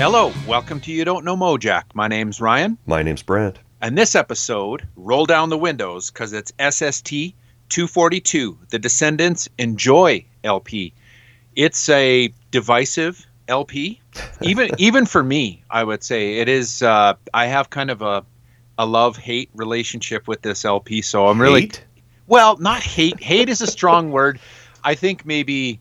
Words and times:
Hello, 0.00 0.32
welcome 0.46 0.80
to 0.80 0.92
You 0.92 1.04
Don't 1.04 1.26
Know 1.26 1.36
Mojack. 1.36 1.82
My 1.92 2.08
name's 2.08 2.40
Ryan, 2.40 2.78
My 2.86 3.02
name's 3.02 3.22
Brant. 3.22 3.58
and 3.82 3.98
this 3.98 4.14
episode, 4.14 4.88
roll 4.96 5.26
down 5.26 5.50
the 5.50 5.58
windows 5.58 6.10
because 6.10 6.32
it's 6.32 6.52
SST 6.58 7.10
242, 7.68 8.58
The 8.70 8.78
Descendents 8.78 9.50
Enjoy 9.58 10.24
LP. 10.42 10.94
It's 11.54 11.86
a 11.90 12.32
divisive 12.50 13.26
LP, 13.46 14.00
even 14.40 14.70
even 14.78 15.04
for 15.04 15.22
me. 15.22 15.64
I 15.68 15.84
would 15.84 16.02
say 16.02 16.38
it 16.38 16.48
is. 16.48 16.80
Uh, 16.80 17.14
I 17.34 17.46
have 17.46 17.68
kind 17.68 17.90
of 17.90 18.00
a 18.00 18.24
a 18.78 18.86
love 18.86 19.18
hate 19.18 19.50
relationship 19.54 20.26
with 20.26 20.40
this 20.40 20.64
LP, 20.64 21.02
so 21.02 21.26
I'm 21.26 21.38
really 21.38 21.62
Hate? 21.62 21.84
well, 22.26 22.56
not 22.56 22.82
hate. 22.82 23.22
Hate 23.22 23.50
is 23.50 23.60
a 23.60 23.66
strong 23.66 24.12
word. 24.12 24.40
I 24.82 24.94
think 24.94 25.26
maybe 25.26 25.78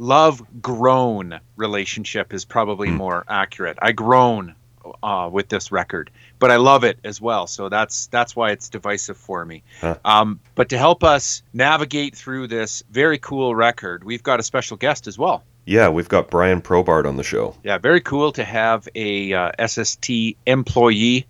love 0.00 0.42
grown 0.62 1.38
relationship 1.56 2.32
is 2.32 2.44
probably 2.44 2.88
Hmm. 2.88 2.96
more 2.96 3.24
accurate. 3.28 3.78
I 3.82 3.92
grown 3.92 4.54
uh, 5.02 5.28
with 5.30 5.48
this 5.48 5.70
record, 5.70 6.10
but 6.38 6.50
I 6.50 6.56
love 6.56 6.84
it 6.84 6.98
as 7.04 7.20
well. 7.20 7.46
So 7.46 7.68
that's 7.68 8.06
that's 8.06 8.34
why 8.34 8.50
it's 8.52 8.70
divisive 8.70 9.18
for 9.18 9.44
me. 9.44 9.62
Huh. 9.80 9.96
Um, 10.04 10.40
but 10.54 10.70
to 10.70 10.78
help 10.78 11.04
us 11.04 11.42
navigate 11.52 12.16
through 12.16 12.46
this 12.48 12.82
very 12.90 13.18
cool 13.18 13.54
record, 13.54 14.02
we've 14.04 14.22
got 14.22 14.40
a 14.40 14.42
special 14.42 14.78
guest 14.78 15.06
as 15.06 15.18
well. 15.18 15.44
Yeah, 15.66 15.90
we've 15.90 16.08
got 16.08 16.30
Brian 16.30 16.62
Probart 16.62 17.06
on 17.06 17.16
the 17.18 17.22
show. 17.22 17.54
Yeah, 17.62 17.76
very 17.76 18.00
cool 18.00 18.32
to 18.32 18.42
have 18.44 18.88
a 18.94 19.32
uh, 19.34 19.52
SST 19.68 20.08
employee 20.46 21.26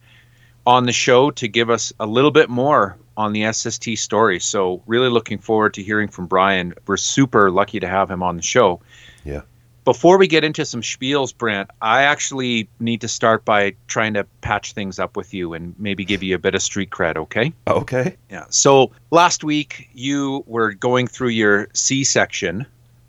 on 0.65 0.87
the 0.87 0.93
show 0.93 1.33
to 1.33 1.49
give 1.49 1.71
us 1.71 1.93
a 1.99 2.07
little 2.07 2.31
bit 2.31 2.49
more 2.49 2.97
on 3.17 3.33
the 3.33 3.53
SST 3.53 3.97
story. 3.97 4.41
So, 4.41 4.83
really 4.87 5.09
looking 5.09 5.39
forward 5.39 5.75
to 5.75 5.83
hearing 5.83 6.09
from 6.09 6.27
Brian. 6.27 6.75
We're 6.87 6.97
super 6.97 7.51
lucky 7.51 7.81
to 7.81 7.89
have 7.89 8.11
him 8.11 8.23
on 8.23 8.37
the 8.37 8.43
show. 8.43 8.81
Yeah. 9.25 9.43
Before 9.85 10.19
we 10.19 10.27
get 10.27 10.45
into 10.45 10.65
some 10.65 10.83
spiels, 10.83 11.37
Brant, 11.37 11.71
I 11.81 12.03
actually 12.03 12.69
need 12.79 13.01
to 13.01 13.09
start 13.09 13.45
by 13.45 13.75
trying 13.89 14.15
to 14.15 14.25
patch 14.43 14.73
things 14.73 14.99
up 14.99 15.17
with 15.17 15.33
you 15.33 15.55
and 15.55 15.75
maybe 15.79 16.05
give 16.05 16.23
you 16.23 16.35
a 16.35 16.39
bit 16.39 16.55
of 16.55 16.63
street 16.63 16.91
cred, 16.91 17.17
okay? 17.17 17.53
Okay. 17.67 18.17
Yeah. 18.31 18.45
So 18.51 18.93
last 19.11 19.43
week 19.43 19.89
you 19.95 20.45
were 20.47 20.73
going 20.73 21.07
through 21.07 21.31
your 21.31 21.69
C 21.73 22.05
section 22.05 22.67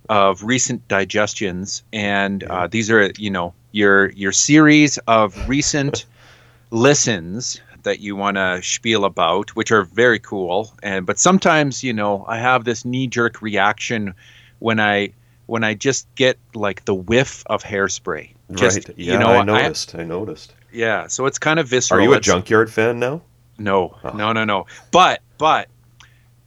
of 0.10 0.44
recent 0.44 0.86
digestions, 0.88 1.84
and 1.94 2.44
uh, 2.44 2.68
these 2.68 2.90
are 2.90 3.12
you 3.18 3.30
know 3.30 3.54
your 3.72 4.10
your 4.12 4.32
series 4.32 4.98
of 5.08 5.48
recent 5.48 6.06
listens 6.72 7.62
that 7.84 8.00
you 8.00 8.16
want 8.16 8.38
to 8.38 8.62
spiel 8.64 9.06
about, 9.06 9.56
which 9.56 9.72
are 9.72 9.84
very 9.84 10.20
cool. 10.20 10.74
And 10.84 11.06
but 11.06 11.20
sometimes 11.20 11.84
you 11.84 11.94
know 11.94 12.26
I 12.28 12.38
have 12.38 12.64
this 12.64 12.86
knee 12.86 13.08
jerk 13.08 13.42
reaction 13.42 14.14
when 14.60 14.80
I 14.80 15.14
when 15.48 15.64
I 15.64 15.74
just 15.74 16.08
get 16.16 16.38
like 16.54 16.86
the 16.86 16.96
whiff 16.96 17.44
of 17.48 17.64
hairspray. 17.64 18.30
Just, 18.54 18.88
right. 18.90 18.98
Yeah, 18.98 19.14
you 19.14 19.20
know, 19.20 19.28
I 19.34 19.44
noticed. 19.44 19.96
I, 19.96 20.04
noticed. 20.04 20.54
yeah. 20.74 21.08
So 21.08 21.26
it's 21.26 21.40
kind 21.40 21.60
of 21.60 21.68
visceral. 21.68 22.00
Are 22.00 22.04
you 22.04 22.14
a 22.14 22.18
It's- 22.18 22.26
Junkyard 22.26 22.72
fan 22.72 23.00
now? 23.00 23.22
no, 23.58 23.96
Oh. 24.04 24.10
no, 24.10 24.34
no, 24.34 24.44
no. 24.44 24.66
But, 24.92 25.22
but, 25.38 25.68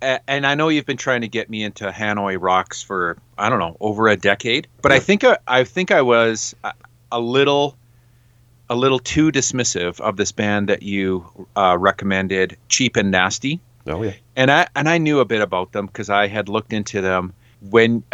and 0.02 0.46
I 0.46 0.54
know 0.54 0.68
you've 0.68 0.84
been 0.84 0.96
trying 0.98 1.20
to 1.22 1.28
get 1.28 1.48
me 1.48 1.62
into 1.62 1.90
Hanoi 1.90 2.36
Rocks 2.40 2.82
for 2.82 3.16
I 3.38 3.48
don't 3.48 3.58
know 3.58 3.76
over 3.80 4.08
a 4.08 4.16
decade. 4.16 4.66
But 4.82 4.92
I 4.92 4.98
think 4.98 5.24
I, 5.24 5.38
I 5.46 5.64
think 5.64 5.90
I 5.90 6.02
was 6.02 6.54
a, 6.64 6.72
a 7.12 7.20
little, 7.20 7.76
a 8.74 8.76
little 8.76 8.98
too 8.98 9.30
dismissive 9.30 10.00
of 10.00 10.16
this 10.16 10.32
band 10.32 10.68
that 10.68 10.82
you 10.82 11.24
uh, 11.56 11.76
recommended, 11.78 12.56
Cheap 12.68 12.96
and 12.96 13.10
Nasty. 13.10 13.60
Oh 13.86 14.02
yeah. 14.02 14.14
And 14.36 14.50
I 14.50 14.66
and 14.74 14.88
I 14.88 14.98
knew 14.98 15.20
a 15.20 15.24
bit 15.24 15.40
about 15.40 15.72
them 15.72 15.86
because 15.86 16.10
I 16.10 16.26
had 16.26 16.48
looked 16.48 16.72
into 16.72 17.00
them 17.00 17.32
when. 17.70 18.02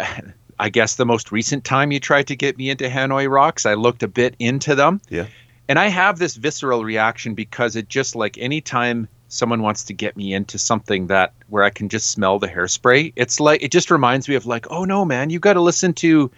I 0.59 0.69
guess 0.69 0.95
the 0.95 1.07
most 1.07 1.31
recent 1.31 1.63
time 1.63 1.91
you 1.91 1.99
tried 1.99 2.27
to 2.27 2.35
get 2.35 2.55
me 2.55 2.69
into 2.69 2.87
Hanoi 2.87 3.27
Rocks, 3.27 3.65
I 3.65 3.73
looked 3.73 4.03
a 4.03 4.07
bit 4.07 4.35
into 4.37 4.75
them. 4.75 5.01
Yeah. 5.09 5.25
And 5.67 5.79
I 5.79 5.87
have 5.87 6.19
this 6.19 6.35
visceral 6.35 6.83
reaction 6.83 7.33
because 7.33 7.75
it 7.75 7.89
just 7.89 8.15
like 8.15 8.37
anytime 8.37 9.07
someone 9.27 9.63
wants 9.63 9.85
to 9.85 9.93
get 9.93 10.15
me 10.15 10.35
into 10.35 10.59
something 10.59 11.07
that 11.07 11.33
where 11.47 11.63
I 11.63 11.71
can 11.71 11.89
just 11.89 12.11
smell 12.11 12.37
the 12.37 12.47
hairspray, 12.47 13.11
it's 13.15 13.39
like 13.39 13.63
it 13.63 13.71
just 13.71 13.89
reminds 13.89 14.29
me 14.29 14.35
of 14.35 14.45
like, 14.45 14.67
oh 14.69 14.85
no, 14.85 15.03
man, 15.03 15.31
you 15.31 15.39
got 15.39 15.53
to 15.53 15.61
listen 15.61 15.93
to 15.93 16.29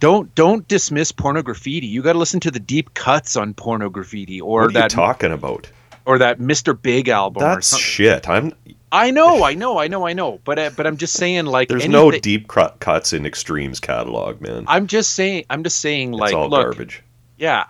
don't 0.00 0.34
don't 0.34 0.66
dismiss 0.68 1.12
Pornograffitti. 1.12 1.88
You 1.88 2.02
got 2.02 2.14
to 2.14 2.18
listen 2.18 2.40
to 2.40 2.50
the 2.50 2.60
deep 2.60 2.94
cuts 2.94 3.36
on 3.36 3.54
Pornograffitti 3.54 4.40
or 4.40 4.62
what 4.62 4.70
are 4.70 4.72
that 4.72 4.92
you 4.92 4.96
talking 4.96 5.32
about? 5.32 5.70
or 6.08 6.18
that 6.18 6.38
Mr. 6.38 6.80
Big 6.80 7.08
album 7.08 7.42
That's 7.42 7.76
shit. 7.76 8.26
I'm. 8.28 8.54
I 8.90 9.10
know, 9.10 9.44
I 9.44 9.52
know, 9.52 9.78
I 9.78 9.88
know, 9.88 10.06
I 10.06 10.14
know. 10.14 10.40
But 10.42 10.58
uh, 10.58 10.70
but 10.74 10.86
I'm 10.86 10.96
just 10.96 11.12
saying 11.12 11.44
like 11.44 11.68
There's 11.68 11.86
no 11.86 12.10
deep 12.10 12.48
cru- 12.48 12.70
cuts 12.80 13.12
in 13.12 13.26
Extremes 13.26 13.78
catalog, 13.78 14.40
man. 14.40 14.64
I'm 14.66 14.86
just 14.86 15.12
saying 15.12 15.44
I'm 15.50 15.62
just 15.62 15.80
saying 15.80 16.12
like 16.12 16.30
it's 16.30 16.34
all 16.34 16.48
look, 16.48 16.62
garbage. 16.62 17.02
Yeah. 17.36 17.66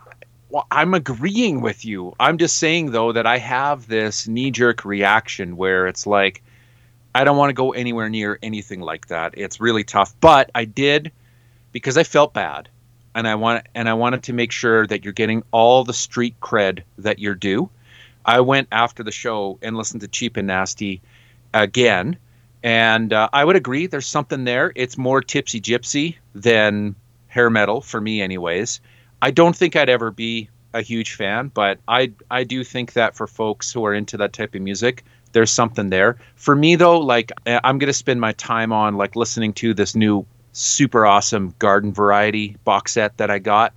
Well, 0.51 0.67
I'm 0.71 0.95
agreeing 0.95 1.61
with 1.61 1.85
you. 1.85 2.15
I'm 2.21 2.39
just 2.39 2.57
saying 2.57 2.93
though 2.93 3.11
that 3.11 3.27
I 3.27 3.39
have 3.39 3.89
this 3.89 4.29
knee-jerk 4.29 4.85
reaction 4.85 5.57
where 5.57 5.89
it's 5.89 6.07
like 6.07 6.41
I 7.17 7.25
don't 7.25 7.37
want 7.37 7.51
to 7.51 7.55
go 7.55 7.73
anywhere 7.73 8.09
near 8.09 8.39
anything 8.41 8.81
like 8.81 9.09
that. 9.09 9.35
It's 9.37 9.61
really 9.61 9.83
tough. 9.83 10.15
But 10.21 10.53
I 10.55 10.65
did 10.65 11.11
because 11.79 11.97
I 11.97 12.03
felt 12.03 12.35
bad. 12.35 12.69
And 13.15 13.27
I 13.27 13.35
want 13.35 13.67
and 13.75 13.89
I 13.89 13.95
wanted 13.95 14.23
to 14.25 14.33
make 14.33 14.53
sure 14.53 14.87
that 14.87 15.03
you're 15.03 15.13
getting 15.13 15.43
all 15.51 15.83
the 15.83 15.95
street 15.95 16.39
cred 16.41 16.83
that 16.99 17.19
you're 17.19 17.35
due. 17.35 17.69
I 18.25 18.41
went 18.41 18.69
after 18.71 19.03
the 19.03 19.11
show 19.11 19.59
and 19.63 19.77
listened 19.77 20.03
to 20.03 20.09
Cheap 20.09 20.37
and 20.37 20.47
Nasty 20.47 21.01
again. 21.55 22.17
And 22.63 23.13
uh, 23.13 23.29
I 23.33 23.45
would 23.45 23.57
agree 23.57 23.87
there's 23.87 24.07
something 24.07 24.45
there. 24.45 24.73
It's 24.77 24.99
more 24.99 25.21
tipsy 25.21 25.61
gypsy 25.61 26.17
than 26.35 26.95
hair 27.29 27.51
metal 27.51 27.81
for 27.81 28.01
me 28.01 28.21
anyways. 28.21 28.81
I 29.23 29.31
don't 29.31 29.57
think 29.57 29.75
I'd 29.75 29.89
ever 29.89 30.11
be 30.11 30.49
a 30.75 30.83
huge 30.83 31.15
fan, 31.15 31.51
but 31.55 31.79
I 31.89 32.13
I 32.31 32.45
do 32.45 32.63
think 32.63 32.93
that 32.93 33.17
for 33.17 33.27
folks 33.27 33.73
who 33.73 33.85
are 33.87 33.95
into 33.95 34.17
that 34.19 34.33
type 34.33 34.55
of 34.55 34.63
music, 34.63 35.05
there's 35.33 35.51
something 35.51 35.91
there. 35.91 36.19
For 36.37 36.55
me 36.55 36.77
though, 36.77 36.99
like 37.01 37.33
I- 37.47 37.61
I'm 37.65 37.79
gonna 37.79 37.93
spend 37.93 38.21
my 38.21 38.33
time 38.33 38.73
on 38.73 38.97
like 38.97 39.17
listening 39.17 39.55
to 39.55 39.75
this 39.75 39.95
new 39.97 40.27
super 40.59 41.07
awesome 41.07 41.55
garden 41.59 41.93
variety 41.93 42.57
box 42.65 42.93
set 42.93 43.17
that 43.19 43.31
I 43.31 43.39
got 43.39 43.73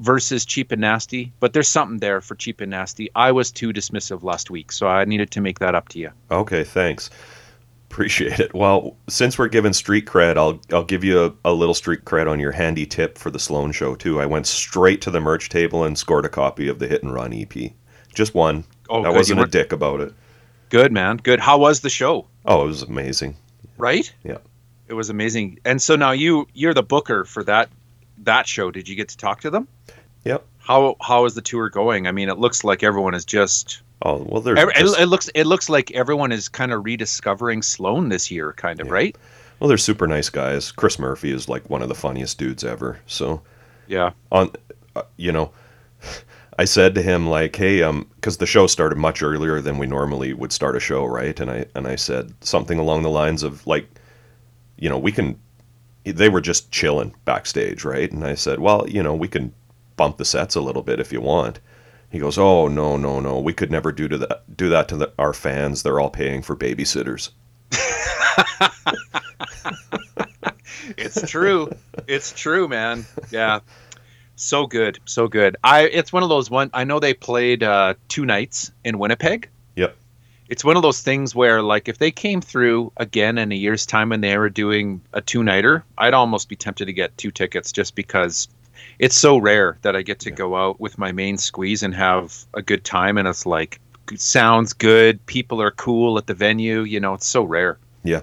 versus 0.00 0.44
cheap 0.44 0.72
and 0.72 0.80
nasty. 0.80 1.32
But 1.40 1.52
there's 1.52 1.68
something 1.68 1.98
there 1.98 2.20
for 2.20 2.34
cheap 2.34 2.60
and 2.60 2.70
nasty. 2.70 3.10
I 3.14 3.32
was 3.32 3.50
too 3.50 3.72
dismissive 3.72 4.22
last 4.22 4.50
week, 4.50 4.72
so 4.72 4.86
I 4.86 5.04
needed 5.04 5.30
to 5.32 5.40
make 5.40 5.58
that 5.60 5.74
up 5.74 5.88
to 5.90 5.98
you. 5.98 6.10
Okay, 6.30 6.64
thanks. 6.64 7.10
Appreciate 7.90 8.40
it. 8.40 8.54
Well, 8.54 8.96
since 9.08 9.38
we're 9.38 9.48
giving 9.48 9.72
street 9.72 10.06
cred, 10.06 10.36
I'll 10.36 10.60
I'll 10.72 10.84
give 10.84 11.04
you 11.04 11.24
a, 11.24 11.50
a 11.50 11.52
little 11.52 11.74
street 11.74 12.04
cred 12.04 12.30
on 12.30 12.40
your 12.40 12.52
handy 12.52 12.86
tip 12.86 13.18
for 13.18 13.30
the 13.30 13.38
Sloan 13.38 13.72
show 13.72 13.94
too. 13.94 14.20
I 14.20 14.26
went 14.26 14.46
straight 14.46 15.00
to 15.02 15.10
the 15.10 15.20
merch 15.20 15.48
table 15.48 15.84
and 15.84 15.98
scored 15.98 16.24
a 16.24 16.30
copy 16.30 16.68
of 16.68 16.78
the 16.78 16.88
Hit 16.88 17.02
and 17.02 17.12
Run 17.12 17.32
EP. 17.34 17.72
Just 18.14 18.34
one. 18.34 18.64
Oh, 18.88 19.00
I 19.00 19.08
good. 19.08 19.14
wasn't 19.14 19.40
a 19.40 19.46
dick 19.46 19.72
about 19.72 20.00
it. 20.00 20.14
Good 20.70 20.90
man, 20.90 21.18
good. 21.18 21.38
How 21.38 21.58
was 21.58 21.80
the 21.80 21.90
show? 21.90 22.26
Oh, 22.46 22.64
it 22.64 22.66
was 22.66 22.82
amazing. 22.82 23.36
Right? 23.76 24.10
Yeah. 24.24 24.38
It 24.92 24.94
was 24.94 25.08
amazing. 25.08 25.58
And 25.64 25.80
so 25.80 25.96
now 25.96 26.10
you 26.10 26.46
you're 26.52 26.74
the 26.74 26.82
booker 26.82 27.24
for 27.24 27.42
that 27.44 27.70
that 28.24 28.46
show. 28.46 28.70
Did 28.70 28.86
you 28.90 28.94
get 28.94 29.08
to 29.08 29.16
talk 29.16 29.40
to 29.40 29.48
them? 29.48 29.66
Yep. 30.24 30.44
How 30.58 30.96
how 31.00 31.24
is 31.24 31.32
the 31.32 31.40
tour 31.40 31.70
going? 31.70 32.06
I 32.06 32.12
mean, 32.12 32.28
it 32.28 32.36
looks 32.38 32.62
like 32.62 32.82
everyone 32.82 33.14
is 33.14 33.24
just. 33.24 33.80
Oh 34.02 34.18
well, 34.28 34.42
there's 34.42 34.58
just- 34.58 34.98
it, 34.98 35.02
it 35.04 35.06
looks 35.06 35.30
it 35.34 35.44
looks 35.44 35.70
like 35.70 35.90
everyone 35.92 36.30
is 36.30 36.46
kind 36.50 36.74
of 36.74 36.84
rediscovering 36.84 37.62
Sloan 37.62 38.10
this 38.10 38.30
year, 38.30 38.52
kind 38.52 38.82
of 38.82 38.88
Yeah. 38.88 38.92
right? 38.92 39.16
well, 39.60 39.68
they're 39.68 39.78
super 39.78 40.06
nice 40.06 40.28
guys. 40.28 40.70
Chris 40.72 40.98
Murphy 40.98 41.30
is 41.32 41.48
like 41.48 41.70
one 41.70 41.80
of 41.80 41.88
the 41.88 41.94
funniest 41.94 42.36
dudes 42.36 42.62
ever. 42.62 42.98
So 43.06 43.40
Yeah. 43.86 44.10
on, 44.30 44.50
uh, 44.94 45.04
you 45.16 45.32
know, 45.32 45.52
I 46.58 46.66
said 46.66 46.94
to 46.96 47.02
him 47.02 47.30
like, 47.30 47.56
"Hey, 47.56 47.82
um, 47.82 48.06
because 48.16 48.36
the 48.36 48.46
show 48.46 48.66
started 48.66 48.98
much 48.98 49.22
earlier 49.22 49.62
than 49.62 49.78
we 49.78 49.86
normally 49.86 50.34
would 50.34 50.52
start 50.52 50.76
a 50.76 50.80
show, 50.80 51.06
right?" 51.06 51.40
And 51.40 51.50
I 51.50 51.64
and 51.74 51.86
I 51.88 51.96
said 51.96 52.34
something 52.42 52.78
along 52.78 53.04
the 53.04 53.08
lines 53.22 53.42
of 53.42 53.66
like, 53.66 53.86
you 54.82 54.88
know, 54.88 54.98
we 54.98 55.12
can. 55.12 55.38
They 56.04 56.28
were 56.28 56.40
just 56.40 56.72
chilling 56.72 57.14
backstage, 57.24 57.84
right? 57.84 58.10
And 58.10 58.24
I 58.24 58.34
said, 58.34 58.58
"Well, 58.58 58.88
you 58.88 59.00
know, 59.00 59.14
we 59.14 59.28
can 59.28 59.54
bump 59.96 60.16
the 60.16 60.24
sets 60.24 60.56
a 60.56 60.60
little 60.60 60.82
bit 60.82 60.98
if 60.98 61.12
you 61.12 61.20
want." 61.20 61.60
He 62.10 62.18
goes, 62.18 62.36
"Oh 62.36 62.66
no, 62.66 62.96
no, 62.96 63.20
no! 63.20 63.38
We 63.38 63.52
could 63.52 63.70
never 63.70 63.92
do 63.92 64.08
to 64.08 64.18
that. 64.18 64.56
Do 64.56 64.68
that 64.70 64.88
to 64.88 64.96
the, 64.96 65.12
our 65.20 65.32
fans. 65.32 65.84
They're 65.84 66.00
all 66.00 66.10
paying 66.10 66.42
for 66.42 66.56
babysitters." 66.56 67.30
It's 70.96 71.30
true. 71.30 71.70
it's 72.08 72.32
true, 72.32 72.66
man. 72.68 73.06
Yeah. 73.30 73.60
So 74.34 74.66
good. 74.66 74.98
So 75.04 75.28
good. 75.28 75.56
I 75.62 75.82
it's 75.82 76.12
one 76.12 76.24
of 76.24 76.28
those 76.28 76.50
one 76.50 76.70
I 76.74 76.84
know 76.84 76.98
they 76.98 77.14
played 77.14 77.62
uh 77.62 77.94
two 78.08 78.26
nights 78.26 78.72
in 78.84 78.98
Winnipeg. 78.98 79.48
It's 80.52 80.66
one 80.66 80.76
of 80.76 80.82
those 80.82 81.00
things 81.00 81.34
where 81.34 81.62
like 81.62 81.88
if 81.88 81.96
they 81.96 82.10
came 82.10 82.42
through 82.42 82.92
again 82.98 83.38
in 83.38 83.52
a 83.52 83.54
year's 83.54 83.86
time 83.86 84.12
and 84.12 84.22
they 84.22 84.36
were 84.36 84.50
doing 84.50 85.00
a 85.14 85.22
two 85.22 85.42
nighter, 85.42 85.82
I'd 85.96 86.12
almost 86.12 86.50
be 86.50 86.56
tempted 86.56 86.84
to 86.84 86.92
get 86.92 87.16
two 87.16 87.30
tickets 87.30 87.72
just 87.72 87.94
because 87.94 88.48
it's 88.98 89.16
so 89.16 89.38
rare 89.38 89.78
that 89.80 89.96
I 89.96 90.02
get 90.02 90.20
to 90.20 90.30
go 90.30 90.54
out 90.54 90.78
with 90.78 90.98
my 90.98 91.10
main 91.10 91.38
squeeze 91.38 91.82
and 91.82 91.94
have 91.94 92.44
a 92.52 92.60
good 92.60 92.84
time 92.84 93.16
and 93.16 93.26
it's 93.26 93.46
like 93.46 93.80
sounds 94.14 94.74
good, 94.74 95.24
people 95.24 95.62
are 95.62 95.70
cool 95.70 96.18
at 96.18 96.26
the 96.26 96.34
venue, 96.34 96.82
you 96.82 97.00
know, 97.00 97.14
it's 97.14 97.26
so 97.26 97.44
rare. 97.44 97.78
Yeah. 98.04 98.20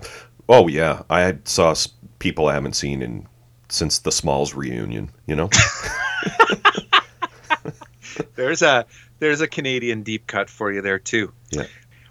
Oh 0.47 0.67
yeah. 0.67 1.01
I 1.09 1.35
saw 1.45 1.73
people 2.19 2.47
I 2.47 2.53
haven't 2.53 2.75
seen 2.75 3.01
in 3.01 3.27
since 3.69 3.97
the 3.97 4.11
Smalls 4.11 4.53
reunion. 4.53 5.09
You 5.25 5.35
know. 5.35 5.49
there's 8.35 8.61
a 8.61 8.85
there's 9.17 9.41
a 9.41 9.47
Canadian 9.47 10.03
deep 10.03 10.27
cut 10.27 10.47
for 10.47 10.71
you 10.71 10.83
there 10.83 10.99
too. 10.99 11.33
Yeah. 11.49 11.65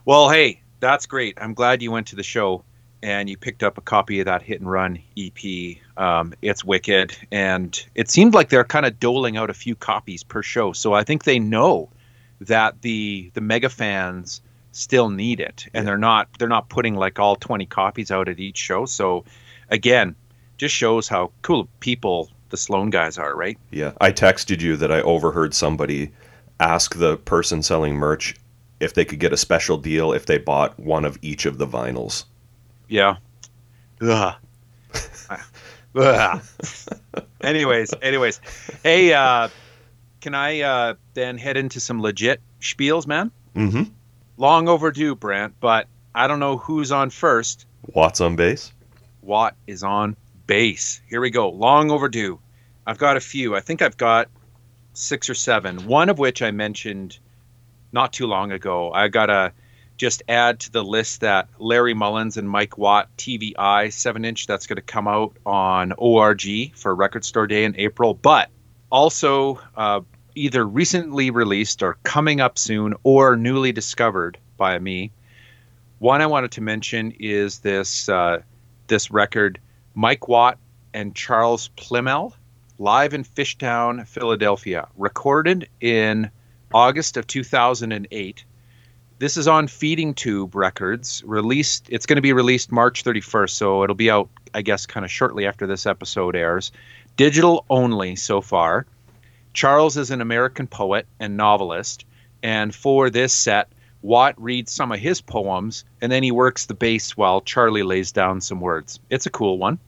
Well, 0.09 0.31
hey, 0.31 0.63
that's 0.81 1.05
great. 1.05 1.37
I'm 1.39 1.53
glad 1.53 1.83
you 1.83 1.91
went 1.91 2.07
to 2.07 2.17
the 2.17 2.23
show 2.23 2.65
and 3.03 3.29
you 3.29 3.37
picked 3.37 3.63
up 3.63 3.77
a 3.77 3.83
copy 3.83 4.21
of 4.21 4.25
that 4.25 4.41
Hit 4.41 4.59
and 4.59 4.71
Run 4.71 4.99
EP. 5.19 5.77
Um, 5.99 6.33
it's 6.41 6.65
wicked, 6.65 7.15
and 7.31 7.79
it 7.95 8.09
seemed 8.09 8.33
like 8.33 8.49
they're 8.49 8.65
kind 8.65 8.87
of 8.87 8.99
doling 8.99 9.37
out 9.37 9.51
a 9.51 9.55
few 9.55 9.75
copies 9.75 10.23
per 10.25 10.43
show. 10.43 10.73
So 10.73 10.95
I 10.95 11.05
think 11.05 11.25
they 11.25 11.39
know 11.39 11.91
that 12.41 12.81
the 12.81 13.31
the 13.35 13.43
mega 13.43 13.69
fans 13.69 14.41
still 14.73 15.11
need 15.11 15.41
it, 15.41 15.67
and 15.75 15.87
they're 15.87 15.99
not 15.99 16.29
they're 16.39 16.49
not 16.49 16.71
putting 16.71 16.95
like 16.95 17.19
all 17.19 17.37
20 17.37 17.67
copies 17.67 18.11
out 18.11 18.31
at 18.31 18.41
each 18.41 18.57
show. 18.57 18.87
So 18.87 19.27
again, 19.69 20.17
just 20.57 20.75
shows 20.75 21.07
how 21.07 21.33
cool 21.43 21.69
people 21.81 22.31
the 22.49 22.57
Sloan 22.57 22.89
guys 22.89 23.19
are, 23.19 23.37
right? 23.37 23.59
Yeah, 23.71 23.93
I 24.01 24.13
texted 24.13 24.63
you 24.63 24.75
that 24.79 24.91
I 24.91 25.03
overheard 25.03 25.53
somebody 25.53 26.13
ask 26.61 26.95
the 26.95 27.19
person 27.19 27.63
selling 27.63 27.95
merch 27.95 28.37
if 28.81 28.95
they 28.95 29.05
could 29.05 29.19
get 29.19 29.33
a 29.33 29.37
special 29.37 29.77
deal 29.77 30.13
if 30.13 30.27
they 30.27 30.39
bought 30.39 30.79
one 30.79 31.05
of 31.05 31.19
each 31.23 31.47
of 31.47 31.59
the 31.59 31.67
vinyls. 31.67 32.25
Yeah. 32.89 33.17
Ugh. 34.01 34.35
Ugh. 35.97 36.43
anyways, 37.41 37.95
anyways, 38.03 38.41
hey, 38.83 39.13
uh, 39.13 39.49
can 40.21 40.35
I 40.35 40.61
uh, 40.61 40.95
then 41.15 41.39
head 41.39 41.57
into 41.57 41.81
some 41.81 42.01
legit 42.01 42.41
spiels, 42.61 43.07
man? 43.07 43.31
Mm-hmm. 43.57 43.85
Long 44.37 44.69
overdue, 44.69 45.15
Brant, 45.15 45.55
but 45.61 45.89
I 46.15 46.27
don't 46.27 46.41
know 46.41 46.57
who's 46.57 46.93
on 46.93 47.11
first. 47.11 47.67
Watts 47.87 48.21
on 48.21 48.37
bass. 48.37 48.73
Watt 49.23 49.57
is 49.67 49.83
on 49.83 50.17
base. 50.47 51.01
Here 51.09 51.21
we 51.21 51.31
go. 51.31 51.51
Long 51.51 51.91
overdue. 51.91 52.39
I've 52.87 52.99
got 52.99 53.17
a 53.17 53.21
few. 53.21 53.55
I 53.57 53.61
think 53.61 53.83
I've 53.83 53.97
got 53.97 54.29
six 54.95 55.29
or 55.29 55.35
seven. 55.35 55.87
One 55.87 56.09
of 56.09 56.19
which 56.19 56.43
I 56.43 56.51
mentioned 56.51 57.19
not 57.93 58.13
too 58.13 58.27
long 58.27 58.53
ago. 58.53 58.93
I 58.93 59.09
gotta 59.09 59.53
just 59.97 60.23
add 60.29 60.61
to 60.61 60.71
the 60.71 60.85
list 60.85 61.21
that 61.23 61.49
Larry 61.59 61.95
Mullins 61.95 62.37
and 62.37 62.49
Mike 62.49 62.79
Watt 62.79 63.09
TVI 63.17 63.93
seven 63.93 64.25
inch 64.25 64.47
that's 64.47 64.67
gonna 64.67 64.81
come 64.81 65.09
out 65.09 65.37
on 65.45 65.93
ORG 65.99 66.75
for 66.75 66.95
Record 66.95 67.25
Store 67.25 67.47
Day 67.47 67.65
in 67.65 67.75
April, 67.77 68.15
but 68.15 68.51
also 68.91 69.61
uh, 69.77 70.01
either 70.35 70.65
recently 70.65 71.31
released 71.31 71.83
or 71.83 71.99
coming 72.05 72.41
up 72.41 72.59
soon 72.59 72.95
or 73.03 73.37
newly 73.37 73.73
discovered 73.73 74.39
by 74.57 74.79
me. 74.79 75.11
One 75.99 76.23
I 76.23 76.27
wanted 76.27 76.53
to 76.53 76.61
mention 76.61 77.13
is 77.19 77.59
this 77.59 78.09
uh, 78.09 78.43
this 78.87 79.11
record, 79.11 79.59
Mike 79.95 80.29
Watt 80.29 80.59
and 80.95 81.15
Charles 81.15 81.71
Plymell, 81.77 82.33
live 82.79 83.15
in 83.15 83.25
Fishtown, 83.25 84.07
Philadelphia, 84.07 84.87
recorded 84.97 85.69
in 85.81 86.31
August 86.73 87.17
of 87.17 87.27
2008. 87.27 88.45
This 89.19 89.37
is 89.39 89.49
on 89.49 89.69
Feeding 89.69 90.13
Tube 90.13 90.55
Records. 90.55 91.23
Released, 91.25 91.87
it's 91.89 92.05
going 92.05 92.17
to 92.17 92.23
be 92.23 92.35
released 92.35 92.71
March 92.71 93.05
31st, 93.05 93.51
so 93.51 93.85
it'll 93.85 93.97
be 93.97 94.11
out, 94.11 94.29
I 94.53 94.61
guess, 94.61 94.85
kind 94.85 95.05
of 95.05 95.11
shortly 95.11 95.47
after 95.47 95.67
this 95.67 95.87
episode 95.87 96.37
airs. 96.37 96.71
Digital 97.17 97.65
only 97.71 98.17
so 98.17 98.43
far. 98.43 98.87
Charles 99.55 99.97
is 99.97 100.11
an 100.11 100.21
American 100.21 100.67
poet 100.67 101.07
and 101.19 101.39
novelist, 101.39 102.05
and 102.43 102.75
for 102.75 103.09
this 103.09 103.33
set, 103.33 103.69
Watt 104.03 104.35
reads 104.37 104.71
some 104.71 104.93
of 104.93 105.01
his 105.01 105.23
poems, 105.23 105.85
and 106.03 106.13
then 106.13 106.23
he 106.23 106.31
works 106.31 106.67
the 106.67 106.75
bass 106.75 107.17
while 107.17 107.41
Charlie 107.41 107.83
lays 107.83 108.13
down 108.13 108.43
some 108.43 108.61
words. 108.61 109.01
It's 109.09 109.27
a 109.27 109.31
cool 109.31 109.59
one. 109.59 109.79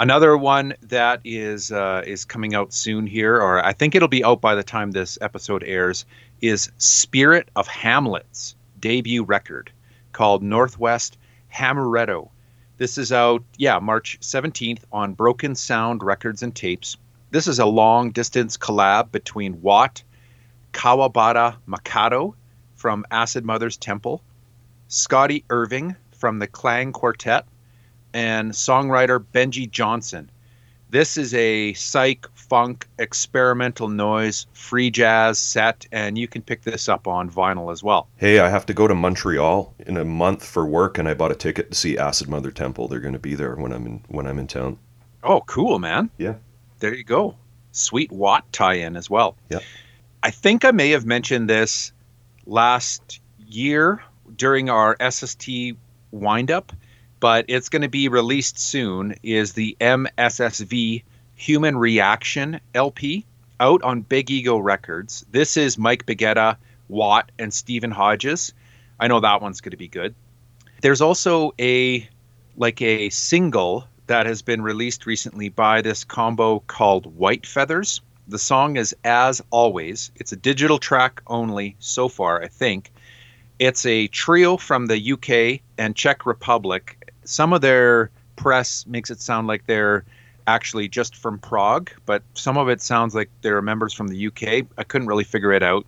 Another 0.00 0.34
one 0.34 0.72
that 0.84 1.20
is 1.26 1.70
uh, 1.70 2.02
is 2.06 2.24
coming 2.24 2.54
out 2.54 2.72
soon 2.72 3.06
here, 3.06 3.36
or 3.36 3.62
I 3.62 3.74
think 3.74 3.94
it'll 3.94 4.08
be 4.08 4.24
out 4.24 4.40
by 4.40 4.54
the 4.54 4.62
time 4.62 4.92
this 4.92 5.18
episode 5.20 5.62
airs, 5.62 6.06
is 6.40 6.72
Spirit 6.78 7.50
of 7.54 7.68
Hamlet's 7.68 8.56
debut 8.80 9.22
record 9.22 9.70
called 10.12 10.42
Northwest 10.42 11.18
Hamaretto. 11.54 12.30
This 12.78 12.96
is 12.96 13.12
out, 13.12 13.44
yeah, 13.58 13.78
March 13.78 14.18
17th 14.22 14.84
on 14.90 15.12
Broken 15.12 15.54
Sound 15.54 16.02
Records 16.02 16.42
and 16.42 16.56
Tapes. 16.56 16.96
This 17.30 17.46
is 17.46 17.58
a 17.58 17.66
long 17.66 18.10
distance 18.10 18.56
collab 18.56 19.12
between 19.12 19.60
Watt, 19.60 20.02
Kawabata 20.72 21.56
Mikado 21.66 22.34
from 22.74 23.04
Acid 23.10 23.44
Mother's 23.44 23.76
Temple, 23.76 24.22
Scotty 24.88 25.44
Irving 25.50 25.94
from 26.12 26.38
the 26.38 26.46
Clang 26.46 26.94
Quartet, 26.94 27.44
and 28.14 28.52
songwriter 28.52 29.24
Benji 29.32 29.70
Johnson. 29.70 30.30
This 30.90 31.16
is 31.16 31.32
a 31.34 31.72
psych, 31.74 32.26
funk, 32.34 32.88
experimental 32.98 33.88
noise, 33.88 34.48
free 34.52 34.90
jazz 34.90 35.38
set, 35.38 35.86
and 35.92 36.18
you 36.18 36.26
can 36.26 36.42
pick 36.42 36.62
this 36.62 36.88
up 36.88 37.06
on 37.06 37.30
vinyl 37.30 37.70
as 37.70 37.80
well. 37.80 38.08
Hey, 38.16 38.40
I 38.40 38.48
have 38.48 38.66
to 38.66 38.74
go 38.74 38.88
to 38.88 38.94
Montreal 38.94 39.72
in 39.86 39.96
a 39.96 40.04
month 40.04 40.44
for 40.44 40.66
work, 40.66 40.98
and 40.98 41.08
I 41.08 41.14
bought 41.14 41.30
a 41.30 41.36
ticket 41.36 41.70
to 41.70 41.76
see 41.76 41.96
Acid 41.96 42.28
Mother 42.28 42.50
Temple. 42.50 42.88
They're 42.88 42.98
going 42.98 43.12
to 43.12 43.20
be 43.20 43.36
there 43.36 43.54
when 43.54 43.70
I'm 43.72 43.86
in 43.86 44.04
when 44.08 44.26
I'm 44.26 44.40
in 44.40 44.48
town. 44.48 44.78
Oh, 45.22 45.42
cool, 45.42 45.78
man. 45.78 46.10
Yeah. 46.18 46.34
There 46.80 46.94
you 46.94 47.04
go. 47.04 47.36
Sweet 47.70 48.10
Watt 48.10 48.52
tie 48.52 48.74
in 48.74 48.96
as 48.96 49.08
well. 49.08 49.36
Yep. 49.50 49.62
I 50.24 50.30
think 50.30 50.64
I 50.64 50.72
may 50.72 50.90
have 50.90 51.06
mentioned 51.06 51.48
this 51.48 51.92
last 52.46 53.20
year 53.38 54.02
during 54.36 54.68
our 54.68 54.96
SST 55.08 55.48
windup, 56.10 56.72
but 57.20 57.44
it's 57.48 57.68
going 57.68 57.82
to 57.82 57.88
be 57.88 58.08
released 58.08 58.58
soon. 58.58 59.14
Is 59.22 59.52
the 59.52 59.76
MSSV 59.80 61.02
Human 61.36 61.76
Reaction 61.78 62.60
LP 62.74 63.24
out 63.60 63.82
on 63.82 64.00
Big 64.00 64.30
Ego 64.30 64.58
Records? 64.58 65.24
This 65.30 65.56
is 65.56 65.78
Mike 65.78 66.06
Baggetta, 66.06 66.56
Watt, 66.88 67.30
and 67.38 67.52
Stephen 67.52 67.90
Hodges. 67.90 68.52
I 68.98 69.06
know 69.06 69.20
that 69.20 69.42
one's 69.42 69.60
going 69.60 69.70
to 69.70 69.76
be 69.76 69.88
good. 69.88 70.14
There's 70.80 71.02
also 71.02 71.52
a 71.60 72.08
like 72.56 72.82
a 72.82 73.10
single 73.10 73.86
that 74.06 74.26
has 74.26 74.42
been 74.42 74.60
released 74.60 75.06
recently 75.06 75.48
by 75.48 75.82
this 75.82 76.04
combo 76.04 76.60
called 76.60 77.16
White 77.16 77.46
Feathers. 77.46 78.00
The 78.28 78.38
song 78.38 78.76
is 78.76 78.94
As 79.04 79.42
Always. 79.50 80.10
It's 80.16 80.32
a 80.32 80.36
digital 80.36 80.78
track 80.78 81.22
only 81.26 81.76
so 81.78 82.08
far, 82.08 82.42
I 82.42 82.48
think. 82.48 82.92
It's 83.58 83.84
a 83.84 84.08
trio 84.08 84.56
from 84.56 84.86
the 84.86 85.12
UK 85.12 85.60
and 85.78 85.94
Czech 85.94 86.26
Republic. 86.26 86.96
Some 87.24 87.52
of 87.52 87.60
their 87.60 88.10
press 88.36 88.86
makes 88.86 89.10
it 89.10 89.20
sound 89.20 89.46
like 89.46 89.66
they're 89.66 90.04
actually 90.46 90.88
just 90.88 91.16
from 91.16 91.38
Prague, 91.38 91.90
but 92.06 92.22
some 92.34 92.56
of 92.56 92.68
it 92.68 92.80
sounds 92.80 93.14
like 93.14 93.30
they're 93.42 93.62
members 93.62 93.92
from 93.92 94.08
the 94.08 94.26
UK. 94.26 94.66
I 94.76 94.84
couldn't 94.84 95.08
really 95.08 95.24
figure 95.24 95.52
it 95.52 95.62
out. 95.62 95.86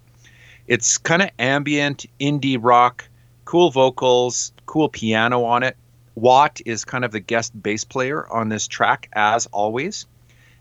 It's 0.66 0.98
kind 0.98 1.22
of 1.22 1.30
ambient 1.38 2.06
indie 2.20 2.58
rock, 2.60 3.08
cool 3.44 3.70
vocals, 3.70 4.52
cool 4.66 4.88
piano 4.88 5.44
on 5.44 5.62
it. 5.62 5.76
Watt 6.14 6.60
is 6.66 6.84
kind 6.84 7.04
of 7.04 7.10
the 7.10 7.20
guest 7.20 7.60
bass 7.60 7.84
player 7.84 8.26
on 8.30 8.48
this 8.48 8.68
track, 8.68 9.08
as 9.12 9.46
always. 9.46 10.06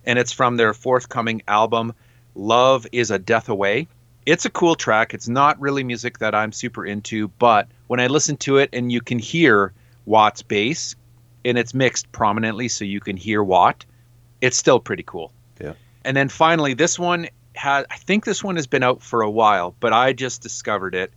And 0.06 0.18
it's 0.18 0.32
from 0.32 0.58
their 0.58 0.74
forthcoming 0.74 1.44
album, 1.48 1.94
Love 2.34 2.88
is 2.92 3.12
a 3.12 3.20
Death 3.20 3.50
Away. 3.50 3.88
It's 4.26 4.46
a 4.46 4.50
cool 4.50 4.76
track. 4.76 5.14
It's 5.14 5.28
not 5.28 5.60
really 5.60 5.84
music 5.84 6.20
that 6.20 6.34
I'm 6.34 6.52
super 6.52 6.86
into, 6.86 7.28
but 7.28 7.68
when 7.88 8.00
I 8.00 8.08
listen 8.08 8.38
to 8.38 8.58
it 8.58 8.70
and 8.74 8.92
you 8.92 9.02
can 9.02 9.20
hear 9.20 9.74
Watt's 10.06 10.42
bass, 10.42 10.96
and 11.46 11.58
it's 11.58 11.74
mixed 11.74 12.12
prominently 12.12 12.68
so 12.68 12.86
you 12.86 13.00
can 13.00 13.18
hear 13.18 13.44
Watt, 13.44 13.86
it's 14.42 14.58
still 14.58 14.80
pretty 14.80 15.04
cool. 15.04 15.32
Yeah. 15.60 15.74
And 16.04 16.16
then 16.18 16.30
finally, 16.30 16.74
this 16.74 16.98
one 17.00 17.28
has, 17.54 17.86
I 17.90 17.98
think 17.98 18.26
this 18.26 18.44
one 18.44 18.56
has 18.56 18.68
been 18.68 18.84
out 18.84 19.02
for 19.02 19.22
a 19.22 19.30
while, 19.30 19.76
but 19.80 19.94
I 19.94 20.14
just 20.14 20.42
discovered 20.42 20.96
it 20.96 21.12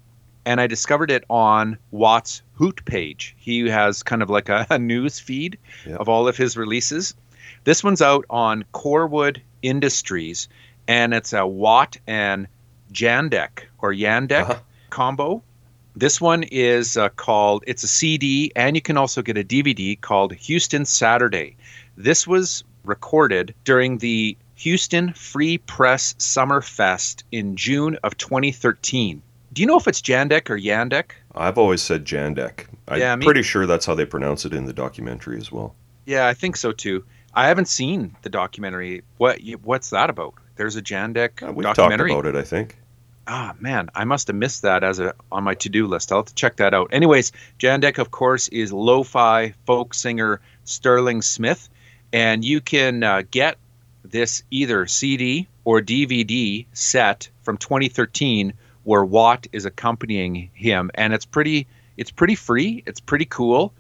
and 0.47 0.61
I 0.61 0.67
discovered 0.67 1.11
it 1.11 1.25
on 1.31 1.79
Watt's 1.91 2.43
Hoot 2.55 2.85
page. 2.85 3.35
He 3.39 3.67
has 3.71 4.03
kind 4.03 4.23
of 4.23 4.29
like 4.29 4.51
a, 4.51 4.67
a 4.71 4.79
news 4.79 5.19
feed 5.19 5.59
Yeah. 5.87 5.97
of 5.97 6.09
all 6.11 6.29
of 6.29 6.37
his 6.37 6.57
releases. 6.57 7.15
This 7.65 7.83
one's 7.83 8.03
out 8.03 8.27
on 8.29 8.65
Corwood 8.75 9.41
Industries, 9.63 10.49
and 10.87 11.15
it's 11.15 11.33
a 11.33 11.47
Watt 11.47 11.97
and 12.07 12.47
Jandek 12.93 13.65
or 13.79 13.93
Yandek 13.93 14.43
Uh-huh. 14.43 14.59
combo. 14.91 15.43
This 15.97 16.21
one 16.21 16.43
is 16.45 16.97
uh, 16.97 17.09
called, 17.11 17.63
it's 17.67 17.85
a 17.85 17.89
CD, 17.89 18.51
and 18.57 18.75
you 18.77 18.83
can 18.83 18.97
also 18.97 19.23
get 19.23 19.37
a 19.39 19.45
DVD 19.45 20.01
called 20.01 20.33
Houston 20.33 20.85
Saturday. 20.85 21.57
This 21.97 22.27
was 22.27 22.65
recorded 22.85 23.55
during 23.65 23.99
the 23.99 24.37
Houston 24.57 25.13
Free 25.13 25.59
Press 25.59 26.15
Summer 26.19 26.61
Fest 26.61 27.23
in 27.31 27.55
June 27.57 27.97
of 28.03 28.17
2013. 28.17 29.23
Do 29.53 29.63
you 29.63 29.67
know 29.69 29.77
if 29.79 29.87
it's 29.87 30.01
Jandek 30.01 30.51
or 30.51 30.59
Yandek? 30.59 31.13
I've 31.37 31.59
always 31.59 31.81
said 31.81 32.05
Jandek. 32.05 32.67
I'm 32.89 32.99
Yeah, 32.99 33.15
me- 33.15 33.25
pretty 33.25 33.43
sure 33.43 33.67
that's 33.67 33.87
how 33.87 33.95
they 33.95 34.05
pronounce 34.05 34.45
it 34.45 34.53
in 34.53 34.65
the 34.65 34.73
documentary 34.73 35.39
as 35.39 35.53
well. 35.53 35.75
Yeah, 36.07 36.27
I 36.27 36.35
think 36.35 36.57
so 36.57 36.73
too. 36.73 37.05
I 37.35 37.47
haven't 37.49 37.69
seen 37.69 38.17
the 38.23 38.29
documentary. 38.31 39.03
What 39.19 39.39
what's 39.63 39.91
that 39.91 40.11
about? 40.11 40.35
There's 40.57 40.77
a 40.77 40.83
Jandek 40.83 41.43
Uh, 41.49 41.53
we've 41.53 41.65
talked 41.65 41.77
documentary. 41.77 42.13
about 42.13 42.27
it, 42.27 42.35
I 42.37 42.43
think. 42.43 42.79
Ah, 43.27 43.55
man, 43.59 43.89
I 43.95 44.05
must 44.05 44.27
have 44.27 44.37
missed 44.37 44.63
that 44.63 44.85
as 44.85 45.01
a 45.01 45.15
on 45.33 45.45
my 45.45 45.55
to-do 45.55 45.87
list. 45.87 46.13
I'll 46.13 46.19
have 46.19 46.27
to 46.27 46.35
check 46.35 46.57
that 46.57 46.75
out. 46.75 46.93
Anyways, 46.93 47.33
Jandek, 47.59 47.99
of 47.99 48.11
course, 48.11 48.49
is 48.49 48.73
lo-fi 48.73 49.55
folk 49.65 49.95
singer 49.95 50.41
Sterling 50.65 51.23
Smith, 51.23 51.71
and 52.13 52.45
you 52.45 52.61
can 52.61 53.03
uh, 53.03 53.23
get 53.31 53.57
this 54.05 54.43
either 54.51 54.87
CD 54.87 55.49
or 55.65 55.81
DVD 55.81 56.67
set 56.75 57.31
from 57.43 57.57
2013 57.57 58.53
where 58.83 59.05
Watt 59.05 59.47
is 59.53 59.65
accompanying 59.65 60.51
him, 60.53 60.91
and 60.95 61.15
it's 61.15 61.25
pretty 61.25 61.67
it's 61.97 62.11
pretty 62.11 62.35
free. 62.35 62.83
It's 62.87 63.01
pretty 63.01 63.25
cool, 63.25 63.73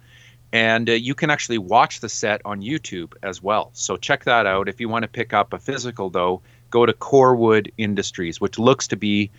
and 0.53 0.89
uh, 0.89 0.93
you 0.93 1.15
can 1.15 1.31
actually 1.31 1.59
watch 1.59 2.01
the 2.01 2.09
set 2.09 2.41
on 2.45 2.63
YouTube 2.63 3.13
as 3.23 3.43
well. 3.43 3.71
So 3.75 3.97
check 3.97 4.25
that 4.25 4.47
out. 4.47 4.69
If 4.69 4.81
you 4.81 4.89
want 4.89 5.03
to 5.03 5.09
pick 5.09 5.35
up 5.35 5.53
a 5.53 5.59
physical, 5.59 6.11
though, 6.11 6.41
go 6.75 6.85
to 6.85 6.93
Corwood 6.93 7.71
Industries, 7.79 8.41
which 8.41 8.59
looks 8.59 8.89
to 8.89 8.97
be 8.97 9.31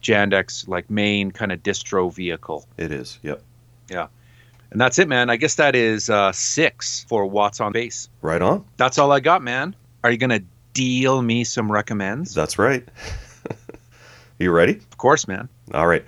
Jandek's 0.00 0.68
like 0.68 0.88
main 0.88 1.32
kind 1.32 1.50
of 1.50 1.60
distro 1.60 2.14
vehicle. 2.14 2.66
It 2.76 2.92
is. 2.92 3.18
Yep. 3.22 3.42
Yeah. 3.90 4.06
And 4.70 4.80
that's 4.80 5.00
it, 5.00 5.08
man. 5.08 5.28
I 5.28 5.34
guess 5.34 5.56
that 5.56 5.74
is 5.74 6.08
uh, 6.08 6.30
six 6.30 7.04
for 7.08 7.26
Watts 7.26 7.60
on 7.60 7.72
Base. 7.72 8.08
Right 8.22 8.40
on. 8.40 8.64
That's 8.76 8.98
all 8.98 9.10
I 9.10 9.18
got, 9.18 9.42
man. 9.42 9.74
Are 10.04 10.10
you 10.10 10.18
gonna 10.18 10.42
deal 10.72 11.20
me 11.20 11.42
some 11.42 11.70
recommends? 11.70 12.32
That's 12.32 12.58
right. 12.60 12.86
you 14.38 14.52
ready? 14.52 14.74
Of 14.76 14.96
course, 14.96 15.26
man. 15.26 15.48
All 15.72 15.88
right. 15.88 16.04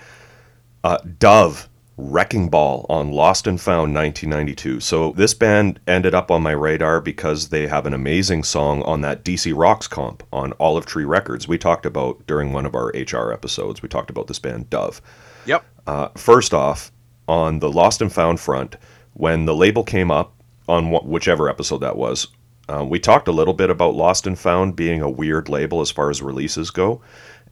Uh, 0.85 0.99
Dove, 1.19 1.69
Wrecking 1.99 2.51
Ball 2.51 2.85
on 2.91 3.11
Lost 3.11 3.47
and 3.47 3.61
Found 3.61 3.95
1992. 3.95 4.81
So 4.81 5.13
this 5.13 5.33
band 5.33 5.81
ended 5.87 6.15
up 6.15 6.31
on 6.31 6.43
my 6.43 6.51
radar 6.53 7.01
because 7.01 7.49
they 7.49 7.67
have 7.67 7.87
an 7.87 7.95
amazing 7.95 8.43
song 8.45 8.83
on 8.83 9.01
that 9.01 9.25
DC 9.25 9.53
Rocks 9.57 9.89
comp 9.89 10.23
on 10.33 10.53
Olive 10.61 10.85
Tree 10.85 11.05
Records. 11.07 11.49
We 11.49 11.57
talked 11.57 11.87
about 11.87 12.27
during 12.27 12.53
one 12.53 12.67
of 12.67 12.75
our 12.75 12.89
HR 12.89 13.33
episodes. 13.33 13.81
We 13.83 13.89
talked 13.89 14.11
about 14.11 14.27
this 14.27 14.39
band 14.39 14.69
Dove. 14.69 15.01
Yep. 15.47 15.65
Uh, 15.87 16.09
first 16.17 16.53
off, 16.53 16.93
on 17.29 17.61
the 17.61 17.71
Lost 17.73 18.03
and 18.03 18.13
Found 18.13 18.41
front, 18.41 18.77
when 19.15 19.47
the 19.47 19.55
label 19.55 19.83
came 19.83 20.11
up 20.11 20.35
on 20.69 20.93
wh- 20.93 21.07
whichever 21.07 21.49
episode 21.49 21.79
that 21.79 21.97
was, 21.97 22.29
uh, 22.69 22.85
we 22.85 22.99
talked 23.01 23.29
a 23.29 23.33
little 23.33 23.55
bit 23.55 23.71
about 23.71 23.95
Lost 23.95 24.27
and 24.27 24.39
Found 24.39 24.77
being 24.77 25.01
a 25.01 25.09
weird 25.09 25.49
label 25.49 25.81
as 25.81 25.91
far 25.91 26.11
as 26.11 26.21
releases 26.21 26.71
go. 26.71 27.01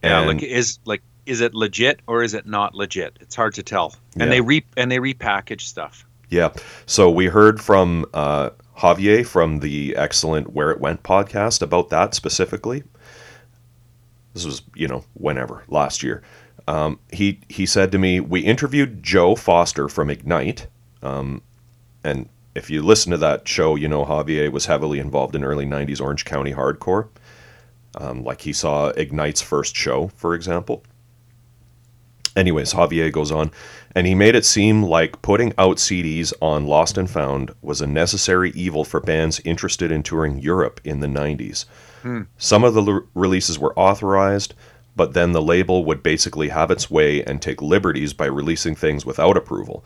Yeah, 0.03 0.21
And- 0.21 0.29
like 0.41 0.43
is 0.43 0.79
like 0.85 1.03
is 1.27 1.41
it 1.41 1.55
legit 1.55 2.01
or 2.07 2.23
is 2.23 2.35
it 2.35 2.47
not 2.47 2.75
legit? 2.75 3.17
It's 3.21 3.35
hard 3.35 3.55
to 3.55 3.63
tell. 3.63 3.95
And 4.15 4.23
Yeah. 4.25 4.29
they 4.29 4.41
re 4.41 4.65
and 4.77 4.91
they 4.91 4.99
repackage 4.99 5.63
stuff. 5.63 6.05
Yeah. 6.31 6.51
So 6.87 7.11
we 7.11 7.27
heard 7.27 7.61
from 7.61 8.07
uh, 8.15 8.51
Javier 8.79 9.27
from 9.27 9.61
the 9.61 9.95
excellent 9.97 10.53
Where 10.53 10.71
It 10.71 10.81
Went 10.81 11.03
podcast 11.03 11.63
about 11.63 11.91
that 11.91 12.15
specifically. 12.15 12.83
This 14.33 14.45
was, 14.45 14.63
you 14.75 14.89
know, 14.89 15.05
whenever 15.15 15.65
last 15.69 16.03
year. 16.03 16.23
Um, 16.67 16.99
he 17.13 17.41
he 17.49 17.67
said 17.67 17.93
to 17.93 17.99
me, 17.99 18.21
we 18.21 18.41
interviewed 18.41 19.03
Joe 19.03 19.35
Foster 19.37 19.89
from 19.89 20.09
Ignite, 20.11 20.67
um, 21.03 21.43
and 22.03 22.29
if 22.55 22.71
you 22.71 22.83
listen 22.83 23.11
to 23.13 23.19
that 23.19 23.47
show, 23.47 23.77
you 23.77 23.87
know 23.87 24.05
Javier 24.07 24.51
was 24.51 24.65
heavily 24.67 24.99
involved 24.99 25.37
in 25.37 25.45
early 25.45 25.67
'90s 25.67 26.01
Orange 26.01 26.25
County 26.25 26.55
hardcore. 26.55 27.09
Um, 27.97 28.25
like 28.25 28.41
he 28.41 28.53
saw 28.53 28.89
Ignite's 28.97 29.43
first 29.43 29.77
show, 29.77 30.09
for 30.17 30.35
example. 30.35 30.83
Anyways, 32.37 32.73
Javier 32.73 33.13
goes 33.13 33.31
on, 33.31 33.51
and 33.95 34.07
he 34.07 34.15
made 34.15 34.35
it 34.35 34.45
seem 34.45 34.83
like 34.83 35.23
putting 35.23 35.53
out 35.57 35.77
CDs 35.77 36.33
on 36.43 36.67
Lost 36.67 36.99
and 36.99 37.09
Found 37.11 37.55
was 37.63 37.81
a 37.81 37.87
necessary 37.87 38.51
evil 38.51 38.85
for 38.85 39.01
bands 39.01 39.41
interested 39.45 39.93
in 39.93 40.03
touring 40.03 40.39
Europe 40.39 40.81
in 40.85 41.01
the 41.01 41.07
90s. 41.07 41.65
Hmm. 42.03 42.23
Some 42.37 42.65
of 42.65 42.75
the 42.75 42.83
l- 42.83 43.07
releases 43.15 43.59
were 43.59 43.79
authorized, 43.79 44.55
but 44.97 45.13
then 45.13 45.33
the 45.33 45.43
label 45.43 45.85
would 45.85 46.03
basically 46.03 46.49
have 46.49 46.71
its 46.71 46.91
way 46.91 47.23
and 47.23 47.41
take 47.41 47.63
liberties 47.63 48.13
by 48.13 48.27
releasing 48.27 48.75
things 48.75 49.07
without 49.07 49.37
approval. 49.37 49.85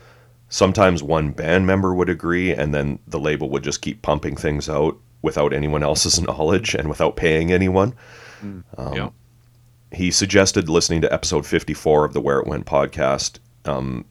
Sometimes 0.48 1.02
one 1.02 1.32
band 1.32 1.66
member 1.66 1.94
would 1.94 2.08
agree, 2.08 2.52
and 2.52 2.74
then 2.74 2.98
the 3.06 3.20
label 3.20 3.50
would 3.50 3.62
just 3.62 3.82
keep 3.82 4.00
pumping 4.00 4.36
things 4.36 4.70
out 4.70 4.98
without 5.20 5.52
anyone 5.52 5.82
else's 5.82 6.20
knowledge 6.26 6.74
and 6.74 6.88
without 6.88 7.16
paying 7.16 7.52
anyone 7.52 7.94
hmm. 8.40 8.60
um, 8.76 8.94
yeah. 8.94 9.08
He 9.92 10.10
suggested 10.10 10.68
listening 10.68 11.00
to 11.02 11.12
episode 11.12 11.46
54 11.46 12.04
of 12.04 12.12
the 12.12 12.20
Where 12.20 12.38
It 12.40 12.46
Went 12.46 12.66
podcast 12.66 13.38
um, 13.64 14.04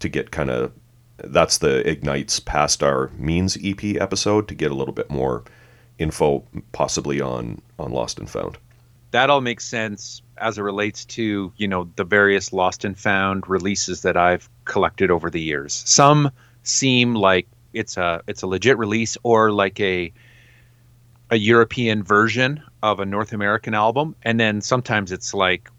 to 0.00 0.08
get 0.08 0.30
kind 0.30 0.50
of 0.50 0.72
that's 1.18 1.58
the 1.58 1.88
Ignites 1.88 2.40
Past 2.40 2.82
Our 2.82 3.10
Means 3.16 3.56
EP 3.62 3.82
episode 4.00 4.48
to 4.48 4.54
get 4.54 4.70
a 4.70 4.74
little 4.74 4.94
bit 4.94 5.10
more 5.10 5.44
info 5.98 6.44
possibly 6.72 7.20
on 7.20 7.60
on 7.78 7.92
Lost 7.92 8.18
and 8.18 8.28
Found. 8.30 8.58
That 9.12 9.30
all 9.30 9.40
makes 9.40 9.64
sense 9.64 10.22
as 10.38 10.58
it 10.58 10.62
relates 10.62 11.04
to, 11.04 11.52
you 11.56 11.68
know, 11.68 11.88
the 11.94 12.04
various 12.04 12.52
lost 12.52 12.84
and 12.84 12.98
found 12.98 13.48
releases 13.48 14.02
that 14.02 14.16
I've 14.16 14.48
collected 14.64 15.10
over 15.10 15.30
the 15.30 15.40
years. 15.40 15.72
Some 15.86 16.32
seem 16.64 17.14
like 17.14 17.46
it's 17.72 17.96
a 17.96 18.22
it's 18.26 18.42
a 18.42 18.46
legit 18.46 18.76
release 18.78 19.16
or 19.22 19.52
like 19.52 19.78
a 19.80 20.12
a 21.30 21.36
European 21.36 22.02
version 22.02 22.62
of 22.84 23.00
a 23.00 23.06
North 23.06 23.32
American 23.32 23.72
album, 23.72 24.14
and 24.24 24.38
then 24.38 24.60
sometimes 24.60 25.10
it's 25.10 25.32
like 25.32 25.70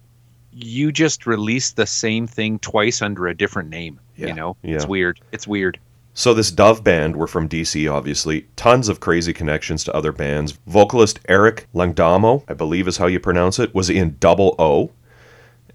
you 0.51 0.91
just 0.91 1.27
release 1.27 1.71
the 1.73 1.85
same 1.85 2.25
thing 2.25 2.57
twice 2.59 2.99
under 3.01 3.27
a 3.27 3.37
different 3.37 3.69
name. 3.69 3.99
Yeah, 4.17 4.27
You 4.27 4.33
know, 4.33 4.57
yeah. 4.63 4.75
it's 4.75 4.87
weird. 4.87 5.21
It's 5.31 5.47
weird. 5.47 5.79
So 6.15 6.33
this 6.33 6.49
Dove 6.49 6.83
band 6.83 7.15
were 7.15 7.27
from 7.27 7.47
DC, 7.47 7.91
obviously. 7.91 8.47
Tons 8.55 8.89
of 8.89 9.01
crazy 9.01 9.33
connections 9.33 9.83
to 9.83 9.95
other 9.95 10.11
bands. 10.11 10.53
Vocalist 10.65 11.19
Eric 11.29 11.67
Langdamo, 11.75 12.43
I 12.47 12.53
believe 12.53 12.87
is 12.87 12.97
how 12.97 13.05
you 13.05 13.19
pronounce 13.19 13.59
it, 13.59 13.75
was 13.75 13.89
in 13.89 14.15
Double 14.19 14.55
O, 14.57 14.89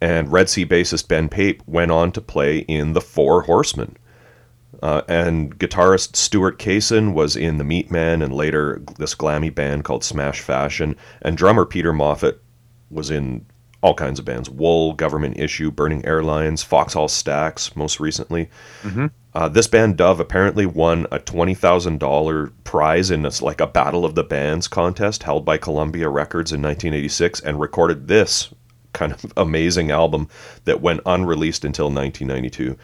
and 0.00 0.32
Red 0.32 0.49
Sea 0.49 0.66
bassist 0.66 1.06
Ben 1.06 1.28
Pape 1.28 1.62
went 1.66 1.92
on 1.92 2.10
to 2.12 2.20
play 2.20 2.60
in 2.60 2.94
the 2.94 3.02
Four 3.02 3.42
Horsemen. 3.42 3.96
Uh, 4.82 5.02
and 5.08 5.58
guitarist 5.58 6.16
Stuart 6.16 6.58
Kaysen 6.58 7.12
was 7.12 7.36
in 7.36 7.58
the 7.58 7.64
Meatman 7.64 8.22
and 8.22 8.32
later 8.32 8.82
this 8.98 9.14
glammy 9.14 9.54
band 9.54 9.84
called 9.84 10.04
Smash 10.04 10.40
Fashion. 10.40 10.96
And 11.22 11.36
drummer 11.36 11.64
Peter 11.66 11.92
Moffett 11.92 12.38
was 12.90 13.10
in 13.10 13.46
all 13.82 13.94
kinds 13.94 14.18
of 14.18 14.24
bands 14.24 14.50
Wool, 14.50 14.92
Government 14.94 15.38
Issue, 15.38 15.70
Burning 15.70 16.04
Airlines, 16.04 16.62
Foxhall 16.62 17.08
Stacks, 17.08 17.74
most 17.74 18.00
recently. 18.00 18.50
Uh, 19.32 19.48
this 19.48 19.66
band 19.66 19.96
Dove 19.96 20.20
apparently 20.20 20.66
won 20.66 21.06
a 21.12 21.18
twenty 21.18 21.54
thousand 21.54 21.98
dollar 21.98 22.48
prize 22.64 23.10
in 23.10 23.22
this, 23.22 23.40
like 23.40 23.60
a 23.60 23.66
Battle 23.66 24.04
of 24.04 24.14
the 24.14 24.24
Bands 24.24 24.68
contest 24.68 25.22
held 25.22 25.44
by 25.44 25.56
Columbia 25.56 26.08
Records 26.08 26.52
in 26.52 26.60
1986, 26.60 27.40
and 27.40 27.60
recorded 27.60 28.08
this 28.08 28.52
kind 28.92 29.12
of 29.12 29.32
amazing 29.36 29.90
album 29.90 30.28
that 30.64 30.80
went 30.80 31.00
unreleased 31.06 31.64
until 31.64 31.86
1992. 31.86 32.76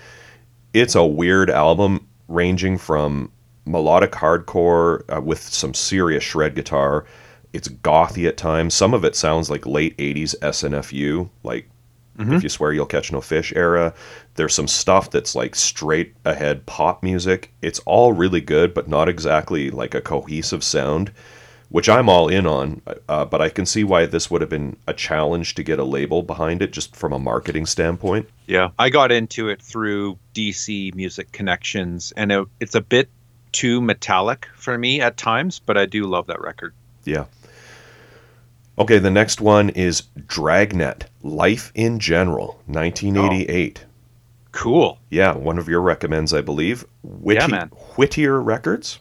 It's 0.77 0.95
a 0.95 1.07
weird 1.07 1.49
album, 1.49 2.07
ranging 2.29 2.77
from 2.77 3.33
melodic 3.65 4.13
hardcore 4.13 5.05
uh, 5.09 5.23
with 5.23 5.41
some 5.41 5.73
serious 5.73 6.23
shred 6.23 6.55
guitar. 6.55 7.07
It's 7.55 7.69
gothy 7.69 8.29
at 8.29 8.37
times. 8.37 8.75
Some 8.75 8.93
of 8.93 9.03
it 9.03 9.17
sounds 9.17 9.49
like 9.49 9.65
late 9.65 9.97
80s 9.97 10.35
SNFU, 10.41 11.31
like 11.43 11.67
if 12.19 12.43
you 12.43 12.51
swear 12.51 12.75
you'll 12.75 12.85
catch 12.85 13.11
no 13.11 13.23
fish 13.23 13.55
era. 13.57 13.95
There's 14.35 14.55
some 14.55 14.69
stuff 14.69 15.11
that's 15.11 15.35
like 15.35 15.55
straight 15.55 16.15
ahead 16.27 16.67
pop 16.67 17.03
music. 17.03 17.55
It's 17.63 17.79
all 17.87 18.13
really 18.13 18.43
good, 18.43 18.75
but 18.75 18.87
not 18.87 19.09
exactly 19.09 19.71
like 19.71 19.95
a 19.95 20.03
cohesive 20.03 20.63
sound, 20.63 21.11
which 21.69 21.89
I'm 21.89 22.09
all 22.09 22.29
in 22.29 22.47
on. 22.47 22.81
Uh, 23.09 23.25
but 23.25 23.41
I 23.43 23.49
can 23.49 23.67
see 23.67 23.85
why 23.85 24.07
this 24.07 24.31
would 24.31 24.41
have 24.41 24.51
been 24.51 24.77
a 24.87 24.95
challenge 24.95 25.55
to 25.57 25.63
get 25.63 25.79
a 25.79 25.85
label 25.85 26.23
behind 26.23 26.63
it 26.63 26.73
just 26.73 26.95
from 26.97 27.13
a 27.13 27.19
marketing 27.19 27.67
standpoint. 27.67 28.29
Yeah, 28.47 28.71
I 28.79 28.89
got 28.91 29.11
into 29.13 29.49
it 29.49 29.61
through 29.61 30.19
DC 30.35 30.95
Music 30.95 31.33
Connections, 31.33 32.13
and 32.17 32.31
it, 32.33 32.47
it's 32.61 32.75
a 32.75 32.81
bit 32.81 33.09
too 33.53 33.81
metallic 33.81 34.47
for 34.55 34.77
me 34.79 35.01
at 35.01 35.17
times, 35.17 35.59
but 35.59 35.77
I 35.77 35.87
do 35.87 36.05
love 36.05 36.27
that 36.27 36.41
record. 36.41 36.75
Yeah. 37.05 37.25
Okay, 38.79 38.99
the 38.99 39.11
next 39.11 39.41
one 39.41 39.71
is 39.71 40.03
Dragnet 40.27 41.07
Life 41.23 41.73
in 41.75 41.99
General, 41.99 42.61
1988. 42.67 43.85
Cool. 44.53 44.99
Yeah, 45.11 45.35
one 45.35 45.59
of 45.59 45.69
your 45.69 45.81
recommends, 45.81 46.35
I 46.35 46.43
believe. 46.43 46.85
Whitty- 47.03 47.41
Yeah, 47.41 47.47
man. 47.47 47.69
Whittier 47.97 48.41
Records. 48.41 48.99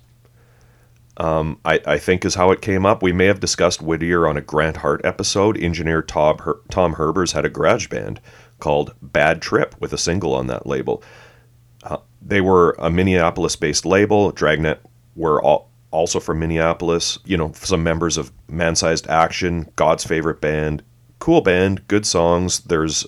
Um, 1.18 1.60
I, 1.64 1.80
I 1.86 1.98
think 1.98 2.26
is 2.26 2.36
how 2.36 2.52
it 2.52 2.62
came 2.62 2.86
up. 2.86 3.02
We 3.02 3.14
may 3.14 3.26
have 3.26 3.40
discussed 3.40 3.82
Whittier 3.82 4.28
on 4.28 4.38
a 4.38 4.42
Grant 4.42 4.78
Hart 4.78 5.02
episode. 5.06 5.58
Engineer 5.58 6.02
Tom, 6.02 6.40
Her- 6.40 6.60
Tom 6.70 6.96
Herbers 6.96 7.32
had 7.32 7.46
a 7.46 7.50
garage 7.50 7.88
band 7.88 8.20
called 8.60 8.94
Bad 9.02 9.42
Trip 9.42 9.76
with 9.80 9.94
a 9.94 9.98
single 9.98 10.34
on 10.34 10.48
that 10.48 10.68
label. 10.68 11.04
Uh, 11.84 11.98
they 12.22 12.42
were 12.42 12.76
a 12.80 12.90
Minneapolis-based 12.90 13.86
label. 13.86 14.32
Dragnet 14.32 14.82
were 15.16 15.42
all, 15.42 15.70
also 15.92 16.20
from 16.20 16.40
Minneapolis. 16.40 17.18
You 17.24 17.38
know, 17.38 17.52
some 17.54 17.84
members 17.84 18.18
of 18.18 18.32
Man-Sized 18.50 19.08
Action, 19.08 19.70
God's 19.76 20.04
favorite 20.04 20.42
band. 20.42 20.84
Cool 21.20 21.42
band, 21.42 21.88
good 21.88 22.06
songs. 22.06 22.60
There's, 22.62 23.08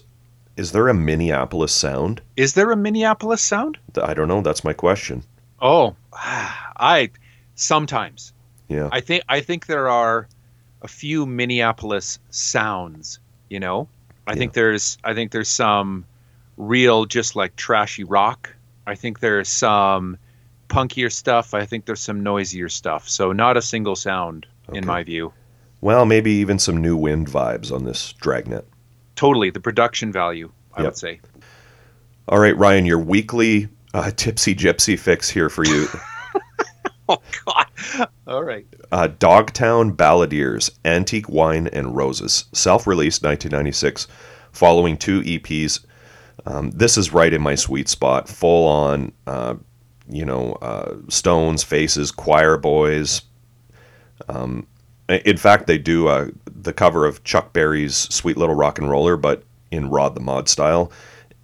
is 0.56 0.72
there 0.72 0.88
a 0.88 0.94
Minneapolis 0.94 1.74
sound? 1.74 2.22
Is 2.38 2.54
there 2.54 2.72
a 2.72 2.78
Minneapolis 2.78 3.42
sound? 3.42 3.78
I 4.02 4.14
don't 4.14 4.30
know. 4.30 4.42
That's 4.42 4.64
my 4.64 4.74
question. 4.74 5.24
Oh, 5.60 5.96
I 6.14 7.10
sometimes 7.58 8.32
Yeah. 8.70 8.88
I 8.92 9.02
think 9.02 9.24
I 9.28 9.42
think 9.42 9.66
there 9.66 9.90
are 9.90 10.28
a 10.82 10.88
few 10.88 11.26
Minneapolis 11.26 12.20
sounds. 12.30 13.20
You 13.50 13.60
know, 13.60 13.88
I 14.26 14.36
think 14.36 14.54
there's 14.54 14.98
I 15.04 15.14
think 15.14 15.32
there's 15.32 15.50
some 15.50 16.06
real 16.58 17.06
just 17.06 17.36
like 17.36 17.56
trashy 17.56 18.04
rock. 18.04 18.54
I 18.86 18.96
think 18.96 19.20
there's 19.20 19.50
some 19.50 20.18
punkier 20.70 21.12
stuff. 21.12 21.54
I 21.54 21.66
think 21.66 21.86
there's 21.86 22.02
some 22.02 22.24
noisier 22.24 22.70
stuff. 22.70 23.08
So 23.10 23.32
not 23.32 23.58
a 23.58 23.62
single 23.62 23.96
sound 23.96 24.46
Okay. 24.70 24.80
in 24.80 24.86
my 24.86 25.04
view. 25.04 25.32
well, 25.80 26.06
maybe 26.06 26.32
even 26.32 26.60
some 26.60 26.78
new 26.82 26.98
wind 26.98 27.28
vibes 27.28 27.72
on 27.72 27.86
this 27.86 28.14
Dragnet. 28.20 28.66
Totally, 29.16 29.50
the 29.50 29.60
production 29.62 30.12
value, 30.12 30.52
I 30.76 30.82
Yep. 30.82 30.86
would 30.92 30.98
say. 30.98 31.20
All 32.28 32.40
right, 32.40 32.56
Ryan, 32.58 32.86
your 32.86 33.00
weekly 33.00 33.70
uh, 33.94 34.12
tipsy 34.16 34.54
gypsy 34.56 35.00
fix 35.00 35.30
here 35.30 35.50
for 35.50 35.64
you. 35.66 35.88
Oh 37.10 37.22
God! 37.46 37.68
All 38.28 38.44
right. 38.44 38.66
uh, 38.92 39.08
Dogtown 39.08 39.96
Balladeers, 39.96 40.70
Antique 40.84 41.30
Wine 41.30 41.68
and 41.68 41.96
Roses, 41.96 42.46
self-released 42.54 43.24
1996, 43.24 44.08
following 44.52 44.98
two 44.98 45.22
EPs. 45.22 45.86
Um, 46.46 46.72
this 46.72 46.98
is 46.98 47.14
right 47.14 47.34
in 47.34 47.42
my 47.42 47.56
sweet 47.56 47.90
spot, 47.90 48.28
full 48.28 48.68
on, 48.68 49.12
uh, 49.26 49.56
you 50.10 50.26
know, 50.26 50.54
uh, 50.62 50.96
Stones, 51.10 51.64
Faces, 51.64 52.12
Choir 52.12 52.58
Boys. 52.58 53.22
Um, 54.30 54.68
in 55.10 55.38
fact, 55.38 55.68
they 55.68 55.78
do 55.78 56.08
uh, 56.08 56.28
the 56.46 56.74
cover 56.74 57.06
of 57.06 57.24
Chuck 57.24 57.54
Berry's 57.54 57.96
"Sweet 57.96 58.38
Little 58.38 58.56
Rock 58.56 58.80
and 58.80 58.90
Roller," 58.90 59.18
but 59.18 59.44
in 59.72 59.90
Rod 59.90 60.16
the 60.16 60.22
Mod 60.22 60.50
style. 60.50 60.92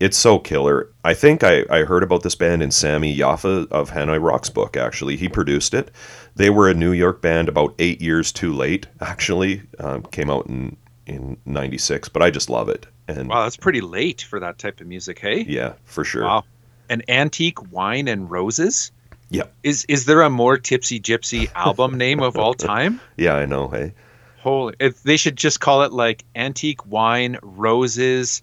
It's 0.04 0.18
so 0.18 0.38
killer. 0.38 0.90
I 1.06 1.14
think 1.14 1.46
I, 1.46 1.64
I 1.70 1.84
heard 1.84 2.04
about 2.04 2.24
this 2.24 2.36
band 2.36 2.62
in 2.62 2.72
Sami 2.72 3.16
Yaffa 3.16 3.72
of 3.72 3.92
Hanoi 3.92 4.22
Rocks 4.22 4.50
book, 4.50 4.76
actually. 4.76 5.16
He 5.16 5.30
produced 5.30 5.74
it. 5.74 5.92
They 6.36 6.50
were 6.50 6.70
a 6.70 6.74
New 6.74 6.92
York 6.92 7.22
band 7.22 7.48
about 7.48 7.74
eight 7.80 8.02
years 8.02 8.34
too 8.34 8.52
late, 8.52 8.86
actually. 9.00 9.62
Um, 9.80 10.04
came 10.04 10.30
out 10.30 10.48
in, 10.48 10.76
in 11.06 11.38
96, 11.46 12.10
but 12.10 12.22
I 12.22 12.32
just 12.32 12.50
love 12.50 12.68
it. 12.68 12.86
And 13.08 13.30
Wow, 13.30 13.44
that's 13.44 13.56
pretty 13.56 13.80
late 13.80 14.24
for 14.24 14.42
that 14.42 14.58
type 14.58 14.82
of 14.82 14.88
music. 14.88 15.20
Hey. 15.20 15.46
yeah, 15.48 15.76
for 15.86 16.04
sure. 16.04 16.26
Wow. 16.26 16.44
An 16.90 17.02
antique 17.08 17.72
wine 17.72 18.10
and 18.10 18.30
roses. 18.30 18.92
Yeah. 19.30 19.44
Is 19.64 19.86
is 19.86 20.04
there 20.04 20.22
a 20.24 20.30
more 20.30 20.58
tipsy 20.58 21.00
gypsy 21.00 21.50
album 21.56 21.98
name 21.98 22.20
of 22.20 22.38
all 22.38 22.54
time? 22.54 23.00
Yeah, 23.16 23.36
I 23.36 23.46
know. 23.46 23.70
Hey, 23.70 23.94
Holy! 24.42 24.76
If 24.82 25.02
they 25.04 25.16
should 25.16 25.38
just 25.38 25.62
call 25.62 25.84
it 25.84 25.94
like 25.94 26.26
antique 26.36 26.86
wine, 26.86 27.38
roses, 27.42 28.42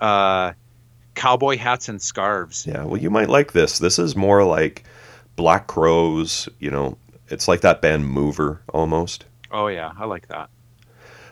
uh, 0.00 0.52
cowboy 1.16 1.56
hats 1.56 1.88
and 1.88 2.00
scarves. 2.00 2.64
yeah. 2.66 2.84
Well, 2.84 3.00
you 3.00 3.10
might 3.10 3.28
like 3.28 3.52
this. 3.52 3.80
This 3.80 3.98
is 3.98 4.14
more 4.14 4.44
like 4.44 4.84
Black 5.34 5.66
Crowes. 5.66 6.48
You 6.60 6.70
know, 6.70 6.96
it's 7.28 7.48
like 7.48 7.62
that 7.62 7.82
band 7.82 8.06
Mover 8.06 8.62
almost. 8.72 9.24
Oh 9.50 9.66
yeah, 9.66 9.92
I 9.98 10.04
like 10.04 10.28
that. 10.28 10.48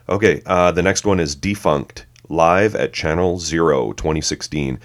Okay, 0.08 0.42
uh, 0.46 0.72
the 0.72 0.82
next 0.82 1.06
one 1.06 1.20
is 1.20 1.36
Defunkt, 1.36 2.04
live 2.28 2.74
at 2.74 2.92
Channel 2.92 3.38
Zero 3.38 3.92
2016. 3.92 4.80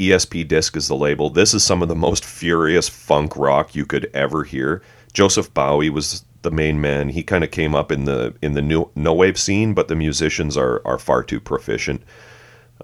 ESP 0.00 0.48
Disc 0.48 0.76
is 0.76 0.88
the 0.88 0.96
label. 0.96 1.30
This 1.30 1.54
is 1.54 1.62
some 1.62 1.80
of 1.82 1.88
the 1.88 1.94
most 1.94 2.24
furious 2.24 2.88
funk 2.88 3.36
rock 3.36 3.76
you 3.76 3.86
could 3.86 4.10
ever 4.12 4.42
hear. 4.42 4.82
Joseph 5.12 5.54
Bowie 5.54 5.90
was 5.90 6.24
the 6.42 6.50
main 6.50 6.80
man. 6.80 7.08
He 7.08 7.22
kind 7.22 7.44
of 7.44 7.52
came 7.52 7.74
up 7.74 7.92
in 7.92 8.04
the 8.04 8.34
in 8.42 8.54
the 8.54 8.62
new 8.62 8.90
no 8.96 9.12
wave 9.14 9.38
scene, 9.38 9.74
but 9.74 9.88
the 9.88 9.94
musicians 9.94 10.56
are 10.56 10.82
are 10.84 10.98
far 10.98 11.22
too 11.22 11.40
proficient. 11.40 12.02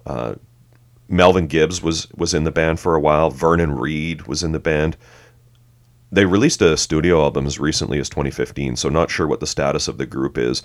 Uh, 0.06 0.34
Melvin 1.10 1.46
Gibbs 1.46 1.82
was 1.82 2.10
was 2.16 2.32
in 2.32 2.44
the 2.44 2.50
band 2.50 2.80
for 2.80 2.94
a 2.94 3.00
while. 3.00 3.30
Vernon 3.30 3.74
Reid 3.76 4.26
was 4.26 4.42
in 4.42 4.52
the 4.52 4.58
band. 4.58 4.96
They 6.10 6.24
released 6.24 6.62
a 6.62 6.76
studio 6.76 7.22
album 7.22 7.46
as 7.46 7.60
recently 7.60 8.00
as 8.00 8.08
2015, 8.08 8.76
so 8.76 8.88
not 8.88 9.10
sure 9.10 9.28
what 9.28 9.40
the 9.40 9.46
status 9.46 9.86
of 9.86 9.98
the 9.98 10.06
group 10.06 10.38
is 10.38 10.62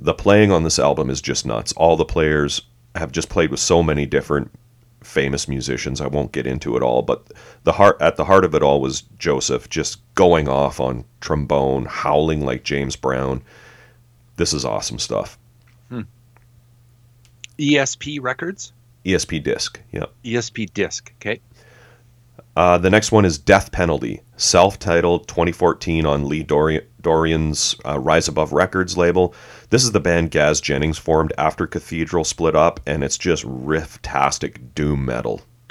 the 0.00 0.14
playing 0.14 0.50
on 0.50 0.64
this 0.64 0.78
album 0.78 1.10
is 1.10 1.20
just 1.20 1.46
nuts. 1.46 1.72
All 1.72 1.96
the 1.96 2.04
players 2.04 2.62
have 2.94 3.12
just 3.12 3.28
played 3.28 3.50
with 3.50 3.60
so 3.60 3.82
many 3.82 4.06
different 4.06 4.50
famous 5.04 5.46
musicians. 5.46 6.00
I 6.00 6.06
won't 6.06 6.32
get 6.32 6.46
into 6.46 6.76
it 6.76 6.82
all, 6.82 7.02
but 7.02 7.32
the 7.64 7.72
heart 7.72 8.00
at 8.00 8.16
the 8.16 8.24
heart 8.24 8.44
of 8.44 8.54
it 8.54 8.62
all 8.62 8.80
was 8.80 9.02
Joseph 9.18 9.68
just 9.68 10.00
going 10.14 10.48
off 10.48 10.80
on 10.80 11.04
trombone, 11.20 11.84
howling 11.84 12.44
like 12.44 12.64
James 12.64 12.96
Brown. 12.96 13.42
This 14.36 14.54
is 14.54 14.64
awesome 14.64 14.98
stuff. 14.98 15.38
Hmm. 15.90 16.02
ESP 17.58 18.20
Records, 18.22 18.72
ESP 19.04 19.42
disc, 19.42 19.80
yeah. 19.92 20.06
ESP 20.24 20.72
Disc. 20.72 21.12
Okay. 21.20 21.40
Uh, 22.56 22.76
the 22.78 22.90
next 22.90 23.12
one 23.12 23.24
is 23.24 23.38
Death 23.38 23.70
Penalty, 23.72 24.20
self-titled 24.36 25.28
2014 25.28 26.04
on 26.04 26.28
Lee 26.28 26.42
Dori- 26.42 26.86
Dorrian's 27.00 27.76
uh, 27.86 27.98
Rise 27.98 28.28
Above 28.28 28.52
Records 28.52 28.96
label. 28.96 29.34
This 29.70 29.84
is 29.84 29.92
the 29.92 30.00
band 30.00 30.30
Gaz 30.30 30.60
Jennings 30.60 30.98
formed 30.98 31.32
after 31.38 31.66
Cathedral 31.66 32.24
split 32.24 32.56
up, 32.56 32.80
and 32.86 33.04
it's 33.04 33.16
just 33.16 33.44
riff-tastic 33.46 34.74
doom 34.74 35.04
metal. 35.04 35.40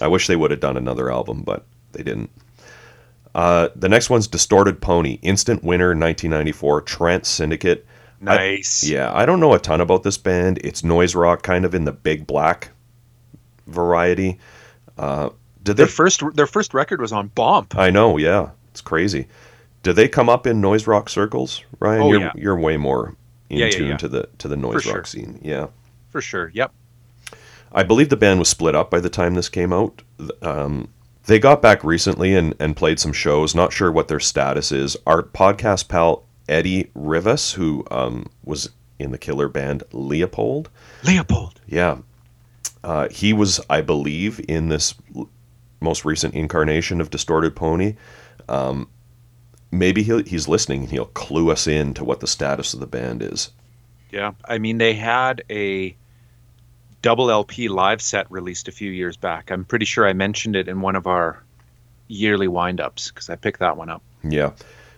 I 0.00 0.06
wish 0.06 0.26
they 0.26 0.36
would 0.36 0.52
have 0.52 0.60
done 0.60 0.76
another 0.76 1.10
album, 1.10 1.42
but 1.42 1.66
they 1.92 2.02
didn't. 2.02 2.30
Uh, 3.34 3.68
the 3.74 3.88
next 3.88 4.10
one's 4.10 4.28
Distorted 4.28 4.80
Pony, 4.80 5.18
instant 5.22 5.64
winner 5.64 5.88
1994, 5.88 6.82
Trance 6.82 7.28
Syndicate. 7.28 7.84
Nice. 8.22 8.84
Yeah, 8.84 9.12
I 9.14 9.26
don't 9.26 9.40
know 9.40 9.52
a 9.52 9.58
ton 9.58 9.80
about 9.80 10.02
this 10.04 10.16
band. 10.16 10.58
It's 10.62 10.84
noise 10.84 11.14
rock, 11.14 11.42
kind 11.42 11.64
of 11.64 11.74
in 11.74 11.84
the 11.84 11.92
big 11.92 12.26
black 12.26 12.70
variety. 13.66 14.38
Uh, 14.96 15.30
did 15.62 15.76
they? 15.76 15.82
Their 15.84 15.86
first 15.88 16.22
their 16.34 16.46
first 16.46 16.74
record 16.74 17.00
was 17.00 17.12
on 17.12 17.28
Bomp. 17.28 17.76
I 17.76 17.90
know. 17.90 18.16
Yeah, 18.16 18.50
it's 18.70 18.80
crazy. 18.80 19.26
Do 19.82 19.92
they 19.92 20.08
come 20.08 20.28
up 20.28 20.46
in 20.46 20.60
noise 20.60 20.86
rock 20.86 21.08
circles, 21.08 21.62
Ryan? 21.80 22.02
Oh, 22.02 22.08
you're 22.12 22.20
yeah. 22.20 22.32
you're 22.36 22.58
way 22.58 22.76
more 22.76 23.16
in 23.50 23.58
Yeah, 23.58 23.66
yeah, 23.66 23.70
tune 23.72 23.88
yeah. 23.88 23.96
to 23.98 24.08
the 24.08 24.28
to 24.38 24.48
the 24.48 24.56
noise 24.56 24.82
For 24.84 24.90
rock 24.90 24.96
sure. 24.98 25.04
scene. 25.04 25.40
Yeah, 25.42 25.66
For 26.10 26.20
sure. 26.20 26.50
Yep. 26.54 26.72
I 27.74 27.82
believe 27.82 28.10
the 28.10 28.16
band 28.16 28.38
was 28.38 28.48
split 28.48 28.74
up 28.74 28.90
by 28.90 29.00
the 29.00 29.08
time 29.08 29.34
this 29.34 29.48
came 29.48 29.72
out. 29.72 30.02
Um, 30.42 30.88
they 31.24 31.38
got 31.38 31.62
back 31.62 31.82
recently 31.82 32.34
and, 32.34 32.54
and 32.60 32.76
played 32.76 33.00
some 33.00 33.14
shows. 33.14 33.54
Not 33.54 33.72
sure 33.72 33.90
what 33.90 34.08
their 34.08 34.20
status 34.20 34.72
is. 34.72 34.96
Our 35.06 35.22
podcast 35.22 35.88
pal 35.88 36.24
Eddie 36.48 36.90
Rivas, 36.94 37.52
who 37.52 37.84
um, 37.90 38.30
was 38.44 38.70
in 38.98 39.10
the 39.10 39.18
killer 39.18 39.48
band 39.48 39.82
Leopold, 39.92 40.70
Leopold. 41.04 41.60
Yeah. 41.66 41.98
Uh, 42.84 43.08
he 43.08 43.32
was, 43.32 43.60
I 43.70 43.80
believe, 43.80 44.44
in 44.48 44.68
this 44.68 44.94
most 45.80 46.04
recent 46.04 46.34
incarnation 46.34 47.00
of 47.00 47.10
Distorted 47.10 47.54
Pony. 47.54 47.94
Um, 48.48 48.88
maybe 49.70 50.02
he'll, 50.02 50.22
he's 50.24 50.48
listening 50.48 50.82
and 50.82 50.90
he'll 50.90 51.06
clue 51.06 51.50
us 51.50 51.66
in 51.66 51.94
to 51.94 52.04
what 52.04 52.20
the 52.20 52.26
status 52.26 52.74
of 52.74 52.80
the 52.80 52.86
band 52.86 53.22
is. 53.22 53.50
Yeah. 54.10 54.32
I 54.46 54.58
mean, 54.58 54.78
they 54.78 54.94
had 54.94 55.42
a 55.50 55.96
double 57.02 57.30
LP 57.30 57.68
live 57.68 58.00
set 58.00 58.30
released 58.30 58.68
a 58.68 58.72
few 58.72 58.90
years 58.90 59.16
back. 59.16 59.50
I'm 59.50 59.64
pretty 59.64 59.84
sure 59.84 60.06
I 60.06 60.12
mentioned 60.12 60.56
it 60.56 60.68
in 60.68 60.80
one 60.80 60.96
of 60.96 61.06
our 61.06 61.42
yearly 62.08 62.46
windups 62.46 63.08
because 63.08 63.30
I 63.30 63.36
picked 63.36 63.60
that 63.60 63.76
one 63.76 63.88
up. 63.88 64.02
Yeah. 64.22 64.52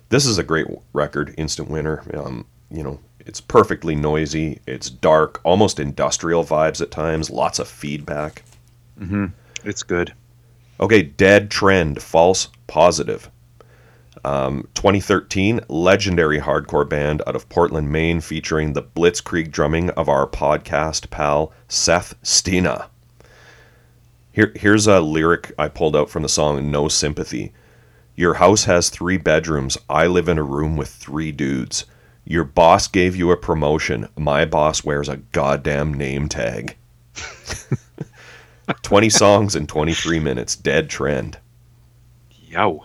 This 0.08 0.26
is 0.26 0.38
a 0.38 0.42
great 0.42 0.66
record, 0.92 1.34
Instant 1.36 1.70
Winner. 1.70 2.02
Um, 2.14 2.46
you 2.70 2.82
know, 2.82 3.00
it's 3.20 3.40
perfectly 3.40 3.94
noisy. 3.94 4.60
It's 4.66 4.90
dark, 4.90 5.40
almost 5.44 5.80
industrial 5.80 6.44
vibes 6.44 6.80
at 6.80 6.90
times, 6.90 7.30
lots 7.30 7.58
of 7.58 7.68
feedback. 7.68 8.44
Mm-hmm. 9.00 9.26
It's 9.64 9.82
good. 9.82 10.12
Okay, 10.80 11.02
Dead 11.02 11.50
Trend, 11.50 12.02
False 12.02 12.48
Positive. 12.66 13.30
Um, 14.24 14.68
2013, 14.74 15.60
legendary 15.68 16.40
hardcore 16.40 16.88
band 16.88 17.22
out 17.26 17.36
of 17.36 17.48
Portland, 17.48 17.90
Maine, 17.90 18.20
featuring 18.20 18.72
the 18.72 18.82
blitzkrieg 18.82 19.50
drumming 19.50 19.90
of 19.90 20.08
our 20.08 20.26
podcast 20.26 21.10
pal 21.10 21.52
Seth 21.68 22.14
Stina. 22.22 22.88
Here, 24.32 24.52
here's 24.56 24.86
a 24.86 25.00
lyric 25.00 25.52
I 25.58 25.68
pulled 25.68 25.94
out 25.94 26.10
from 26.10 26.22
the 26.22 26.28
song 26.28 26.70
No 26.70 26.88
Sympathy. 26.88 27.52
Your 28.16 28.34
house 28.34 28.64
has 28.64 28.90
three 28.90 29.16
bedrooms. 29.16 29.76
I 29.88 30.06
live 30.06 30.28
in 30.28 30.38
a 30.38 30.42
room 30.42 30.76
with 30.76 30.88
three 30.88 31.32
dudes. 31.32 31.84
Your 32.24 32.44
boss 32.44 32.86
gave 32.86 33.16
you 33.16 33.30
a 33.30 33.36
promotion. 33.36 34.08
My 34.16 34.44
boss 34.44 34.84
wears 34.84 35.08
a 35.08 35.18
goddamn 35.18 35.92
name 35.92 36.28
tag. 36.28 36.76
20 38.82 39.10
songs 39.10 39.56
in 39.56 39.66
23 39.66 40.20
minutes. 40.20 40.56
Dead 40.56 40.88
trend. 40.88 41.38
Yow. 42.30 42.84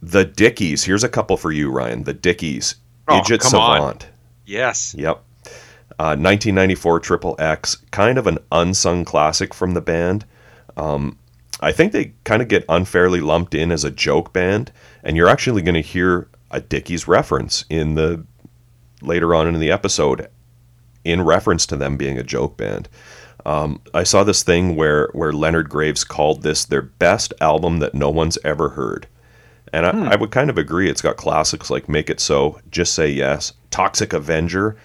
The 0.00 0.24
Dickies. 0.24 0.84
Here's 0.84 1.04
a 1.04 1.08
couple 1.08 1.36
for 1.36 1.50
you, 1.50 1.70
Ryan. 1.70 2.04
The 2.04 2.14
Dickies. 2.14 2.76
Oh, 3.08 3.18
Idiot 3.18 3.40
come 3.40 3.60
on. 3.60 3.98
Yes. 4.46 4.94
Yep. 4.96 5.22
Uh, 5.98 6.14
1994 6.14 7.00
Triple 7.00 7.36
X. 7.38 7.76
Kind 7.90 8.16
of 8.16 8.26
an 8.26 8.38
unsung 8.52 9.04
classic 9.04 9.52
from 9.52 9.74
the 9.74 9.80
band. 9.80 10.24
Um, 10.76 11.18
I 11.60 11.72
think 11.72 11.92
they 11.92 12.12
kind 12.24 12.40
of 12.42 12.48
get 12.48 12.64
unfairly 12.68 13.20
lumped 13.20 13.54
in 13.54 13.72
as 13.72 13.84
a 13.84 13.90
joke 13.90 14.32
band, 14.32 14.70
and 15.02 15.16
you're 15.16 15.28
actually 15.28 15.62
going 15.62 15.74
to 15.74 15.80
hear 15.80 16.28
a 16.50 16.60
Dickies 16.60 17.08
reference 17.08 17.64
in 17.68 17.94
the 17.94 18.24
later 19.02 19.34
on 19.34 19.46
in 19.48 19.58
the 19.60 19.70
episode 19.70 20.28
in 21.04 21.22
reference 21.22 21.66
to 21.66 21.76
them 21.76 21.96
being 21.96 22.18
a 22.18 22.22
joke 22.22 22.56
band. 22.56 22.88
Um, 23.46 23.80
I 23.94 24.02
saw 24.02 24.24
this 24.24 24.42
thing 24.42 24.76
where 24.76 25.08
where 25.12 25.32
Leonard 25.32 25.68
Graves 25.68 26.04
called 26.04 26.42
this 26.42 26.64
their 26.64 26.82
best 26.82 27.32
album 27.40 27.78
that 27.78 27.94
no 27.94 28.10
one's 28.10 28.38
ever 28.44 28.70
heard. 28.70 29.06
And 29.72 29.84
I, 29.86 29.90
Hmm. 29.90 30.08
I 30.08 30.16
would 30.16 30.30
kind 30.30 30.50
of 30.50 30.58
agree. 30.58 30.88
It's 30.88 31.02
got 31.02 31.16
classics 31.16 31.70
like 31.70 31.88
Make 31.88 32.08
It 32.10 32.20
So, 32.20 32.58
Just 32.70 32.94
Say 32.94 33.10
Yes, 33.10 33.52
Toxic 33.70 34.12
Avenger, 34.12 34.76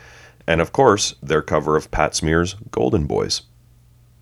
and 0.45 0.59
of 0.59 0.71
course, 0.73 1.15
their 1.23 1.41
cover 1.41 1.77
of 1.77 1.89
Pat 1.91 2.15
Smear's 2.15 2.55
Golden 2.71 3.05
Boys. 3.05 3.43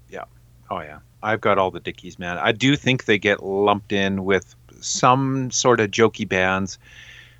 Yeah. 0.10 0.26
Oh 0.70 0.80
yeah. 0.82 1.00
I've 1.24 1.42
got 1.42 1.58
all 1.58 1.72
the 1.72 1.80
Dickies, 1.80 2.18
man. 2.18 2.38
I 2.38 2.52
do 2.52 2.76
think 2.76 3.06
they 3.06 3.18
get 3.18 3.44
lumped 3.44 3.92
in 3.92 4.24
with 4.26 4.56
some 4.80 5.52
sort 5.52 5.80
of 5.80 5.92
jokey 5.92 6.28
bands 6.28 6.80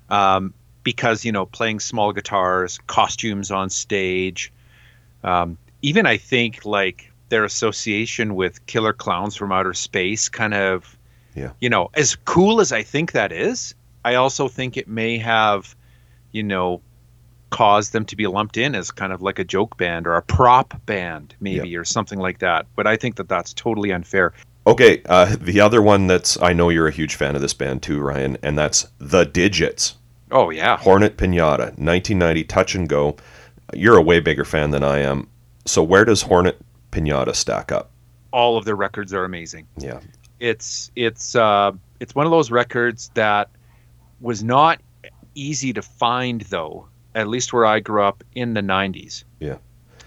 um, 0.08 0.54
because 0.84 1.24
you 1.24 1.32
know 1.32 1.46
playing 1.46 1.80
small 1.80 2.12
guitars, 2.12 2.78
costumes 2.86 3.50
on 3.50 3.70
stage, 3.70 4.52
um, 5.24 5.58
even 5.82 6.06
I 6.06 6.16
think 6.16 6.64
like 6.64 7.10
their 7.28 7.44
association 7.44 8.34
with 8.34 8.64
Killer 8.66 8.92
Clowns 8.92 9.34
from 9.34 9.52
Outer 9.52 9.72
Space, 9.72 10.28
kind 10.28 10.52
of, 10.54 10.98
Yeah. 11.34 11.52
you 11.60 11.70
know, 11.70 11.90
as 11.94 12.14
cool 12.14 12.60
as 12.60 12.72
I 12.72 12.82
think 12.82 13.12
that 13.12 13.32
is, 13.32 13.74
I 14.04 14.16
also 14.16 14.48
think 14.48 14.76
it 14.76 14.86
may 14.86 15.16
have, 15.18 15.74
you 16.32 16.42
know, 16.42 16.82
caused 17.52 17.92
them 17.92 18.04
to 18.06 18.16
be 18.16 18.26
lumped 18.26 18.56
in 18.56 18.74
as 18.74 18.90
kind 18.90 19.12
of 19.12 19.22
like 19.22 19.38
a 19.38 19.44
joke 19.44 19.76
band 19.76 20.08
or 20.08 20.16
a 20.16 20.22
prop 20.22 20.74
band, 20.86 21.36
maybe, 21.38 21.76
or 21.76 21.84
something 21.84 22.18
like 22.18 22.40
that. 22.40 22.66
But 22.74 22.88
I 22.88 22.96
think 22.96 23.14
that 23.16 23.28
that's 23.28 23.52
totally 23.52 23.92
unfair. 23.92 24.32
Okay, 24.66 25.02
uh, 25.06 25.36
the 25.40 25.60
other 25.60 25.80
one 25.80 26.08
that's 26.08 26.40
I 26.42 26.52
know 26.52 26.68
you're 26.68 26.88
a 26.88 26.92
huge 26.92 27.14
fan 27.14 27.36
of 27.36 27.40
this 27.40 27.54
band 27.54 27.82
too, 27.82 28.00
Ryan, 28.00 28.36
and 28.42 28.58
that's 28.58 28.88
The 28.98 29.24
Didjits. 29.24 29.94
Oh 30.32 30.50
yeah, 30.50 30.76
Hornet 30.78 31.16
Pinata, 31.16 31.78
1990 31.78 32.44
Touch 32.44 32.74
and 32.74 32.88
Go. 32.88 33.16
You're 33.74 33.96
a 33.96 34.02
way 34.02 34.18
bigger 34.18 34.44
fan 34.44 34.70
than 34.70 34.82
I 34.82 34.98
am. 34.98 35.28
So 35.66 35.82
where 35.82 36.04
does 36.04 36.22
Hornet 36.22 36.60
Pinata 36.90 37.34
stack 37.36 37.70
up? 37.70 37.92
all 38.32 38.56
of 38.56 38.64
their 38.64 38.76
records 38.76 39.12
are 39.12 39.24
amazing. 39.24 39.66
Yeah. 39.76 40.00
it's 40.40 40.90
it's 40.96 41.36
uh, 41.36 41.72
it's 42.00 42.14
one 42.14 42.26
of 42.26 42.32
those 42.32 42.50
records 42.50 43.10
that 43.14 43.50
was 44.20 44.42
not 44.42 44.80
easy 45.34 45.72
to 45.72 45.82
find 45.82 46.42
though 46.42 46.88
at 47.14 47.28
least 47.28 47.52
where 47.52 47.66
i 47.66 47.80
grew 47.80 48.02
up 48.02 48.22
in 48.34 48.54
the 48.54 48.60
90s 48.60 49.24
Yeah. 49.40 49.56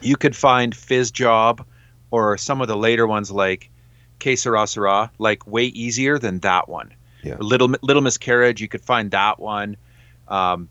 you 0.02 0.16
could 0.16 0.36
find 0.36 0.76
fizz 0.76 1.12
job 1.12 1.66
or 2.12 2.38
some 2.38 2.62
of 2.62 2.68
the 2.68 2.78
later 2.78 3.06
ones 3.08 3.32
like 3.32 3.70
que 4.20 4.36
sera 4.36 4.66
sera 4.68 5.12
like 5.18 5.46
way 5.48 5.66
easier 5.66 6.18
than 6.20 6.40
that 6.40 6.68
one 6.70 6.94
Yeah. 7.24 7.38
little 7.40 7.74
little 7.82 8.02
miscarriage 8.02 8.62
you 8.62 8.68
could 8.68 8.82
find 8.82 9.12
that 9.12 9.40
one 9.40 9.78
um, 10.28 10.70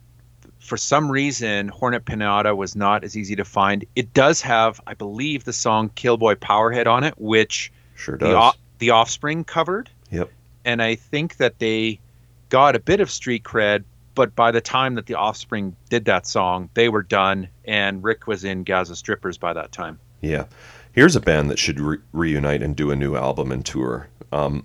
for 0.58 0.76
some 0.76 1.10
reason 1.12 1.68
hornet 1.68 2.04
pinata 2.04 2.56
was 2.56 2.74
not 2.74 3.04
as 3.04 3.16
easy 3.16 3.36
to 3.36 3.44
find 3.44 3.84
it 3.94 4.12
does 4.14 4.40
have 4.40 4.80
i 4.86 4.94
believe 4.94 5.44
the 5.44 5.52
song 5.52 5.90
killboy 5.94 6.34
powerhead 6.34 6.86
on 6.86 7.04
it 7.04 7.14
which 7.18 7.70
Sure 7.96 8.16
the, 8.18 8.26
does. 8.26 8.34
off, 8.34 8.58
the 8.78 8.90
offspring 8.90 9.44
covered 9.44 9.90
Yep. 10.10 10.30
and 10.64 10.80
i 10.82 10.94
think 10.94 11.36
that 11.36 11.58
they 11.58 12.00
got 12.48 12.74
a 12.76 12.78
bit 12.80 13.00
of 13.00 13.10
street 13.10 13.42
cred 13.44 13.84
but 14.14 14.35
by 14.37 14.50
the 14.50 14.61
time 14.61 14.94
that 14.94 15.07
the 15.07 15.14
offspring 15.14 15.74
did 15.90 16.05
that 16.05 16.27
song 16.27 16.68
they 16.74 16.88
were 16.88 17.03
done 17.03 17.48
and 17.64 18.03
rick 18.05 18.27
was 18.27 18.44
in 18.44 18.62
gaza 18.64 18.94
strippers 18.96 19.37
by 19.38 19.53
that 19.53 19.72
time 19.72 19.98
Yeah. 20.20 20.44
Here's 20.92 21.16
a 21.16 21.20
band 21.20 21.50
that 21.50 21.59
should 21.59 21.81
re- 21.81 21.98
reunite 22.12 22.62
and 22.62 22.77
do 22.77 22.92
a 22.92 22.96
new 22.96 23.16
album 23.16 23.50
and 23.50 23.66
tour. 23.66 24.07
Um, 24.31 24.64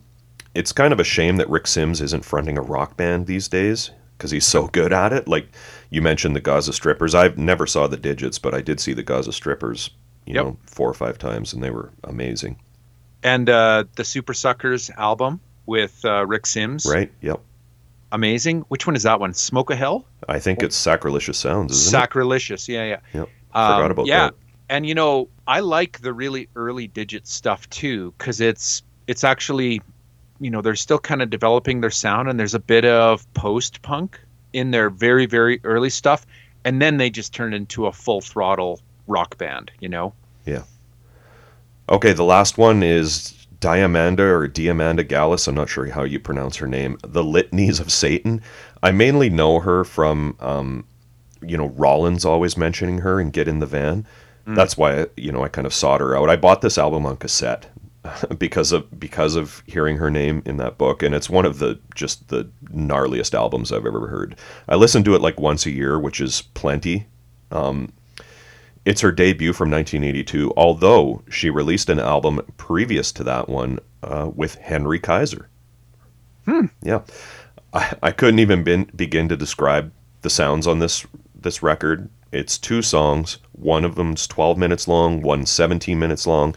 it's 0.53 0.71
kind 0.71 0.93
of 0.93 0.99
a 0.99 1.03
shame 1.03 1.37
that 1.37 1.49
Rick 1.49 1.65
Sims 1.65 2.01
isn't 2.01 2.23
fronting 2.23 2.55
a 2.55 2.61
rock 2.61 2.95
band 2.97 3.25
these 3.25 3.47
days 3.47 3.89
because 4.15 4.29
he's 4.29 4.45
so 4.45 4.67
good 4.67 4.93
at 4.93 5.11
it. 5.11 5.27
Like 5.27 5.47
you 5.89 6.03
mentioned 6.03 6.35
the 6.35 6.39
Gaza 6.39 6.71
Strippers. 6.71 7.15
I've 7.15 7.39
never 7.39 7.65
saw 7.65 7.87
the 7.87 7.97
Didjits, 7.97 8.39
but 8.39 8.53
I 8.53 8.61
did 8.61 8.79
see 8.79 8.93
the 8.93 9.01
Gaza 9.01 9.33
Strippers, 9.33 9.89
you 10.27 10.35
Yep. 10.35 10.43
know, 10.45 10.57
four 10.67 10.87
or 10.87 10.93
five 10.93 11.17
times, 11.17 11.51
and 11.51 11.63
they 11.63 11.71
were 11.71 11.91
amazing. 12.03 12.57
and 13.23 13.49
uh, 13.49 13.85
the 13.95 14.03
super 14.05 14.35
suckers 14.35 14.91
album 14.97 15.39
with 15.65 16.05
uh, 16.05 16.25
rick 16.27 16.45
sims 16.45 16.85
Right? 16.85 17.11
Yep. 17.21 17.41
Amazing. 18.11 18.61
Which 18.69 18.87
one 18.87 18.95
is 18.95 19.03
that 19.03 19.19
one? 19.19 19.33
Smoke 19.33 19.69
a 19.69 19.75
hell? 19.75 20.05
I 20.27 20.39
think 20.39 20.63
it's 20.63 20.75
Sacrilegious 20.75 21.37
Sounds, 21.37 21.71
isn't 21.71 21.91
sacrilegious 21.91 22.67
yeah 22.67 22.83
yeah. 22.85 22.99
Yep. 23.13 23.29
Um, 23.53 23.75
Forgot 23.75 23.91
about 23.91 24.05
yeah. 24.07 24.25
that. 24.25 24.35
and 24.69 24.85
you 24.85 24.93
know 24.93 25.27
i 25.47 25.59
like 25.59 25.99
the 26.01 26.13
really 26.13 26.47
early 26.55 26.87
didjit 26.87 27.25
stuff 27.25 27.67
too 27.69 28.13
because 28.17 28.39
it's 28.41 28.83
it's 29.07 29.23
actually 29.23 29.81
you 30.39 30.51
know 30.51 30.61
they're 30.61 30.75
still 30.75 30.99
kind 30.99 31.21
of 31.21 31.29
developing 31.29 31.81
their 31.81 31.89
sound 31.89 32.29
and 32.29 32.39
there's 32.39 32.53
a 32.53 32.59
bit 32.59 32.85
of 32.85 33.31
post 33.33 33.81
punk 33.81 34.19
in 34.53 34.71
their 34.71 34.89
very 34.89 35.25
very 35.25 35.59
early 35.63 35.89
stuff 35.89 36.25
and 36.65 36.81
then 36.81 36.97
they 36.97 37.09
just 37.09 37.33
turned 37.33 37.55
into 37.55 37.87
a 37.87 37.91
full 37.91 38.21
throttle 38.21 38.79
rock 39.07 39.37
band 39.37 39.71
you 39.79 39.89
know? 39.89 40.13
Yeah. 40.45 40.63
Okay, 41.89 42.13
the 42.13 42.23
last 42.23 42.57
one 42.57 42.83
is 42.83 43.38
Diamanda 43.59 44.19
or 44.19 44.47
Diamanda 44.47 45.07
Galás. 45.07 45.47
I'm 45.47 45.55
not 45.55 45.69
sure 45.69 45.89
how 45.91 46.03
you 46.03 46.19
pronounce 46.19 46.57
her 46.57 46.67
name. 46.67 46.97
The 47.01 47.23
Litanies 47.23 47.79
of 47.79 47.91
Satan. 47.91 48.41
I 48.81 48.91
mainly 48.91 49.29
know 49.29 49.59
her 49.59 49.83
from, 49.83 50.37
um, 50.39 50.85
you 51.41 51.57
know, 51.57 51.67
Rollins 51.69 52.25
always 52.25 52.55
mentioning 52.57 52.99
her 52.99 53.19
and 53.19 53.33
Get 53.33 53.47
in 53.47 53.59
the 53.59 53.65
Van. 53.65 54.05
That's 54.55 54.77
why 54.77 55.07
you 55.15 55.31
know 55.31 55.43
I 55.43 55.47
kind 55.47 55.67
of 55.67 55.73
sought 55.73 56.01
her 56.01 56.17
out. 56.17 56.29
I 56.29 56.35
bought 56.35 56.61
this 56.61 56.77
album 56.77 57.05
on 57.05 57.17
cassette 57.17 57.67
because 58.37 58.71
of 58.71 58.99
because 58.99 59.35
of 59.35 59.61
hearing 59.65 59.97
her 59.97 60.09
name 60.09 60.41
in 60.45 60.57
that 60.57 60.77
book, 60.77 61.03
and 61.03 61.13
it's 61.13 61.29
one 61.29 61.45
of 61.45 61.59
the 61.59 61.79
just 61.95 62.29
the 62.29 62.49
gnarliest 62.73 63.33
albums 63.33 63.71
I've 63.71 63.85
ever 63.85 64.07
heard. 64.07 64.35
I 64.67 64.75
listen 64.75 65.03
to 65.03 65.15
it 65.15 65.21
like 65.21 65.39
once 65.39 65.65
a 65.65 65.71
year, 65.71 65.99
which 65.99 66.19
is 66.19 66.41
plenty. 66.41 67.07
Um, 67.51 67.91
it's 68.85 69.01
her 69.01 69.11
debut 69.11 69.53
from 69.53 69.69
1982, 69.69 70.53
although 70.55 71.21
she 71.29 71.49
released 71.49 71.89
an 71.89 71.99
album 71.99 72.41
previous 72.57 73.11
to 73.13 73.23
that 73.23 73.49
one 73.49 73.79
uh, 74.03 74.29
with 74.33 74.55
Henry 74.55 74.99
Kaiser. 74.99 75.49
Hmm. 76.45 76.67
Yeah, 76.81 77.01
I, 77.73 77.95
I 78.01 78.11
couldn't 78.11 78.39
even 78.39 78.63
bin, 78.63 78.89
begin 78.95 79.29
to 79.29 79.37
describe 79.37 79.91
the 80.21 80.29
sounds 80.29 80.67
on 80.67 80.79
this 80.79 81.05
this 81.35 81.63
record. 81.63 82.09
It's 82.31 82.57
two 82.57 82.81
songs. 82.81 83.37
One 83.53 83.85
of 83.85 83.95
them's 83.95 84.27
12 84.27 84.57
minutes 84.57 84.87
long. 84.87 85.21
One's 85.21 85.49
17 85.49 85.97
minutes 85.97 86.27
long. 86.27 86.55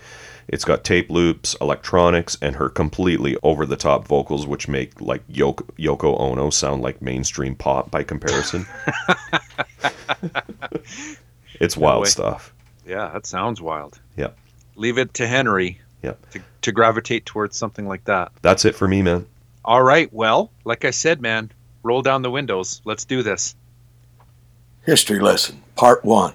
It's 0.48 0.64
got 0.64 0.84
tape 0.84 1.08
loops, 1.08 1.56
electronics, 1.60 2.36
and 2.42 2.56
her 2.56 2.68
completely 2.68 3.36
over 3.42 3.64
the 3.64 3.76
top 3.76 4.06
vocals, 4.06 4.46
which 4.46 4.68
make 4.68 5.00
like 5.00 5.26
Yoko, 5.28 5.66
Yoko 5.78 6.18
Ono 6.20 6.50
sound 6.50 6.82
like 6.82 7.00
mainstream 7.00 7.54
pop 7.54 7.90
by 7.90 8.02
comparison. 8.02 8.66
it's 11.62 11.76
wild 11.76 12.02
way. 12.02 12.08
stuff. 12.08 12.52
yeah 12.86 13.08
that 13.12 13.24
sounds 13.26 13.60
wild 13.60 13.98
Yeah. 14.16 14.28
leave 14.76 14.98
it 14.98 15.14
to 15.14 15.26
henry 15.26 15.80
Yeah. 16.02 16.14
to, 16.32 16.40
to 16.62 16.72
gravitate 16.72 17.24
towards 17.26 17.56
something 17.56 17.86
like 17.88 18.04
that 18.04 18.32
That's 18.42 18.64
it 18.64 18.74
for 18.74 18.88
me, 18.88 19.02
man. 19.02 19.26
all 19.64 19.82
right 19.82 20.12
well 20.12 20.50
like 20.64 20.84
i 20.84 20.90
said 20.90 21.20
man 21.20 21.50
roll 21.82 22.02
down 22.02 22.22
the 22.22 22.30
windows 22.30 22.80
let's 22.84 23.04
do 23.04 23.22
this 23.22 23.54
History 24.84 25.20
lesson, 25.20 25.62
part 25.76 26.04
one. 26.04 26.32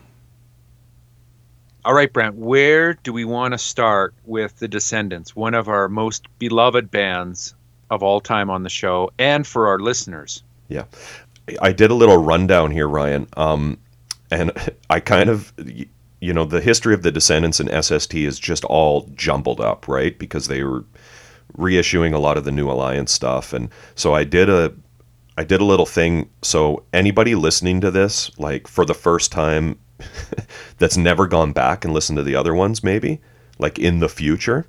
All 1.84 1.94
right, 1.94 2.12
Brant, 2.12 2.36
where 2.36 2.94
do 2.94 3.12
we 3.12 3.26
want 3.26 3.54
to 3.54 3.58
start 3.58 4.14
with 4.26 4.58
The 4.60 4.70
Descendents, 4.70 5.36
one 5.36 5.54
of 5.54 5.68
our 5.68 5.90
most 5.90 6.28
beloved 6.40 6.90
bands 6.90 7.54
of 7.90 8.04
all 8.04 8.22
time 8.22 8.50
on 8.50 8.64
the 8.64 8.70
show 8.70 9.12
and 9.20 9.46
for 9.46 9.68
our 9.68 9.80
listeners? 9.80 10.44
Yeah. 10.70 10.84
I 11.62 11.72
did 11.74 11.92
a 11.92 11.94
little 11.94 12.18
rundown 12.18 12.72
here, 12.72 12.88
Ryan. 12.88 13.28
Um, 13.38 13.78
and 14.32 14.52
I 14.90 15.00
kind 15.00 15.30
of, 15.30 15.54
you 16.20 16.34
know, 16.34 16.46
the 16.46 16.62
history 16.62 16.94
of 16.94 17.04
the 17.04 17.12
Descendents 17.12 17.60
and 17.60 17.70
SST 17.84 18.14
is 18.16 18.40
just 18.40 18.64
all 18.66 19.10
jumbled 19.16 19.62
up, 19.62 19.88
right? 19.88 20.18
Because 20.18 20.48
they 20.48 20.64
were 20.64 20.84
reissuing 21.58 22.14
a 22.14 22.20
lot 22.20 22.38
of 22.38 22.44
the 22.44 22.52
New 22.52 22.70
Alliance 22.70 23.12
stuff, 23.12 23.54
and 23.54 23.70
so 23.96 24.14
I 24.14 24.24
did 24.24 24.50
a, 24.50 24.74
I 25.38 25.44
did 25.44 25.62
a 25.62 25.66
little 25.66 25.86
thing. 25.86 26.30
So 26.42 26.84
anybody 26.94 27.36
listening 27.36 27.82
to 27.82 27.92
this, 27.92 28.32
like 28.38 28.68
for 28.68 28.86
the 28.86 28.94
first 28.94 29.32
time, 29.32 29.80
that's 30.78 30.98
never 30.98 31.28
gone 31.28 31.54
back 31.54 31.84
and 31.86 31.94
listened 31.94 32.18
to 32.18 32.24
the 32.24 32.36
other 32.36 32.54
ones, 32.54 32.84
maybe 32.84 33.20
like 33.60 33.80
in 33.80 34.00
the 34.00 34.10
future. 34.10 34.68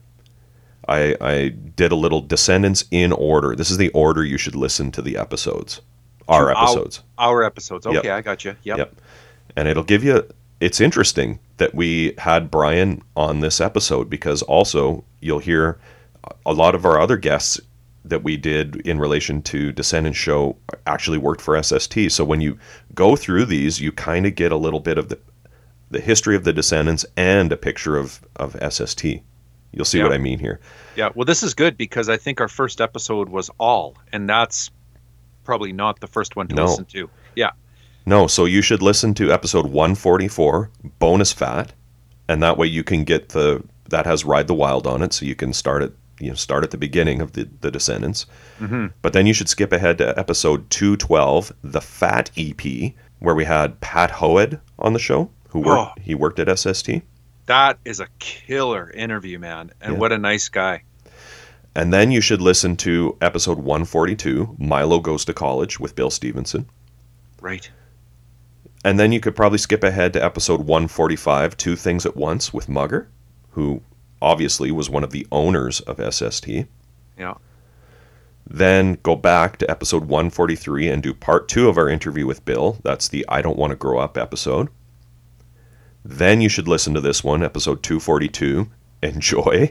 I, 0.86 1.14
I 1.20 1.48
did 1.48 1.92
a 1.92 1.96
little 1.96 2.22
Descendents 2.22 2.84
in 2.90 3.12
order. 3.12 3.54
This 3.54 3.70
is 3.70 3.76
the 3.76 3.90
order 3.90 4.24
you 4.24 4.38
should 4.38 4.54
listen 4.56 4.90
to 4.92 5.02
the 5.02 5.18
episodes, 5.18 5.82
our 6.28 6.46
To 6.48 6.54
our- 6.56 6.64
episodes. 6.64 7.02
Our 7.18 7.42
episodes. 7.42 7.84
Yep. 7.84 7.96
Okay, 7.96 8.10
I 8.10 8.22
got 8.22 8.42
you. 8.46 8.56
Yep. 8.62 8.78
Yep. 8.78 8.94
And 9.58 9.66
it'll 9.66 9.82
give 9.82 10.04
you 10.04 10.22
it's 10.60 10.80
interesting 10.80 11.40
that 11.56 11.74
we 11.74 12.14
had 12.18 12.48
Brian 12.48 13.02
on 13.16 13.40
this 13.40 13.60
episode 13.60 14.08
because 14.08 14.40
also 14.42 15.02
you'll 15.20 15.40
hear 15.40 15.80
a 16.46 16.52
lot 16.52 16.76
of 16.76 16.84
our 16.84 17.00
other 17.00 17.16
guests 17.16 17.60
that 18.04 18.22
we 18.22 18.36
did 18.36 18.76
in 18.86 19.00
relation 19.00 19.42
to 19.42 19.72
Descendant 19.72 20.14
Show 20.14 20.56
actually 20.86 21.18
worked 21.18 21.40
for 21.40 21.60
SST. 21.60 22.08
So 22.10 22.24
when 22.24 22.40
you 22.40 22.56
go 22.94 23.16
through 23.16 23.46
these, 23.46 23.80
you 23.80 23.90
kind 23.90 24.26
of 24.26 24.36
get 24.36 24.52
a 24.52 24.56
little 24.56 24.78
bit 24.80 24.96
of 24.96 25.08
the 25.08 25.18
the 25.90 26.00
history 26.00 26.36
of 26.36 26.44
the 26.44 26.52
Descendents 26.52 27.04
and 27.16 27.50
a 27.52 27.56
picture 27.56 27.96
of 27.96 28.20
of 28.36 28.56
SST. 28.72 29.04
You'll 29.72 29.84
see 29.84 30.00
what 30.00 30.12
I 30.12 30.18
mean 30.18 30.38
here. 30.38 30.60
Yeah. 30.94 31.10
Well, 31.16 31.24
this 31.24 31.42
is 31.42 31.54
good 31.54 31.76
because 31.76 32.08
I 32.08 32.16
think 32.16 32.40
our 32.40 32.48
first 32.48 32.80
episode 32.80 33.28
was 33.28 33.50
all, 33.58 33.96
and 34.12 34.28
that's 34.30 34.70
probably 35.42 35.72
not 35.72 35.98
the 35.98 36.06
first 36.06 36.36
one 36.36 36.46
to 36.46 36.54
No. 36.54 36.66
listen 36.66 36.84
to. 36.84 37.10
Yeah. 37.34 37.50
No, 38.08 38.26
so 38.26 38.46
you 38.46 38.62
should 38.62 38.80
listen 38.80 39.12
to 39.14 39.30
episode 39.30 39.66
144, 39.66 40.70
bonus 40.98 41.30
fat, 41.30 41.74
and 42.26 42.42
that 42.42 42.56
way 42.56 42.66
you 42.66 42.82
can 42.82 43.04
get 43.04 43.28
the 43.30 43.62
that 43.90 44.06
has 44.06 44.24
Ride 44.24 44.46
the 44.46 44.54
Wild 44.54 44.86
on 44.86 45.02
it, 45.02 45.12
so 45.12 45.26
you 45.26 45.34
can 45.34 45.52
start 45.52 45.82
at 45.82 45.92
you 46.18 46.28
know 46.30 46.34
start 46.34 46.64
at 46.64 46.70
the 46.70 46.78
beginning 46.78 47.20
of 47.20 47.32
the 47.32 47.46
the 47.60 47.70
Descendents. 47.70 48.24
hmm 48.58 48.86
But 49.02 49.12
then 49.12 49.26
you 49.26 49.34
should 49.34 49.50
skip 49.50 49.72
ahead 49.72 49.98
to 49.98 50.18
episode 50.18 50.70
212, 50.70 51.52
the 51.62 51.82
Fat 51.82 52.30
EP, 52.38 52.94
where 53.18 53.34
we 53.34 53.44
had 53.44 53.78
Pat 53.82 54.10
Hoed 54.10 54.58
on 54.78 54.94
the 54.94 54.98
show, 54.98 55.30
who 55.50 55.58
worked 55.60 55.92
Oh. 55.98 56.02
he 56.02 56.14
worked 56.14 56.38
at 56.38 56.48
SST. 56.48 57.02
That 57.44 57.78
is 57.84 58.00
a 58.00 58.06
killer 58.20 58.90
interview, 58.90 59.38
man. 59.38 59.70
And 59.82 59.92
Yeah. 59.94 59.98
what 59.98 60.12
a 60.12 60.18
nice 60.18 60.48
guy. 60.48 60.82
And 61.74 61.92
then 61.92 62.10
you 62.10 62.22
should 62.22 62.40
listen 62.40 62.74
to 62.78 63.18
episode 63.20 63.58
142, 63.58 64.56
Milo 64.58 64.98
Goes 64.98 65.26
to 65.26 65.34
College 65.34 65.78
with 65.78 65.94
Bill 65.94 66.10
Stevenson. 66.10 66.64
Right. 67.42 67.70
And 68.84 68.98
then 68.98 69.12
you 69.12 69.20
could 69.20 69.34
probably 69.34 69.58
skip 69.58 69.82
ahead 69.82 70.12
to 70.12 70.24
episode 70.24 70.60
145, 70.60 71.56
Two 71.56 71.76
Things 71.76 72.06
at 72.06 72.16
Once 72.16 72.52
with 72.54 72.68
Mugger, 72.68 73.08
who 73.50 73.82
obviously 74.22 74.70
was 74.70 74.88
one 74.88 75.04
of 75.04 75.10
the 75.10 75.26
owners 75.32 75.80
of 75.80 76.00
SST. 76.14 76.48
Yeah. 77.18 77.34
Then 78.48 78.98
go 79.02 79.14
back 79.14 79.58
to 79.58 79.70
episode 79.70 80.04
143 80.04 80.88
and 80.88 81.02
do 81.02 81.12
part 81.12 81.48
two 81.48 81.68
of 81.68 81.76
our 81.76 81.88
interview 81.88 82.26
with 82.26 82.44
Bill. 82.44 82.78
That's 82.82 83.08
the 83.08 83.24
I 83.28 83.42
Don't 83.42 83.58
Want 83.58 83.72
to 83.72 83.76
Grow 83.76 83.98
Up 83.98 84.16
episode. 84.16 84.68
Then 86.04 86.40
you 86.40 86.48
should 86.48 86.68
listen 86.68 86.94
to 86.94 87.00
this 87.00 87.22
one, 87.22 87.42
episode 87.42 87.82
242, 87.82 88.68
Enjoy, 89.02 89.70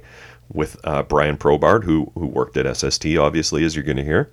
with 0.50 0.78
uh, 0.84 1.02
Brian 1.04 1.38
Probart, 1.38 1.84
who, 1.86 2.12
who 2.13 2.28
worked 2.28 2.58
at 2.58 2.78
SST, 2.78 3.17
obviously, 3.17 3.63
as 3.63 3.76
you're 3.76 3.84
going 3.84 3.98
to 3.98 4.04
hear. 4.04 4.30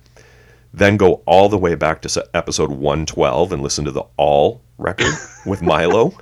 Then 0.75 0.97
go 0.97 1.23
all 1.25 1.47
the 1.47 1.57
way 1.57 1.73
back 1.75 2.01
to 2.01 2.29
episode 2.33 2.69
112 2.69 3.53
and 3.53 3.63
listen 3.63 3.85
to 3.85 3.91
the 3.91 4.03
All 4.17 4.61
record 4.77 5.13
with 5.45 5.61
Milo. 5.61 6.13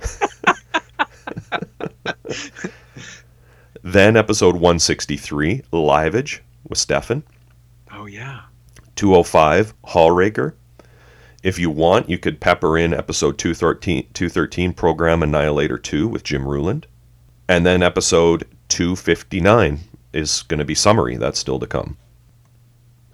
then 3.82 4.16
episode 4.16 4.54
163, 4.54 5.62
Liveage 5.72 6.40
with 6.68 6.78
Stefan. 6.78 7.24
Oh 7.90 8.06
yeah. 8.06 8.42
205 8.94 9.74
Hallraker. 9.86 10.52
If 11.42 11.58
you 11.58 11.68
want, 11.68 12.08
you 12.08 12.16
could 12.16 12.38
pepper 12.38 12.78
in 12.78 12.94
episode 12.94 13.38
213, 13.38 14.10
213 14.14 14.72
Program 14.72 15.24
Annihilator 15.24 15.78
2 15.78 16.06
with 16.06 16.22
Jim 16.22 16.46
Ruland. 16.46 16.86
And 17.48 17.66
then 17.66 17.82
episode 17.82 18.46
259 18.68 19.80
is 20.12 20.42
going 20.42 20.58
to 20.58 20.64
be 20.64 20.76
summary. 20.76 21.16
That's 21.16 21.40
still 21.40 21.58
to 21.58 21.66
come. 21.66 21.96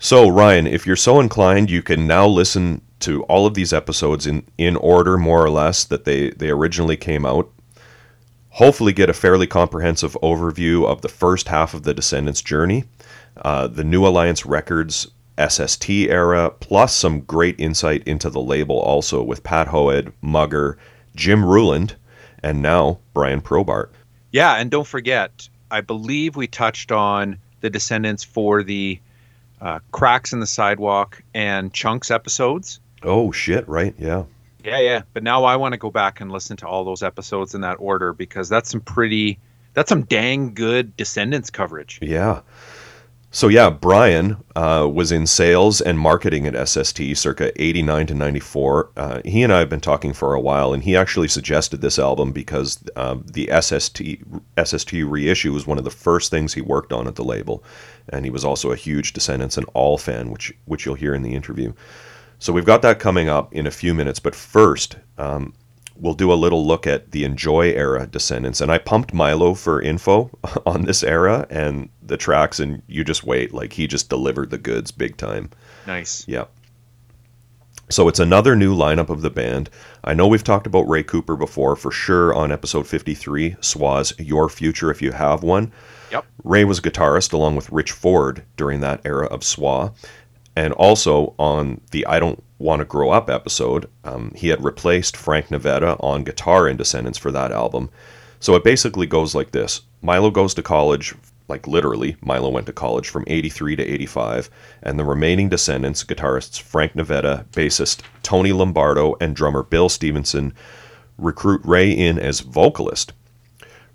So, 0.02 0.30
Ryan, 0.30 0.66
if 0.66 0.86
you're 0.86 0.96
so 0.96 1.20
inclined, 1.20 1.70
you 1.70 1.82
can 1.82 2.06
now 2.06 2.26
listen 2.26 2.80
to 3.00 3.22
all 3.24 3.44
of 3.44 3.52
these 3.52 3.74
episodes 3.74 4.26
in, 4.26 4.46
in 4.56 4.76
order, 4.76 5.18
more 5.18 5.44
or 5.44 5.50
less, 5.50 5.84
that 5.84 6.06
they, 6.06 6.30
they 6.30 6.48
originally 6.48 6.96
came 6.96 7.26
out. 7.26 7.52
Hopefully, 8.48 8.94
get 8.94 9.10
a 9.10 9.12
fairly 9.12 9.46
comprehensive 9.46 10.16
overview 10.22 10.86
of 10.86 11.02
the 11.02 11.10
first 11.10 11.48
half 11.48 11.74
of 11.74 11.82
the 11.82 11.92
Descendents' 11.92 12.40
journey, 12.40 12.84
uh, 13.42 13.66
the 13.66 13.84
New 13.84 14.06
Alliance 14.06 14.46
Records 14.46 15.06
SST 15.38 15.90
era, 15.90 16.50
plus 16.60 16.94
some 16.94 17.20
great 17.20 17.60
insight 17.60 18.02
into 18.08 18.30
the 18.30 18.40
label 18.40 18.78
also 18.80 19.22
with 19.22 19.44
Pat 19.44 19.68
Hoed, 19.68 20.14
Mugger, 20.22 20.78
Jim 21.14 21.44
Ruland, 21.44 21.94
and 22.42 22.62
now 22.62 23.00
Brian 23.12 23.42
Probart. 23.42 23.90
Yeah, 24.32 24.54
and 24.54 24.70
don't 24.70 24.86
forget, 24.86 25.46
I 25.70 25.82
believe 25.82 26.36
we 26.36 26.46
touched 26.46 26.90
on 26.90 27.36
the 27.60 27.68
Descendents 27.68 28.24
for 28.24 28.62
the 28.62 28.98
uh, 29.60 29.80
Cracks 29.92 30.32
in 30.32 30.40
the 30.40 30.46
Sidewalk 30.46 31.22
and 31.34 31.72
Chunks 31.72 32.10
episodes. 32.10 32.80
Oh, 33.02 33.32
shit, 33.32 33.68
right? 33.68 33.94
Yeah. 33.98 34.24
Yeah, 34.64 34.80
yeah. 34.80 35.02
But 35.14 35.22
now 35.22 35.44
I 35.44 35.56
want 35.56 35.72
to 35.72 35.78
go 35.78 35.90
back 35.90 36.20
and 36.20 36.30
listen 36.30 36.56
to 36.58 36.68
all 36.68 36.84
those 36.84 37.02
episodes 37.02 37.54
in 37.54 37.62
that 37.62 37.76
order 37.78 38.12
because 38.12 38.48
that's 38.48 38.70
some 38.70 38.80
pretty, 38.80 39.38
that's 39.74 39.88
some 39.88 40.02
dang 40.02 40.54
good 40.54 40.96
Descendents 40.96 41.50
coverage. 41.50 41.98
Yeah. 42.02 42.42
So 43.32 43.46
yeah, 43.46 43.70
Brian 43.70 44.42
uh, 44.56 44.88
was 44.92 45.12
in 45.12 45.24
sales 45.24 45.80
and 45.80 45.96
marketing 45.96 46.48
at 46.48 46.68
SST 46.68 47.16
circa 47.16 47.52
89 47.62 48.08
to 48.08 48.14
94. 48.14 48.90
Uh, 48.96 49.20
he 49.24 49.44
and 49.44 49.52
I 49.52 49.60
have 49.60 49.68
been 49.68 49.80
talking 49.80 50.12
for 50.12 50.34
a 50.34 50.40
while, 50.40 50.72
and 50.72 50.82
he 50.82 50.96
actually 50.96 51.28
suggested 51.28 51.80
this 51.80 51.96
album 51.96 52.32
because 52.32 52.82
uh, 52.96 53.18
the 53.24 53.48
SST 53.60 54.02
SST 54.62 54.92
reissue 55.04 55.52
was 55.52 55.64
one 55.64 55.78
of 55.78 55.84
the 55.84 55.90
first 55.90 56.32
things 56.32 56.54
he 56.54 56.60
worked 56.60 56.92
on 56.92 57.06
at 57.06 57.14
the 57.14 57.22
label, 57.22 57.62
and 58.08 58.24
he 58.24 58.32
was 58.32 58.44
also 58.44 58.72
a 58.72 58.76
huge 58.76 59.12
Descendents 59.12 59.56
and 59.56 59.66
All 59.74 59.96
fan, 59.96 60.30
which 60.30 60.52
which 60.64 60.84
you'll 60.84 60.96
hear 60.96 61.14
in 61.14 61.22
the 61.22 61.34
interview. 61.34 61.72
So 62.40 62.52
we've 62.52 62.64
got 62.64 62.82
that 62.82 62.98
coming 62.98 63.28
up 63.28 63.54
in 63.54 63.66
a 63.66 63.70
few 63.70 63.94
minutes, 63.94 64.18
but 64.18 64.34
first, 64.34 64.96
um, 65.18 65.52
we'll 66.00 66.14
do 66.14 66.32
a 66.32 66.34
little 66.34 66.66
look 66.66 66.86
at 66.86 67.10
the 67.12 67.24
Enjoy 67.24 67.70
era 67.70 68.06
Descendents. 68.06 68.60
And 68.60 68.72
I 68.72 68.78
pumped 68.78 69.12
Milo 69.12 69.54
for 69.54 69.80
info 69.80 70.30
on 70.66 70.84
this 70.84 71.02
era 71.02 71.46
and 71.50 71.88
the 72.02 72.16
tracks, 72.16 72.58
and 72.58 72.82
you 72.86 73.04
just 73.04 73.24
wait. 73.24 73.52
Like, 73.52 73.74
he 73.74 73.86
just 73.86 74.08
delivered 74.08 74.50
the 74.50 74.58
goods 74.58 74.90
big 74.90 75.16
time. 75.16 75.50
Nice. 75.86 76.26
Yeah. 76.26 76.46
So 77.90 78.06
it's 78.06 78.20
another 78.20 78.54
new 78.54 78.74
lineup 78.74 79.08
of 79.08 79.22
the 79.22 79.30
band. 79.30 79.68
I 80.04 80.14
know 80.14 80.28
we've 80.28 80.44
talked 80.44 80.66
about 80.66 80.88
Ray 80.88 81.02
Cooper 81.02 81.36
before, 81.36 81.74
for 81.74 81.90
sure, 81.90 82.32
on 82.32 82.52
episode 82.52 82.86
53, 82.86 83.56
SWA's 83.60 84.12
Your 84.18 84.48
Future 84.48 84.92
If 84.92 85.02
You 85.02 85.10
Have 85.10 85.42
One. 85.42 85.72
Yep. 86.12 86.24
Ray 86.44 86.64
was 86.64 86.80
guitarist 86.80 87.32
along 87.32 87.56
with 87.56 87.70
Rich 87.70 87.90
Ford 87.92 88.44
during 88.56 88.80
that 88.80 89.00
era 89.04 89.26
of 89.26 89.40
SWA. 89.40 89.92
And 90.54 90.72
also 90.74 91.34
on 91.38 91.80
the 91.90 92.06
I 92.06 92.20
Don't 92.20 92.42
Want 92.60 92.80
to 92.80 92.84
Grow 92.84 93.08
Up 93.08 93.30
episode, 93.30 93.88
um, 94.04 94.32
he 94.36 94.48
had 94.48 94.62
replaced 94.62 95.16
Frank 95.16 95.48
Navetta 95.48 95.96
on 96.04 96.24
guitar 96.24 96.68
in 96.68 96.76
Descendents 96.76 97.16
for 97.16 97.30
that 97.30 97.52
album. 97.52 97.88
So 98.38 98.54
it 98.54 98.62
basically 98.62 99.06
goes 99.06 99.34
like 99.34 99.52
this 99.52 99.80
Milo 100.02 100.30
goes 100.30 100.52
to 100.52 100.62
college, 100.62 101.14
like 101.48 101.66
literally, 101.66 102.18
Milo 102.20 102.50
went 102.50 102.66
to 102.66 102.74
college 102.74 103.08
from 103.08 103.24
83 103.26 103.76
to 103.76 103.82
85, 103.82 104.50
and 104.82 104.98
the 104.98 105.06
remaining 105.06 105.48
Descendents 105.48 106.04
guitarists 106.04 106.60
Frank 106.60 106.92
Navetta, 106.92 107.46
bassist 107.46 108.02
Tony 108.22 108.52
Lombardo, 108.52 109.16
and 109.22 109.34
drummer 109.34 109.62
Bill 109.62 109.88
Stevenson 109.88 110.52
recruit 111.16 111.62
Ray 111.64 111.90
in 111.90 112.18
as 112.18 112.40
vocalist. 112.40 113.14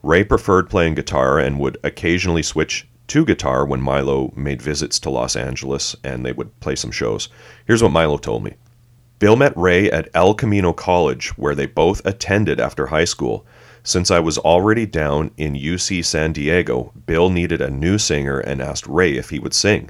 Ray 0.01 0.23
preferred 0.23 0.71
playing 0.71 0.95
guitar 0.95 1.38
and 1.38 1.60
would 1.60 1.78
occasionally 1.84 2.41
switch 2.41 2.88
to 3.08 3.26
guitar 3.26 3.65
when 3.65 3.82
Milo 3.82 4.34
made 4.36 4.62
visits 4.62 5.00
to 5.00 5.10
Los 5.10 5.36
Angeles 5.36 5.96
and 6.04 6.26
they 6.26 6.32
would 6.32 6.60
play 6.60 6.76
some 6.76 6.91
shows. 6.91 7.30
Here's 7.65 7.84
what 7.84 7.91
Milo 7.91 8.18
told 8.18 8.44
me 8.44 8.56
Bill 9.18 9.36
met 9.36 9.56
Ray 9.56 9.89
at 9.89 10.10
El 10.13 10.34
Camino 10.34 10.74
College, 10.74 11.30
where 11.38 11.56
they 11.56 11.65
both 11.65 12.06
attended 12.06 12.60
after 12.60 12.88
high 12.88 13.06
school. 13.06 13.46
Since 13.82 14.12
I 14.12 14.20
was 14.20 14.38
already 14.38 14.86
down 14.86 15.32
in 15.38 15.54
UC 15.54 16.04
San 16.04 16.34
Diego, 16.34 16.91
Bill 17.06 17.30
needed 17.30 17.62
a 17.62 17.70
new 17.70 17.98
singer 17.98 18.39
and 18.39 18.62
asked 18.62 18.88
Ray 18.88 19.15
if 19.15 19.30
he 19.30 19.39
would 19.39 19.54
sing. 19.54 19.89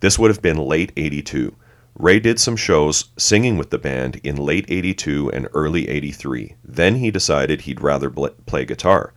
This 0.00 0.18
would 0.18 0.30
have 0.30 0.40
been 0.40 0.56
late 0.56 0.92
82. 0.96 1.54
Ray 1.98 2.18
did 2.18 2.40
some 2.40 2.56
shows 2.56 3.06
singing 3.18 3.58
with 3.58 3.70
the 3.70 3.78
band 3.78 4.20
in 4.24 4.36
late 4.36 4.64
82 4.68 5.30
and 5.32 5.48
early 5.52 5.88
83. 5.88 6.54
Then 6.64 6.94
he 6.96 7.10
decided 7.10 7.62
he'd 7.62 7.82
rather 7.82 8.08
play 8.08 8.64
guitar. 8.64 9.12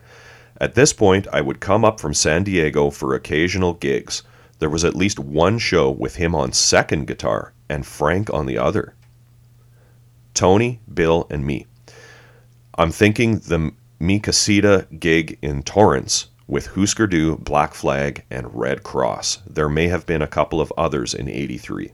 At 0.59 0.75
this 0.75 0.93
point, 0.93 1.27
I 1.33 1.41
would 1.41 1.59
come 1.59 1.83
up 1.83 1.99
from 1.99 2.13
San 2.13 2.43
Diego 2.43 2.89
for 2.89 3.13
occasional 3.13 3.73
gigs. 3.73 4.23
There 4.59 4.69
was 4.69 4.85
at 4.85 4.95
least 4.95 5.19
one 5.19 5.57
show 5.59 5.91
with 5.91 6.15
him 6.15 6.33
on 6.33 6.53
second 6.53 7.07
guitar 7.07 7.53
and 7.69 7.85
Frank 7.85 8.33
on 8.33 8.45
the 8.45 8.57
other. 8.57 8.95
Tony, 10.33 10.79
Bill, 10.93 11.27
and 11.29 11.45
me. 11.45 11.65
I'm 12.77 12.91
thinking 12.91 13.39
the 13.39 13.73
Mi 13.99 14.19
Casita 14.19 14.87
gig 14.99 15.37
in 15.41 15.63
Torrance 15.63 16.27
with 16.47 16.67
Husker 16.67 17.07
Du, 17.07 17.37
Black 17.37 17.73
Flag, 17.73 18.23
and 18.29 18.53
Red 18.53 18.83
Cross. 18.83 19.39
There 19.47 19.69
may 19.69 19.87
have 19.87 20.05
been 20.05 20.21
a 20.21 20.27
couple 20.27 20.61
of 20.61 20.71
others 20.77 21.13
in 21.13 21.27
83. 21.27 21.91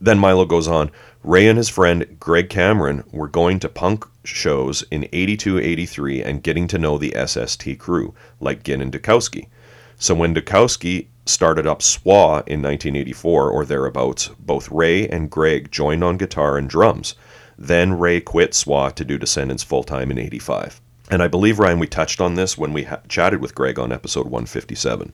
Then 0.00 0.18
Milo 0.18 0.44
goes 0.44 0.68
on 0.68 0.90
Ray 1.24 1.48
and 1.48 1.58
his 1.58 1.68
friend 1.68 2.16
Greg 2.20 2.48
Cameron 2.48 3.04
were 3.12 3.28
going 3.28 3.58
to 3.60 3.68
punk 3.68 4.06
shows 4.24 4.84
in 4.90 5.08
82 5.12 5.58
83 5.58 6.22
and 6.22 6.42
getting 6.42 6.68
to 6.68 6.78
know 6.78 6.96
the 6.96 7.14
SST 7.26 7.78
crew, 7.78 8.14
like 8.40 8.62
Ginn 8.62 8.80
and 8.80 8.92
Dukowski. 8.92 9.48
So 9.96 10.14
when 10.14 10.34
Dukowski 10.34 11.08
started 11.26 11.66
up 11.66 11.80
SWA 11.80 12.46
in 12.46 12.62
1984 12.62 13.50
or 13.50 13.64
thereabouts, 13.64 14.28
both 14.38 14.70
Ray 14.70 15.08
and 15.08 15.30
Greg 15.30 15.72
joined 15.72 16.04
on 16.04 16.16
guitar 16.16 16.56
and 16.56 16.70
drums. 16.70 17.14
Then 17.58 17.98
Ray 17.98 18.20
quit 18.20 18.52
SWA 18.52 18.94
to 18.94 19.04
do 19.04 19.18
Descendents 19.18 19.64
full 19.64 19.82
time 19.82 20.12
in 20.12 20.18
85. 20.18 20.80
And 21.10 21.22
I 21.22 21.28
believe, 21.28 21.58
Ryan, 21.58 21.78
we 21.78 21.88
touched 21.88 22.20
on 22.20 22.34
this 22.34 22.56
when 22.56 22.72
we 22.72 22.84
ha- 22.84 23.00
chatted 23.08 23.40
with 23.40 23.54
Greg 23.54 23.78
on 23.78 23.92
episode 23.92 24.26
157. 24.26 25.12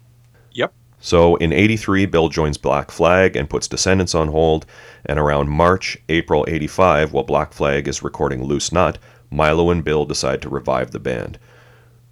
Yep. 0.53 0.73
So 1.05 1.37
in 1.37 1.53
83, 1.53 2.07
Bill 2.07 2.31
joins 2.31 2.57
Black 2.57 2.90
Flag 2.90 3.37
and 3.37 3.51
puts 3.51 3.69
Descendents 3.69 4.14
on 4.14 4.29
hold. 4.29 4.64
And 5.05 5.19
around 5.19 5.51
March, 5.51 5.99
April 6.09 6.47
85, 6.49 7.12
while 7.12 7.25
Black 7.25 7.53
Flag 7.53 7.87
is 7.87 8.03
recording 8.03 8.43
Loose 8.43 8.73
Nut, 8.73 8.97
Milo 9.31 9.69
and 9.69 9.85
Bill 9.85 10.07
decide 10.07 10.40
to 10.40 10.49
revive 10.49 10.93
the 10.93 10.99
band. 10.99 11.38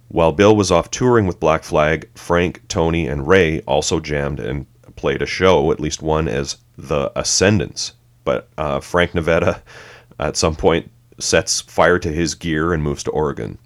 While 0.09 0.31
Bill 0.31 0.55
was 0.55 0.69
off 0.69 0.91
touring 0.91 1.25
with 1.25 1.39
Black 1.39 1.63
Flag, 1.63 2.07
Frank, 2.13 2.61
Tony, 2.67 3.07
and 3.07 3.27
Ray 3.27 3.61
also 3.61 3.99
jammed 3.99 4.39
and 4.39 4.67
played 4.95 5.23
a 5.23 5.25
show, 5.25 5.71
at 5.71 5.79
least 5.79 6.03
one, 6.03 6.27
as 6.27 6.57
The 6.77 7.11
Ascendants. 7.15 7.93
But 8.23 8.47
uh, 8.59 8.79
Frank 8.79 9.13
Navetta 9.13 9.63
at 10.19 10.37
some 10.37 10.55
point 10.55 10.91
sets 11.17 11.61
fire 11.61 11.97
to 11.97 12.11
his 12.11 12.35
gear 12.35 12.73
and 12.73 12.83
moves 12.83 13.01
to 13.05 13.11
Oregon. 13.11 13.57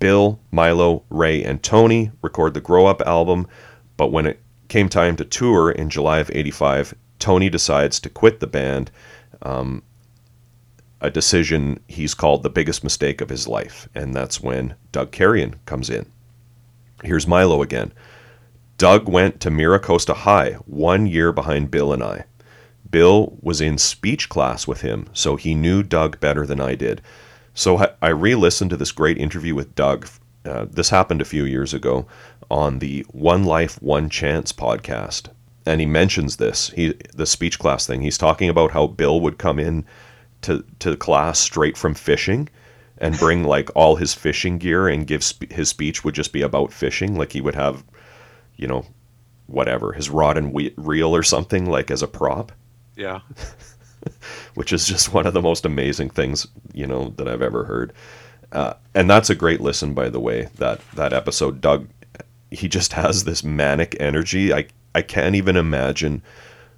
Bill, 0.00 0.40
Milo, 0.50 1.04
Ray, 1.08 1.44
and 1.44 1.62
Tony 1.62 2.10
record 2.20 2.54
the 2.54 2.60
Grow 2.60 2.86
Up 2.86 3.00
album, 3.02 3.46
but 3.98 4.10
when 4.10 4.24
it 4.24 4.40
came 4.68 4.88
time 4.88 5.16
to 5.16 5.24
tour 5.26 5.70
in 5.70 5.90
July 5.90 6.20
of 6.20 6.30
85, 6.32 6.94
Tony 7.18 7.50
decides 7.50 8.00
to 8.00 8.08
quit 8.08 8.40
the 8.40 8.46
band, 8.46 8.90
um, 9.42 9.82
a 11.00 11.10
decision 11.10 11.80
he's 11.88 12.14
called 12.14 12.42
the 12.42 12.50
biggest 12.50 12.82
mistake 12.82 13.20
of 13.20 13.28
his 13.28 13.46
life, 13.46 13.88
and 13.94 14.14
that's 14.14 14.40
when 14.40 14.74
Doug 14.92 15.12
Carrion 15.12 15.56
comes 15.66 15.90
in. 15.90 16.06
Here's 17.04 17.26
Milo 17.26 17.60
again. 17.60 17.92
Doug 18.78 19.08
went 19.08 19.40
to 19.40 19.50
Mira 19.50 19.80
Costa 19.80 20.14
High, 20.14 20.52
one 20.66 21.06
year 21.06 21.32
behind 21.32 21.70
Bill 21.70 21.92
and 21.92 22.02
I. 22.02 22.24
Bill 22.90 23.36
was 23.42 23.60
in 23.60 23.78
speech 23.78 24.28
class 24.28 24.66
with 24.66 24.80
him, 24.80 25.08
so 25.12 25.36
he 25.36 25.54
knew 25.54 25.82
Doug 25.82 26.20
better 26.20 26.46
than 26.46 26.60
I 26.60 26.74
did. 26.74 27.02
So 27.54 27.92
I 28.00 28.08
re 28.08 28.34
listened 28.34 28.70
to 28.70 28.76
this 28.76 28.92
great 28.92 29.18
interview 29.18 29.54
with 29.54 29.74
Doug. 29.74 30.08
Uh, 30.48 30.66
this 30.70 30.90
happened 30.90 31.20
a 31.20 31.26
few 31.26 31.44
years 31.44 31.74
ago 31.74 32.06
on 32.50 32.78
the 32.78 33.04
One 33.10 33.44
Life, 33.44 33.80
One 33.82 34.08
Chance 34.08 34.52
podcast. 34.52 35.28
And 35.66 35.80
he 35.80 35.86
mentions 35.86 36.36
this, 36.36 36.70
he, 36.70 36.94
the 37.14 37.26
speech 37.26 37.58
class 37.58 37.86
thing. 37.86 38.00
He's 38.00 38.16
talking 38.16 38.48
about 38.48 38.70
how 38.70 38.86
Bill 38.86 39.20
would 39.20 39.38
come 39.38 39.58
in 39.58 39.84
to, 40.42 40.64
to 40.78 40.96
class 40.96 41.38
straight 41.38 41.76
from 41.76 41.94
fishing 41.94 42.48
and 42.96 43.18
bring 43.18 43.44
like 43.44 43.70
all 43.74 43.96
his 43.96 44.14
fishing 44.14 44.58
gear 44.58 44.88
and 44.88 45.06
give 45.06 45.22
sp- 45.22 45.52
his 45.52 45.68
speech 45.68 46.04
would 46.04 46.14
just 46.14 46.32
be 46.32 46.40
about 46.40 46.72
fishing. 46.72 47.16
Like 47.16 47.32
he 47.32 47.42
would 47.42 47.54
have, 47.54 47.84
you 48.56 48.66
know, 48.66 48.86
whatever, 49.46 49.92
his 49.92 50.08
rod 50.08 50.38
and 50.38 50.52
we- 50.54 50.74
reel 50.76 51.14
or 51.14 51.22
something 51.22 51.66
like 51.66 51.90
as 51.90 52.02
a 52.02 52.08
prop. 52.08 52.50
Yeah. 52.96 53.20
which 54.54 54.72
is 54.72 54.86
just 54.86 55.12
one 55.12 55.26
of 55.26 55.34
the 55.34 55.42
most 55.42 55.64
amazing 55.64 56.10
things 56.10 56.46
you 56.72 56.86
know 56.86 57.12
that 57.16 57.28
I've 57.28 57.42
ever 57.42 57.64
heard. 57.64 57.92
Uh, 58.52 58.74
and 58.94 59.08
that's 59.10 59.30
a 59.30 59.34
great 59.34 59.60
listen, 59.60 59.94
by 59.94 60.08
the 60.08 60.20
way. 60.20 60.48
That 60.56 60.80
that 60.94 61.12
episode, 61.12 61.60
Doug, 61.60 61.88
he 62.50 62.68
just 62.68 62.92
has 62.94 63.24
this 63.24 63.44
manic 63.44 63.96
energy. 64.00 64.52
I 64.52 64.66
I 64.94 65.02
can't 65.02 65.34
even 65.34 65.56
imagine 65.56 66.22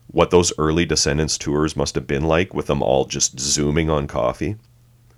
what 0.09 0.30
those 0.30 0.52
early 0.59 0.85
Descendents 0.85 1.38
tours 1.38 1.76
must 1.76 1.94
have 1.94 2.06
been 2.06 2.24
like 2.24 2.52
with 2.52 2.66
them 2.66 2.83
all 2.83 3.04
just 3.04 3.38
zooming 3.38 3.88
on 3.88 4.06
coffee. 4.09 4.56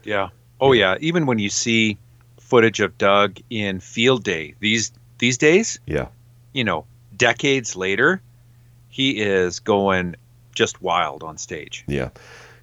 Yeah. 0.05 0.29
Oh 0.61 0.73
yeah. 0.73 0.97
Even 1.01 1.25
when 1.27 1.38
you 1.38 1.49
see 1.49 1.97
footage 2.38 2.81
of 2.81 2.99
Doug 2.99 3.38
in 3.49 3.81
Field 3.81 4.23
Day 4.25 4.55
these 4.61 4.93
these 5.19 5.38
days, 5.38 5.81
Yeah, 5.87 6.09
you 6.53 6.65
know, 6.65 6.85
decades 7.17 7.75
later, 7.77 8.21
he 8.88 9.21
is 9.23 9.59
going 9.61 10.17
just 10.55 10.83
wild 10.83 11.23
on 11.23 11.38
stage. 11.38 11.85
yeah. 11.88 12.11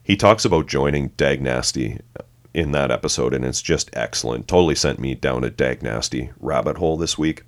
He 0.04 0.16
talks 0.16 0.44
about 0.46 0.68
joining 0.68 1.08
Dag 1.18 1.42
Nasty 1.42 2.00
in 2.54 2.72
that 2.72 2.92
episode, 2.92 3.34
and 3.34 3.46
it's 3.46 3.62
just 3.62 3.90
excellent. 3.94 4.48
Totally 4.48 4.76
sent 4.76 5.00
me 5.00 5.16
down 5.16 5.44
a 5.44 5.50
Dag 5.50 5.82
Nasty 5.84 6.32
rabbit 6.40 6.78
hole 6.78 6.98
this 6.98 7.18
week. 7.18 7.44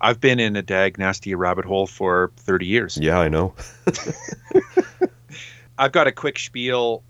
I've 0.00 0.18
been 0.18 0.40
in 0.40 0.56
a 0.56 0.62
dag 0.62 0.96
nasty 0.96 1.34
rabbit 1.34 1.66
hole 1.66 1.86
for 1.86 2.32
30 2.38 2.64
years. 2.64 2.96
Yeah, 2.96 3.18
I 3.20 3.28
know. 3.28 3.52
I've 5.78 5.92
got 5.92 6.06
a 6.06 6.12
quick 6.12 6.38
spiel 6.38 7.02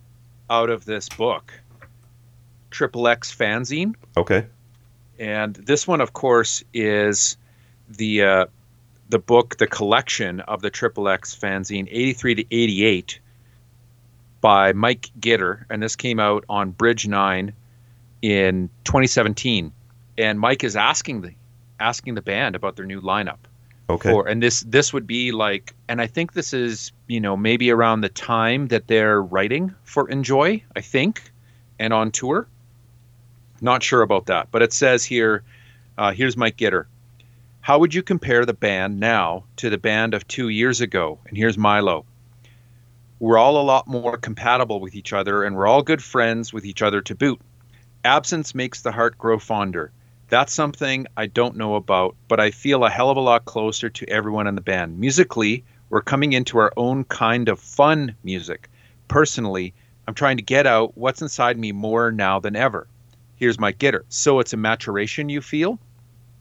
out 0.51 0.69
of 0.69 0.85
this 0.85 1.09
book, 1.09 1.53
Triple 2.71 3.07
X 3.07 3.35
Fanzine. 3.35 3.95
Okay. 4.17 4.47
and 5.21 5.55
this 5.55 5.87
one 5.87 6.01
of 6.01 6.13
course 6.13 6.65
is 6.75 7.37
the 7.89 8.23
uh, 8.23 8.47
the 9.09 9.19
book 9.21 9.57
the 9.59 9.67
collection 9.69 10.41
of 10.41 10.61
the 10.61 10.71
triple 10.71 11.09
x 11.09 11.35
fanzine 11.37 11.87
83 11.91 12.35
to 12.35 12.45
88 12.51 13.21
by 14.41 14.73
mike 14.73 15.11
gitter 15.19 15.65
and 15.71 15.83
this 15.83 15.97
came 15.97 16.21
out 16.21 16.45
on 16.49 16.71
bridge 16.71 17.07
9 17.07 17.53
in 18.23 18.71
2017 18.85 19.73
and 20.19 20.41
mike 20.41 20.65
is 20.65 20.77
asking 20.77 21.23
the 21.23 21.33
asking 21.81 22.15
the 22.15 22.23
band 22.23 22.57
about 22.57 22.77
their 22.77 22.87
new 22.87 23.01
lineup. 23.01 23.39
Okay. 23.91 24.11
for 24.11 24.29
and 24.29 24.43
this 24.43 24.61
this 24.61 24.93
would 24.93 25.07
be 25.07 25.33
like 25.33 25.75
and 25.89 25.99
i 25.99 26.07
think 26.07 26.35
this 26.35 26.53
is 26.53 26.93
you 27.07 27.21
know 27.21 27.39
maybe 27.39 27.71
around 27.71 28.03
the 28.03 28.11
time 28.11 28.69
that 28.69 28.87
they're 28.87 29.23
writing 29.23 29.75
for 29.85 30.11
enjoy 30.11 30.63
i 30.77 30.83
think 30.83 31.33
and 31.79 31.93
on 31.93 32.11
tour. 32.11 32.49
Not 33.63 33.83
sure 33.83 34.03
about 34.03 34.27
that 34.27 34.49
but 34.51 34.61
it 34.61 34.75
says 34.75 35.05
here 35.05 35.43
uh, 35.97 36.13
here's 36.13 36.37
mike 36.37 36.57
gitter. 36.59 36.85
How 37.63 37.79
would 37.79 37.95
you 37.95 38.03
compare 38.03 38.45
the 38.45 38.53
band 38.53 39.01
now 39.01 39.45
to 39.57 39.71
the 39.71 39.79
band 39.79 40.15
of 40.15 40.27
two 40.29 40.49
years 40.49 40.81
ago? 40.81 41.19
And 41.27 41.37
here's 41.37 41.59
milo 41.59 42.05
we're 43.19 43.39
all 43.39 43.61
a 43.61 43.63
lot 43.63 43.87
more 43.87 44.17
compatible 44.17 44.81
with 44.81 44.95
each 44.95 45.13
other 45.13 45.45
and 45.45 45.57
we're 45.57 45.67
all 45.67 45.83
good 45.83 46.03
friends 46.03 46.53
with 46.53 46.65
each 46.65 46.83
other 46.83 47.01
to 47.01 47.15
boot 47.15 47.41
absence 48.05 48.55
makes 48.55 48.83
the 48.83 48.93
heart 48.93 49.19
grow 49.19 49.39
fonder 49.39 49.93
that's 50.31 50.53
something 50.53 51.07
I 51.17 51.25
don't 51.25 51.57
know 51.57 51.75
about, 51.75 52.15
but 52.29 52.39
I 52.39 52.51
feel 52.51 52.85
a 52.85 52.91
hell 52.91 53.09
of 53.09 53.17
a 53.17 53.21
lot 53.21 53.47
closer 53.47 53.89
to 53.89 54.09
everyone 54.11 54.47
in 54.47 54.57
the 54.57 54.61
band. 54.61 54.99
Musically, 54.99 55.65
we're 55.89 56.03
coming 56.03 56.35
into 56.35 56.59
our 56.59 56.71
own 56.77 57.05
kind 57.05 57.49
of 57.49 57.59
fun 57.59 58.15
music. 58.23 58.69
Personally, 59.09 59.73
I'm 60.07 60.13
trying 60.13 60.37
to 60.37 60.43
get 60.43 60.67
out 60.67 60.99
what's 60.99 61.23
inside 61.23 61.57
me 61.59 61.73
more 61.73 62.13
now 62.13 62.41
than 62.41 62.57
ever. 62.57 62.87
Here's 63.37 63.59
Mike 63.59 63.79
Gitter. 63.79 64.03
So 64.11 64.39
it's 64.39 64.53
a 64.53 64.59
maturation 64.59 65.31
you 65.31 65.41
feel? 65.41 65.79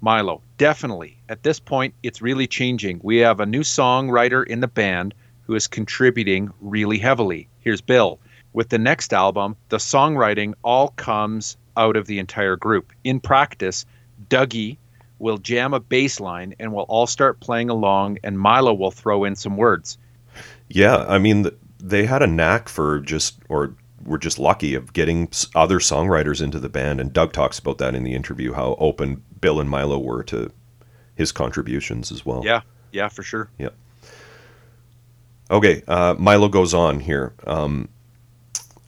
Milo, 0.02 0.42
definitely. 0.58 1.18
At 1.30 1.44
this 1.44 1.62
point, 1.62 1.94
it's 2.04 2.22
really 2.22 2.46
changing. 2.46 3.00
We 3.02 3.18
have 3.20 3.40
a 3.40 3.46
new 3.46 3.62
songwriter 3.62 4.46
in 4.46 4.60
the 4.60 4.68
band 4.68 5.14
who 5.48 5.56
is 5.56 5.66
contributing 5.66 6.52
really 6.62 7.00
heavily. 7.00 7.48
Here's 7.62 7.82
Bill. 7.82 8.20
With 8.54 8.70
the 8.70 8.78
next 8.78 9.14
album, 9.14 9.56
the 9.70 9.78
songwriting 9.78 10.54
all 10.64 10.90
comes 10.90 11.58
out 11.78 11.96
of 11.96 12.06
the 12.06 12.20
entire 12.20 12.58
group. 12.58 12.92
In 13.04 13.20
practice, 13.20 13.86
Dougie 14.30 14.78
will 15.20 15.38
jam 15.38 15.74
a 15.74 15.80
bass 15.80 16.20
line 16.20 16.54
and 16.60 16.74
we'll 16.74 16.86
all 16.86 17.08
start 17.08 17.40
playing 17.40 17.70
along, 17.70 18.18
and 18.24 18.38
Milo 18.38 18.74
will 18.74 18.92
throw 18.92 19.24
in 19.24 19.36
some 19.36 19.58
words. 19.58 19.98
Yeah, 20.68 21.06
I 21.08 21.18
mean, 21.18 21.50
they 21.80 22.06
had 22.06 22.22
a 22.22 22.28
knack 22.28 22.68
for 22.68 23.00
just, 23.00 23.40
or 23.48 23.74
were 24.04 24.18
just 24.18 24.40
lucky 24.40 24.74
of 24.74 24.94
getting 24.94 25.30
other 25.56 25.80
songwriters 25.80 26.42
into 26.42 26.60
the 26.60 26.70
band. 26.70 27.00
And 27.00 27.14
Doug 27.14 27.32
talks 27.32 27.58
about 27.58 27.78
that 27.78 27.96
in 27.96 28.04
the 28.04 28.14
interview, 28.14 28.54
how 28.54 28.76
open 28.80 29.24
Bill 29.40 29.60
and 29.60 29.70
Milo 29.70 29.98
were 29.98 30.24
to 30.24 30.52
his 31.16 31.32
contributions 31.32 32.12
as 32.12 32.26
well. 32.26 32.44
Yeah, 32.44 32.62
yeah, 32.92 33.08
for 33.08 33.24
sure. 33.24 33.50
Okay, 35.50 35.82
uh, 35.88 36.16
Milo 36.18 36.50
goes 36.50 36.74
on 36.74 37.00
here 37.00 37.34
um, 37.46 37.88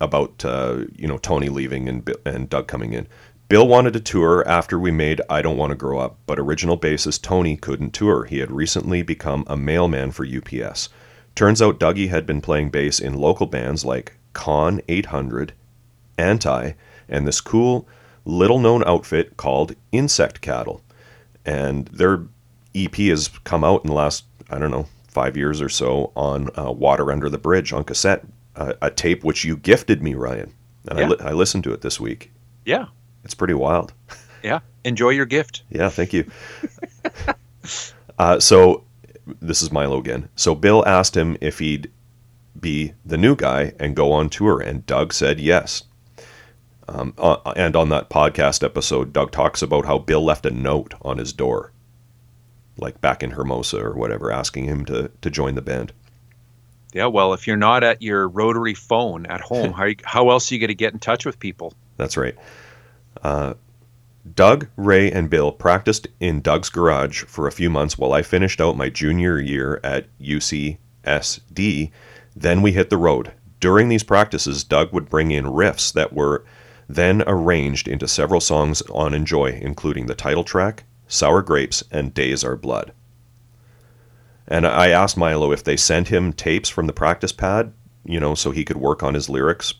about 0.02 0.44
uh, 0.44 0.86
you 0.96 1.08
know 1.08 1.18
Tony 1.18 1.50
leaving 1.50 1.88
and 1.88 2.14
and 2.26 2.50
Doug 2.50 2.68
coming 2.68 2.94
in. 2.94 3.08
Bill 3.48 3.68
wanted 3.68 3.94
to 3.94 4.00
tour 4.00 4.48
after 4.48 4.78
we 4.78 4.92
made 4.92 5.22
I 5.28 5.42
Don't 5.42 5.58
Want 5.58 5.72
to 5.72 5.76
Grow 5.76 5.98
Up, 6.00 6.20
but 6.28 6.38
original 6.38 6.78
bassist 6.78 7.24
Tony 7.24 7.58
couldn't 7.58 7.94
tour. 7.94 8.26
He 8.26 8.40
had 8.40 8.52
recently 8.52 9.02
become 9.02 9.44
a 9.48 9.58
mailman 9.58 10.12
for 10.12 10.24
UPS. 10.24 10.90
Turns 11.34 11.62
out 11.62 11.80
Dougie 11.80 12.10
had 12.10 12.28
been 12.28 12.42
playing 12.42 12.70
bass 12.70 13.00
in 13.00 13.16
local 13.16 13.48
bands 13.48 13.84
like 13.84 14.18
Con 14.34 14.82
800, 14.88 15.54
Anti, 16.18 16.74
and 17.08 17.26
this 17.26 17.42
cool 17.42 17.88
little 18.24 18.60
known 18.60 18.84
outfit 18.86 19.36
called 19.36 19.76
Insect 19.92 20.42
Cattle. 20.42 20.84
And 21.44 21.88
their 21.88 22.26
EP 22.76 22.96
has 22.96 23.30
come 23.46 23.64
out 23.64 23.84
in 23.84 23.88
the 23.88 23.96
last, 23.96 24.26
I 24.52 24.60
don't 24.60 24.70
know, 24.70 24.88
five 25.10 25.36
years 25.36 25.62
or 25.62 25.70
so 25.70 26.12
on 26.16 26.50
uh, 26.58 26.72
Water 26.72 27.12
Under 27.12 27.30
the 27.30 27.38
Bridge 27.38 27.74
on 27.74 27.84
cassette, 27.84 28.26
uh, 28.56 28.74
a 28.82 28.90
tape 28.90 29.24
which 29.24 29.44
you 29.44 29.58
gifted 29.58 30.02
me, 30.02 30.14
Ryan. 30.14 30.54
And 30.88 31.00
I, 31.00 31.08
li- 31.08 31.18
I 31.20 31.32
listened 31.34 31.64
to 31.66 31.74
it 31.74 31.82
this 31.82 32.00
week. 32.00 32.32
Yeah, 32.66 32.88
It's 33.24 33.34
pretty 33.34 33.54
wild. 33.54 33.94
yeah. 34.44 34.60
Enjoy 34.84 35.10
your 35.10 35.26
gift. 35.26 35.64
Yeah, 35.70 35.90
thank 35.90 36.14
you. 36.14 36.30
uh, 38.20 38.40
so 38.40 38.84
this 39.42 39.62
is 39.62 39.72
Milo 39.72 39.98
again. 39.98 40.30
So 40.36 40.56
Bill 40.56 40.86
asked 40.88 41.16
him 41.18 41.38
if 41.42 41.60
he'd 41.60 41.92
be 42.60 42.94
the 43.06 43.18
new 43.18 43.36
guy 43.36 43.74
and 43.80 43.96
go 43.96 44.12
on 44.12 44.30
tour, 44.30 44.62
and 44.62 44.86
Doug 44.86 45.14
said 45.14 45.40
yes. 45.40 45.84
Um, 46.88 47.14
uh, 47.18 47.38
and 47.56 47.76
on 47.76 47.90
that 47.90 48.10
podcast 48.10 48.64
episode, 48.64 49.14
Doug 49.14 49.32
talks 49.32 49.62
about 49.62 49.86
how 49.86 50.00
Bill 50.00 50.24
left 50.24 50.46
a 50.46 50.52
note 50.52 50.94
on 51.02 51.18
his 51.20 51.34
door, 51.34 51.72
like 52.80 53.02
back 53.02 53.24
in 53.24 53.32
Hermosa 53.32 53.80
or 53.84 53.94
whatever, 53.94 54.32
asking 54.32 54.66
him 54.66 54.86
to 54.86 55.12
to 55.22 55.30
join 55.30 55.56
the 55.56 55.62
band. 55.62 55.94
Yeah, 56.94 57.06
well, 57.06 57.34
if 57.34 57.46
you're 57.46 57.58
not 57.58 57.84
at 57.84 58.02
your 58.02 58.28
rotary 58.28 58.74
phone 58.74 59.26
at 59.28 59.42
home, 59.42 59.72
how, 59.74 59.90
how 60.04 60.30
else 60.32 60.52
are 60.52 60.56
you 60.56 60.60
going 60.60 60.70
to 60.70 60.76
get 60.76 60.94
in 60.94 61.00
touch 61.00 61.26
with 61.26 61.40
people? 61.40 61.74
That's 61.98 62.18
right. 62.18 62.36
Uh, 63.22 63.54
Doug, 64.36 64.68
Ray, 64.76 65.12
and 65.12 65.30
Bill 65.30 65.52
practiced 65.52 66.08
in 66.20 66.42
Doug's 66.42 66.70
garage 66.70 67.24
for 67.24 67.48
a 67.48 67.52
few 67.52 67.70
months 67.70 67.98
while 67.98 68.14
I 68.14 68.22
finished 68.22 68.60
out 68.60 68.78
my 68.78 68.90
junior 68.90 69.40
year 69.40 69.80
at 69.84 70.08
UCSD. 70.20 71.92
Then 72.36 72.62
we 72.62 72.72
hit 72.72 72.90
the 72.90 72.98
road. 72.98 73.34
During 73.60 73.90
these 73.90 74.04
practices, 74.04 74.64
Doug 74.64 74.94
would 74.94 75.10
bring 75.10 75.32
in 75.32 75.46
riffs 75.46 75.92
that 75.94 76.14
were 76.14 76.46
then 76.88 77.24
arranged 77.28 77.88
into 77.88 78.08
several 78.08 78.42
songs 78.42 78.82
on 78.90 79.14
Enjoy, 79.14 79.60
including 79.62 80.08
the 80.08 80.16
title 80.16 80.44
track, 80.44 80.86
Sour 81.10 81.42
Grapes, 81.42 81.84
and 81.92 82.14
Days 82.14 82.44
Are 82.46 82.56
Blood. 82.56 82.94
And 84.48 84.66
I 84.66 84.90
asked 84.90 85.18
Milo 85.18 85.52
if 85.52 85.64
they 85.64 85.76
sent 85.76 86.08
him 86.08 86.32
tapes 86.32 86.70
from 86.70 86.88
the 86.88 86.94
practice 86.94 87.34
pad, 87.34 87.74
you 88.06 88.20
know, 88.20 88.34
so 88.36 88.52
he 88.52 88.64
could 88.64 88.78
work 88.78 89.04
on 89.04 89.14
his 89.14 89.30
lyrics 89.30 89.74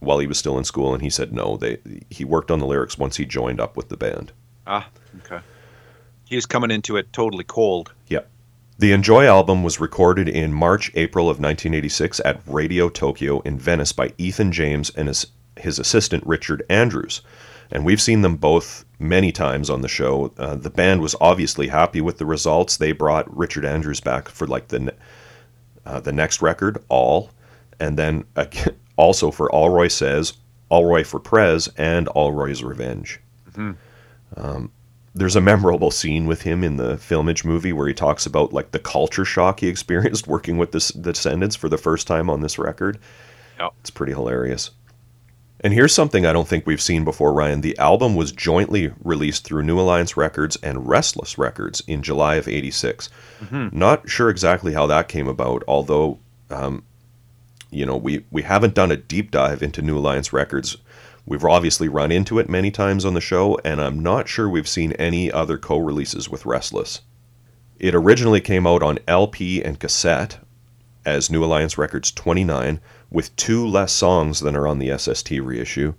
while 0.00 0.18
he 0.18 0.26
was 0.26 0.38
still 0.38 0.58
in 0.58 0.64
school, 0.64 0.92
and 0.92 1.02
he 1.02 1.10
said 1.10 1.32
no. 1.32 1.56
They 1.56 1.78
he 2.10 2.24
worked 2.24 2.50
on 2.50 2.58
the 2.58 2.66
lyrics 2.66 2.98
once 2.98 3.16
he 3.16 3.24
joined 3.24 3.60
up 3.60 3.76
with 3.76 3.88
the 3.88 3.96
band. 3.96 4.32
Ah, 4.66 4.88
okay. 5.18 5.40
He 6.24 6.36
was 6.36 6.46
coming 6.46 6.70
into 6.70 6.96
it 6.96 7.12
totally 7.12 7.44
cold. 7.44 7.92
Yep. 8.08 8.28
The 8.78 8.92
Enjoy 8.92 9.26
album 9.26 9.62
was 9.62 9.80
recorded 9.80 10.28
in 10.28 10.54
March, 10.54 10.90
April 10.94 11.26
of 11.26 11.38
1986 11.38 12.20
at 12.24 12.40
Radio 12.46 12.88
Tokyo 12.88 13.40
in 13.40 13.58
Venice 13.58 13.92
by 13.92 14.14
Ethan 14.16 14.52
James 14.52 14.90
and 14.90 15.08
his, 15.08 15.26
his 15.58 15.78
assistant 15.78 16.24
Richard 16.26 16.62
Andrews. 16.70 17.20
And 17.72 17.84
we've 17.84 18.00
seen 18.00 18.22
them 18.22 18.36
both 18.36 18.84
many 18.98 19.32
times 19.32 19.70
on 19.70 19.80
the 19.80 19.88
show. 19.88 20.32
Uh, 20.36 20.56
the 20.56 20.70
band 20.70 21.00
was 21.00 21.14
obviously 21.20 21.68
happy 21.68 22.00
with 22.00 22.18
the 22.18 22.26
results. 22.26 22.76
They 22.76 22.92
brought 22.92 23.34
Richard 23.34 23.64
Andrews 23.64 24.00
back 24.00 24.28
for 24.28 24.46
like 24.46 24.68
the 24.68 24.80
ne- 24.80 24.96
uh, 25.86 26.00
the 26.00 26.12
next 26.12 26.42
record, 26.42 26.82
All, 26.88 27.30
and 27.78 27.98
then 27.98 28.24
uh, 28.36 28.46
also 28.96 29.30
for 29.30 29.48
Allroy 29.54 29.88
Sez, 29.88 30.34
Allroy 30.70 31.06
for 31.06 31.18
Prez, 31.18 31.68
and 31.76 32.08
Allroy's 32.08 32.62
Revenge. 32.62 33.20
Um, 34.36 34.70
there's 35.14 35.36
a 35.36 35.40
memorable 35.40 35.90
scene 35.90 36.26
with 36.26 36.42
him 36.42 36.62
in 36.62 36.76
the 36.76 36.96
Filmage 36.96 37.44
movie 37.44 37.72
where 37.72 37.88
he 37.88 37.94
talks 37.94 38.26
about 38.26 38.52
like 38.52 38.70
the 38.70 38.78
culture 38.78 39.24
shock 39.24 39.60
he 39.60 39.68
experienced 39.74 40.26
working 40.26 40.58
with 40.58 40.72
this, 40.72 40.88
the 40.88 41.12
Descendents 41.12 41.56
for 41.56 41.68
the 41.68 41.78
first 41.78 42.06
time 42.06 42.30
on 42.30 42.40
this 42.40 42.58
record. 42.58 42.98
Yep. 43.58 43.72
It's 43.80 43.90
pretty 43.90 44.12
hilarious. 44.12 44.70
And 45.62 45.74
here's 45.74 45.94
something 45.94 46.24
I 46.24 46.32
don't 46.32 46.48
think 46.48 46.66
we've 46.66 46.80
seen 46.80 47.04
before, 47.04 47.34
Ryan. 47.34 47.60
The 47.60 47.76
album 47.78 48.14
was 48.16 48.32
jointly 48.32 48.92
released 49.04 49.44
through 49.44 49.62
New 49.62 49.78
Alliance 49.78 50.16
Records 50.16 50.56
and 50.62 50.88
Restless 50.88 51.36
Records 51.36 51.82
in 51.86 52.02
July 52.02 52.36
of 52.36 52.48
'86. 52.48 53.10
Not 53.72 54.08
sure 54.08 54.30
exactly 54.30 54.72
how 54.72 54.86
that 54.86 55.08
came 55.08 55.28
about, 55.28 55.62
although, 55.68 56.18
um, 56.50 56.82
you 57.70 57.84
know, 57.84 57.96
we, 57.96 58.24
we 58.30 58.42
haven't 58.42 58.74
done 58.74 58.90
a 58.90 58.96
deep 58.96 59.30
dive 59.30 59.62
into 59.62 59.82
New 59.82 59.98
Alliance 59.98 60.32
Records. 60.32 60.78
We've 61.26 61.44
obviously 61.44 61.88
run 61.88 62.10
into 62.10 62.38
it 62.38 62.48
many 62.48 62.70
times 62.70 63.04
on 63.04 63.14
the 63.14 63.20
show, 63.20 63.58
and 63.62 63.80
I'm 63.80 64.02
not 64.02 64.28
sure 64.28 64.48
we've 64.48 64.66
seen 64.66 64.92
any 64.92 65.30
other 65.30 65.58
co 65.58 65.78
releases 65.78 66.30
with 66.30 66.46
Restless. 66.46 67.02
It 67.78 67.94
originally 67.94 68.40
came 68.40 68.66
out 68.66 68.82
on 68.82 68.98
LP 69.06 69.62
and 69.62 69.78
cassette 69.78 70.38
as 71.04 71.30
New 71.30 71.44
Alliance 71.44 71.78
Records 71.78 72.10
29, 72.10 72.80
with 73.10 73.34
two 73.36 73.66
less 73.66 73.92
songs 73.92 74.40
than 74.40 74.56
are 74.56 74.66
on 74.66 74.78
the 74.78 74.96
SST 74.96 75.30
reissue. 75.30 75.94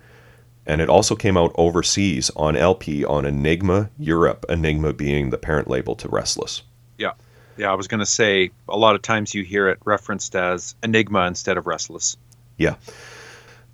And 0.66 0.80
it 0.80 0.90
also 0.90 1.16
came 1.16 1.38
out 1.38 1.52
overseas 1.56 2.30
on 2.36 2.56
LP 2.56 3.04
on 3.04 3.26
Enigma 3.26 3.90
Europe, 3.98 4.46
Enigma 4.48 4.94
being 4.94 5.30
the 5.30 5.38
parent 5.38 5.68
label 5.68 5.96
to 5.96 6.08
Restless. 6.08 6.62
Yeah. 6.98 7.14
Yeah, 7.58 7.72
I 7.72 7.76
was 7.76 7.88
going 7.88 8.00
to 8.00 8.06
say 8.06 8.52
a 8.70 8.78
lot 8.78 8.96
of 8.96 9.02
times 9.02 9.34
you 9.34 9.44
hear 9.44 9.68
it 9.68 9.80
referenced 9.84 10.36
as 10.36 10.76
Enigma 10.84 11.26
instead 11.28 11.58
of 11.58 11.68
Restless. 11.68 12.16
Yeah. 12.58 12.76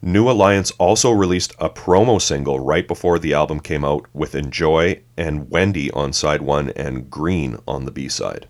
New 0.01 0.29
Alliance 0.29 0.71
also 0.71 1.11
released 1.11 1.53
a 1.59 1.69
promo 1.69 2.21
single 2.21 2.59
right 2.59 2.87
before 2.87 3.17
the 3.17 3.33
album 3.33 3.59
came 3.59 3.83
out 3.83 4.05
with 4.13 4.35
Enjoy 4.35 5.01
and 5.17 5.49
Wendy 5.49 5.89
on 5.91 6.13
side 6.13 6.41
one 6.41 6.69
and 6.71 7.09
Green 7.09 7.57
on 7.67 7.85
the 7.85 7.91
B 7.91 8.07
side. 8.07 8.47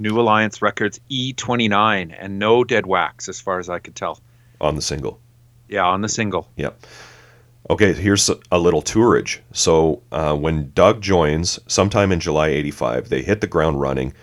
New 0.00 0.18
Alliance 0.18 0.62
Records 0.62 0.98
E29 1.10 2.16
and 2.18 2.38
no 2.38 2.64
dead 2.64 2.86
wax 2.86 3.28
as 3.28 3.38
far 3.38 3.58
as 3.58 3.68
I 3.68 3.78
could 3.78 3.94
tell. 3.94 4.18
On 4.60 4.74
the 4.74 4.82
single. 4.82 5.20
Yeah, 5.68 5.84
on 5.84 6.00
the 6.00 6.08
single. 6.08 6.48
Yep. 6.56 6.82
Okay, 7.68 7.92
here's 7.92 8.28
a 8.50 8.58
little 8.58 8.82
tourage. 8.82 9.42
So 9.52 10.02
uh, 10.10 10.34
when 10.34 10.72
Doug 10.74 11.02
joins, 11.02 11.58
sometime 11.68 12.10
in 12.10 12.18
July 12.18 12.48
85, 12.48 13.10
they 13.10 13.22
hit 13.22 13.42
the 13.42 13.46
ground 13.46 13.80
running. 13.80 14.14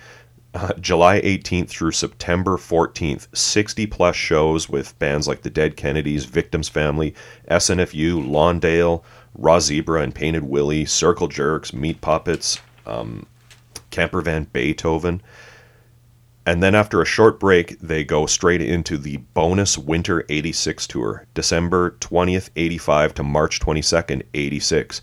Uh, 0.53 0.73
July 0.82 1.21
18th 1.21 1.69
through 1.69 1.91
September 1.91 2.57
14th, 2.57 3.28
60 3.38 3.86
plus 3.86 4.15
shows 4.15 4.67
with 4.67 4.97
bands 4.97 5.28
like 5.28 5.43
the 5.43 5.51
Dead 5.51 5.78
Kennedys, 5.78 6.25
Victims 6.25 6.67
Family, 6.67 7.13
SNFU, 7.51 8.28
Lawndale, 8.28 9.03
Raw 9.36 9.59
Zebra 9.59 10.01
and 10.01 10.15
Painted 10.15 10.43
Willie, 10.43 10.86
Circle 10.86 11.28
Jerks, 11.28 11.71
Meat 11.71 12.01
Puppets, 12.01 12.59
um, 12.88 13.28
Camper 13.91 14.21
Van 14.21 14.47
Beethoven. 14.51 15.21
And 16.47 16.63
then 16.63 16.75
after 16.75 17.01
a 17.01 17.05
short 17.05 17.41
break, 17.41 17.77
they 17.79 18.05
go 18.05 18.25
straight 18.25 18.61
into 18.61 18.97
the 18.97 19.17
bonus 19.17 19.77
Winter 19.77 20.25
86 20.29 20.87
tour, 20.87 21.25
December 21.33 21.97
20th, 21.99 22.51
85 22.55 23.13
to 23.15 23.23
March 23.23 23.59
22nd, 23.59 24.23
86. 24.33 25.01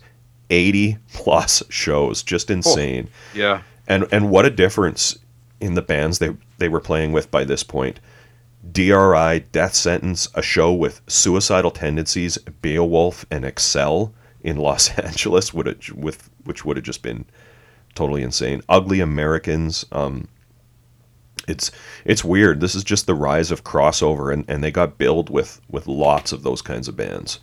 80 0.49 0.97
plus 1.13 1.61
shows, 1.69 2.23
just 2.23 2.49
insane. 2.49 3.09
Yeah. 3.35 3.61
And 3.87 4.07
and 4.11 4.31
what 4.31 4.45
a 4.45 4.49
difference 4.49 5.19
in 5.59 5.75
the 5.75 5.83
bands 5.83 6.17
they 6.17 6.35
they 6.57 6.67
were 6.67 6.79
playing 6.79 7.11
with 7.11 7.29
by 7.29 7.43
this 7.43 7.63
point. 7.63 7.99
DRI, 8.71 9.45
Death 9.51 9.75
Sentence, 9.75 10.27
a 10.33 10.41
show 10.41 10.73
with 10.73 11.01
suicidal 11.05 11.69
tendencies, 11.69 12.39
Beowulf, 12.63 13.23
and 13.29 13.45
Excel 13.45 14.13
in 14.43 14.57
Los 14.57 14.89
Angeles 14.97 15.53
would 15.53 15.67
have, 15.67 15.91
with 15.91 16.27
which 16.43 16.65
would 16.65 16.77
have 16.77 16.85
just 16.85 17.03
been 17.03 17.25
totally 17.93 18.23
insane. 18.23 18.63
Ugly 18.67 18.99
Americans, 18.99 19.85
um, 19.91 20.27
it's 21.47 21.71
it's 22.05 22.23
weird. 22.23 22.59
This 22.59 22.75
is 22.75 22.83
just 22.83 23.07
the 23.07 23.15
rise 23.15 23.51
of 23.51 23.63
crossover, 23.63 24.31
and, 24.33 24.45
and 24.47 24.63
they 24.63 24.71
got 24.71 24.97
billed 24.97 25.29
with 25.29 25.61
with 25.69 25.87
lots 25.87 26.31
of 26.31 26.43
those 26.43 26.61
kinds 26.61 26.87
of 26.87 26.95
bands. 26.95 27.39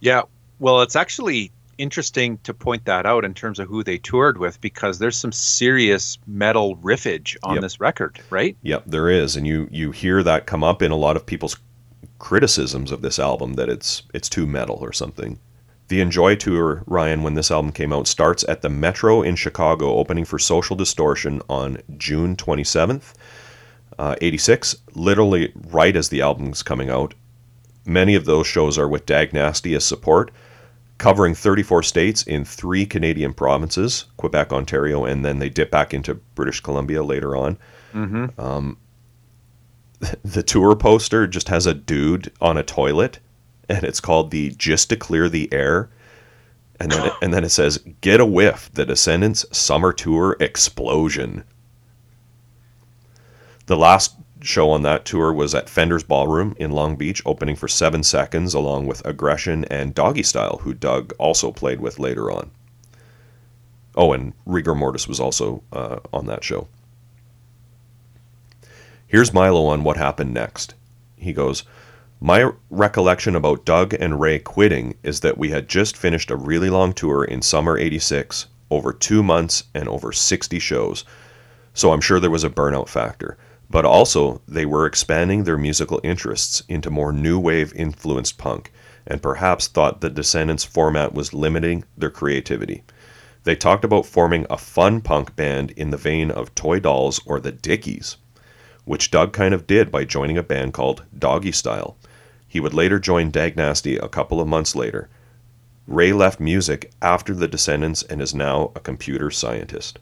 Yeah. 0.00 0.22
Well, 0.58 0.80
it's 0.82 0.96
actually 0.96 1.52
interesting 1.78 2.38
to 2.38 2.54
point 2.54 2.86
that 2.86 3.04
out 3.04 3.24
in 3.24 3.34
terms 3.34 3.58
of 3.58 3.68
who 3.68 3.84
they 3.84 3.98
toured 3.98 4.38
with 4.38 4.58
because 4.62 4.98
there's 4.98 5.16
some 5.18 5.32
serious 5.32 6.16
metal 6.26 6.76
riffage 6.78 7.36
on 7.42 7.54
Yep. 7.56 7.62
this 7.62 7.80
record, 7.80 8.20
right? 8.30 8.56
Yep, 8.62 8.84
there 8.86 9.10
is, 9.10 9.36
and 9.36 9.46
you 9.46 9.68
you 9.70 9.90
hear 9.90 10.22
that 10.22 10.46
come 10.46 10.64
up 10.64 10.80
in 10.82 10.90
a 10.90 10.96
lot 10.96 11.16
of 11.16 11.26
people's 11.26 11.56
criticisms 12.18 12.90
of 12.90 13.02
this 13.02 13.18
album 13.18 13.54
that 13.54 13.68
it's 13.68 14.02
it's 14.14 14.28
too 14.28 14.46
metal 14.46 14.78
or 14.80 14.92
something. 14.92 15.38
The 15.88 16.00
Enjoy 16.00 16.34
tour, 16.34 16.82
Ryan, 16.86 17.22
when 17.22 17.34
this 17.34 17.50
album 17.50 17.70
came 17.70 17.92
out, 17.92 18.08
starts 18.08 18.44
at 18.48 18.60
the 18.60 18.68
Metro 18.68 19.22
in 19.22 19.36
Chicago, 19.36 19.94
opening 19.98 20.24
for 20.24 20.36
Social 20.36 20.74
Distortion 20.74 21.40
on 21.48 21.78
June 21.96 22.34
27th, 22.34 23.12
uh, 23.98 24.16
86, 24.20 24.76
literally 24.94 25.52
right 25.68 25.96
as 25.96 26.08
the 26.08 26.20
album's 26.20 26.62
coming 26.62 26.90
out. 26.90 27.14
Many 27.84 28.14
of 28.14 28.24
those 28.24 28.46
shows 28.46 28.78
are 28.78 28.88
with 28.88 29.06
Dag 29.06 29.32
Nasty 29.32 29.74
as 29.74 29.84
support, 29.84 30.30
covering 30.98 31.34
34 31.34 31.82
states 31.82 32.22
in 32.24 32.44
three 32.44 32.84
Canadian 32.86 33.32
provinces 33.32 34.06
Quebec, 34.16 34.52
Ontario, 34.52 35.04
and 35.04 35.24
then 35.24 35.38
they 35.38 35.48
dip 35.48 35.70
back 35.70 35.94
into 35.94 36.14
British 36.34 36.60
Columbia 36.60 37.02
later 37.02 37.36
on 37.36 37.58
Mm-hmm. 37.96 38.72
the 40.24 40.42
tour 40.42 40.76
poster 40.76 41.26
just 41.26 41.48
has 41.48 41.66
a 41.66 41.74
dude 41.74 42.30
on 42.40 42.58
a 42.58 42.62
toilet 42.62 43.18
and 43.68 43.82
it's 43.84 44.00
called 44.00 44.30
the 44.30 44.50
just 44.50 44.90
to 44.90 44.96
clear 44.96 45.28
the 45.28 45.50
air 45.52 45.88
and 46.78 46.92
then 46.92 47.06
it, 47.06 47.12
and 47.22 47.32
then 47.32 47.42
it 47.42 47.48
says 47.48 47.78
get 48.02 48.20
a 48.20 48.26
whiff 48.26 48.70
the 48.74 48.84
descendents 48.84 49.46
summer 49.56 49.94
tour 49.94 50.36
explosion 50.38 51.42
the 53.66 53.76
last 53.76 54.16
show 54.40 54.70
on 54.70 54.82
that 54.82 55.04
tour 55.04 55.32
was 55.32 55.54
at 55.54 55.68
Fender's 55.68 56.04
Ballroom 56.04 56.54
in 56.58 56.70
Long 56.70 56.96
Beach 56.96 57.22
opening 57.26 57.56
for 57.56 57.68
7 57.68 58.02
seconds 58.02 58.54
along 58.54 58.86
with 58.86 59.04
Aggression 59.04 59.64
and 59.66 59.94
Doggy 59.94 60.22
Style 60.22 60.60
who 60.62 60.74
Doug 60.74 61.12
also 61.18 61.50
played 61.50 61.80
with 61.80 61.98
later 61.98 62.30
on 62.30 62.50
oh 63.94 64.12
and 64.12 64.34
Rigor 64.44 64.74
Mortis 64.74 65.08
was 65.08 65.18
also 65.18 65.62
uh, 65.72 65.98
on 66.12 66.26
that 66.26 66.44
show 66.44 66.68
Here's 69.08 69.32
Milo 69.32 69.66
on 69.66 69.84
what 69.84 69.96
happened 69.96 70.34
next. 70.34 70.74
He 71.16 71.32
goes, 71.32 71.62
My 72.20 72.50
recollection 72.70 73.36
about 73.36 73.64
Doug 73.64 73.94
and 73.94 74.20
Ray 74.20 74.40
quitting 74.40 74.96
is 75.04 75.20
that 75.20 75.38
we 75.38 75.50
had 75.50 75.68
just 75.68 75.96
finished 75.96 76.28
a 76.28 76.36
really 76.36 76.70
long 76.70 76.92
tour 76.92 77.22
in 77.22 77.40
summer 77.40 77.78
86, 77.78 78.46
over 78.68 78.92
two 78.92 79.22
months 79.22 79.62
and 79.74 79.88
over 79.88 80.10
60 80.10 80.58
shows. 80.58 81.04
So 81.72 81.92
I'm 81.92 82.00
sure 82.00 82.18
there 82.18 82.30
was 82.30 82.42
a 82.42 82.50
burnout 82.50 82.88
factor. 82.88 83.38
But 83.68 83.84
also, 83.84 84.40
they 84.46 84.66
were 84.66 84.86
expanding 84.86 85.44
their 85.44 85.58
musical 85.58 86.00
interests 86.04 86.62
into 86.68 86.90
more 86.90 87.12
new 87.12 87.38
wave 87.38 87.72
influenced 87.74 88.38
punk, 88.38 88.72
and 89.06 89.22
perhaps 89.22 89.66
thought 89.66 90.00
the 90.00 90.10
Descendents 90.10 90.64
format 90.64 91.14
was 91.14 91.34
limiting 91.34 91.84
their 91.96 92.10
creativity. 92.10 92.84
They 93.44 93.56
talked 93.56 93.84
about 93.84 94.06
forming 94.06 94.46
a 94.48 94.58
fun 94.58 95.00
punk 95.00 95.36
band 95.36 95.72
in 95.72 95.90
the 95.90 95.96
vein 95.96 96.30
of 96.30 96.54
Toy 96.54 96.80
Dolls 96.80 97.20
or 97.26 97.40
the 97.40 97.52
Dickies 97.52 98.16
which 98.86 99.10
Doug 99.10 99.32
kind 99.32 99.52
of 99.52 99.66
did 99.66 99.90
by 99.90 100.04
joining 100.04 100.38
a 100.38 100.44
band 100.44 100.72
called 100.72 101.04
Doggy 101.18 101.50
Style. 101.50 101.96
He 102.46 102.60
would 102.60 102.72
later 102.72 103.00
join 103.00 103.30
Dag 103.30 103.56
Nasty 103.56 103.96
a 103.96 104.08
couple 104.08 104.40
of 104.40 104.46
months 104.46 104.76
later. 104.76 105.10
Ray 105.88 106.12
left 106.12 106.38
music 106.38 106.92
after 107.02 107.34
The 107.34 107.48
Descendents 107.48 108.04
and 108.04 108.22
is 108.22 108.32
now 108.32 108.70
a 108.76 108.80
computer 108.80 109.30
scientist. 109.30 109.98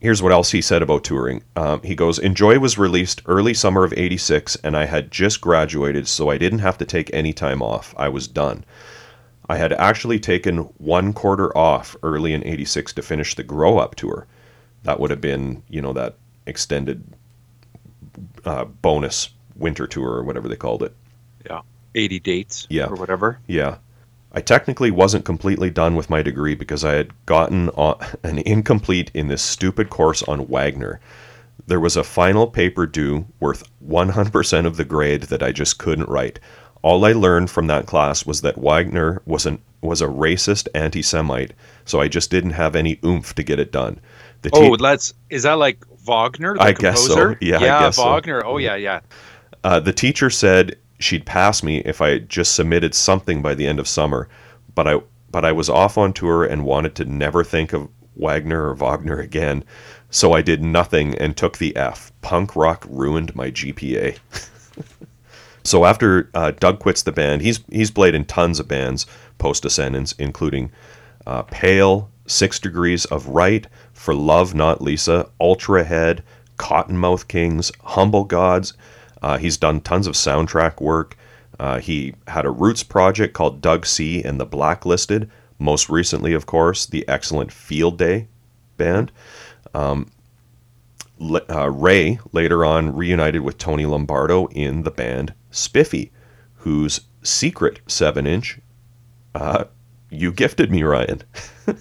Here's 0.00 0.22
what 0.22 0.30
else 0.32 0.52
he 0.52 0.60
said 0.60 0.80
about 0.82 1.02
touring. 1.02 1.42
Um, 1.56 1.82
he 1.82 1.94
goes, 1.96 2.18
Enjoy 2.20 2.58
was 2.60 2.78
released 2.78 3.22
early 3.26 3.52
summer 3.52 3.82
of 3.82 3.92
86, 3.96 4.56
and 4.62 4.76
I 4.76 4.84
had 4.84 5.10
just 5.10 5.40
graduated, 5.40 6.06
so 6.06 6.30
I 6.30 6.38
didn't 6.38 6.60
have 6.60 6.78
to 6.78 6.84
take 6.84 7.10
any 7.12 7.32
time 7.32 7.62
off. 7.62 7.94
I 7.96 8.08
was 8.08 8.28
done. 8.28 8.64
I 9.48 9.56
had 9.56 9.72
actually 9.72 10.20
taken 10.20 10.58
one 10.78 11.12
quarter 11.12 11.56
off 11.56 11.96
early 12.02 12.32
in 12.32 12.46
86 12.46 12.92
to 12.92 13.02
finish 13.02 13.34
the 13.34 13.42
Grow 13.42 13.78
Up 13.78 13.96
tour. 13.96 14.26
That 14.84 15.00
would 15.00 15.10
have 15.10 15.20
been, 15.20 15.64
you 15.68 15.82
know, 15.82 15.92
that 15.94 16.14
extended 16.46 17.02
uh, 18.44 18.66
bonus 18.66 19.30
winter 19.56 19.86
tour 19.88 20.10
or 20.12 20.22
whatever 20.22 20.48
they 20.48 20.56
called 20.56 20.82
it. 20.84 20.94
Yeah. 21.44 21.62
80 21.94 22.20
dates 22.20 22.66
Yeah. 22.70 22.86
or 22.86 22.94
whatever. 22.94 23.40
Yeah. 23.48 23.78
I 24.38 24.40
technically 24.40 24.92
wasn't 24.92 25.24
completely 25.24 25.68
done 25.68 25.96
with 25.96 26.08
my 26.10 26.22
degree 26.22 26.54
because 26.54 26.84
I 26.84 26.92
had 26.92 27.10
gotten 27.26 27.70
an 28.22 28.38
incomplete 28.46 29.10
in 29.12 29.26
this 29.26 29.42
stupid 29.42 29.90
course 29.90 30.22
on 30.22 30.46
Wagner. 30.46 31.00
There 31.66 31.80
was 31.80 31.96
a 31.96 32.04
final 32.04 32.46
paper 32.46 32.86
due 32.86 33.26
worth 33.40 33.68
100% 33.84 34.64
of 34.64 34.76
the 34.76 34.84
grade 34.84 35.22
that 35.24 35.42
I 35.42 35.50
just 35.50 35.78
couldn't 35.78 36.08
write. 36.08 36.38
All 36.82 37.04
I 37.04 37.10
learned 37.14 37.50
from 37.50 37.66
that 37.66 37.86
class 37.86 38.24
was 38.24 38.42
that 38.42 38.56
Wagner 38.58 39.22
was 39.26 39.44
an 39.44 39.60
was 39.80 40.00
a 40.00 40.06
racist 40.06 40.68
anti-Semite, 40.72 41.52
so 41.84 42.00
I 42.00 42.06
just 42.06 42.30
didn't 42.30 42.52
have 42.52 42.76
any 42.76 43.00
oomph 43.04 43.34
to 43.34 43.42
get 43.42 43.58
it 43.58 43.72
done. 43.72 43.98
The 44.42 44.50
Oh, 44.52 44.76
te- 44.76 44.76
let's. 44.76 45.14
Is 45.30 45.42
that 45.42 45.54
like 45.54 45.84
Wagner, 46.06 46.54
the 46.54 46.62
I 46.62 46.72
guess 46.74 47.00
so. 47.08 47.16
composer? 47.16 47.38
Yeah, 47.40 47.58
I 47.58 47.64
yeah, 47.64 47.80
guess 47.80 47.96
so. 47.96 48.04
Wagner. 48.04 48.40
Oh 48.46 48.58
yeah, 48.58 48.76
yeah. 48.76 49.00
uh, 49.64 49.80
the 49.80 49.92
teacher 49.92 50.30
said 50.30 50.78
she'd 50.98 51.26
pass 51.26 51.62
me 51.62 51.78
if 51.78 52.00
I 52.00 52.18
just 52.18 52.54
submitted 52.54 52.94
something 52.94 53.42
by 53.42 53.54
the 53.54 53.66
end 53.66 53.78
of 53.78 53.88
summer, 53.88 54.28
but 54.74 54.86
I 54.86 55.00
but 55.30 55.44
I 55.44 55.52
was 55.52 55.68
off 55.68 55.98
on 55.98 56.12
tour 56.12 56.44
and 56.44 56.64
wanted 56.64 56.94
to 56.96 57.04
never 57.04 57.44
think 57.44 57.72
of 57.72 57.88
Wagner 58.16 58.68
or 58.68 58.74
Wagner 58.74 59.20
again, 59.20 59.62
so 60.10 60.32
I 60.32 60.42
did 60.42 60.62
nothing 60.62 61.14
and 61.16 61.36
took 61.36 61.58
the 61.58 61.76
F. 61.76 62.12
Punk 62.22 62.56
rock 62.56 62.84
ruined 62.88 63.36
my 63.36 63.50
GPA. 63.50 64.18
so 65.64 65.84
after 65.84 66.30
uh, 66.34 66.52
Doug 66.52 66.78
quits 66.80 67.02
the 67.02 67.12
band, 67.12 67.42
he's 67.42 67.60
he's 67.70 67.90
played 67.90 68.14
in 68.14 68.24
tons 68.24 68.58
of 68.58 68.68
bands 68.68 69.06
post 69.38 69.62
Descendents, 69.62 70.14
including 70.18 70.70
uh, 71.26 71.42
Pale, 71.42 72.10
Six 72.26 72.58
Degrees 72.58 73.04
of 73.06 73.28
Right, 73.28 73.66
For 73.92 74.14
Love 74.14 74.54
Not 74.54 74.82
Lisa, 74.82 75.30
Ultra 75.40 75.84
Head, 75.84 76.22
Cottonmouth 76.58 77.28
Kings, 77.28 77.70
Humble 77.82 78.24
Gods. 78.24 78.74
Uh, 79.22 79.38
he's 79.38 79.56
done 79.56 79.80
tons 79.80 80.06
of 80.06 80.14
soundtrack 80.14 80.80
work. 80.80 81.16
Uh, 81.58 81.80
he 81.80 82.14
had 82.28 82.44
a 82.44 82.50
roots 82.50 82.82
project 82.82 83.34
called 83.34 83.60
Doug 83.60 83.84
C. 83.86 84.22
and 84.22 84.40
the 84.40 84.46
Blacklisted. 84.46 85.30
Most 85.58 85.88
recently, 85.88 86.32
of 86.32 86.46
course, 86.46 86.86
the 86.86 87.06
excellent 87.08 87.52
Field 87.52 87.98
Day 87.98 88.28
band. 88.76 89.10
Um, 89.74 90.10
uh, 91.50 91.68
Ray 91.70 92.20
later 92.32 92.64
on 92.64 92.94
reunited 92.94 93.42
with 93.42 93.58
Tony 93.58 93.86
Lombardo 93.86 94.46
in 94.48 94.84
the 94.84 94.90
band 94.92 95.34
Spiffy, 95.50 96.12
whose 96.54 97.00
secret 97.22 97.80
seven 97.88 98.26
inch 98.26 98.60
uh, 99.34 99.64
you 100.10 100.32
gifted 100.32 100.70
me, 100.70 100.82
Ryan. 100.82 101.22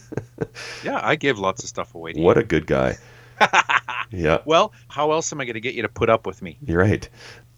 Yeah, 0.83 0.99
I 1.01 1.15
give 1.15 1.39
lots 1.39 1.63
of 1.63 1.69
stuff 1.69 1.95
away 1.95 2.13
to 2.13 2.19
you. 2.19 2.25
What 2.25 2.38
a 2.38 2.43
good 2.43 2.67
guy. 2.67 2.97
yeah, 4.11 4.39
Well, 4.45 4.73
how 4.88 5.11
else 5.11 5.31
am 5.31 5.41
I 5.41 5.45
going 5.45 5.55
to 5.55 5.59
get 5.61 5.75
you 5.75 5.81
to 5.81 5.89
put 5.89 6.09
up 6.09 6.25
with 6.25 6.41
me? 6.41 6.57
you're 6.65 6.79
right. 6.81 7.07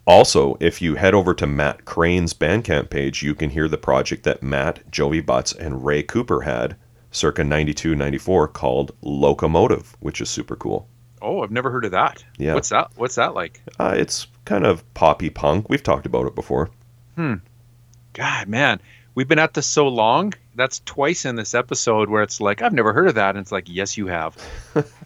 Also, 0.05 0.57
if 0.59 0.82
you 0.82 0.95
head 0.95 1.13
over 1.13 1.34
to 1.36 1.45
Matt 1.45 1.86
Crane's 1.86 2.34
Bandcamp 2.34 2.89
page, 2.89 3.21
you 3.21 3.36
can 3.36 3.51
hear 3.51 3.67
the 3.67 3.77
project 3.77 4.23
that 4.23 4.41
Matt, 4.41 4.89
Joey 4.89 5.21
Butts, 5.21 5.53
and 5.53 5.86
Ray 5.86 6.01
Cooper 6.01 6.41
had 6.41 6.75
circa 7.11 7.43
92 7.43 7.95
94 7.95 8.47
called 8.47 8.91
Locomotive, 9.01 9.95
which 9.99 10.19
is 10.19 10.30
super 10.30 10.55
cool. 10.55 10.88
Oh, 11.21 11.43
I've 11.43 11.51
never 11.51 11.69
heard 11.69 11.86
of 11.86 11.91
that. 11.91 12.23
Yeah. 12.38 12.53
What's 12.55 12.69
that? 12.69 12.91
What's 12.95 13.15
that 13.15 13.36
like? 13.36 13.61
Uh, 13.80 13.93
it's 13.95 14.27
kind 14.45 14.65
of 14.65 14.91
poppy 14.93 15.30
punk. 15.30 15.69
We've 15.69 15.84
talked 15.84 16.05
about 16.05 16.25
it 16.25 16.34
before. 16.34 16.69
Hmm. 17.15 17.36
God, 18.13 18.47
man, 18.47 18.82
we've 19.15 19.27
been 19.27 19.38
at 19.38 19.53
this 19.53 19.67
so 19.67 19.88
long. 19.89 20.34
That's 20.55 20.80
twice 20.86 21.25
in 21.25 21.36
this 21.36 21.53
episode 21.53 22.09
where 22.09 22.23
it's 22.23 22.41
like 22.41 22.61
I've 22.61 22.73
never 22.73 22.93
heard 22.93 23.09
of 23.09 23.15
that, 23.15 23.36
and 23.36 23.39
it's 23.39 23.51
like 23.51 23.65
yes, 23.67 23.97
you 23.97 24.07
have. 24.07 24.36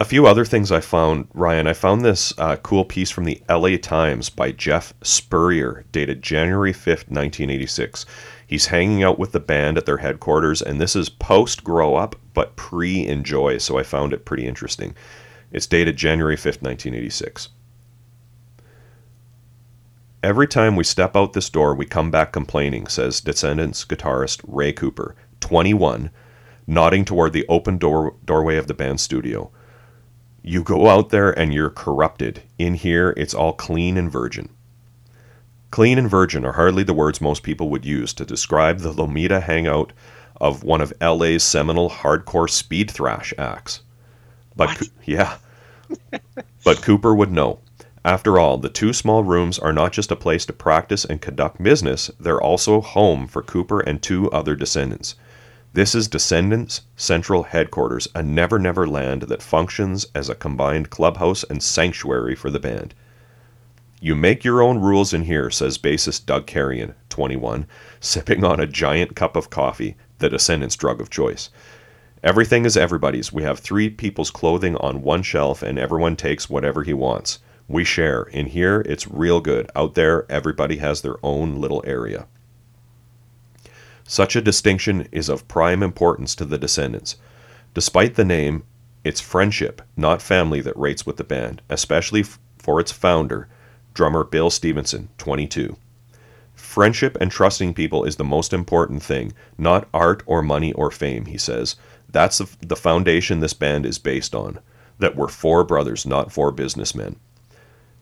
A 0.00 0.04
few 0.04 0.26
other 0.26 0.44
things 0.44 0.72
I 0.72 0.80
found, 0.80 1.28
Ryan. 1.32 1.68
I 1.68 1.74
found 1.74 2.04
this 2.04 2.36
uh, 2.36 2.56
cool 2.56 2.84
piece 2.84 3.10
from 3.10 3.24
the 3.24 3.40
LA 3.48 3.76
Times 3.76 4.30
by 4.30 4.50
Jeff 4.50 4.92
Spurrier, 5.02 5.84
dated 5.92 6.22
January 6.22 6.72
5th, 6.72 7.08
1986. 7.08 8.04
He's 8.44 8.66
hanging 8.66 9.04
out 9.04 9.18
with 9.18 9.30
the 9.30 9.40
band 9.40 9.78
at 9.78 9.86
their 9.86 9.98
headquarters, 9.98 10.60
and 10.60 10.80
this 10.80 10.96
is 10.96 11.08
post 11.08 11.62
grow 11.62 11.94
up, 11.94 12.16
but 12.34 12.56
pre 12.56 13.06
enjoy, 13.06 13.58
so 13.58 13.78
I 13.78 13.84
found 13.84 14.12
it 14.12 14.24
pretty 14.24 14.46
interesting. 14.46 14.94
It's 15.52 15.66
dated 15.66 15.96
January 15.96 16.36
5th, 16.36 16.62
1986. 16.62 17.50
Every 20.22 20.46
time 20.46 20.76
we 20.76 20.84
step 20.84 21.16
out 21.16 21.32
this 21.32 21.50
door, 21.50 21.74
we 21.74 21.86
come 21.86 22.10
back 22.10 22.32
complaining, 22.32 22.86
says 22.86 23.20
Descendents 23.20 23.84
guitarist 23.84 24.40
Ray 24.46 24.72
Cooper, 24.72 25.14
21, 25.40 26.10
nodding 26.66 27.04
toward 27.04 27.32
the 27.32 27.46
open 27.48 27.78
door- 27.78 28.14
doorway 28.24 28.56
of 28.56 28.66
the 28.66 28.74
band 28.74 29.00
studio. 29.00 29.50
You 30.42 30.62
go 30.62 30.88
out 30.88 31.10
there 31.10 31.36
and 31.38 31.54
you're 31.54 31.70
corrupted. 31.70 32.42
In 32.58 32.74
here, 32.74 33.14
it's 33.16 33.34
all 33.34 33.52
clean 33.52 33.96
and 33.96 34.10
virgin. 34.10 34.48
Clean 35.70 35.98
and 35.98 36.10
virgin 36.10 36.44
are 36.44 36.52
hardly 36.52 36.82
the 36.82 36.92
words 36.92 37.20
most 37.20 37.42
people 37.42 37.70
would 37.70 37.84
use 37.84 38.12
to 38.14 38.24
describe 38.24 38.80
the 38.80 38.92
Lomita 38.92 39.42
hangout 39.42 39.92
of 40.40 40.64
one 40.64 40.80
of 40.80 40.92
LA's 41.00 41.42
seminal 41.42 41.88
hardcore 41.88 42.50
speed 42.50 42.90
thrash 42.90 43.32
acts. 43.38 43.80
But? 44.56 44.76
Coo- 44.76 44.86
yeah. 45.06 45.36
but 46.64 46.82
Cooper 46.82 47.14
would 47.14 47.30
know. 47.32 47.60
After 48.04 48.38
all, 48.38 48.58
the 48.58 48.68
two 48.68 48.92
small 48.92 49.22
rooms 49.22 49.60
are 49.60 49.72
not 49.72 49.92
just 49.92 50.10
a 50.10 50.16
place 50.16 50.44
to 50.46 50.52
practice 50.52 51.04
and 51.04 51.20
conduct 51.20 51.62
business, 51.62 52.10
they're 52.18 52.40
also 52.40 52.80
home 52.80 53.28
for 53.28 53.42
Cooper 53.42 53.80
and 53.80 54.02
two 54.02 54.28
other 54.32 54.56
descendents. 54.56 55.14
This 55.74 55.94
is 55.94 56.06
Descendents 56.06 56.82
Central 56.96 57.44
Headquarters, 57.44 58.06
a 58.14 58.22
never 58.22 58.58
never 58.58 58.86
land 58.86 59.22
that 59.22 59.40
functions 59.40 60.04
as 60.14 60.28
a 60.28 60.34
combined 60.34 60.90
clubhouse 60.90 61.44
and 61.44 61.62
sanctuary 61.62 62.34
for 62.34 62.50
the 62.50 62.60
band. 62.60 62.94
You 63.98 64.14
make 64.14 64.44
your 64.44 64.60
own 64.60 64.80
rules 64.80 65.14
in 65.14 65.22
here, 65.22 65.50
says 65.50 65.78
bassist 65.78 66.26
Doug 66.26 66.46
Carrion, 66.46 66.94
21, 67.08 67.66
sipping 68.00 68.44
on 68.44 68.60
a 68.60 68.66
giant 68.66 69.16
cup 69.16 69.34
of 69.34 69.48
coffee, 69.48 69.96
the 70.18 70.28
Descendents' 70.28 70.76
drug 70.76 71.00
of 71.00 71.08
choice. 71.08 71.48
Everything 72.22 72.66
is 72.66 72.76
everybody's. 72.76 73.32
We 73.32 73.42
have 73.44 73.58
three 73.58 73.88
people's 73.88 74.30
clothing 74.30 74.76
on 74.76 75.00
one 75.00 75.22
shelf, 75.22 75.62
and 75.62 75.78
everyone 75.78 76.16
takes 76.16 76.50
whatever 76.50 76.82
he 76.82 76.92
wants. 76.92 77.38
We 77.66 77.84
share. 77.84 78.24
In 78.24 78.48
here, 78.48 78.82
it's 78.84 79.08
real 79.08 79.40
good. 79.40 79.70
Out 79.74 79.94
there, 79.94 80.30
everybody 80.30 80.76
has 80.76 81.00
their 81.00 81.16
own 81.22 81.62
little 81.62 81.82
area. 81.86 82.26
Such 84.04 84.36
a 84.36 84.42
distinction 84.42 85.08
is 85.12 85.28
of 85.28 85.48
prime 85.48 85.82
importance 85.82 86.34
to 86.36 86.44
the 86.44 86.58
descendents. 86.58 87.16
Despite 87.74 88.14
the 88.14 88.24
name, 88.24 88.64
it's 89.04 89.20
friendship, 89.20 89.82
not 89.96 90.22
family, 90.22 90.60
that 90.60 90.76
rates 90.76 91.06
with 91.06 91.16
the 91.16 91.24
band, 91.24 91.62
especially 91.68 92.24
for 92.58 92.80
its 92.80 92.92
founder, 92.92 93.48
drummer 93.94 94.24
Bill 94.24 94.50
Stevenson, 94.50 95.08
22. 95.18 95.76
Friendship 96.54 97.16
and 97.20 97.30
trusting 97.30 97.74
people 97.74 98.04
is 98.04 98.16
the 98.16 98.24
most 98.24 98.52
important 98.52 99.02
thing, 99.02 99.32
not 99.58 99.88
art 99.92 100.22
or 100.26 100.42
money 100.42 100.72
or 100.74 100.90
fame, 100.90 101.26
he 101.26 101.38
says. 101.38 101.76
That's 102.08 102.38
the, 102.38 102.48
the 102.60 102.76
foundation 102.76 103.40
this 103.40 103.54
band 103.54 103.86
is 103.86 103.98
based 103.98 104.34
on. 104.34 104.60
That 104.98 105.16
we're 105.16 105.28
four 105.28 105.64
brothers, 105.64 106.06
not 106.06 106.30
four 106.30 106.52
businessmen. 106.52 107.16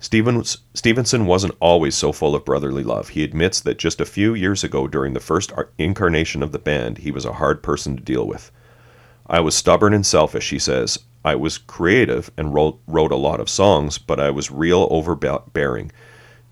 Stevens, 0.02 0.56
Stevenson 0.72 1.26
wasn't 1.26 1.54
always 1.60 1.94
so 1.94 2.10
full 2.10 2.34
of 2.34 2.46
brotherly 2.46 2.82
love. 2.82 3.10
He 3.10 3.22
admits 3.22 3.60
that 3.60 3.78
just 3.78 4.00
a 4.00 4.06
few 4.06 4.32
years 4.32 4.64
ago, 4.64 4.88
during 4.88 5.12
the 5.12 5.20
first 5.20 5.52
incarnation 5.76 6.42
of 6.42 6.52
the 6.52 6.58
band, 6.58 6.98
he 6.98 7.10
was 7.10 7.26
a 7.26 7.34
hard 7.34 7.62
person 7.62 7.96
to 7.96 8.02
deal 8.02 8.26
with. 8.26 8.50
I 9.26 9.40
was 9.40 9.54
stubborn 9.54 9.92
and 9.92 10.06
selfish, 10.06 10.48
he 10.48 10.58
says. 10.58 10.98
I 11.22 11.34
was 11.34 11.58
creative 11.58 12.30
and 12.38 12.54
wrote, 12.54 12.80
wrote 12.86 13.12
a 13.12 13.16
lot 13.16 13.40
of 13.40 13.50
songs, 13.50 13.98
but 13.98 14.18
I 14.18 14.30
was 14.30 14.50
real 14.50 14.88
overbearing, 14.90 15.92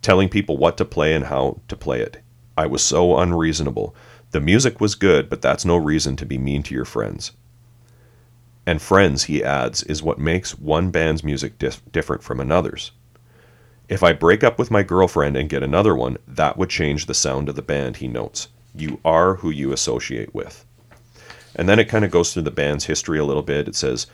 telling 0.03 0.29
people 0.29 0.59
what 0.59 0.77
to 0.77 0.85
play 0.85 1.15
and 1.15 1.25
how 1.25 1.63
to 1.69 1.77
play 1.77 2.03
it. 2.03 2.21
I 2.55 2.67
was 2.67 2.83
so 2.83 3.17
unreasonable. 3.17 3.97
The 4.33 4.43
music 4.43 4.79
was 4.79 4.95
good, 4.95 5.31
but 5.31 5.41
that's 5.41 5.65
no 5.65 5.77
reason 5.77 6.17
to 6.17 6.27
be 6.27 6.37
mean 6.37 6.63
to 6.65 6.75
your 6.75 6.85
friends. 6.85 7.33
And 8.67 8.83
friends, 8.83 9.25
he 9.25 9.43
adds, 9.43 9.83
is 9.85 10.03
what 10.03 10.19
makes 10.19 10.59
one 10.59 10.91
band's 10.91 11.25
music 11.25 11.57
dif- 11.59 11.81
different 11.91 12.23
from 12.23 12.41
another's. 12.41 12.93
If 13.89 14.03
I 14.03 14.13
break 14.13 14.45
up 14.45 14.59
with 14.59 14.71
my 14.71 14.83
girlfriend 14.83 15.35
and 15.37 15.49
get 15.49 15.63
another 15.63 15.97
one, 15.97 16.19
that 16.29 16.59
would 16.59 16.69
change 16.69 17.07
the 17.07 17.15
sound 17.15 17.49
of 17.49 17.57
the 17.57 17.63
band, 17.63 17.97
he 17.97 18.09
notes. 18.09 18.49
You 18.75 19.01
are 19.03 19.37
who 19.37 19.49
you 19.49 19.73
associate 19.73 20.35
with. 20.35 20.67
And 21.57 21.67
then 21.67 21.79
it 21.79 21.89
kind 21.89 22.05
of 22.05 22.11
goes 22.11 22.33
through 22.33 22.43
the 22.43 22.51
band's 22.51 22.85
history 22.85 23.19
a 23.19 23.25
little 23.25 23.43
bit. 23.43 23.67
It 23.67 23.75
says, 23.75 24.07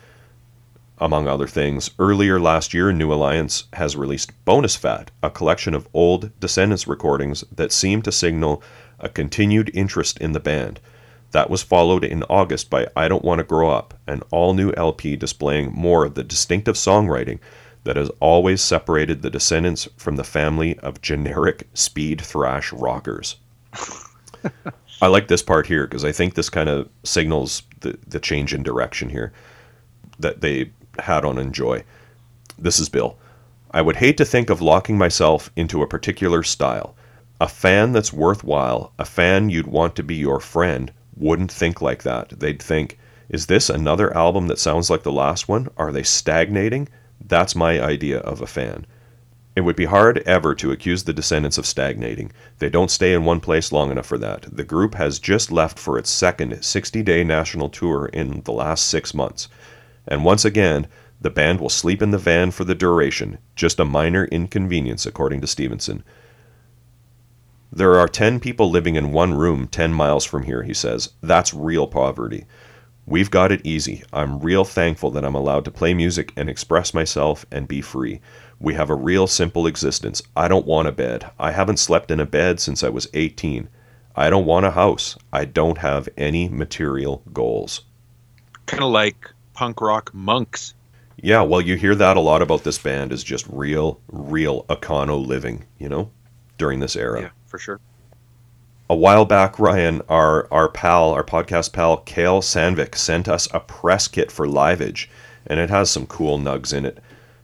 among 0.98 1.26
other 1.26 1.48
things, 1.48 1.90
earlier 1.98 2.38
last 2.38 2.72
year, 2.72 2.92
New 2.92 3.12
Alliance 3.12 3.64
has 3.72 3.96
released 3.96 4.32
Bonus 4.44 4.76
Fat, 4.76 5.10
a 5.24 5.28
collection 5.28 5.74
of 5.74 5.88
old 5.92 6.30
Descendents 6.38 6.86
recordings 6.86 7.42
that 7.50 7.72
seem 7.72 8.00
to 8.02 8.12
signal 8.12 8.62
a 9.00 9.08
continued 9.08 9.72
interest 9.74 10.18
in 10.18 10.32
the 10.32 10.40
band. 10.40 10.78
That 11.32 11.50
was 11.50 11.64
followed 11.64 12.04
in 12.04 12.22
August 12.30 12.70
by 12.70 12.86
I 12.94 13.08
Don't 13.08 13.24
Want 13.24 13.40
to 13.40 13.44
Grow 13.44 13.70
Up, 13.70 13.94
an 14.06 14.22
all 14.30 14.54
new 14.54 14.72
LP 14.76 15.16
displaying 15.16 15.72
more 15.72 16.04
of 16.04 16.14
the 16.14 16.22
distinctive 16.22 16.76
songwriting 16.76 17.40
that 17.84 17.96
has 17.96 18.10
always 18.20 18.60
separated 18.60 19.22
the 19.22 19.30
Descendents 19.30 19.88
from 19.96 20.16
the 20.16 20.24
family 20.24 20.78
of 20.80 21.02
generic 21.02 21.68
speed 21.74 22.20
thrash 22.20 22.72
rockers. 22.72 23.36
I 25.00 25.06
like 25.06 25.28
this 25.28 25.42
part 25.42 25.66
here 25.66 25.86
because 25.86 26.04
I 26.04 26.12
think 26.12 26.34
this 26.34 26.50
kind 26.50 26.68
of 26.68 26.88
signals 27.02 27.62
the, 27.80 27.98
the 28.06 28.20
change 28.20 28.54
in 28.54 28.62
direction 28.62 29.10
here 29.10 29.32
that 30.18 30.40
they 30.40 30.70
had 30.98 31.24
on 31.24 31.38
Enjoy. 31.38 31.84
This 32.58 32.78
is 32.78 32.88
Bill. 32.88 33.18
I 33.70 33.82
would 33.82 33.96
hate 33.96 34.16
to 34.18 34.24
think 34.24 34.50
of 34.50 34.60
locking 34.60 34.96
myself 34.96 35.50
into 35.56 35.82
a 35.82 35.88
particular 35.88 36.42
style. 36.42 36.94
A 37.40 37.48
fan 37.48 37.92
that's 37.92 38.12
worthwhile, 38.12 38.92
a 38.98 39.04
fan 39.04 39.50
you'd 39.50 39.66
want 39.66 39.96
to 39.96 40.02
be 40.02 40.14
your 40.14 40.38
friend, 40.38 40.92
wouldn't 41.16 41.50
think 41.50 41.82
like 41.82 42.04
that. 42.04 42.38
They'd 42.38 42.62
think, 42.62 42.98
is 43.28 43.46
this 43.46 43.68
another 43.68 44.16
album 44.16 44.46
that 44.46 44.58
sounds 44.60 44.90
like 44.90 45.02
the 45.02 45.12
last 45.12 45.48
one? 45.48 45.68
Are 45.76 45.90
they 45.90 46.04
stagnating? 46.04 46.88
That's 47.24 47.56
my 47.56 47.80
idea 47.80 48.18
of 48.18 48.40
a 48.40 48.46
fan. 48.46 48.86
It 49.56 49.60
would 49.60 49.76
be 49.76 49.84
hard 49.84 50.18
ever 50.26 50.54
to 50.56 50.72
accuse 50.72 51.04
the 51.04 51.12
Descendents 51.12 51.58
of 51.58 51.66
stagnating. 51.66 52.32
They 52.58 52.68
don't 52.68 52.90
stay 52.90 53.14
in 53.14 53.24
one 53.24 53.40
place 53.40 53.70
long 53.70 53.90
enough 53.90 54.06
for 54.06 54.18
that. 54.18 54.46
The 54.50 54.64
group 54.64 54.94
has 54.94 55.20
just 55.20 55.52
left 55.52 55.78
for 55.78 55.96
its 55.96 56.10
second 56.10 56.62
60 56.62 57.02
day 57.02 57.22
national 57.22 57.68
tour 57.68 58.06
in 58.06 58.42
the 58.42 58.52
last 58.52 58.86
six 58.86 59.14
months. 59.14 59.48
And 60.08 60.24
once 60.24 60.44
again, 60.44 60.88
the 61.20 61.30
band 61.30 61.60
will 61.60 61.68
sleep 61.68 62.02
in 62.02 62.10
the 62.10 62.18
van 62.18 62.50
for 62.50 62.64
the 62.64 62.74
duration, 62.74 63.38
just 63.54 63.80
a 63.80 63.84
minor 63.84 64.24
inconvenience, 64.26 65.06
according 65.06 65.40
to 65.40 65.46
Stevenson. 65.46 66.02
There 67.72 67.98
are 67.98 68.08
10 68.08 68.40
people 68.40 68.70
living 68.70 68.96
in 68.96 69.12
one 69.12 69.34
room 69.34 69.68
10 69.68 69.92
miles 69.92 70.24
from 70.24 70.42
here, 70.42 70.64
he 70.64 70.74
says. 70.74 71.10
That's 71.22 71.54
real 71.54 71.86
poverty. 71.86 72.46
We've 73.06 73.30
got 73.30 73.52
it 73.52 73.60
easy. 73.64 74.02
I'm 74.12 74.40
real 74.40 74.64
thankful 74.64 75.10
that 75.10 75.24
I'm 75.24 75.34
allowed 75.34 75.66
to 75.66 75.70
play 75.70 75.92
music 75.92 76.32
and 76.36 76.48
express 76.48 76.94
myself 76.94 77.44
and 77.50 77.68
be 77.68 77.82
free. 77.82 78.20
We 78.58 78.74
have 78.74 78.88
a 78.88 78.94
real 78.94 79.26
simple 79.26 79.66
existence. 79.66 80.22
I 80.34 80.48
don't 80.48 80.66
want 80.66 80.88
a 80.88 80.92
bed. 80.92 81.30
I 81.38 81.50
haven't 81.50 81.78
slept 81.78 82.10
in 82.10 82.18
a 82.18 82.26
bed 82.26 82.60
since 82.60 82.82
I 82.82 82.88
was 82.88 83.08
18. 83.12 83.68
I 84.16 84.30
don't 84.30 84.46
want 84.46 84.64
a 84.64 84.70
house. 84.70 85.18
I 85.32 85.44
don't 85.44 85.78
have 85.78 86.08
any 86.16 86.48
material 86.48 87.22
goals. 87.32 87.82
Kind 88.64 88.82
of 88.82 88.90
like 88.90 89.30
punk 89.52 89.82
rock 89.82 90.14
monks. 90.14 90.72
Yeah, 91.16 91.42
well, 91.42 91.60
you 91.60 91.76
hear 91.76 91.94
that 91.94 92.16
a 92.16 92.20
lot 92.20 92.42
about 92.42 92.64
this 92.64 92.78
band 92.78 93.12
is 93.12 93.22
just 93.22 93.46
real, 93.48 94.00
real 94.08 94.64
econo 94.64 95.24
living, 95.24 95.64
you 95.78 95.88
know, 95.88 96.10
during 96.58 96.80
this 96.80 96.96
era. 96.96 97.20
Yeah, 97.22 97.30
for 97.46 97.58
sure. 97.58 97.80
A 98.90 98.94
while 98.94 99.24
back, 99.24 99.58
Ryan, 99.58 100.02
our 100.08 100.46
our 100.52 100.68
pal, 100.68 101.10
our 101.12 101.24
podcast 101.24 101.72
pal, 101.72 101.98
Kale 101.98 102.40
Sandvik, 102.42 102.94
sent 102.94 103.28
us 103.28 103.48
a 103.54 103.60
press 103.60 104.08
kit 104.08 104.30
for 104.30 104.46
Liveage, 104.46 105.08
and 105.46 105.58
it 105.58 105.70
has 105.70 105.90
some 105.90 106.06
cool 106.06 106.38
nugs 106.38 106.74
in 106.74 106.84
it, 106.84 106.98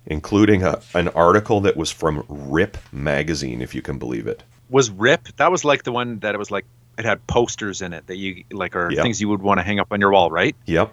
including 0.05 0.63
a, 0.63 0.81
an 0.95 1.09
article 1.09 1.61
that 1.63 1.77
was 1.79 1.91
from 1.91 2.25
Rip 2.29 2.77
magazine, 2.93 3.63
if 3.63 3.75
you 3.75 3.81
can 3.81 3.99
believe 3.99 4.27
it. 4.27 4.43
Was 4.69 4.91
Rip? 4.91 5.29
That 5.37 5.51
was 5.51 5.65
like 5.65 5.85
the 5.85 5.93
one 5.93 6.19
that 6.19 6.35
it 6.35 6.39
was 6.39 6.51
like 6.51 6.67
it 6.99 7.07
had 7.07 7.27
posters 7.27 7.81
in 7.81 7.95
it 7.95 8.07
that 8.09 8.17
you 8.17 8.45
like 8.53 8.77
are 8.77 8.93
Yeah. 8.93 9.03
things 9.03 9.19
you 9.21 9.29
would 9.31 9.41
want 9.43 9.59
to 9.61 9.65
hang 9.65 9.81
up 9.81 9.89
on 9.93 9.99
your 10.01 10.11
wall, 10.13 10.31
right? 10.31 10.55
Yep, 10.67 10.93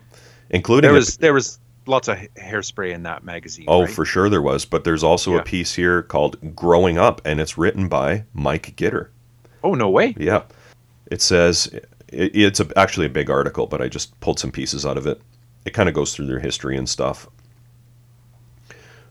including 0.49 0.83
There 0.87 0.91
a- 0.95 0.99
was 0.99 1.17
there 1.17 1.33
was 1.33 1.59
lots 1.87 2.07
of 2.07 2.17
hairspray 2.37 2.93
in 2.93 3.03
that 3.03 3.25
magazine. 3.25 3.65
Oh, 3.67 3.81
right? 3.81 3.89
for 3.89 4.05
sure 4.05 4.29
there 4.29 4.41
was, 4.41 4.63
but 4.63 4.85
there's 4.85 5.03
also 5.03 5.33
Yeah. 5.33 5.39
a 5.39 5.43
piece 5.43 5.73
here 5.75 6.01
called 6.03 6.55
"Growing 6.55 6.97
Up," 6.97 7.21
and 7.25 7.41
it's 7.41 7.57
written 7.57 7.89
by 7.89 8.23
Mike 8.33 8.75
Gitter. 8.77 9.07
Oh 9.67 9.73
no 9.73 9.89
way. 9.89 10.15
Yeah. 10.17 10.43
It 11.11 11.21
says 11.21 11.67
it, 11.67 11.89
it's 12.07 12.61
a, 12.61 12.67
actually 12.77 13.07
a 13.07 13.09
big 13.09 13.29
article, 13.29 13.67
but 13.67 13.81
I 13.81 13.89
just 13.89 14.17
pulled 14.21 14.39
some 14.39 14.49
pieces 14.49 14.85
out 14.85 14.97
of 14.97 15.05
it. 15.05 15.21
It 15.65 15.73
kind 15.73 15.89
of 15.89 15.95
goes 15.95 16.15
through 16.15 16.27
their 16.27 16.39
history 16.39 16.77
and 16.77 16.87
stuff. 16.87 17.27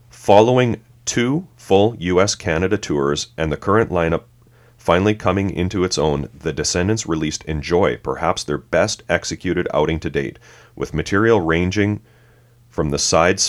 Following 0.09 0.81
two 1.05 1.47
full 1.57 1.95
US 1.99 2.33
Canada 2.33 2.75
tours 2.75 3.27
and 3.37 3.51
the 3.51 3.55
current 3.57 3.91
lineup 3.91 4.23
finally 4.79 5.13
coming 5.13 5.51
into 5.51 5.83
its 5.83 5.99
own, 5.99 6.27
the 6.33 6.53
Descendents 6.53 7.05
released 7.05 7.43
Enjoy, 7.43 7.97
perhaps 7.97 8.43
their 8.43 8.57
best 8.57 9.03
executed 9.07 9.67
outing 9.75 9.99
to 9.99 10.09
date, 10.09 10.39
with 10.75 10.91
material 10.91 11.39
ranging 11.39 12.01
from 12.67 12.89
the 12.89 12.97
side 12.97 13.39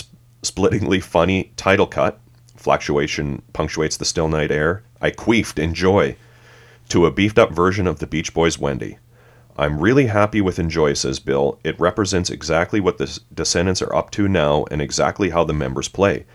splittingly 0.43 1.01
funny 1.01 1.51
title 1.55 1.87
cut, 1.87 2.19
fluctuation 2.55 3.41
punctuates 3.53 3.97
the 3.97 4.05
still 4.05 4.27
night 4.27 4.51
air, 4.51 4.83
I 5.01 5.09
queefed, 5.09 5.57
enjoy, 5.57 6.15
to 6.89 7.05
a 7.05 7.11
beefed 7.11 7.39
up 7.39 7.51
version 7.51 7.87
of 7.87 7.99
the 7.99 8.07
Beach 8.07 8.33
Boys' 8.33 8.59
Wendy. 8.59 8.97
I'm 9.57 9.79
really 9.79 10.07
happy 10.07 10.41
with 10.41 10.59
Enjoy, 10.59 10.93
says 10.93 11.19
Bill. 11.19 11.59
It 11.63 11.79
represents 11.79 12.29
exactly 12.29 12.79
what 12.79 12.97
the 12.97 13.19
Descendents 13.33 13.81
are 13.81 13.93
up 13.93 14.09
to 14.11 14.27
now 14.27 14.65
and 14.71 14.81
exactly 14.81 15.29
how 15.29 15.43
the 15.43 15.53
members 15.53 15.87
play. 15.87 16.25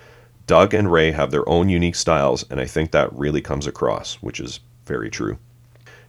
Doug 0.47 0.75
and 0.75 0.93
Ray 0.93 1.13
have 1.13 1.31
their 1.31 1.49
own 1.49 1.69
unique 1.69 1.95
styles, 1.95 2.45
and 2.51 2.61
I 2.61 2.67
think 2.67 2.91
that 2.91 3.13
really 3.15 3.41
comes 3.41 3.67
across, 3.67 4.17
which 4.17 4.41
is 4.41 4.61
very 4.85 5.09
true. 5.09 5.39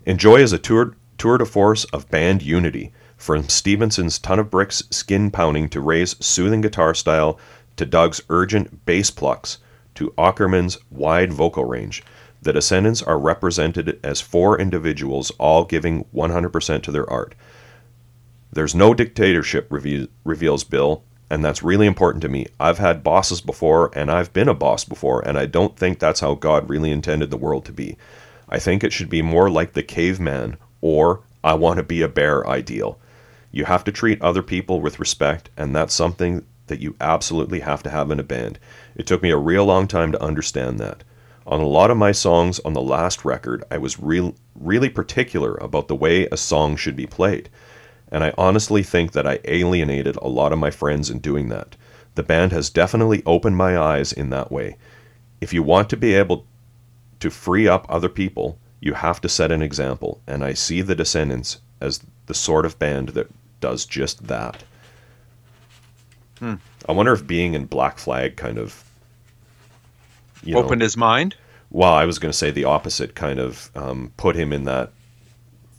Enjoy 0.06 0.38
is 0.38 0.52
a 0.52 0.60
tour, 0.60 0.96
tour 1.18 1.38
de 1.38 1.46
force 1.46 1.86
of 1.86 2.10
band 2.10 2.44
unity, 2.44 2.92
from 3.16 3.48
Stevenson's 3.48 4.20
ton 4.20 4.40
of 4.40 4.52
bricks 4.52 4.84
skin 4.92 5.32
pounding 5.32 5.70
to 5.70 5.80
Ray's 5.80 6.18
soothing 6.24 6.60
guitar 6.60 6.94
style 6.94 7.40
to 7.78 7.86
Doug's 7.86 8.22
urgent 8.30 8.86
bass 8.86 9.10
plucks 9.10 9.60
to 9.96 10.14
Ackerman's 10.18 10.78
wide 10.92 11.32
vocal 11.32 11.64
range. 11.64 12.04
The 12.46 12.54
Descendents 12.54 13.02
are 13.02 13.18
represented 13.18 14.00
as 14.04 14.22
four 14.22 14.60
individuals, 14.60 15.32
all 15.40 15.66
giving 15.66 16.04
100% 16.14 16.84
to 16.84 16.92
their 16.92 17.10
art. 17.10 17.34
There's 18.54 18.76
no 18.76 18.94
dictatorship, 18.94 19.66
reve- 19.72 20.10
reveals 20.24 20.64
Bill, 20.64 21.02
and 21.28 21.44
that's 21.44 21.64
really 21.64 21.88
important 21.88 22.22
to 22.22 22.30
me. 22.30 22.46
I've 22.60 22.78
had 22.78 23.04
bosses 23.04 23.42
before, 23.42 23.90
and 23.98 24.12
I've 24.12 24.32
been 24.32 24.48
a 24.48 24.54
boss 24.54 24.86
before, 24.86 25.28
and 25.28 25.40
I 25.40 25.48
don't 25.48 25.76
think 25.76 25.98
that's 25.98 26.20
how 26.20 26.36
God 26.36 26.70
really 26.70 26.92
intended 26.92 27.32
the 27.32 27.36
world 27.36 27.66
to 27.66 27.74
be. 27.74 27.98
I 28.48 28.60
think 28.60 28.84
it 28.84 28.94
should 28.94 29.10
be 29.10 29.24
more 29.24 29.50
like 29.50 29.74
the 29.74 29.82
caveman 29.82 30.58
or 30.82 31.22
I 31.44 31.56
want 31.56 31.78
to 31.78 31.84
be 31.84 32.04
a 32.04 32.08
bear 32.08 32.48
ideal. 32.48 33.00
You 33.52 33.66
have 33.66 33.84
to 33.86 33.92
treat 33.92 34.22
other 34.22 34.44
people 34.44 34.82
with 34.82 35.00
respect, 35.00 35.50
and 35.58 35.76
that's 35.76 35.96
something 35.96 36.46
that 36.68 36.80
you 36.80 36.96
absolutely 37.02 37.62
have 37.62 37.82
to 37.82 37.90
have 37.90 38.12
in 38.12 38.20
a 38.20 38.24
band. 38.24 38.60
It 38.96 39.08
took 39.08 39.24
me 39.24 39.32
a 39.32 39.38
real 39.38 39.66
long 39.66 39.88
time 39.88 40.12
to 40.12 40.22
understand 40.22 40.80
that. 40.80 41.04
On 41.48 41.62
a 41.62 41.68
lot 41.68 41.92
of 41.92 41.98
my 41.98 42.12
songs 42.12 42.60
on 42.60 42.74
the 42.74 42.82
last 42.82 43.24
record, 43.24 43.64
I 43.70 43.78
was 43.78 44.00
real, 44.00 44.34
really 44.56 44.90
particular 44.90 45.56
about 45.56 45.88
the 45.88 45.96
way 45.96 46.26
a 46.28 46.38
song 46.38 46.76
should 46.76 46.96
be 46.96 47.06
played. 47.06 47.50
And 48.12 48.24
I 48.24 48.34
honestly 48.38 48.82
think 48.82 49.12
that 49.12 49.28
I 49.28 49.40
alienated 49.46 50.16
a 50.16 50.28
lot 50.28 50.52
of 50.52 50.60
my 50.60 50.72
friends 50.72 51.10
in 51.10 51.20
doing 51.20 51.50
that. 51.50 51.76
The 52.16 52.24
band 52.24 52.52
has 52.52 52.70
definitely 52.70 53.22
opened 53.26 53.58
my 53.58 53.78
eyes 53.78 54.12
in 54.12 54.30
that 54.32 54.52
way. 54.52 54.78
If 55.42 55.54
you 55.54 55.62
want 55.62 55.90
to 55.92 55.98
be 55.98 56.14
able 56.14 56.48
to 57.20 57.30
free 57.30 57.68
up 57.68 57.86
other 57.90 58.10
people, 58.10 58.58
you 58.80 58.94
have 58.94 59.22
to 59.22 59.30
set 59.30 59.52
an 59.52 59.62
example. 59.62 60.22
And 60.26 60.44
I 60.44 60.54
see 60.54 60.82
the 60.82 60.96
Descendents 60.96 61.60
as 61.80 62.00
the 62.26 62.34
sort 62.34 62.66
of 62.66 62.80
band 62.80 63.10
that 63.10 63.30
does 63.60 63.86
just 63.86 64.28
that. 64.28 64.64
Hmm. 66.40 66.56
I 66.88 66.92
wonder 66.92 67.14
if 67.14 67.28
being 67.28 67.54
in 67.54 67.66
Black 67.66 67.98
Flag 67.98 68.36
kind 68.36 68.58
of 68.58 68.85
you 70.46 70.54
know, 70.54 70.64
Opened 70.64 70.82
his 70.82 70.96
mind. 70.96 71.36
well, 71.70 71.94
I 71.94 72.06
was 72.06 72.20
going 72.20 72.32
to 72.32 72.38
say 72.38 72.52
the 72.52 72.64
opposite, 72.66 73.16
kind 73.16 73.40
of 73.40 73.70
um, 73.76 74.12
put 74.18 74.36
him 74.36 74.54
in 74.54 74.64
that 74.66 74.92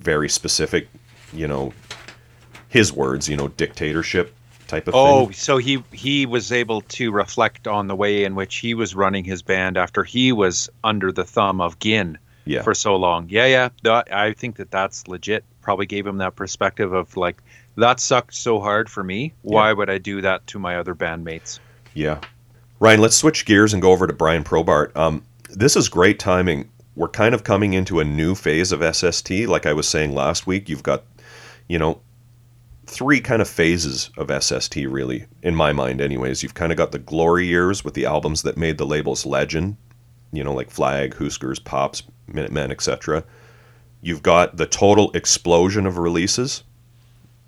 very 0.01 0.29
specific, 0.29 0.89
you 1.33 1.49
know, 1.49 1.73
his 2.69 2.93
words, 2.93 3.29
you 3.29 3.37
know, 3.37 3.49
dictatorship 3.49 4.35
type 4.67 4.89
of 4.89 4.95
Oh, 4.95 5.27
thing. 5.27 5.33
so 5.35 5.57
he 5.59 5.83
he 5.93 6.27
was 6.27 6.51
able 6.53 6.81
to 6.83 7.12
reflect 7.12 7.67
on 7.69 7.87
the 7.87 7.95
way 7.97 8.25
in 8.25 8.35
which 8.35 8.57
he 8.57 8.75
was 8.75 8.95
running 8.95 9.25
his 9.25 9.43
band 9.43 9.77
after 9.77 10.03
he 10.05 10.33
was 10.33 10.69
under 10.85 11.12
the 11.12 11.25
thumb 11.25 11.61
of 11.61 11.79
Ginn 11.79 12.19
Yeah. 12.45 12.62
for 12.62 12.75
so 12.75 12.97
long. 12.97 13.27
Yeah, 13.31 13.47
yeah. 13.47 13.69
That, 13.85 14.12
I 14.12 14.33
think 14.33 14.57
that 14.57 14.71
that's 14.71 15.07
legit. 15.09 15.45
Probably 15.62 15.87
gave 15.87 16.07
him 16.07 16.19
that 16.19 16.35
perspective 16.37 16.93
of 16.93 17.17
like 17.17 17.37
that 17.77 18.01
sucked 18.01 18.35
so 18.35 18.59
hard 18.61 18.91
for 18.91 19.05
me. 19.05 19.33
Why 19.43 19.73
would 19.73 19.89
I 19.91 19.99
do 19.99 20.21
that 20.23 20.47
to 20.49 20.59
my 20.59 20.77
other 20.77 20.95
bandmates? 20.95 21.61
Yeah. 21.95 22.21
Ryan, 22.79 23.01
let's 23.01 23.16
switch 23.16 23.47
gears 23.47 23.72
and 23.72 23.81
go 23.81 23.93
over 23.93 24.07
to 24.07 24.12
Brian 24.12 24.45
Probart. 24.45 24.95
Um, 24.97 25.24
this 25.51 25.77
is 25.77 25.89
great 25.89 26.18
timing. 26.18 26.70
We're 26.95 27.09
kind 27.09 27.35
of 27.35 27.45
coming 27.45 27.72
into 27.72 28.01
a 28.01 28.05
new 28.05 28.35
phase 28.35 28.72
of 28.72 28.83
SST. 28.95 29.31
Like 29.31 29.66
I 29.66 29.72
was 29.72 29.89
saying 29.89 30.14
last 30.14 30.47
week, 30.47 30.68
you've 30.68 30.83
got, 30.83 31.05
you 31.68 31.79
know, 31.79 32.01
three 32.87 33.20
kind 33.20 33.41
of 33.41 33.49
phases 33.49 34.11
of 34.18 34.31
SST, 34.43 34.77
really, 34.77 35.27
in 35.43 35.55
my 35.55 35.72
mind, 35.72 36.01
anyways. 36.01 36.43
You've 36.43 36.55
kind 36.55 36.70
of 36.70 36.79
got 36.79 36.93
the 36.93 36.99
glory 36.99 37.47
years 37.47 37.85
with 37.85 37.95
the 37.95 38.07
albums 38.07 38.43
that 38.43 38.57
made 38.57 38.79
the 38.79 38.87
labels 38.87 39.24
legend, 39.24 39.77
you 40.33 40.45
know, 40.45 40.53
like 40.53 40.70
Flag, 40.70 41.14
Huskers, 41.16 41.59
Pops, 41.59 42.03
Minutemen, 42.29 42.70
etc. 42.70 43.24
You've 44.03 44.22
got 44.22 44.57
the 44.57 44.66
total 44.66 45.11
explosion 45.12 45.87
of 45.87 45.99
releases. 45.99 46.62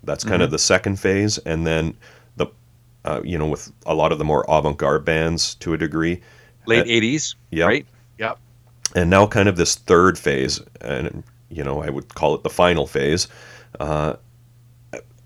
That's 0.03 0.23
kind 0.23 0.41
of 0.41 0.51
the 0.51 0.59
second 0.59 0.99
phase. 0.99 1.37
And 1.39 1.67
then 1.67 1.87
the 1.89 1.93
uh, 3.05 3.21
you 3.23 3.37
know, 3.37 3.47
with 3.47 3.71
a 3.85 3.93
lot 3.95 4.11
of 4.11 4.17
the 4.17 4.25
more 4.25 4.45
avant-garde 4.49 5.05
bands 5.05 5.55
to 5.55 5.73
a 5.73 5.77
degree. 5.77 6.21
Late 6.65 6.81
Uh, 6.81 6.85
'80s, 6.85 7.35
yeah. 7.51 7.65
right? 7.65 7.85
Yep. 8.17 8.37
And 8.95 9.09
now 9.09 9.27
kind 9.27 9.47
of 9.47 9.55
this 9.55 9.75
third 9.75 10.17
phase, 10.17 10.59
and 10.81 11.23
you 11.49 11.63
know, 11.63 11.81
I 11.81 11.89
would 11.89 12.13
call 12.15 12.35
it 12.35 12.43
the 12.43 12.49
final 12.49 12.85
phase. 12.87 13.27
Uh, 13.79 14.15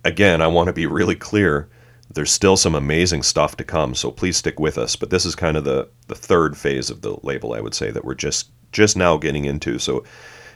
again, 0.06 0.42
I 0.42 0.48
want 0.48 0.68
to 0.68 0.74
be 0.74 0.86
really 0.86 1.16
clear. 1.16 1.70
There's 2.14 2.32
still 2.32 2.58
some 2.58 2.76
amazing 2.76 3.24
stuff 3.24 3.58
to 3.58 3.64
come, 3.64 3.96
so 3.96 4.12
please 4.12 4.38
stick 4.38 4.60
with 4.60 4.78
us. 4.78 4.96
But 4.96 5.10
this 5.10 5.26
is 5.26 5.36
kind 5.36 5.58
of 5.58 5.64
the 5.64 5.90
the 6.08 6.16
third 6.16 6.56
phase 6.58 6.90
of 6.90 7.02
the 7.02 7.18
label, 7.24 7.54
I 7.54 7.60
would 7.62 7.74
say, 7.74 7.90
that 7.92 8.06
we're 8.06 8.14
just 8.16 8.50
just 8.72 8.96
now 8.98 9.18
getting 9.18 9.46
into. 9.46 9.80
So 9.80 10.04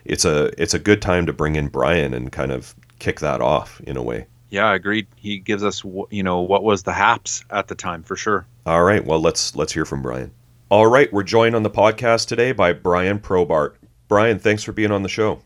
it's 0.05 0.25
a 0.25 0.51
it's 0.61 0.73
a 0.73 0.79
good 0.79 1.01
time 1.01 1.25
to 1.25 1.33
bring 1.33 1.55
in 1.55 1.67
Brian 1.69 2.13
and 2.13 2.31
kind 2.31 2.51
of 2.51 2.75
kick 2.99 3.19
that 3.21 3.41
off 3.41 3.81
in 3.81 3.97
a 3.97 4.03
way. 4.03 4.27
Yeah, 4.49 4.67
I 4.67 4.75
agreed. 4.75 5.07
He 5.15 5.39
gives 5.39 5.63
us, 5.63 5.83
you 6.09 6.23
know, 6.23 6.41
what 6.41 6.63
was 6.63 6.83
the 6.83 6.93
haps 6.93 7.43
at 7.49 7.67
the 7.67 7.75
time 7.75 8.03
for 8.03 8.15
sure. 8.15 8.45
All 8.65 8.83
right, 8.83 9.05
well 9.05 9.19
let's 9.19 9.55
let's 9.55 9.73
hear 9.73 9.85
from 9.85 10.01
Brian. 10.01 10.31
All 10.69 10.87
right, 10.87 11.11
we're 11.11 11.23
joined 11.23 11.55
on 11.55 11.63
the 11.63 11.69
podcast 11.69 12.27
today 12.27 12.51
by 12.51 12.73
Brian 12.73 13.19
Probart. 13.19 13.75
Brian, 14.07 14.39
thanks 14.39 14.63
for 14.63 14.71
being 14.71 14.91
on 14.91 15.03
the 15.03 15.09
show. 15.09 15.41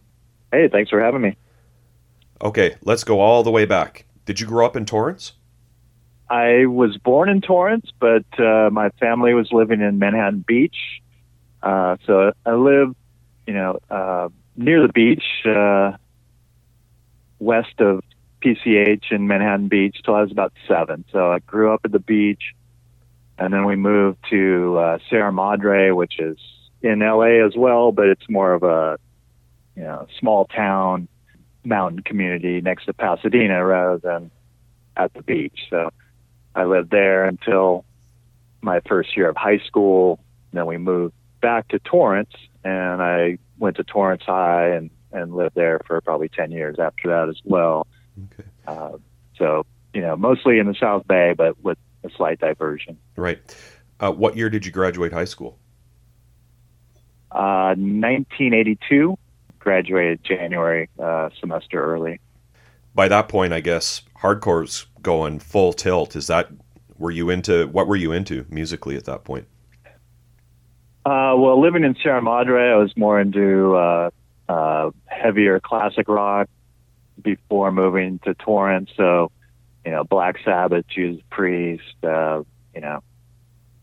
Hey, 0.51 0.67
thanks 0.67 0.89
for 0.89 1.01
having 1.01 1.21
me. 1.21 1.35
Okay, 2.41 2.75
let's 2.83 3.03
go 3.03 3.19
all 3.19 3.43
the 3.43 3.51
way 3.51 3.65
back. 3.65 4.05
Did 4.25 4.39
you 4.39 4.47
grow 4.47 4.65
up 4.65 4.75
in 4.75 4.85
Torrance? 4.85 5.33
I 6.29 6.65
was 6.65 6.97
born 6.97 7.29
in 7.29 7.41
Torrance, 7.41 7.91
but 7.99 8.23
uh, 8.39 8.69
my 8.71 8.89
family 8.99 9.33
was 9.33 9.51
living 9.51 9.81
in 9.81 9.99
Manhattan 9.99 10.45
Beach. 10.47 10.77
Uh, 11.61 11.97
so 12.05 12.31
I 12.45 12.53
live, 12.53 12.95
you 13.45 13.53
know, 13.53 13.79
uh, 13.89 14.29
near 14.55 14.85
the 14.85 14.93
beach, 14.93 15.23
uh, 15.45 15.97
west 17.39 17.79
of 17.79 18.03
PCH 18.41 19.11
in 19.11 19.27
Manhattan 19.27 19.67
Beach 19.67 20.01
till 20.03 20.15
I 20.15 20.21
was 20.21 20.31
about 20.31 20.53
seven. 20.67 21.05
So 21.11 21.31
I 21.31 21.39
grew 21.39 21.73
up 21.73 21.81
at 21.83 21.91
the 21.91 21.99
beach, 21.99 22.53
and 23.37 23.53
then 23.53 23.65
we 23.65 23.75
moved 23.75 24.19
to 24.29 24.77
uh, 24.77 24.97
Sierra 25.09 25.31
Madre, 25.31 25.91
which 25.91 26.19
is 26.19 26.37
in 26.81 26.99
LA 26.99 27.45
as 27.45 27.55
well, 27.55 27.91
but 27.91 28.07
it's 28.07 28.27
more 28.29 28.53
of 28.53 28.63
a 28.63 28.97
you 29.75 29.83
know 29.83 30.07
small 30.19 30.45
town 30.45 31.07
mountain 31.63 32.01
community 32.01 32.61
next 32.61 32.85
to 32.85 32.93
Pasadena 32.93 33.63
rather 33.63 33.97
than 33.97 34.31
at 34.97 35.13
the 35.13 35.21
beach. 35.21 35.67
So 35.69 35.91
I 36.55 36.65
lived 36.65 36.89
there 36.89 37.25
until 37.25 37.85
my 38.61 38.81
first 38.87 39.15
year 39.15 39.29
of 39.29 39.37
high 39.37 39.59
school. 39.59 40.19
Then 40.53 40.65
we 40.65 40.77
moved 40.77 41.13
back 41.41 41.67
to 41.69 41.79
Torrance, 41.79 42.33
and 42.63 43.01
I 43.01 43.37
went 43.57 43.77
to 43.77 43.83
Torrance 43.83 44.23
High 44.23 44.69
and 44.69 44.89
and 45.13 45.35
lived 45.35 45.55
there 45.55 45.81
for 45.85 45.99
probably 46.01 46.29
ten 46.29 46.51
years 46.51 46.77
after 46.79 47.09
that 47.09 47.29
as 47.29 47.39
well. 47.43 47.87
Okay. 48.33 48.49
Uh, 48.67 48.97
so 49.37 49.65
you 49.93 50.01
know, 50.01 50.15
mostly 50.15 50.59
in 50.59 50.67
the 50.67 50.75
South 50.75 51.07
Bay, 51.07 51.33
but 51.35 51.61
with 51.63 51.77
a 52.03 52.09
slight 52.15 52.39
diversion. 52.39 52.97
Right. 53.15 53.39
Uh, 53.99 54.11
what 54.11 54.35
year 54.35 54.49
did 54.49 54.65
you 54.65 54.71
graduate 54.71 55.13
high 55.13 55.25
school? 55.25 55.57
Uh, 57.31 57.75
1982, 57.77 59.17
graduated 59.59 60.23
January 60.23 60.89
uh, 60.99 61.29
semester 61.39 61.83
early. 61.83 62.19
By 62.93 63.07
that 63.07 63.29
point, 63.29 63.53
I 63.53 63.61
guess 63.61 64.01
hardcore's 64.21 64.85
going 65.01 65.39
full 65.39 65.71
tilt. 65.73 66.15
Is 66.15 66.27
that 66.27 66.49
were 66.97 67.11
you 67.11 67.29
into? 67.29 67.67
What 67.67 67.87
were 67.87 67.95
you 67.95 68.11
into 68.11 68.45
musically 68.49 68.95
at 68.95 69.05
that 69.05 69.23
point? 69.23 69.47
Uh, 71.03 71.33
well, 71.37 71.59
living 71.59 71.83
in 71.83 71.95
Sierra 71.95 72.21
Madre, 72.21 72.71
I 72.71 72.75
was 72.75 72.95
more 72.95 73.19
into 73.19 73.75
uh, 73.75 74.09
uh, 74.49 74.91
heavier 75.07 75.59
classic 75.59 76.07
rock 76.07 76.47
before 77.23 77.71
moving 77.71 78.19
to 78.19 78.33
Torrance. 78.33 78.89
So, 78.95 79.31
you 79.85 79.91
know, 79.91 80.03
Black 80.03 80.37
Sabbath, 80.43 80.85
Judas 80.87 81.21
Priest, 81.29 81.95
uh, 82.03 82.43
you 82.73 82.81
know, 82.81 83.01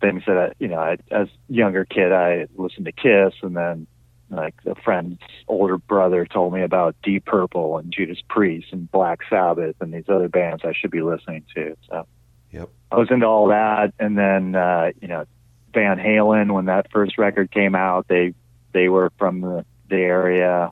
things 0.01 0.23
that 0.27 0.37
I, 0.37 0.53
you 0.59 0.69
know, 0.69 0.79
I, 0.79 0.99
as 1.11 1.29
younger 1.49 1.85
kid, 1.85 2.13
I 2.13 2.47
listened 2.57 2.87
to 2.87 2.93
Kiss, 2.93 3.35
and 3.43 3.57
then 3.57 3.87
like 4.31 4.55
a 4.67 4.75
friend's 4.75 5.21
older 5.49 5.79
brother 5.79 6.27
told 6.27 6.53
me 6.53 6.63
about 6.63 6.95
Deep 7.03 7.25
Purple 7.25 7.79
and 7.79 7.93
Judas 7.93 8.19
Priest 8.29 8.69
and 8.73 8.91
Black 8.91 9.21
Sabbath 9.31 9.77
and 9.81 9.93
these 9.93 10.09
other 10.09 10.29
bands 10.29 10.63
I 10.65 10.73
should 10.73 10.91
be 10.91 11.03
listening 11.03 11.45
to. 11.55 11.77
So, 11.89 12.07
Yep. 12.53 12.71
I 12.91 12.97
was 12.97 13.11
into 13.11 13.27
all 13.27 13.49
that, 13.49 13.93
and 13.99 14.17
then 14.17 14.55
uh, 14.55 14.93
you 15.01 15.09
know, 15.09 15.25
Van 15.75 15.99
Halen 15.99 16.53
when 16.53 16.67
that 16.67 16.91
first 16.91 17.19
record 17.19 17.51
came 17.51 17.75
out, 17.75 18.09
they 18.09 18.35
they 18.73 18.89
were 18.89 19.13
from 19.19 19.41
the, 19.41 19.65
the 19.89 19.97
area, 19.97 20.71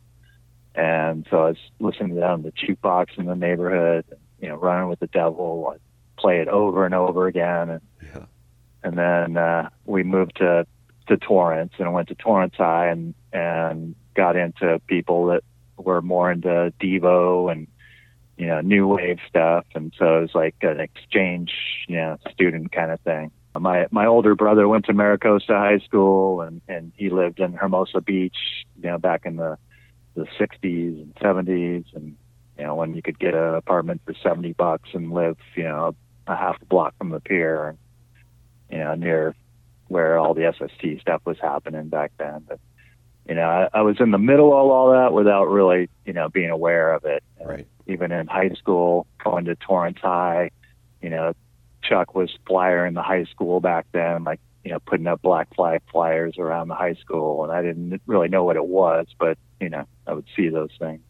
and 0.76 1.26
so 1.30 1.38
I 1.38 1.48
was 1.48 1.56
listening 1.80 2.10
to 2.10 2.20
them, 2.20 2.42
the 2.42 2.52
jukebox 2.52 3.16
in 3.18 3.24
the 3.24 3.34
neighborhood, 3.34 4.04
you 4.40 4.48
know, 4.48 4.56
running 4.56 4.88
with 4.90 5.00
the 5.00 5.06
devil, 5.06 5.72
I'd 5.72 5.80
play 6.18 6.40
it 6.40 6.48
over 6.48 6.84
and 6.84 6.94
over 6.94 7.26
again, 7.26 7.70
and 7.70 7.80
Yeah. 8.02 8.26
and 8.82 8.98
then 8.98 9.36
uh, 9.36 9.70
we 9.86 10.02
moved 10.02 10.36
to 10.36 10.66
to 11.08 11.16
Torrance, 11.16 11.72
and 11.78 11.88
I 11.88 11.90
went 11.90 12.08
to 12.08 12.14
Torrance 12.14 12.54
High, 12.56 12.88
and 12.88 13.14
and 13.32 13.94
got 14.14 14.36
into 14.36 14.80
people 14.86 15.26
that 15.26 15.42
were 15.76 16.02
more 16.02 16.30
into 16.30 16.72
Devo 16.80 17.50
and 17.50 17.66
you 18.36 18.46
know 18.46 18.60
new 18.60 18.86
wave 18.86 19.18
stuff, 19.28 19.64
and 19.74 19.94
so 19.98 20.18
it 20.18 20.20
was 20.22 20.34
like 20.34 20.56
an 20.60 20.80
exchange, 20.80 21.52
you 21.88 21.96
know, 21.96 22.18
student 22.32 22.70
kind 22.72 22.90
of 22.90 23.00
thing. 23.00 23.30
My 23.58 23.86
my 23.90 24.04
older 24.04 24.34
brother 24.34 24.68
went 24.68 24.84
to 24.86 24.92
Mira 24.92 25.16
Costa 25.18 25.54
High 25.54 25.78
School, 25.78 26.42
and 26.42 26.60
and 26.68 26.92
he 26.96 27.08
lived 27.08 27.40
in 27.40 27.54
Hermosa 27.54 28.02
Beach, 28.02 28.36
you 28.82 28.90
know, 28.90 28.98
back 28.98 29.24
in 29.24 29.36
the 29.36 29.56
the 30.16 30.26
60s 30.38 31.02
and 31.02 31.14
70s, 31.16 31.84
and 31.94 32.16
you 32.58 32.64
know 32.64 32.74
when 32.74 32.94
you 32.94 33.02
could 33.02 33.18
get 33.18 33.34
an 33.34 33.54
apartment 33.54 34.00
for 34.04 34.14
70 34.14 34.52
bucks 34.54 34.88
and 34.92 35.12
live, 35.12 35.36
you 35.54 35.64
know, 35.64 35.94
a 36.26 36.34
half 36.34 36.60
a 36.60 36.64
block 36.64 36.94
from 36.98 37.10
the 37.10 37.20
pier, 37.20 37.68
and 37.68 37.78
you 38.70 38.78
know 38.78 38.94
near 38.94 39.34
where 39.88 40.18
all 40.18 40.34
the 40.34 40.52
SST 40.52 41.00
stuff 41.00 41.22
was 41.24 41.38
happening 41.40 41.88
back 41.88 42.12
then. 42.18 42.44
But 42.48 42.58
you 43.28 43.34
know, 43.34 43.48
I, 43.48 43.78
I 43.78 43.82
was 43.82 43.96
in 44.00 44.10
the 44.10 44.18
middle 44.18 44.52
of 44.52 44.70
all 44.70 44.92
that 44.92 45.12
without 45.12 45.46
really, 45.46 45.88
you 46.04 46.12
know, 46.12 46.28
being 46.28 46.50
aware 46.50 46.92
of 46.92 47.04
it. 47.04 47.22
Right. 47.44 47.66
Even 47.86 48.12
in 48.12 48.26
high 48.26 48.50
school, 48.50 49.06
going 49.22 49.44
to 49.46 49.56
Torrance 49.56 49.98
High, 50.00 50.50
you 51.02 51.10
know, 51.10 51.34
Chuck 51.82 52.14
was 52.14 52.30
flyer 52.46 52.86
in 52.86 52.94
the 52.94 53.02
high 53.02 53.24
school 53.24 53.60
back 53.60 53.86
then, 53.92 54.24
like 54.24 54.40
you 54.66 54.72
know, 54.72 54.80
putting 54.80 55.08
up 55.08 55.22
black 55.22 55.54
flag 55.56 55.82
flyers 55.92 56.38
around 56.38 56.68
the 56.68 56.76
high 56.76 56.94
school, 56.94 57.44
and 57.44 57.52
I 57.52 57.62
didn't 57.62 58.02
really 58.06 58.28
know 58.28 58.44
what 58.44 58.56
it 58.56 58.66
was, 58.66 59.08
but 59.18 59.38
you 59.60 59.70
know, 59.70 59.86
I 60.08 60.14
would 60.14 60.26
see 60.36 60.50
those 60.50 60.72
things. 60.78 61.02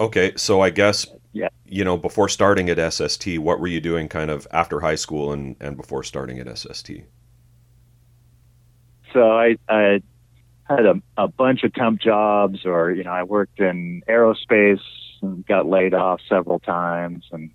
Okay, 0.00 0.32
so 0.36 0.60
I 0.60 0.70
guess 0.70 1.06
Yeah. 1.32 1.48
you 1.66 1.84
know 1.84 1.96
before 1.96 2.28
starting 2.28 2.68
at 2.70 2.78
SST, 2.78 3.38
what 3.38 3.60
were 3.60 3.66
you 3.68 3.80
doing 3.80 4.08
kind 4.08 4.30
of 4.30 4.46
after 4.52 4.80
high 4.80 4.94
school 4.96 5.32
and 5.32 5.56
and 5.60 5.76
before 5.76 6.02
starting 6.04 6.38
at 6.40 6.48
SST? 6.48 7.04
so 9.12 9.30
I, 9.30 9.56
I 9.68 10.02
had 10.64 10.86
a, 10.86 11.02
a 11.16 11.28
bunch 11.28 11.62
of 11.64 11.72
temp 11.74 12.00
jobs, 12.00 12.64
or 12.64 12.90
you 12.92 13.04
know, 13.04 13.12
I 13.12 13.22
worked 13.22 13.60
in 13.60 14.02
aerospace 14.08 14.82
and 15.22 15.46
got 15.46 15.66
laid 15.66 15.94
off 15.94 16.20
several 16.28 16.58
times. 16.60 17.24
And 17.32 17.50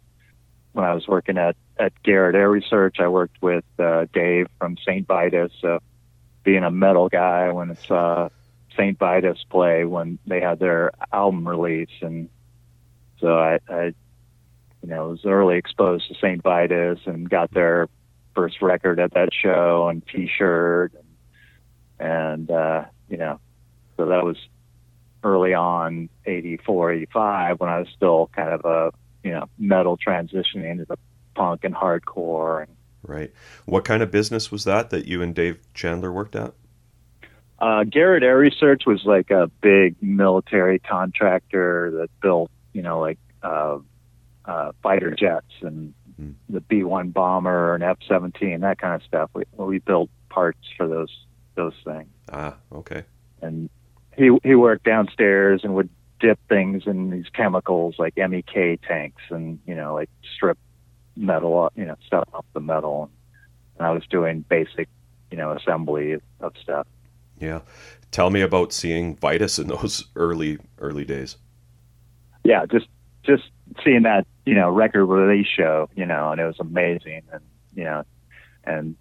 when 0.74 0.86
I 0.86 0.94
was 0.94 1.08
working 1.08 1.38
at 1.38 1.56
at 1.80 1.94
Garrett 2.04 2.36
AiResearch, 2.36 3.00
I 3.00 3.08
worked 3.08 3.42
with 3.42 3.64
uh, 3.80 4.06
Dave 4.14 4.48
from 4.60 4.78
St. 4.78 5.08
Vitus. 5.08 5.52
So 5.62 5.80
being 6.44 6.64
a 6.64 6.72
metal 6.72 7.10
guy, 7.10 7.52
when 7.52 7.72
it's 7.72 7.90
uh, 7.90 8.30
St. 8.74 8.98
Vitus 8.98 9.44
play 9.50 9.86
when 9.86 10.20
they 10.28 10.42
had 10.42 10.60
their 10.60 10.92
album 11.12 11.48
release, 11.48 11.90
and 12.02 12.30
so 13.20 13.38
I, 13.38 13.60
I, 13.70 13.94
you 14.82 14.90
know, 14.90 15.10
was 15.10 15.26
early 15.26 15.58
exposed 15.58 16.08
to 16.10 16.16
St. 16.16 16.44
Vitus 16.44 17.00
and 17.06 17.30
got 17.30 17.52
their 17.52 17.88
first 18.36 18.62
record 18.62 19.00
at 19.00 19.14
that 19.14 19.30
show 19.32 19.88
and 19.90 20.06
T-shirt 20.08 20.92
and 22.00 22.52
uh, 22.52 22.86
you 23.10 23.18
know, 23.18 23.40
so 23.98 24.08
that 24.08 24.24
was 24.24 24.38
early 25.24 25.54
on, 25.54 26.10
84, 26.26 26.92
85, 26.92 27.60
when 27.60 27.70
I 27.70 27.80
was 27.80 27.88
still 27.96 28.30
kind 28.36 28.50
of 28.50 28.66
a 28.66 28.92
you 29.24 29.32
know 29.32 29.46
metal 29.58 29.98
transitioning 29.98 30.70
into 30.70 30.86
the 30.86 30.98
punk 31.36 31.64
and 31.64 31.74
hardcore. 31.76 32.64
And 32.64 32.72
Right. 33.06 33.32
What 33.66 33.84
kind 33.84 34.02
of 34.02 34.12
business 34.12 34.52
was 34.52 34.64
that 34.64 34.90
that 34.92 35.06
you 35.06 35.22
and 35.22 35.36
Dave 35.36 35.60
Chandler 35.74 36.12
worked 36.12 36.36
at? 36.36 36.54
uh, 37.60 37.84
Garrett 37.86 38.24
AiResearch 38.24 38.86
was 38.86 39.04
like 39.06 39.32
a 39.32 39.48
big 39.62 39.96
military 40.02 40.80
contractor 40.80 41.92
that 41.92 42.10
built 42.22 42.52
you 42.74 42.82
know 42.82 43.00
like 43.00 43.20
uh, 43.42 43.78
uh, 44.46 44.72
fighter 44.82 45.12
jets 45.12 45.52
and 45.62 45.94
Hmm. 46.16 46.34
the 46.48 46.62
B-1 46.62 47.12
bomber 47.12 47.74
and 47.74 47.84
F-17, 47.84 48.62
that 48.62 48.78
kind 48.78 48.94
of 48.94 49.02
stuff. 49.02 49.32
We 49.34 49.46
we 49.58 49.80
built 49.80 50.12
parts 50.30 50.60
for 50.78 50.88
those 50.88 51.10
those 51.56 51.74
things. 51.84 52.08
Ah, 52.32 52.56
okay. 52.72 53.04
and 53.42 53.68
he 54.16 54.30
he 54.44 54.54
worked 54.54 54.84
downstairs 54.86 55.62
and 55.64 55.74
would 55.74 55.90
dip 56.20 56.40
things 56.48 56.84
in 56.86 57.10
these 57.10 57.26
chemicals 57.34 57.96
like 57.98 58.16
MEK 58.18 58.82
tanks 58.88 59.22
and 59.30 59.60
you 59.66 59.76
know 59.76 59.94
like 59.94 60.10
strip 60.36 60.58
metal 61.16 61.72
you 61.76 61.86
know 61.86 61.96
stuff 62.06 62.28
off 62.34 62.46
the 62.54 62.60
metal 62.60 63.10
and 63.78 63.86
I 63.86 63.92
was 63.92 64.04
doing 64.10 64.46
basic 64.48 64.88
you 65.32 65.38
know 65.38 65.52
assembly 65.52 66.14
of, 66.40 66.54
stuff 66.62 66.88
Yeah. 67.40 67.62
Tell 68.12 68.30
me 68.30 68.42
about 68.42 68.72
seeing 68.74 69.16
Vitus 69.18 69.60
in 69.60 69.68
those 69.68 70.06
early 70.16 70.60
early 70.78 71.06
days. 71.06 71.38
yeah 72.44 72.66
just 72.66 72.88
just 73.24 73.44
seeing 73.84 74.04
that 74.04 74.26
you 74.46 74.56
know 74.56 74.70
record 74.70 75.06
release 75.06 75.48
show 75.48 75.90
you 75.96 76.06
know 76.06 76.32
and 76.32 76.40
it 76.40 76.46
was 76.46 76.60
amazing 76.60 77.22
and 77.32 77.42
you 77.76 77.84
know 77.84 78.04
and 78.64 78.96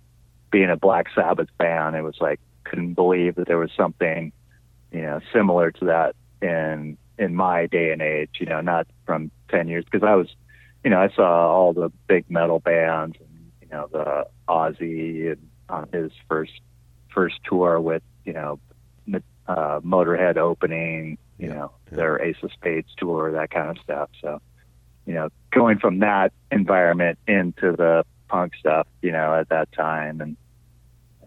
being 0.50 0.70
a 0.70 0.76
Black 0.76 1.06
Sabbath 1.14 1.48
fan 1.58 1.94
it 1.94 2.02
was 2.02 2.16
like 2.20 2.40
couldn't 2.64 2.94
believe 2.94 3.34
that 3.36 3.46
there 3.46 3.58
was 3.58 3.70
something 3.76 4.32
you 4.90 5.02
know 5.02 5.20
similar 5.32 5.70
to 5.70 5.84
that 5.86 6.14
in 6.40 6.96
in 7.18 7.34
my 7.34 7.66
day 7.66 7.92
and 7.92 8.02
age 8.02 8.30
you 8.40 8.46
know 8.46 8.60
not 8.60 8.86
from 9.06 9.30
10 9.50 9.68
years 9.68 9.84
because 9.84 10.06
I 10.06 10.14
was 10.14 10.28
you 10.84 10.90
know 10.90 11.00
I 11.00 11.08
saw 11.14 11.50
all 11.50 11.72
the 11.72 11.90
big 12.06 12.30
metal 12.30 12.58
bands 12.58 13.16
and 13.20 13.50
you 13.60 13.68
know 13.68 13.88
the 13.92 14.26
Ozzy 14.48 15.32
and 15.32 15.48
on 15.68 15.88
his 15.92 16.10
first 16.28 16.60
first 17.14 17.36
tour 17.44 17.80
with 17.80 18.02
you 18.24 18.32
know 18.32 18.58
uh, 19.48 19.80
Motorhead 19.80 20.36
opening 20.36 21.18
you 21.38 21.48
Yeah, 21.48 21.54
know 21.54 21.72
yeah. 21.90 21.96
their 21.96 22.22
Ace 22.22 22.36
of 22.42 22.52
Spades 22.52 22.88
tour 22.96 23.32
that 23.32 23.50
kind 23.50 23.70
of 23.70 23.78
stuff 23.82 24.10
so 24.20 24.40
you 25.06 25.14
know 25.14 25.28
going 25.50 25.78
from 25.78 25.98
that 26.00 26.32
environment 26.50 27.18
into 27.26 27.72
the 27.72 28.04
punk 28.28 28.54
stuff 28.58 28.86
you 29.02 29.12
know 29.12 29.34
at 29.34 29.48
that 29.50 29.70
time 29.72 30.20
and 30.20 30.36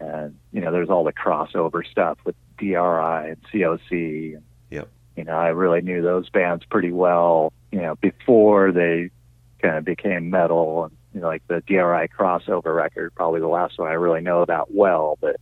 and 0.00 0.36
you 0.52 0.60
know 0.60 0.72
there's 0.72 0.90
all 0.90 1.04
the 1.04 1.12
crossover 1.12 1.86
stuff 1.86 2.18
with 2.24 2.34
DRI 2.58 2.72
and 3.30 3.36
COC 3.52 4.34
and. 4.34 4.42
You 5.16 5.24
know 5.24 5.36
I 5.36 5.48
really 5.48 5.80
knew 5.80 6.02
those 6.02 6.28
bands 6.30 6.64
pretty 6.64 6.92
well 6.92 7.52
you 7.72 7.80
know 7.80 7.96
before 7.96 8.72
they 8.72 9.10
kind 9.60 9.76
of 9.76 9.84
became 9.84 10.30
metal 10.30 10.84
and 10.84 10.96
you 11.14 11.20
know 11.20 11.26
like 11.28 11.46
the 11.48 11.62
DRI 11.66 12.08
crossover 12.08 12.74
record 12.74 13.14
probably 13.14 13.40
the 13.40 13.48
last 13.48 13.78
one 13.78 13.88
I 13.88 13.94
really 13.94 14.20
know 14.20 14.44
that 14.44 14.70
well 14.72 15.18
but 15.20 15.36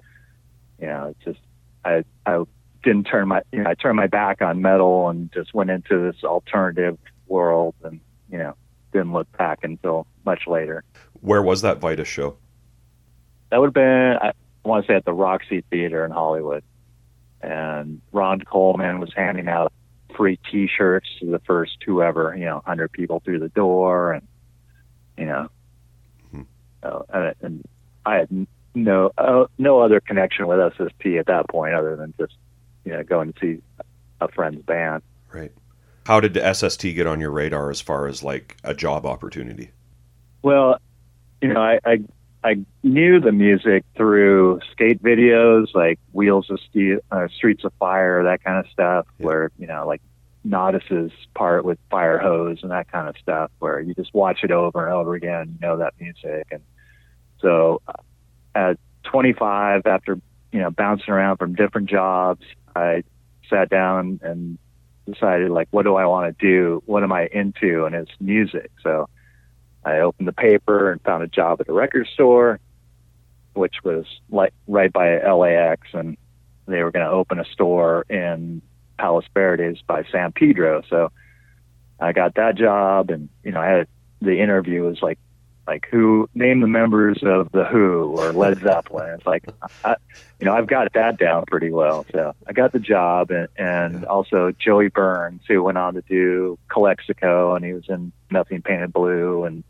you 0.81 0.87
know 0.87 1.09
it's 1.09 1.25
just 1.25 1.41
I 1.85 2.05
I 2.25 2.45
didn't 2.83 3.05
turn 3.05 3.29
my 3.29 3.43
you 3.53 3.63
know 3.63 3.71
I 3.71 3.75
turned 3.75 3.97
my 3.97 4.07
back 4.07 4.43
on 4.43 4.63
metal 4.63 5.09
and 5.09 5.33
just 5.33 5.55
went 5.55 5.71
into 5.71 5.99
this 6.01 6.23
alternative 6.23 6.99
world 7.27 7.75
and 7.83 8.01
you 8.31 8.39
know 8.39 8.55
didn't 8.93 9.13
look 9.13 9.31
back 9.37 9.65
until 9.65 10.07
much 10.25 10.47
later. 10.47 10.85
Where 11.21 11.43
was 11.43 11.63
that 11.63 11.79
Vitus 11.79 12.07
show? 12.07 12.37
That 13.51 13.61
would 13.61 13.69
have 13.69 13.75
been 13.75 14.19
I 14.23 14.33
want 14.65 14.87
to 14.87 14.93
say 14.93 14.97
at 14.97 15.05
the 15.05 15.13
Roxy 15.13 15.63
Theater 15.71 16.05
in 16.05 16.11
Hollywood, 16.11 16.63
and 17.45 18.01
Ron 18.13 18.41
Coleman 18.41 19.01
was 19.01 19.13
handing 19.15 19.49
out 19.49 19.73
free 20.17 20.39
T-shirts 20.51 21.09
to 21.21 21.27
the 21.27 21.41
first 21.41 21.77
whoever 21.85 22.35
you 22.37 22.45
know 22.45 22.63
hundred 22.65 22.93
people 22.93 23.21
through 23.21 23.41
the 23.41 23.49
door 23.49 24.13
and 24.13 24.27
you 25.19 25.27
know 25.27 25.49
Hmm. 26.31 26.43
uh, 26.83 27.01
and, 27.13 27.35
and 27.43 27.65
I 28.07 28.17
had 28.17 28.47
no 28.75 29.13
uh, 29.19 29.47
no 29.59 29.81
other 29.81 30.01
connection 30.01 30.47
with 30.47 30.73
SST 30.75 31.07
at 31.19 31.27
that 31.27 31.49
point 31.49 31.75
other 31.75 31.97
than 31.97 32.15
just 32.19 32.35
you 32.85 32.93
know 32.93 33.03
going 33.03 33.33
to 33.33 33.41
see 33.41 33.63
a 34.21 34.29
friend's 34.29 34.63
band. 34.63 35.03
Right. 35.33 35.53
How 36.07 36.21
did 36.21 36.35
the 36.35 36.55
SST 36.55 36.83
get 36.83 37.07
on 37.07 37.21
your 37.21 37.31
radar 37.31 37.71
as 37.71 37.81
far 37.81 38.07
as 38.07 38.23
like 38.23 38.57
a 38.63 38.75
job 38.75 39.07
opportunity? 39.07 39.71
Well, 40.43 40.79
you 41.41 41.49
know, 41.49 41.61
I, 41.61 41.81
I 41.85 42.01
I 42.45 42.57
knew 42.83 43.21
the 43.21 43.33
music 43.33 43.85
through 43.97 44.61
skate 44.71 45.03
videos 45.03 45.75
like 45.75 45.99
Wheels 46.13 46.51
of 46.51 46.61
Steel, 46.61 46.99
uh, 47.11 47.27
Streets 47.35 47.65
of 47.65 47.73
Fire, 47.81 48.23
that 48.25 48.45
kind 48.45 48.59
of 48.59 48.71
stuff, 48.71 49.07
Yeah. 49.19 49.27
where 49.27 49.51
you 49.59 49.67
know, 49.67 49.87
like 49.87 50.03
Natas's 50.45 51.11
part 51.35 51.65
with 51.65 51.79
Fire 51.91 52.19
Hose 52.19 52.59
and 52.63 52.71
that 52.71 52.93
kind 52.93 53.09
of 53.09 53.17
stuff, 53.17 53.51
where 53.61 53.81
you 53.81 53.95
just 53.95 54.13
watch 54.13 54.45
it 54.45 54.51
over 54.51 54.85
and 54.85 54.93
over 54.93 55.15
again, 55.15 55.57
you 55.59 55.67
know 55.67 55.79
that 55.79 55.95
music, 55.99 56.47
and 56.51 56.61
so 57.41 57.81
uh, 57.89 57.93
at 58.55 58.79
25, 59.05 59.87
after 59.87 60.21
you 60.53 60.61
know 60.61 60.71
bouncing 60.71 61.15
around 61.15 61.39
from 61.39 61.55
different 61.55 61.89
jobs, 61.89 62.45
I 62.77 63.05
sat 63.49 63.71
down 63.71 64.21
and 64.23 64.59
decided 65.11 65.51
like, 65.51 65.69
what 65.71 65.85
do 65.85 65.97
I 65.97 66.05
want 66.05 66.39
to 66.39 66.47
do? 66.47 66.83
What 66.85 67.03
am 67.03 67.13
I 67.13 67.27
into? 67.27 67.87
And 67.87 67.95
it's 67.95 68.13
music, 68.21 68.71
so. 68.83 69.09
I 69.85 69.99
opened 70.01 70.29
the 70.29 70.33
paper 70.33 70.91
and 70.91 71.01
found 71.03 71.23
a 71.23 71.29
job 71.29 71.61
at 71.61 71.69
a 71.69 71.73
record 71.73 72.09
store, 72.13 72.59
which 73.53 73.77
was 73.85 74.07
like 74.31 74.55
right 74.67 74.93
by 74.93 75.19
LAX, 75.19 75.89
and 75.93 76.17
they 76.67 76.83
were 76.83 76.91
going 76.91 77.05
to 77.05 77.11
open 77.11 77.39
a 77.39 77.45
store 77.45 78.05
in 78.09 78.63
Palos 78.99 79.25
Verdes 79.35 79.83
by 79.87 80.05
San 80.11 80.33
Pedro. 80.33 80.83
So 80.89 81.13
I 82.01 82.13
got 82.13 82.35
that 82.37 82.57
job, 82.57 83.11
and 83.11 83.29
you 83.43 83.53
know, 83.53 83.61
I 83.61 83.67
had 83.67 83.89
the 84.21 84.41
interview 84.41 84.85
was 84.85 85.03
like, 85.03 85.19
like 85.67 85.87
who 85.91 86.29
name 86.35 86.61
the 86.61 86.67
members 86.67 87.23
of 87.23 87.51
the 87.53 87.65
Who 87.65 88.15
or 88.19 88.33
Led 88.33 88.61
Zeppelin. 88.61 89.15
It's 89.15 89.27
like, 89.27 89.45
I, 89.85 89.97
you 90.39 90.45
know, 90.45 90.55
I've 90.55 90.67
got 90.67 90.93
that 90.93 91.19
down 91.19 91.45
pretty 91.47 91.71
well. 91.71 92.05
So 92.13 92.35
I 92.47 92.53
got 92.53 92.73
the 92.73 92.79
job, 92.79 93.31
and, 93.31 93.49
and 93.57 94.05
also 94.05 94.53
Joey 94.59 94.89
Burns, 94.89 95.43
who 95.49 95.63
went 95.63 95.79
on 95.79 95.95
to 95.95 96.03
do 96.03 96.59
Calexico, 96.69 97.55
and 97.55 97.65
he 97.65 97.73
was 97.73 97.85
in 97.89 98.13
Nothing 98.31 98.63
Painted 98.63 98.93
Blue, 98.93 99.45
and 99.45 99.65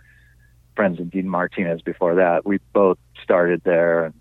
friends 0.74 1.00
of 1.00 1.10
Dean 1.10 1.28
Martinez 1.28 1.82
before 1.82 2.16
that. 2.16 2.44
We 2.44 2.58
both 2.72 2.98
started 3.22 3.62
there, 3.64 4.06
and 4.06 4.14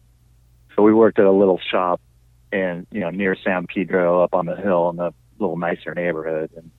so 0.75 0.83
we 0.83 0.93
worked 0.93 1.19
at 1.19 1.25
a 1.25 1.31
little 1.31 1.59
shop 1.59 2.01
in 2.51 2.85
you 2.91 3.01
know 3.01 3.09
near 3.09 3.35
San 3.43 3.67
Pedro, 3.67 4.23
up 4.23 4.33
on 4.33 4.45
the 4.45 4.55
hill 4.55 4.89
in 4.89 4.99
a 4.99 5.13
little 5.39 5.57
nicer 5.57 5.93
neighborhood, 5.93 6.51
and 6.55 6.71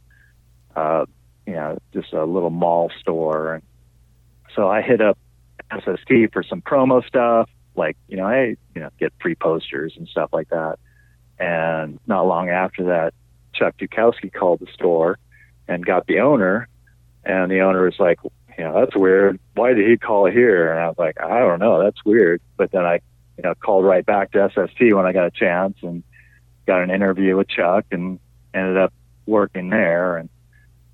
uh, 0.76 1.06
you 1.46 1.54
know 1.54 1.78
just 1.92 2.12
a 2.12 2.24
little 2.24 2.50
mall 2.50 2.90
store. 3.00 3.54
And 3.54 3.62
so 4.54 4.68
I 4.68 4.82
hit 4.82 5.00
up 5.00 5.18
SST 5.72 6.32
for 6.32 6.42
some 6.42 6.62
promo 6.62 7.06
stuff, 7.06 7.48
like 7.74 7.96
you 8.08 8.16
know 8.16 8.26
I 8.26 8.56
you 8.74 8.80
know 8.80 8.90
get 8.98 9.12
free 9.20 9.34
posters 9.34 9.94
and 9.96 10.08
stuff 10.08 10.30
like 10.32 10.50
that. 10.50 10.78
And 11.38 11.98
not 12.06 12.26
long 12.26 12.48
after 12.48 12.84
that, 12.84 13.12
Chuck 13.52 13.76
Dukowski 13.78 14.32
called 14.32 14.60
the 14.60 14.68
store 14.72 15.18
and 15.66 15.84
got 15.84 16.06
the 16.06 16.20
owner, 16.20 16.68
and 17.24 17.50
the 17.50 17.60
owner 17.60 17.84
was 17.84 17.98
like, 17.98 18.20
you 18.58 18.64
know, 18.64 18.80
that's 18.80 18.96
weird. 18.96 19.38
Why 19.54 19.72
did 19.72 19.88
he 19.88 19.96
call 19.96 20.30
here? 20.30 20.70
And 20.70 20.80
I 20.80 20.88
was 20.88 20.98
like, 20.98 21.20
I 21.20 21.40
don't 21.40 21.58
know. 21.58 21.82
That's 21.82 22.04
weird. 22.04 22.40
But 22.56 22.70
then 22.72 22.84
I, 22.84 23.00
you 23.36 23.42
know, 23.42 23.54
called 23.54 23.84
right 23.84 24.04
back 24.04 24.32
to 24.32 24.50
SST 24.50 24.80
when 24.94 25.06
I 25.06 25.12
got 25.12 25.26
a 25.26 25.30
chance 25.30 25.76
and 25.82 26.02
got 26.66 26.82
an 26.82 26.90
interview 26.90 27.36
with 27.36 27.48
Chuck 27.48 27.86
and 27.90 28.18
ended 28.52 28.76
up 28.76 28.92
working 29.26 29.70
there. 29.70 30.16
And 30.16 30.28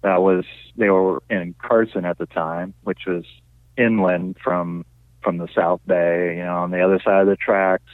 that 0.02 0.22
was, 0.22 0.44
they 0.76 0.88
were 0.88 1.22
in 1.28 1.54
Carson 1.58 2.04
at 2.04 2.18
the 2.18 2.26
time, 2.26 2.74
which 2.82 3.00
was 3.06 3.24
inland 3.76 4.36
from, 4.42 4.84
from 5.22 5.38
the 5.38 5.48
South 5.54 5.80
Bay, 5.86 6.36
you 6.36 6.44
know, 6.44 6.56
on 6.56 6.70
the 6.70 6.80
other 6.80 7.00
side 7.04 7.22
of 7.22 7.26
the 7.26 7.36
tracks 7.36 7.84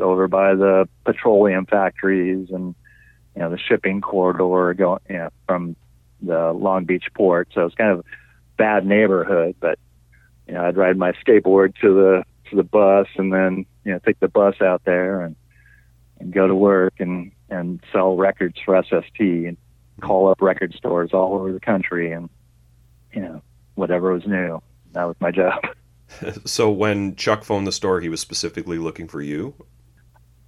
over 0.00 0.28
by 0.28 0.54
the 0.54 0.86
petroleum 1.04 1.64
factories 1.64 2.50
and, 2.50 2.74
you 3.34 3.42
know, 3.42 3.50
the 3.50 3.58
shipping 3.58 4.02
corridor 4.02 4.74
going, 4.74 5.00
you 5.08 5.16
know, 5.16 5.30
from 5.46 5.74
the 6.20 6.52
Long 6.52 6.84
Beach 6.84 7.06
port. 7.14 7.48
So 7.54 7.64
it's 7.64 7.74
kind 7.74 7.90
of, 7.90 8.04
bad 8.56 8.86
neighborhood, 8.86 9.56
but 9.60 9.78
you 10.46 10.54
know, 10.54 10.64
I'd 10.64 10.76
ride 10.76 10.96
my 10.96 11.12
skateboard 11.12 11.74
to 11.80 11.94
the 11.94 12.24
to 12.50 12.56
the 12.56 12.62
bus 12.62 13.08
and 13.16 13.32
then 13.32 13.66
you 13.84 13.92
know 13.92 13.98
take 13.98 14.20
the 14.20 14.28
bus 14.28 14.60
out 14.60 14.82
there 14.84 15.22
and 15.22 15.34
and 16.20 16.32
go 16.32 16.46
to 16.46 16.54
work 16.54 16.94
and 16.98 17.32
and 17.50 17.80
sell 17.92 18.16
records 18.16 18.56
for 18.64 18.80
SST 18.82 19.18
and 19.20 19.56
call 20.00 20.28
up 20.28 20.40
record 20.40 20.74
stores 20.74 21.10
all 21.12 21.34
over 21.34 21.52
the 21.52 21.60
country 21.60 22.12
and 22.12 22.28
you 23.12 23.20
know 23.20 23.42
whatever 23.74 24.12
was 24.12 24.26
new. 24.26 24.62
That 24.92 25.04
was 25.04 25.16
my 25.20 25.30
job. 25.30 25.62
So 26.44 26.70
when 26.70 27.16
Chuck 27.16 27.42
phoned 27.42 27.66
the 27.66 27.72
store, 27.72 28.00
he 28.00 28.08
was 28.08 28.20
specifically 28.20 28.78
looking 28.78 29.08
for 29.08 29.20
you. 29.20 29.54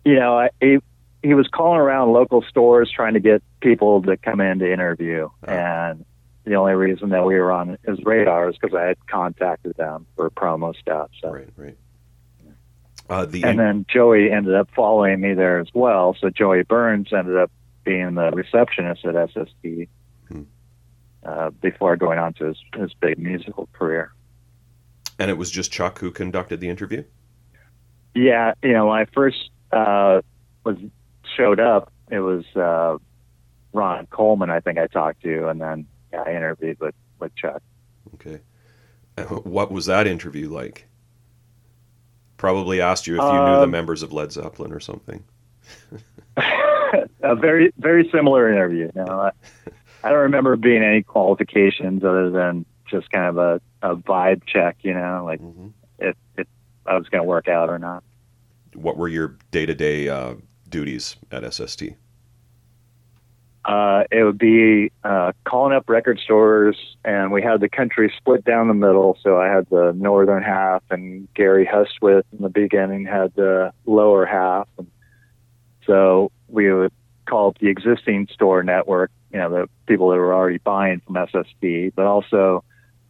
You 0.04 0.14
know, 0.14 0.38
I, 0.38 0.50
he 0.60 0.78
he 1.20 1.34
was 1.34 1.48
calling 1.48 1.80
around 1.80 2.12
local 2.12 2.42
stores 2.42 2.88
trying 2.94 3.14
to 3.14 3.20
get 3.20 3.42
people 3.60 4.00
to 4.02 4.16
come 4.16 4.40
in 4.40 4.60
to 4.60 4.72
interview 4.72 5.28
Oh. 5.48 5.52
and 5.52 6.04
the 6.48 6.54
only 6.56 6.72
reason 6.74 7.10
that 7.10 7.24
we 7.24 7.34
were 7.34 7.52
on 7.52 7.78
his 7.86 7.98
radar 8.04 8.48
is 8.48 8.56
because 8.58 8.74
I 8.74 8.84
had 8.84 9.06
contacted 9.06 9.76
them 9.76 10.06
for 10.16 10.30
promo 10.30 10.74
stuff. 10.76 11.10
So, 11.20 11.30
Right, 11.32 11.48
right. 11.56 11.76
Uh, 13.10 13.24
the 13.24 13.42
and 13.42 13.58
then 13.58 13.86
Joey 13.88 14.30
ended 14.30 14.54
up 14.54 14.68
following 14.76 15.20
me 15.20 15.32
there 15.34 15.58
as 15.60 15.68
well. 15.72 16.14
So 16.20 16.28
Joey 16.28 16.62
Burns 16.62 17.10
ended 17.12 17.36
up 17.36 17.50
being 17.84 18.14
the 18.14 18.30
receptionist 18.32 19.04
at 19.06 19.30
SST 19.30 19.88
Hmm. 20.28 20.42
uh, 21.24 21.48
before 21.50 21.96
going 21.96 22.18
on 22.18 22.34
to 22.34 22.46
his, 22.46 22.58
his 22.74 22.92
big 22.94 23.18
musical 23.18 23.66
career. 23.72 24.12
and 25.18 25.30
it 25.30 25.38
was 25.38 25.50
just 25.50 25.72
Chuck 25.72 25.98
who 26.00 26.10
conducted 26.10 26.60
the 26.60 26.68
interview. 26.68 27.02
Yeah, 28.14 28.52
you 28.62 28.72
know, 28.72 28.86
when 28.88 28.98
I 28.98 29.04
first 29.06 29.50
uh, 29.72 30.20
was 30.64 30.76
showed 31.36 31.60
up, 31.60 31.90
it 32.10 32.20
was 32.20 32.44
uh, 32.56 32.98
Ron 33.72 34.06
Coleman. 34.06 34.50
I 34.50 34.60
think 34.60 34.78
I 34.78 34.86
talked 34.86 35.22
to, 35.22 35.48
and 35.48 35.60
then 35.60 35.86
I 36.12 36.30
interviewed 36.34 36.78
with 36.80 36.94
with 37.20 37.34
Chuck. 37.36 37.62
Okay. 38.14 38.40
What 39.44 39.72
was 39.72 39.86
that 39.86 40.06
interview 40.06 40.48
like? 40.48 40.86
Probably 42.38 42.80
asked 42.80 43.06
you 43.06 43.18
if 43.18 43.30
you 43.30 43.38
knew 43.40 43.58
the 43.58 43.66
Um, 43.66 43.68
members 43.68 44.02
of 44.02 44.12
Led 44.14 44.32
Zeppelin 44.32 44.72
or 44.72 44.80
something. 44.80 45.24
a 47.22 47.34
very 47.36 47.72
very 47.78 48.08
similar 48.12 48.50
interview. 48.52 48.90
You 48.94 49.02
know, 49.04 49.20
I, 49.20 49.30
I 50.02 50.10
don't 50.10 50.20
remember 50.20 50.56
being 50.56 50.82
any 50.82 51.02
qualifications 51.02 52.04
other 52.04 52.30
than 52.30 52.66
just 52.90 53.10
kind 53.10 53.26
of 53.26 53.38
a, 53.38 53.60
a 53.82 53.96
vibe 53.96 54.42
check. 54.46 54.78
You 54.82 54.94
know, 54.94 55.22
like 55.24 55.40
hmm 55.40 55.68
if 55.98 56.16
if 56.36 56.46
I 56.86 56.96
was 56.96 57.08
going 57.08 57.22
to 57.22 57.28
work 57.28 57.48
out 57.48 57.70
or 57.70 57.78
not. 57.78 58.04
What 58.74 58.96
were 58.96 59.08
your 59.08 59.36
day 59.50 59.66
to 59.66 59.74
day 59.74 60.36
duties 60.68 61.16
at 61.30 61.44
SST? 61.44 61.94
Uh, 63.64 64.04
it 64.10 64.24
would 64.24 64.38
be 64.38 64.90
uh, 65.04 65.32
calling 65.44 65.74
up 65.74 65.88
record 65.88 66.18
stores, 66.20 66.76
and 67.04 67.32
we 67.32 67.42
had 67.42 67.60
the 67.60 67.68
country 67.68 68.12
split 68.16 68.44
down 68.44 68.68
the 68.68 68.74
middle. 68.74 69.18
So 69.22 69.38
I 69.38 69.48
had 69.48 69.66
the 69.68 69.92
northern 69.96 70.42
half, 70.42 70.82
and 70.90 71.28
Gary 71.34 71.66
Hustwit 71.66 72.22
in 72.32 72.42
the 72.42 72.48
beginning 72.48 73.04
had 73.04 73.34
the 73.34 73.72
lower 73.84 74.24
half. 74.24 74.68
And 74.78 74.86
so 75.86 76.30
we 76.48 76.72
would 76.72 76.92
call 77.26 77.48
up 77.48 77.58
the 77.58 77.68
existing 77.68 78.28
store 78.32 78.62
network, 78.62 79.10
you 79.32 79.38
know, 79.38 79.50
the 79.50 79.68
people 79.86 80.10
that 80.10 80.16
were 80.16 80.34
already 80.34 80.58
buying 80.58 81.00
from 81.00 81.18
SST, 81.26 81.94
but 81.94 82.06
also 82.06 82.64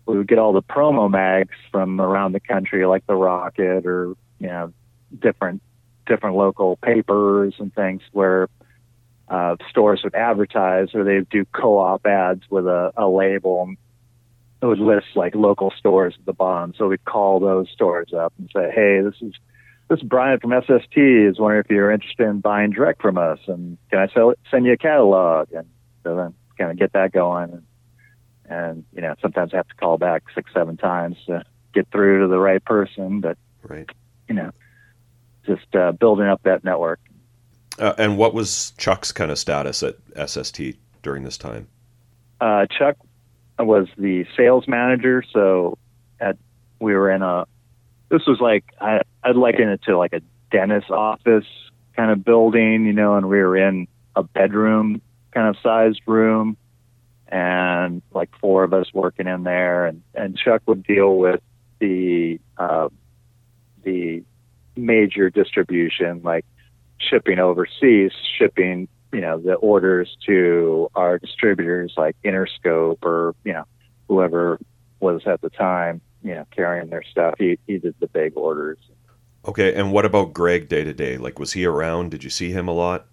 we 0.07 0.17
would 0.17 0.27
get 0.27 0.39
all 0.39 0.53
the 0.53 0.63
promo 0.63 1.09
mags 1.09 1.55
from 1.71 2.01
around 2.01 2.33
the 2.33 2.41
country, 2.41 2.85
like 2.87 3.07
the 3.07 3.15
Rocket 3.15 3.87
or 3.87 4.17
you 4.41 4.47
know, 4.47 4.73
different 5.19 5.63
different 6.07 6.37
local 6.37 6.77
papers 6.77 7.55
and 7.59 7.75
things 7.75 8.01
where 8.13 8.49
uh, 9.31 9.57
stores 9.71 10.01
would 10.05 10.15
advertise 10.15 10.95
or 10.95 11.05
they'd 11.05 11.29
do 11.29 11.45
co-op 11.53 12.07
ads 12.07 12.43
with 12.51 12.67
a, 12.67 12.93
a 12.97 13.07
label 13.09 13.63
and 13.63 13.77
it 14.61 14.67
would 14.67 14.81
list 14.81 15.07
like 15.15 15.35
local 15.35 15.73
stores 15.79 16.15
at 16.19 16.27
the 16.27 16.33
bottom. 16.33 16.75
So 16.77 16.89
we'd 16.89 17.05
call 17.05 17.39
those 17.39 17.69
stores 17.71 18.13
up 18.13 18.33
and 18.39 18.51
say, 18.55 18.71
Hey, 18.75 19.01
this 19.03 19.15
is, 19.21 19.35
this 19.89 19.99
is 20.01 20.03
Brian 20.03 20.41
from 20.41 20.53
SST 20.61 20.97
is 20.97 21.39
wondering 21.39 21.63
if 21.65 21.71
you're 21.71 21.91
interested 21.91 22.29
in 22.29 22.41
buying 22.41 22.71
direct 22.71 23.01
from 23.01 23.19
us 23.19 23.39
and 23.47 23.79
can 23.91 24.01
I 24.01 24.09
sell 24.09 24.31
it, 24.31 24.39
send 24.51 24.67
you 24.67 24.73
a 24.73 24.77
catalog? 24.77 25.53
And 25.53 25.67
so 26.03 26.17
then 26.17 26.35
kind 26.59 26.71
of 26.71 26.79
get 26.79 26.93
that 26.95 27.13
going. 27.13 27.53
And, 27.53 27.63
and, 28.51 28.85
you 28.95 29.03
know, 29.03 29.15
sometimes 29.21 29.53
I 29.53 29.59
have 29.59 29.69
to 29.69 29.75
call 29.75 29.99
back 29.99 30.25
six, 30.35 30.51
seven 30.53 30.77
times 30.77 31.17
to 31.27 31.45
get 31.75 31.87
through 31.93 32.23
to 32.23 32.29
the 32.29 32.39
right 32.39 32.65
person, 32.65 33.21
but 33.21 33.37
Right. 33.63 33.89
you 34.29 34.35
know, 34.35 34.51
just 35.47 35.75
uh, 35.75 35.93
building 35.93 36.27
up 36.27 36.43
that 36.45 36.65
network. 36.65 37.01
Uh, 37.79 37.95
and 37.99 38.19
what 38.19 38.35
was 38.35 38.73
Chuck's 38.77 39.13
kind 39.13 39.31
of 39.31 39.39
status 39.39 39.83
at 39.83 39.97
SST 40.29 40.61
during 41.03 41.25
this 41.25 41.39
time? 41.39 41.69
Uh, 42.41 42.67
Chuck 42.67 42.97
was 43.59 43.89
the 43.97 44.25
sales 44.37 44.67
manager, 44.69 45.23
so 45.33 45.79
at 46.21 46.37
we 46.81 46.95
were 46.95 47.11
in 47.11 47.23
a. 47.23 47.47
This 48.09 48.23
was 48.27 48.41
like 48.41 48.65
I, 48.81 49.03
I'd 49.23 49.37
liken 49.37 49.69
it 49.69 49.83
to 49.83 49.99
like 49.99 50.13
a 50.13 50.21
dentist 50.51 50.91
office 50.91 51.47
kind 51.95 52.11
of 52.11 52.25
building, 52.25 52.87
you 52.87 52.93
know, 52.93 53.17
and 53.17 53.29
we 53.29 53.39
were 53.39 53.57
in 53.57 53.89
a 54.15 54.23
bedroom 54.23 55.03
kind 55.33 55.49
of 55.49 55.57
sized 55.63 56.01
room, 56.07 56.57
and 57.27 58.03
like 58.13 58.31
four 58.41 58.65
of 58.65 58.73
us 58.73 58.87
working 58.93 59.27
in 59.27 59.43
there, 59.43 59.87
and 59.87 60.03
and 60.15 60.37
Chuck 60.37 60.63
would 60.67 60.85
deal 60.85 61.17
with 61.17 61.41
the 61.81 62.41
uh, 62.57 62.89
the 63.83 64.23
major 64.77 65.31
distribution, 65.31 66.23
like 66.23 66.45
shipping 66.99 67.39
overseas, 67.39 68.13
shipping 68.39 68.89
you 69.13 69.21
know 69.21 69.39
the 69.39 69.55
orders 69.55 70.17
to 70.27 70.91
our 70.95 71.19
distributors 71.19 71.95
like 71.97 72.17
Interscope 72.25 72.99
or 73.03 73.35
you 73.45 73.53
know 73.53 73.65
whoever 74.09 74.59
was 75.01 75.23
at 75.27 75.41
the 75.41 75.51
time 75.51 76.01
you 76.23 76.35
know 76.35 76.47
carrying 76.55 76.91
their 76.91 77.03
stuff. 77.03 77.35
He 77.39 77.59
he 77.67 77.79
did 77.79 77.95
the 78.01 78.09
big 78.09 78.37
orders. 78.37 78.79
Okay, 79.47 79.75
and 79.75 79.93
what 79.93 80.05
about 80.05 80.35
Greg 80.35 80.69
day 80.69 80.85
to 80.85 80.93
day? 80.93 81.17
Like, 81.17 81.39
was 81.39 81.53
he 81.53 81.65
around? 81.65 82.11
Did 82.11 82.23
you 82.25 82.31
see 82.31 82.51
him 82.51 82.69
a 82.69 82.73
lot? 82.73 83.07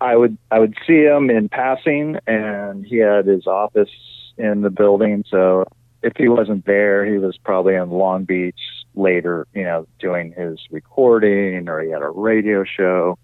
I 0.00 0.16
would 0.16 0.38
I 0.50 0.58
would 0.58 0.74
see 0.86 1.02
him 1.02 1.30
in 1.30 1.48
passing, 1.48 2.18
and 2.26 2.86
he 2.86 2.98
had 2.98 3.26
his 3.26 3.46
office 3.46 3.90
in 4.38 4.62
the 4.62 4.70
building. 4.70 5.24
So 5.28 5.64
if 6.02 6.14
he 6.16 6.28
wasn't 6.28 6.64
there, 6.66 7.04
he 7.04 7.18
was 7.18 7.36
probably 7.38 7.74
in 7.74 7.90
Long 7.90 8.24
Beach 8.24 8.58
later, 8.94 9.46
you 9.54 9.64
know, 9.64 9.86
doing 9.98 10.32
his 10.32 10.58
recording, 10.70 11.68
or 11.68 11.80
he 11.80 11.90
had 11.90 12.02
a 12.02 12.08
radio 12.08 12.64
show. 12.64 13.18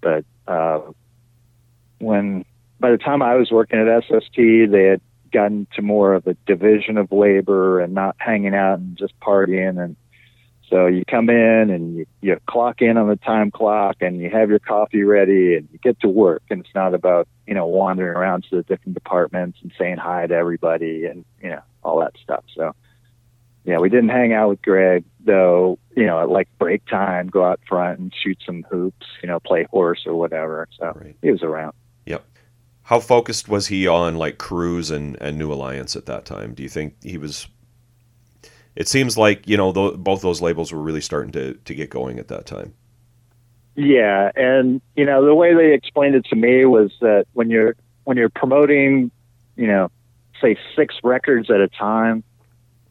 But 0.00 0.24
uh, 0.46 0.80
when 1.98 2.44
by 2.78 2.90
the 2.90 2.98
time 2.98 3.22
I 3.22 3.34
was 3.36 3.50
working 3.50 3.78
at 3.78 4.04
SST, 4.04 4.36
they 4.36 4.84
had 4.84 5.00
gotten 5.32 5.66
to 5.74 5.82
more 5.82 6.14
of 6.14 6.26
a 6.26 6.34
division 6.46 6.96
of 6.96 7.12
labor 7.12 7.80
and 7.80 7.94
not 7.94 8.16
hanging 8.18 8.54
out 8.54 8.78
and 8.78 8.96
just 8.96 9.18
partying 9.20 9.82
and 9.82 9.96
so 10.70 10.86
you 10.86 11.04
come 11.04 11.28
in 11.28 11.68
and 11.70 11.96
you, 11.96 12.06
you 12.20 12.38
clock 12.46 12.80
in 12.80 12.96
on 12.96 13.08
the 13.08 13.16
time 13.16 13.50
clock 13.50 13.96
and 14.00 14.20
you 14.20 14.30
have 14.30 14.50
your 14.50 14.60
coffee 14.60 15.02
ready 15.02 15.56
and 15.56 15.68
you 15.72 15.78
get 15.78 15.98
to 16.00 16.08
work. 16.08 16.42
And 16.48 16.60
it's 16.60 16.74
not 16.74 16.94
about, 16.94 17.26
you 17.46 17.54
know, 17.54 17.66
wandering 17.66 18.16
around 18.16 18.44
to 18.50 18.56
the 18.56 18.62
different 18.62 18.94
departments 18.94 19.58
and 19.62 19.72
saying 19.76 19.96
hi 19.96 20.28
to 20.28 20.34
everybody 20.34 21.06
and, 21.06 21.24
you 21.42 21.50
know, 21.50 21.60
all 21.82 21.98
that 22.00 22.12
stuff. 22.22 22.44
So, 22.54 22.72
yeah, 23.70 23.78
we 23.78 23.88
didn't 23.88 24.08
hang 24.08 24.32
out 24.32 24.48
with 24.48 24.62
Greg 24.62 25.04
though, 25.20 25.78
you 25.96 26.06
know, 26.06 26.20
at 26.20 26.28
like 26.28 26.48
break 26.58 26.84
time, 26.86 27.28
go 27.28 27.44
out 27.44 27.60
front 27.68 28.00
and 28.00 28.12
shoot 28.12 28.38
some 28.44 28.64
hoops, 28.70 29.06
you 29.22 29.28
know, 29.28 29.38
play 29.38 29.64
horse 29.70 30.04
or 30.06 30.14
whatever. 30.14 30.66
So 30.78 30.86
Right. 30.94 31.16
he 31.22 31.30
was 31.30 31.42
around. 31.42 31.74
Yep. 32.06 32.24
How 32.82 32.98
focused 32.98 33.48
was 33.48 33.68
he 33.68 33.86
on 33.86 34.16
like 34.16 34.38
Cruz 34.38 34.90
and, 34.90 35.16
and 35.20 35.38
New 35.38 35.52
Alliance 35.52 35.94
at 35.94 36.06
that 36.06 36.24
time? 36.24 36.54
Do 36.54 36.62
you 36.62 36.68
think 36.68 36.96
he 37.02 37.16
was? 37.16 37.46
It 38.74 38.88
seems 38.88 39.16
like 39.16 39.46
you 39.46 39.56
know 39.56 39.72
th- 39.72 39.98
both 39.98 40.22
those 40.22 40.40
labels 40.40 40.72
were 40.72 40.80
really 40.80 41.00
starting 41.00 41.32
to 41.32 41.54
to 41.54 41.74
get 41.74 41.90
going 41.90 42.18
at 42.18 42.28
that 42.28 42.46
time. 42.46 42.74
Yeah, 43.76 44.32
and 44.34 44.80
you 44.96 45.04
know 45.06 45.24
the 45.24 45.34
way 45.34 45.54
they 45.54 45.74
explained 45.74 46.14
it 46.16 46.24
to 46.26 46.36
me 46.36 46.64
was 46.64 46.90
that 47.00 47.26
when 47.34 47.50
you're 47.50 47.76
when 48.04 48.16
you're 48.16 48.28
promoting, 48.30 49.10
you 49.56 49.66
know, 49.66 49.90
say 50.40 50.56
six 50.74 50.96
records 51.04 51.50
at 51.50 51.60
a 51.60 51.68
time, 51.68 52.24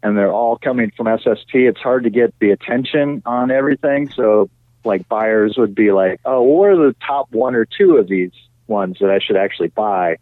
and 0.02 0.18
they're 0.18 0.32
all 0.32 0.58
coming 0.58 0.92
from 0.96 1.08
SST, 1.08 1.54
it's 1.54 1.80
hard 1.80 2.04
to 2.04 2.10
get 2.10 2.34
the 2.40 2.52
attention 2.52 3.22
on 3.26 3.52
everything. 3.52 4.10
So 4.10 4.50
like 4.86 5.08
buyers 5.10 5.56
would 5.58 5.76
be 5.76 5.92
like, 5.92 6.22
"Oh, 6.26 6.42
what 6.42 6.70
are 6.70 6.78
the 6.78 6.96
top 7.06 7.32
one 7.32 7.56
or 7.56 7.66
two 7.66 7.98
of 7.98 8.08
these 8.08 8.32
ones 8.68 8.98
that 9.02 9.10
I 9.10 9.20
should 9.20 9.36
actually 9.38 9.70
buy?" 9.70 10.18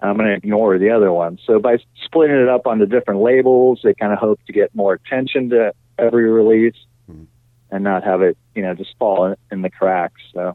I'm 0.00 0.16
going 0.16 0.28
to 0.28 0.34
ignore 0.34 0.78
the 0.78 0.90
other 0.90 1.12
ones. 1.12 1.40
So 1.44 1.58
by 1.58 1.78
splitting 2.04 2.36
it 2.36 2.48
up 2.48 2.68
onto 2.68 2.86
different 2.86 3.20
labels, 3.20 3.80
they 3.82 3.94
kind 3.94 4.12
of 4.12 4.20
hope 4.20 4.38
to 4.46 4.52
get 4.52 4.72
more 4.74 4.94
attention 4.94 5.50
to 5.50 5.72
every 5.98 6.30
release 6.30 6.76
Mhm. 7.10 7.26
and 7.72 7.82
not 7.82 8.04
have 8.04 8.22
it, 8.22 8.38
you 8.54 8.62
know, 8.62 8.74
just 8.74 8.96
fall 8.98 9.26
in, 9.26 9.34
in 9.50 9.62
the 9.62 9.70
cracks. 9.70 10.20
So 10.32 10.54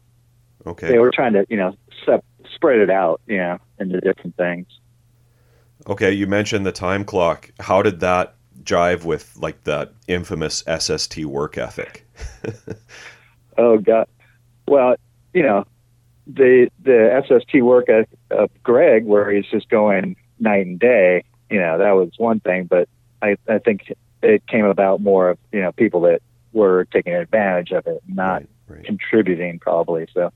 Okay. 0.66 0.88
they 0.88 0.98
were 0.98 1.10
trying 1.10 1.34
to, 1.34 1.44
you 1.50 1.58
know, 1.58 1.76
sep- 2.06 2.24
spread 2.54 2.78
it 2.78 2.88
out, 2.88 3.20
you 3.26 3.36
know, 3.36 3.58
into 3.78 4.00
different 4.00 4.34
things. 4.36 4.66
Okay. 5.86 6.12
You 6.12 6.26
mentioned 6.26 6.64
the 6.64 6.72
time 6.72 7.04
clock. 7.04 7.50
How 7.60 7.82
did 7.82 8.00
that 8.00 8.36
jive 8.64 9.04
with 9.04 9.36
like 9.36 9.64
that 9.64 9.92
infamous 10.08 10.64
SST 10.78 11.24
work 11.24 11.58
ethic? 11.58 12.06
Oh 13.56 13.78
God. 13.78 14.08
Well, 14.66 14.96
you 15.32 15.42
know, 15.42 15.64
the 16.26 16.70
the 16.82 17.22
SST 17.26 17.62
work 17.62 17.88
of, 17.88 18.06
of 18.30 18.50
Greg, 18.62 19.04
where 19.04 19.30
he's 19.30 19.46
just 19.46 19.68
going 19.68 20.16
night 20.38 20.66
and 20.66 20.78
day, 20.78 21.24
you 21.50 21.60
know, 21.60 21.78
that 21.78 21.92
was 21.92 22.10
one 22.16 22.40
thing. 22.40 22.64
But 22.64 22.88
I 23.22 23.36
I 23.48 23.58
think 23.58 23.92
it 24.22 24.46
came 24.46 24.64
about 24.64 25.00
more 25.00 25.30
of 25.30 25.38
you 25.52 25.60
know 25.60 25.72
people 25.72 26.00
that 26.02 26.22
were 26.52 26.86
taking 26.86 27.14
advantage 27.14 27.72
of 27.72 27.86
it, 27.86 28.02
not 28.08 28.42
right. 28.42 28.48
Right. 28.66 28.84
contributing 28.84 29.58
probably. 29.58 30.06
So 30.14 30.32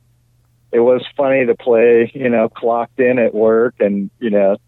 it 0.71 0.81
was 0.81 1.03
funny 1.17 1.47
to 1.47 1.55
play, 1.55 2.11
you 2.15 2.29
know, 2.29 2.49
clocked 2.49 3.01
in 3.01 3.19
at 3.19 3.35
work 3.35 3.77
and, 3.81 4.11
you 4.19 4.29
know, 4.29 4.59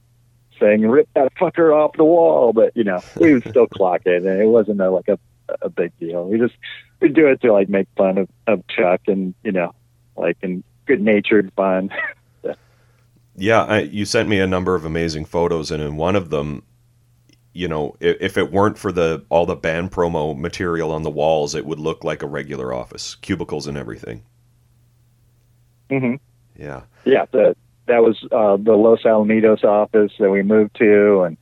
saying, 0.60 0.82
rip 0.82 1.08
that 1.14 1.34
fucker 1.34 1.74
off 1.74 1.92
the 1.96 2.04
wall. 2.04 2.52
But, 2.52 2.76
you 2.76 2.84
know, 2.84 3.04
we 3.16 3.34
would 3.34 3.46
still 3.48 3.66
clock 3.74 4.02
it 4.04 4.24
and 4.24 4.40
it 4.40 4.46
wasn't 4.46 4.80
a, 4.80 4.90
like 4.90 5.08
a, 5.08 5.18
a 5.62 5.68
big 5.68 5.92
deal. 5.98 6.24
We 6.26 6.38
just, 6.38 6.54
we 7.00 7.08
do 7.08 7.26
it 7.28 7.40
to 7.42 7.52
like 7.52 7.68
make 7.68 7.88
fun 7.96 8.18
of, 8.18 8.28
of 8.46 8.66
Chuck 8.68 9.02
and, 9.08 9.34
you 9.42 9.52
know, 9.52 9.74
like 10.16 10.36
in 10.42 10.62
good 10.86 11.00
natured 11.00 11.52
fun. 11.56 11.90
Yeah, 13.36 13.64
I, 13.64 13.80
you 13.80 14.04
sent 14.04 14.28
me 14.28 14.38
a 14.38 14.46
number 14.46 14.74
of 14.74 14.84
amazing 14.84 15.24
photos, 15.24 15.70
and 15.70 15.82
in 15.82 15.96
one 15.96 16.14
of 16.14 16.28
them, 16.28 16.62
you 17.54 17.68
know, 17.68 17.96
if, 17.98 18.16
if 18.20 18.38
it 18.38 18.52
weren't 18.52 18.76
for 18.76 18.92
the 18.92 19.24
all 19.30 19.46
the 19.46 19.56
band 19.56 19.92
promo 19.92 20.36
material 20.38 20.92
on 20.92 21.04
the 21.04 21.10
walls, 21.10 21.54
it 21.54 21.64
would 21.64 21.78
look 21.80 22.04
like 22.04 22.22
a 22.22 22.26
regular 22.26 22.74
office, 22.74 23.14
cubicles 23.14 23.66
and 23.66 23.78
everything. 23.78 24.24
hmm 25.90 26.14
Yeah, 26.56 26.82
Yeah. 27.04 27.26
The, 27.32 27.56
that 27.90 28.02
was 28.02 28.16
uh, 28.32 28.56
the 28.56 28.76
Los 28.76 29.02
Alamitos 29.02 29.64
office 29.64 30.12
that 30.18 30.30
we 30.30 30.42
moved 30.42 30.76
to. 30.76 31.22
And 31.22 31.36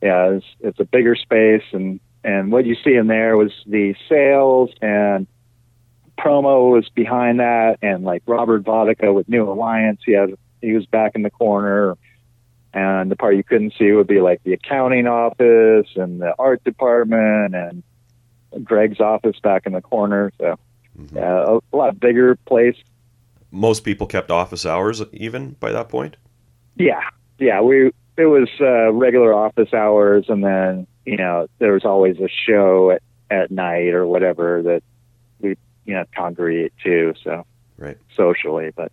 yeah, 0.00 0.30
it's, 0.30 0.46
it's 0.60 0.80
a 0.80 0.84
bigger 0.84 1.14
space. 1.14 1.62
And, 1.72 2.00
and 2.22 2.50
what 2.50 2.64
you 2.64 2.76
see 2.82 2.94
in 2.94 3.06
there 3.06 3.36
was 3.36 3.52
the 3.66 3.94
sales 4.08 4.70
and 4.80 5.26
promo 6.18 6.70
was 6.70 6.88
behind 6.88 7.40
that. 7.40 7.78
And 7.82 8.04
like 8.04 8.22
Robert 8.26 8.62
Vodicka 8.62 9.12
with 9.12 9.28
New 9.28 9.50
Alliance, 9.50 10.00
he 10.06 10.12
had, 10.12 10.34
he 10.60 10.72
was 10.72 10.86
back 10.86 11.12
in 11.14 11.22
the 11.22 11.30
corner. 11.30 11.96
And 12.72 13.10
the 13.10 13.16
part 13.16 13.36
you 13.36 13.44
couldn't 13.44 13.74
see 13.78 13.92
would 13.92 14.06
be 14.06 14.20
like 14.20 14.42
the 14.42 14.52
accounting 14.52 15.06
office 15.06 15.88
and 15.96 16.20
the 16.20 16.34
art 16.38 16.64
department 16.64 17.54
and 17.54 17.82
Greg's 18.64 19.00
office 19.00 19.38
back 19.40 19.66
in 19.66 19.72
the 19.72 19.82
corner. 19.82 20.32
So 20.38 20.58
Mhm. 20.98 21.16
yeah, 21.16 21.44
a, 21.44 21.58
a 21.72 21.76
lot 21.76 21.98
bigger 21.98 22.36
place. 22.46 22.76
Most 23.54 23.84
people 23.84 24.06
kept 24.06 24.30
office 24.30 24.66
hours 24.66 25.02
even 25.12 25.52
by 25.60 25.72
that 25.72 25.88
point. 25.88 26.16
Yeah, 26.76 27.02
yeah. 27.38 27.60
We 27.60 27.90
it 28.16 28.26
was 28.26 28.48
uh, 28.60 28.92
regular 28.92 29.34
office 29.34 29.72
hours, 29.72 30.26
and 30.28 30.44
then 30.44 30.86
you 31.04 31.16
know 31.16 31.46
there 31.58 31.72
was 31.72 31.84
always 31.84 32.18
a 32.20 32.28
show 32.28 32.90
at, 32.92 33.02
at 33.30 33.50
night 33.50 33.94
or 33.94 34.06
whatever 34.06 34.62
that 34.62 34.82
we 35.40 35.56
you 35.84 35.94
know 35.94 36.04
congregate 36.16 36.72
to. 36.84 37.14
So 37.22 37.44
Right. 37.76 37.98
socially, 38.16 38.70
but 38.76 38.92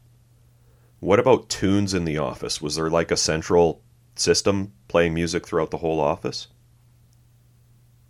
What 1.00 1.20
about 1.20 1.50
tunes 1.50 1.94
in 1.94 2.06
the 2.06 2.18
office? 2.18 2.62
Was 2.62 2.76
there 2.78 2.90
like 2.90 3.12
a 3.12 3.18
central 3.18 3.84
system 4.16 4.72
playing 4.88 5.14
music 5.14 5.46
throughout 5.46 5.72
the 5.72 5.80
whole 5.80 6.00
office? 6.00 6.48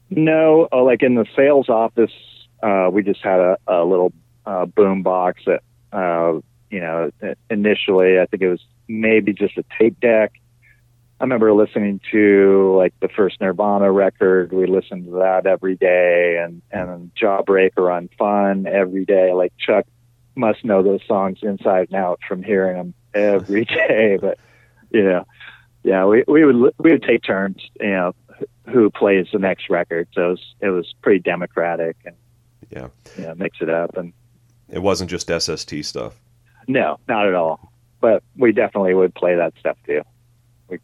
no, 0.10 0.68
uh, 0.72 0.84
like 0.84 1.04
in 1.04 1.16
the 1.16 1.26
sales 1.36 1.70
office, 1.70 2.12
uh, 2.62 2.90
we 2.92 3.04
just 3.04 3.22
had 3.24 3.40
a, 3.40 3.58
a 3.68 3.84
little 3.86 4.12
uh, 4.46 4.66
boom 4.66 5.04
box 5.04 5.42
that 5.46 5.62
uh, 5.92 6.40
you 6.70 6.80
know 6.80 7.12
initially 7.50 8.20
I 8.20 8.26
think 8.26 8.44
it 8.44 8.50
was 8.50 8.64
maybe 8.88 9.34
just 9.34 9.58
a 9.58 9.64
tape 9.80 10.00
deck. 10.00 10.32
I 11.20 11.24
remember 11.24 11.54
listening 11.54 12.02
to 12.12 12.76
like 12.78 12.94
the 13.00 13.08
first 13.08 13.40
Nirvana 13.40 13.92
record. 13.92 14.52
We 14.52 14.66
listened 14.66 15.06
to 15.06 15.12
that 15.20 15.46
every 15.46 15.76
day, 15.76 16.42
and 16.44 16.62
and 16.72 17.12
Jawbreaker 17.22 17.72
Unfun 17.78 18.66
every 18.68 19.06
day. 19.06 19.32
Like 19.34 19.54
Chuck 19.58 19.86
must 20.36 20.66
know 20.66 20.82
those 20.82 21.02
songs 21.08 21.40
inside 21.44 21.90
and 21.92 21.96
out 21.96 22.20
from 22.28 22.42
hearing 22.42 22.76
them 22.78 22.94
every 23.14 23.66
day. 23.88 24.18
But 24.20 24.40
you 24.90 25.04
know, 25.04 25.26
yeah, 25.84 26.06
we 26.06 26.24
we 26.28 26.46
would 26.46 26.74
we 26.80 26.92
would 26.92 27.04
take 27.04 27.24
turns. 27.24 27.58
You 27.80 27.90
know, 27.90 28.12
who 28.72 28.90
plays 28.90 29.28
the 29.32 29.40
next 29.40 29.70
record? 29.70 30.08
So 30.14 30.22
it 30.22 30.30
was, 30.30 30.42
it 30.62 30.70
was 30.70 30.94
pretty 31.04 31.20
democratic, 31.20 31.98
and 32.06 32.16
Yeah. 32.70 32.88
know, 33.18 33.36
mix 33.36 33.58
it 33.62 33.70
up. 33.70 33.96
And 33.98 34.14
It 34.72 34.80
wasn't 34.80 35.10
just 35.10 35.30
SST 35.30 35.84
stuff. 35.84 36.16
no, 36.68 37.00
not 37.08 37.28
at 37.28 37.36
all. 37.36 37.72
But 38.00 38.24
we 38.36 38.52
definitely 38.52 38.96
would 38.96 39.14
play 39.14 39.36
that 39.36 39.54
stuff 39.60 39.78
too. 39.86 40.02
We 40.70 40.80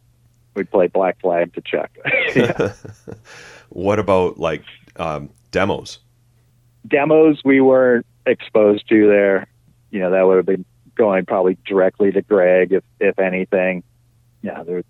we'd 0.54 0.70
play 0.70 0.86
Black 0.86 1.20
Flag 1.20 1.52
to 1.54 1.60
Chuck. 1.62 1.90
What 3.70 3.98
about 3.98 4.38
like 4.38 4.62
um, 4.96 5.30
demos? 5.50 5.98
demos 6.86 7.42
we 7.44 7.60
weren't 7.60 8.06
exposed 8.26 8.88
to 8.88 9.06
there. 9.06 9.46
You 9.90 10.00
know, 10.00 10.10
that 10.10 10.26
would 10.26 10.36
have 10.36 10.46
been 10.46 10.64
going 10.94 11.26
probably 11.26 11.58
directly 11.66 12.10
to 12.12 12.22
Greg, 12.22 12.72
if 12.72 12.84
if 13.00 13.18
anything. 13.18 13.82
Yeah, 14.42 14.62
there, 14.62 14.82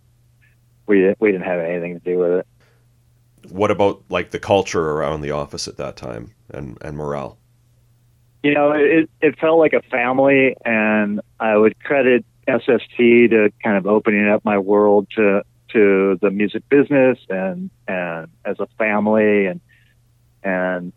we 0.86 1.14
we 1.18 1.32
didn't 1.32 1.46
have 1.46 1.60
anything 1.60 1.94
to 1.98 2.04
do 2.04 2.18
with 2.18 2.32
it. 2.32 2.46
What 3.50 3.70
about 3.70 4.02
like 4.08 4.30
the 4.30 4.38
culture 4.38 4.90
around 4.92 5.22
the 5.22 5.30
office 5.30 5.68
at 5.68 5.76
that 5.78 5.96
time 5.96 6.34
and 6.50 6.78
and 6.80 6.96
morale? 6.96 7.38
You 8.42 8.54
know, 8.54 8.72
it 8.72 9.10
it 9.20 9.38
felt 9.38 9.58
like 9.58 9.72
a 9.72 9.82
family, 9.82 10.54
and 10.64 11.20
I 11.40 11.56
would 11.56 11.82
credit 11.82 12.24
SST 12.48 12.96
to 12.96 13.52
kind 13.62 13.76
of 13.76 13.86
opening 13.86 14.28
up 14.28 14.44
my 14.44 14.58
world 14.58 15.08
to 15.16 15.42
to 15.72 16.18
the 16.22 16.30
music 16.30 16.66
business 16.68 17.18
and 17.28 17.70
and 17.86 18.28
as 18.44 18.58
a 18.58 18.66
family 18.78 19.46
and 19.46 19.60
and 20.42 20.92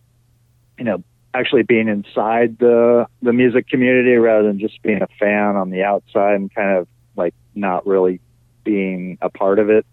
you 0.77 0.85
know 0.85 1.03
actually 1.33 1.63
being 1.63 1.87
inside 1.87 2.57
the 2.59 3.05
the 3.21 3.33
music 3.33 3.67
community 3.67 4.15
rather 4.15 4.47
than 4.47 4.59
just 4.59 4.81
being 4.81 5.01
a 5.01 5.07
fan 5.19 5.55
on 5.55 5.69
the 5.69 5.83
outside 5.83 6.35
and 6.35 6.53
kind 6.53 6.77
of 6.77 6.87
like 7.15 7.33
not 7.55 7.85
really 7.85 8.19
being 8.63 9.17
a 9.21 9.29
part 9.29 9.59
of 9.59 9.69
it. 9.69 9.85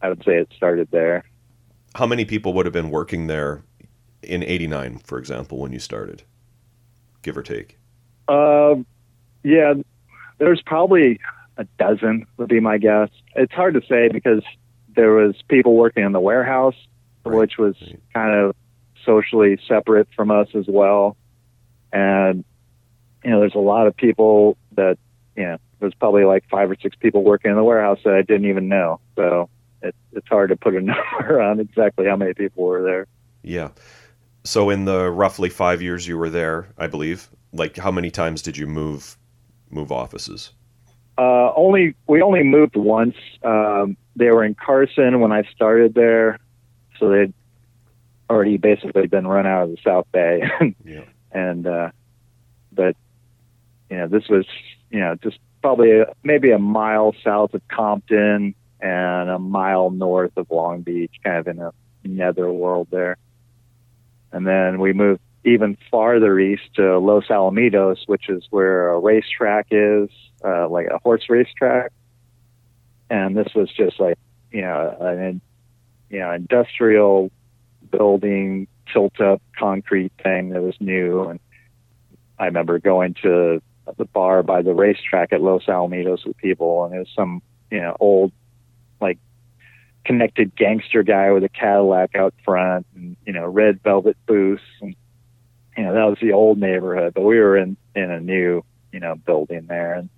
I 0.00 0.08
would 0.08 0.22
say 0.24 0.38
it 0.38 0.52
started 0.56 0.88
there. 0.90 1.24
How 1.94 2.06
many 2.06 2.24
people 2.24 2.52
would 2.54 2.66
have 2.66 2.72
been 2.72 2.90
working 2.90 3.28
there 3.28 3.62
in 4.22 4.42
89 4.42 4.98
for 4.98 5.18
example 5.18 5.58
when 5.58 5.72
you 5.72 5.78
started? 5.78 6.24
Give 7.22 7.36
or 7.36 7.42
take. 7.42 7.78
Uh, 8.28 8.76
yeah, 9.42 9.74
there's 10.38 10.62
probably 10.62 11.20
a 11.56 11.64
dozen 11.78 12.26
would 12.36 12.48
be 12.48 12.60
my 12.60 12.78
guess. 12.78 13.10
It's 13.34 13.52
hard 13.52 13.74
to 13.74 13.82
say 13.88 14.08
because 14.08 14.42
there 14.94 15.12
was 15.12 15.34
people 15.48 15.76
working 15.76 16.04
in 16.04 16.12
the 16.12 16.20
warehouse, 16.20 16.76
right. 17.24 17.36
which 17.36 17.58
was 17.58 17.74
right. 17.80 18.00
kind 18.14 18.34
of 18.34 18.56
socially 19.04 19.58
separate 19.68 20.08
from 20.14 20.30
us 20.30 20.48
as 20.54 20.66
well. 20.68 21.16
And 21.92 22.44
you 23.24 23.30
know, 23.30 23.40
there's 23.40 23.54
a 23.54 23.58
lot 23.58 23.86
of 23.86 23.96
people 23.96 24.56
that 24.72 24.98
you 25.36 25.44
know, 25.44 25.58
there's 25.80 25.94
probably 25.94 26.24
like 26.24 26.44
five 26.50 26.70
or 26.70 26.76
six 26.80 26.96
people 26.96 27.22
working 27.22 27.50
in 27.50 27.56
the 27.56 27.64
warehouse 27.64 27.98
that 28.04 28.14
I 28.14 28.22
didn't 28.22 28.48
even 28.48 28.68
know. 28.68 29.00
So 29.16 29.48
it, 29.82 29.94
it's 30.12 30.28
hard 30.28 30.50
to 30.50 30.56
put 30.56 30.74
a 30.74 30.80
number 30.80 31.40
on 31.40 31.60
exactly 31.60 32.06
how 32.06 32.16
many 32.16 32.34
people 32.34 32.64
were 32.64 32.82
there. 32.82 33.06
Yeah. 33.42 33.70
So 34.44 34.70
in 34.70 34.84
the 34.84 35.10
roughly 35.10 35.48
five 35.48 35.80
years 35.80 36.06
you 36.06 36.18
were 36.18 36.30
there, 36.30 36.68
I 36.76 36.86
believe, 36.86 37.28
like 37.52 37.76
how 37.76 37.90
many 37.90 38.10
times 38.10 38.42
did 38.42 38.56
you 38.56 38.66
move 38.66 39.16
move 39.70 39.92
offices? 39.92 40.52
Uh, 41.18 41.52
only 41.54 41.94
we 42.06 42.22
only 42.22 42.42
moved 42.42 42.76
once. 42.76 43.16
Um, 43.42 43.96
they 44.16 44.26
were 44.26 44.44
in 44.44 44.54
Carson 44.54 45.20
when 45.20 45.32
I 45.32 45.42
started 45.54 45.94
there, 45.94 46.38
so 46.98 47.10
they'd 47.10 47.32
already 48.28 48.56
basically 48.56 49.06
been 49.06 49.26
run 49.26 49.46
out 49.46 49.64
of 49.64 49.70
the 49.70 49.78
South 49.84 50.06
Bay. 50.10 50.42
yeah. 50.84 51.04
And 51.30 51.66
uh, 51.66 51.90
but 52.72 52.96
you 53.90 53.98
know 53.98 54.08
this 54.08 54.28
was 54.28 54.46
you 54.90 55.00
know 55.00 55.14
just 55.22 55.38
probably 55.60 56.00
a, 56.00 56.06
maybe 56.24 56.50
a 56.50 56.58
mile 56.58 57.14
south 57.22 57.54
of 57.54 57.62
Compton 57.68 58.54
and 58.80 59.30
a 59.30 59.38
mile 59.38 59.90
north 59.90 60.32
of 60.36 60.50
Long 60.50 60.80
Beach, 60.80 61.14
kind 61.22 61.36
of 61.36 61.46
in 61.46 61.60
a 61.60 61.72
nether 62.04 62.50
world 62.50 62.88
there. 62.90 63.16
And 64.32 64.46
then 64.46 64.80
we 64.80 64.92
moved 64.92 65.20
even 65.44 65.76
farther 65.90 66.38
east 66.38 66.74
to 66.76 66.98
Los 66.98 67.26
Alamitos, 67.26 67.98
which 68.06 68.28
is 68.28 68.44
where 68.50 68.90
a 68.90 68.98
racetrack 68.98 69.66
is, 69.70 70.08
uh, 70.44 70.68
like 70.68 70.86
a 70.86 70.98
horse 70.98 71.24
racetrack. 71.28 71.92
And 73.10 73.36
this 73.36 73.52
was 73.54 73.70
just 73.70 74.00
like, 74.00 74.18
you 74.50 74.62
know, 74.62 74.96
an, 75.00 75.40
you 76.08 76.20
know, 76.20 76.30
industrial 76.32 77.30
building, 77.90 78.68
tilt 78.92 79.20
up 79.20 79.42
concrete 79.58 80.12
thing 80.22 80.50
that 80.50 80.62
was 80.62 80.76
new. 80.80 81.24
And 81.24 81.40
I 82.38 82.46
remember 82.46 82.78
going 82.78 83.14
to 83.22 83.60
the 83.98 84.04
bar 84.04 84.42
by 84.42 84.62
the 84.62 84.74
racetrack 84.74 85.32
at 85.32 85.42
Los 85.42 85.64
Alamitos 85.64 86.24
with 86.24 86.36
people, 86.38 86.84
and 86.84 86.94
it 86.94 86.98
was 86.98 87.08
some, 87.14 87.42
you 87.70 87.80
know, 87.80 87.96
old, 87.98 88.32
like, 89.00 89.18
connected 90.04 90.54
gangster 90.56 91.02
guy 91.02 91.30
with 91.30 91.44
a 91.44 91.48
Cadillac 91.48 92.14
out 92.14 92.34
front 92.44 92.86
and, 92.94 93.16
you 93.24 93.32
know, 93.32 93.46
red 93.46 93.82
velvet 93.82 94.16
booths 94.26 94.62
and 94.80 94.96
you 95.76 95.84
know 95.84 95.94
that 95.94 96.04
was 96.04 96.18
the 96.20 96.32
old 96.32 96.58
neighborhood, 96.58 97.14
but 97.14 97.22
we 97.22 97.38
were 97.38 97.56
in 97.56 97.76
in 97.94 98.10
a 98.10 98.20
new 98.20 98.64
you 98.92 99.00
know 99.00 99.14
building 99.14 99.66
there, 99.68 99.94
and 99.94 100.08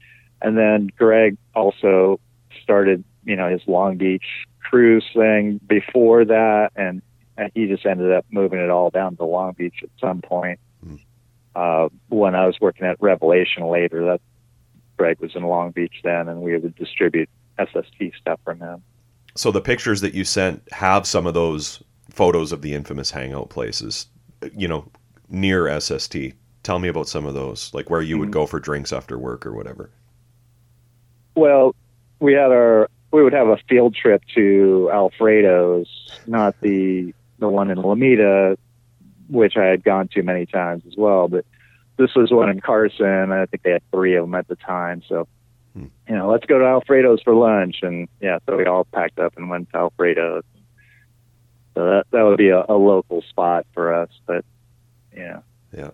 and 0.43 0.59
then 0.59 0.91
Greg 0.97 1.37
also 1.55 2.21
started 2.63 3.05
you 3.25 3.37
know 3.37 3.49
his 3.49 3.63
Long 3.67 3.97
Beach 3.97 4.47
Cruz 4.61 5.05
thing 5.15 5.61
before 5.67 6.25
that, 6.25 6.73
and 6.77 7.03
and 7.37 7.51
he 7.55 7.67
just 7.67 7.87
ended 7.87 8.13
up 8.13 8.27
moving 8.31 8.59
it 8.59 8.71
all 8.71 8.91
down 8.91 9.17
to 9.17 9.25
Long 9.25 9.53
Beach 9.53 9.77
at 9.83 9.91
some 10.01 10.23
point. 10.23 10.59
Mm. 10.85 11.01
Uh, 11.55 11.89
when 12.09 12.35
I 12.35 12.47
was 12.47 12.57
working 12.61 12.87
at 12.87 13.01
Revelation 13.01 13.67
later, 13.69 14.05
that 14.07 14.21
Greg 14.97 15.21
was 15.21 15.37
in 15.37 15.45
Long 15.45 15.71
Beach 15.71 15.95
then, 16.03 16.29
and 16.29 16.43
we 16.43 16.57
would 16.57 16.75
distribute 16.75 17.29
SST 17.61 18.17
stuff 18.21 18.41
from 18.45 18.59
him. 18.59 18.83
So 19.35 19.51
the 19.51 19.61
pictures 19.61 20.01
that 20.01 20.15
you 20.15 20.25
sent 20.25 20.63
have 20.73 21.07
some 21.07 21.27
of 21.27 21.35
those 21.35 21.83
photos 22.11 22.53
of 22.53 22.63
the 22.63 22.75
infamous 22.75 23.11
hangout 23.11 23.51
places. 23.51 24.07
You 24.53 24.69
know, 24.69 24.91
near 25.29 25.81
SST. 25.81 26.17
Tell 26.63 26.79
me 26.79 26.89
about 26.89 27.09
some 27.09 27.27
of 27.27 27.35
those, 27.35 27.73
like 27.75 27.91
where 27.91 28.03
you 28.03 28.19
would 28.19 28.27
mm-hmm. 28.27 28.33
go 28.41 28.47
for 28.47 28.61
drinks 28.61 28.93
after 28.93 29.19
work 29.19 29.45
or 29.45 29.53
whatever. 29.53 29.91
Well, 31.35 31.75
we 32.21 32.33
had 32.33 32.51
our 32.53 32.89
we 33.11 33.23
would 33.23 33.33
have 33.33 33.49
a 33.49 33.59
field 33.69 33.95
trip 33.95 34.23
to 34.35 34.91
Alfredo's, 34.93 35.89
not 36.27 36.61
the 36.61 37.15
the 37.39 37.49
one 37.49 37.71
in 37.71 37.79
Lomita, 37.79 38.57
which 39.29 39.57
I 39.57 39.67
had 39.67 39.85
gone 39.85 40.09
to 40.09 40.23
many 40.23 40.47
times 40.47 40.85
as 40.87 40.97
well, 40.97 41.29
but 41.29 41.45
this 41.97 42.15
was 42.15 42.31
one 42.31 42.49
in 42.49 42.61
Carson. 42.61 43.31
I 43.31 43.47
think 43.47 43.63
they 43.63 43.73
had 43.73 43.83
three 43.93 44.17
of 44.17 44.25
them 44.25 44.35
at 44.35 44.49
the 44.49 44.57
time. 44.57 45.03
So, 45.09 45.29
hmm. 45.75 45.87
you 46.09 46.15
know, 46.15 46.31
let's 46.31 46.47
go 46.47 46.59
to 46.59 46.65
Alfredo's 46.65 47.23
for 47.23 47.35
lunch. 47.35 47.77
And 47.83 48.09
yeah, 48.21 48.39
so 48.47 48.57
we 48.57 48.67
all 48.67 48.85
packed 48.85 49.19
up 49.19 49.35
and 49.37 49.51
went 49.51 49.71
to 49.71 49.77
Alfredo's. 49.77 50.45
So 51.75 51.85
that 51.85 52.05
that 52.13 52.23
would 52.23 52.39
be 52.39 52.51
a, 52.51 52.65
a 52.69 52.75
local 52.75 53.23
spot 53.23 53.67
for 53.75 53.93
us. 53.93 54.11
But 54.27 54.45
yeah. 55.17 55.41
Yeah. 55.77 55.91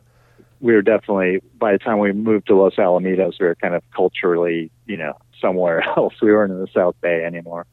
We 0.61 0.75
were 0.75 0.83
definitely 0.83 1.41
by 1.59 1.73
the 1.73 1.79
time 1.79 1.99
we 1.99 2.13
moved 2.13 2.47
to 2.49 2.55
Los 2.55 2.75
Alamitos, 2.77 3.41
we 3.41 3.47
were 3.47 3.55
kind 3.55 3.75
of 3.75 3.83
culturally, 3.95 4.71
you 4.87 4.97
know, 4.97 5.17
somewhere 5.41 5.83
else. 5.97 6.15
We 6.21 6.33
weren't 6.33 6.53
in 6.53 6.61
the 6.61 6.69
South 6.75 6.97
Bay 7.01 7.25
anymore. 7.25 7.67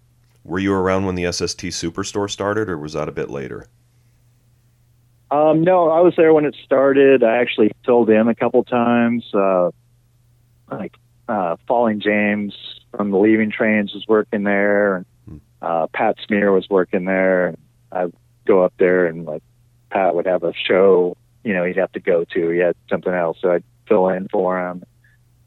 Were 0.43 0.59
you 0.59 0.73
around 0.73 1.05
when 1.05 1.15
the 1.15 1.29
SST 1.29 1.59
Superstore 1.65 2.29
started, 2.29 2.69
or 2.69 2.77
was 2.77 2.93
that 2.93 3.09
a 3.09 3.11
bit 3.11 3.29
later? 3.29 3.67
Um, 5.29 5.63
no, 5.63 5.89
I 5.89 5.99
was 5.99 6.13
there 6.15 6.33
when 6.33 6.45
it 6.45 6.55
started. 6.63 7.21
I 7.21 7.37
actually 7.37 7.71
filled 7.85 8.09
in 8.09 8.29
a 8.29 8.35
couple 8.35 8.63
times. 8.63 9.25
Uh, 9.33 9.71
like 10.71 10.95
uh, 11.27 11.57
Falling 11.67 11.99
James 11.99 12.55
from 12.91 13.11
the 13.11 13.17
Leaving 13.17 13.51
Trains 13.51 13.93
was 13.93 14.05
working 14.07 14.43
there, 14.43 14.97
and 14.97 15.05
hmm. 15.27 15.37
uh, 15.61 15.87
Pat 15.87 16.17
Smear 16.25 16.51
was 16.51 16.69
working 16.69 17.05
there. 17.05 17.55
I'd 17.91 18.13
go 18.45 18.63
up 18.63 18.73
there 18.77 19.05
and 19.05 19.25
like 19.25 19.43
Pat 19.89 20.15
would 20.15 20.25
have 20.25 20.43
a 20.43 20.53
show 20.53 21.15
you 21.47 21.53
know, 21.53 21.63
he'd 21.63 21.77
have 21.77 21.93
to 21.93 22.01
go 22.01 22.25
to. 22.25 22.49
He 22.49 22.59
had 22.59 22.75
something 22.89 23.13
else, 23.13 23.37
so 23.41 23.51
I'd 23.51 23.63
fill 23.87 24.09
in 24.09 24.27
for 24.27 24.59
him. 24.59 24.83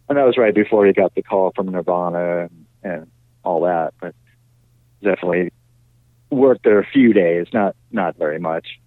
And 0.08 0.16
that 0.16 0.24
was 0.24 0.38
right 0.38 0.54
before 0.54 0.86
he 0.86 0.94
got 0.94 1.14
the 1.14 1.20
call 1.20 1.52
from 1.54 1.70
Nirvana 1.70 2.44
and, 2.44 2.66
and 2.82 3.06
all 3.44 3.64
that. 3.64 3.92
But 4.00 4.14
definitely 5.02 5.52
worked 6.30 6.64
there 6.64 6.78
a 6.78 6.86
few 6.86 7.12
days, 7.12 7.48
not 7.52 7.76
not 7.92 8.16
very 8.16 8.38
much. 8.38 8.80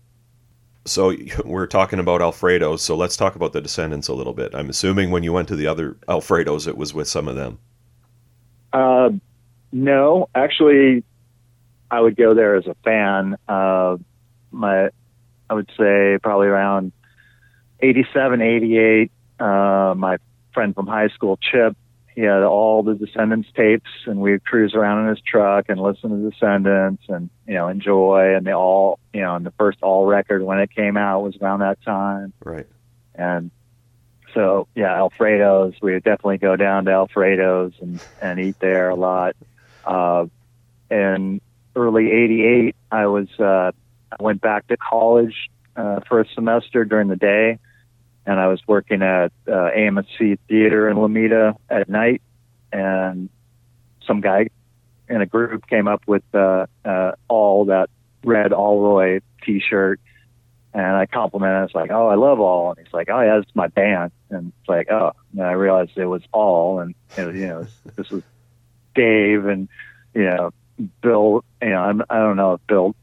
So 0.85 1.15
we're 1.45 1.67
talking 1.67 1.99
about 1.99 2.21
Alfredo's, 2.21 2.81
so 2.81 2.95
let's 2.95 3.17
talk 3.17 3.35
about 3.35 3.53
the 3.53 3.61
Descendents 3.61 4.07
a 4.07 4.13
little 4.13 4.33
bit. 4.33 4.53
I'm 4.53 4.69
assuming 4.69 5.11
when 5.11 5.23
you 5.23 5.33
went 5.33 5.47
to 5.49 5.55
the 5.55 5.67
other 5.67 5.97
Alfredo's, 6.07 6.67
it 6.67 6.77
was 6.77 6.93
with 6.93 7.07
some 7.07 7.27
of 7.27 7.35
them. 7.35 7.59
Uh, 8.71 9.11
no, 9.71 10.29
actually, 10.33 11.03
I 11.89 12.01
would 12.01 12.15
go 12.15 12.33
there 12.33 12.55
as 12.55 12.65
a 12.67 12.75
fan. 12.83 13.37
Uh, 13.47 13.97
my, 14.51 14.89
I 15.49 15.53
would 15.53 15.69
say 15.77 16.17
probably 16.21 16.47
around 16.47 16.91
87, 17.79 18.41
88, 18.41 19.11
uh, 19.39 19.93
my 19.97 20.17
friend 20.53 20.73
from 20.73 20.87
high 20.87 21.09
school, 21.09 21.37
Chip, 21.37 21.75
he 22.15 22.21
had 22.21 22.43
all 22.43 22.83
the 22.83 22.93
Descendents 22.93 23.49
tapes, 23.55 23.89
and 24.05 24.19
we'd 24.19 24.43
cruise 24.43 24.75
around 24.75 25.03
in 25.03 25.09
his 25.09 25.21
truck 25.21 25.65
and 25.69 25.79
listen 25.79 26.09
to 26.09 26.29
Descendents 26.29 27.03
and 27.09 27.29
you 27.47 27.55
know 27.55 27.67
enjoy. 27.67 28.35
And 28.35 28.45
they 28.45 28.53
all, 28.53 28.99
you 29.13 29.21
know, 29.21 29.35
and 29.35 29.45
the 29.45 29.51
first 29.51 29.79
All 29.81 30.05
record 30.05 30.43
when 30.43 30.59
it 30.59 30.73
came 30.73 30.95
out 30.95 31.21
was 31.21 31.35
around 31.37 31.59
that 31.59 31.81
time. 31.83 32.33
Right. 32.43 32.67
And 33.15 33.51
so 34.33 34.67
yeah, 34.75 34.95
Alfredo's. 34.95 35.73
We 35.81 35.93
would 35.93 36.03
definitely 36.03 36.37
go 36.37 36.55
down 36.55 36.85
to 36.85 36.91
Alfredo's 36.91 37.73
and 37.81 37.99
and 38.21 38.39
eat 38.39 38.59
there 38.59 38.89
a 38.89 38.95
lot. 38.95 39.35
Uh, 39.85 40.25
in 40.91 41.41
early 41.75 42.11
'88, 42.11 42.75
I 42.91 43.07
was 43.07 43.27
uh, 43.39 43.71
I 44.11 44.23
went 44.23 44.41
back 44.41 44.67
to 44.67 44.77
college 44.77 45.49
uh, 45.75 46.01
for 46.07 46.21
a 46.21 46.27
semester 46.35 46.85
during 46.85 47.07
the 47.07 47.15
day 47.15 47.57
and 48.25 48.39
I 48.39 48.47
was 48.47 48.61
working 48.67 49.01
at 49.01 49.31
uh, 49.47 49.51
AMC 49.51 50.39
Theater 50.47 50.89
in 50.89 50.97
Lomita 50.97 51.55
at 51.69 51.89
night, 51.89 52.21
and 52.71 53.29
some 54.07 54.21
guy 54.21 54.49
in 55.09 55.21
a 55.21 55.25
group 55.25 55.67
came 55.67 55.87
up 55.87 56.03
with 56.07 56.23
uh, 56.33 56.65
uh, 56.85 57.11
all 57.27 57.65
that 57.65 57.89
red 58.23 58.51
Allroy 58.51 59.19
T-shirt, 59.43 59.99
And 60.73 60.85
I 60.95 61.05
complimented. 61.05 61.57
him. 61.59 61.65
It's 61.65 61.75
like, 61.75 61.91
oh, 61.91 62.07
I 62.07 62.15
love 62.15 62.39
all. 62.39 62.69
And 62.71 62.79
he's 62.79 62.93
like, 62.93 63.09
oh 63.09 63.19
yeah, 63.21 63.39
it's 63.39 63.51
my 63.53 63.67
band. 63.67 64.11
And 64.29 64.53
it's 64.59 64.69
like, 64.69 64.89
oh. 64.89 65.11
And 65.33 65.41
I 65.45 65.51
realized 65.51 65.91
it 65.97 66.05
was 66.05 66.23
all, 66.31 66.79
and 66.79 66.95
it 67.17 67.23
was, 67.25 67.35
you 67.35 67.47
know, 67.47 67.67
this 67.95 68.09
was 68.09 68.23
Dave 68.95 69.45
and 69.45 69.67
you 70.13 70.23
know 70.25 70.51
Bill. 71.01 71.43
You 71.61 71.69
know, 71.69 71.81
I'm, 71.81 72.01
I 72.09 72.17
don't 72.19 72.37
know 72.37 72.53
if 72.53 72.61
Bill 72.67 72.95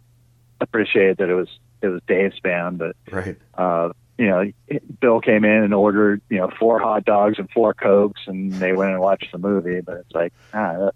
appreciated 0.60 1.18
that 1.18 1.28
it 1.28 1.34
was 1.34 1.48
it 1.82 1.88
was 1.88 2.00
Dave's 2.06 2.38
band, 2.40 2.78
but 2.78 2.96
Right. 3.10 3.36
uh, 3.54 3.90
you 4.20 4.28
know, 4.28 4.52
Bill 5.00 5.20
came 5.20 5.44
in 5.46 5.62
and 5.64 5.72
ordered, 5.72 6.20
you 6.28 6.36
know, 6.36 6.50
four 6.58 6.78
hot 6.78 7.06
dogs 7.06 7.38
and 7.38 7.48
four 7.50 7.72
cokes, 7.72 8.20
and 8.26 8.52
they 8.52 8.72
went 8.74 8.92
and 8.92 9.00
watched 9.00 9.32
the 9.32 9.38
movie. 9.38 9.80
But 9.80 9.96
it's 9.96 10.12
like, 10.12 10.32
ah, 10.52 10.90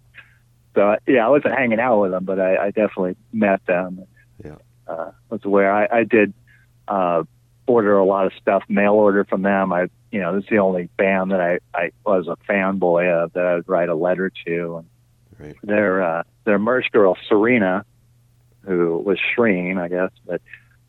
so 0.74 0.96
yeah, 1.06 1.26
I 1.26 1.30
wasn't 1.30 1.54
hanging 1.54 1.80
out 1.80 2.02
with 2.02 2.10
them, 2.10 2.24
but 2.24 2.38
I, 2.38 2.66
I 2.66 2.70
definitely 2.70 3.16
met 3.32 3.64
them. 3.66 4.04
Yeah. 4.44 4.56
uh, 4.86 5.12
was 5.30 5.42
where 5.44 5.72
I, 5.72 6.00
I 6.00 6.04
did 6.04 6.34
uh, 6.86 7.22
order 7.66 7.96
a 7.96 8.04
lot 8.04 8.26
of 8.26 8.32
stuff, 8.40 8.62
mail 8.68 8.92
order 8.92 9.24
from 9.24 9.40
them. 9.42 9.72
I, 9.72 9.88
you 10.12 10.20
know, 10.20 10.34
this 10.34 10.44
is 10.44 10.50
the 10.50 10.58
only 10.58 10.90
band 10.98 11.30
that 11.30 11.40
I, 11.40 11.60
I 11.74 11.92
was 12.04 12.28
a 12.28 12.36
fanboy 12.46 13.10
of 13.24 13.32
that 13.32 13.46
I 13.46 13.54
would 13.54 13.68
write 13.68 13.88
a 13.88 13.94
letter 13.94 14.30
to, 14.46 14.76
and 14.78 14.86
Right. 15.38 15.56
their 15.64 16.02
uh, 16.02 16.22
their 16.44 16.58
merch 16.60 16.92
girl 16.92 17.16
Serena, 17.28 17.84
who 18.62 18.98
was 18.98 19.18
Shreen, 19.34 19.78
I 19.78 19.88
guess, 19.88 20.10
but 20.26 20.40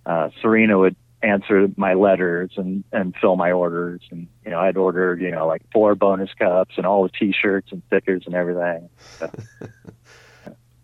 uh, 0.06 0.30
Serena 0.42 0.78
would 0.78 0.96
answer 1.26 1.68
my 1.76 1.94
letters 1.94 2.52
and 2.56 2.84
and 2.92 3.16
fill 3.20 3.36
my 3.36 3.52
orders, 3.52 4.02
and 4.12 4.28
you 4.46 4.52
know 4.52 4.60
I'd 4.60 4.78
ordered 4.78 5.22
you 5.22 5.32
know 5.32 5.48
like 5.48 5.64
four 5.74 5.96
bonus 5.96 6.30
cups 6.38 6.76
and 6.78 6.86
all 6.86 7.04
the 7.04 7.10
T-shirts 7.10 7.72
and 7.72 7.82
stickers 7.88 8.24
and 8.26 8.36
everything. 8.36 8.90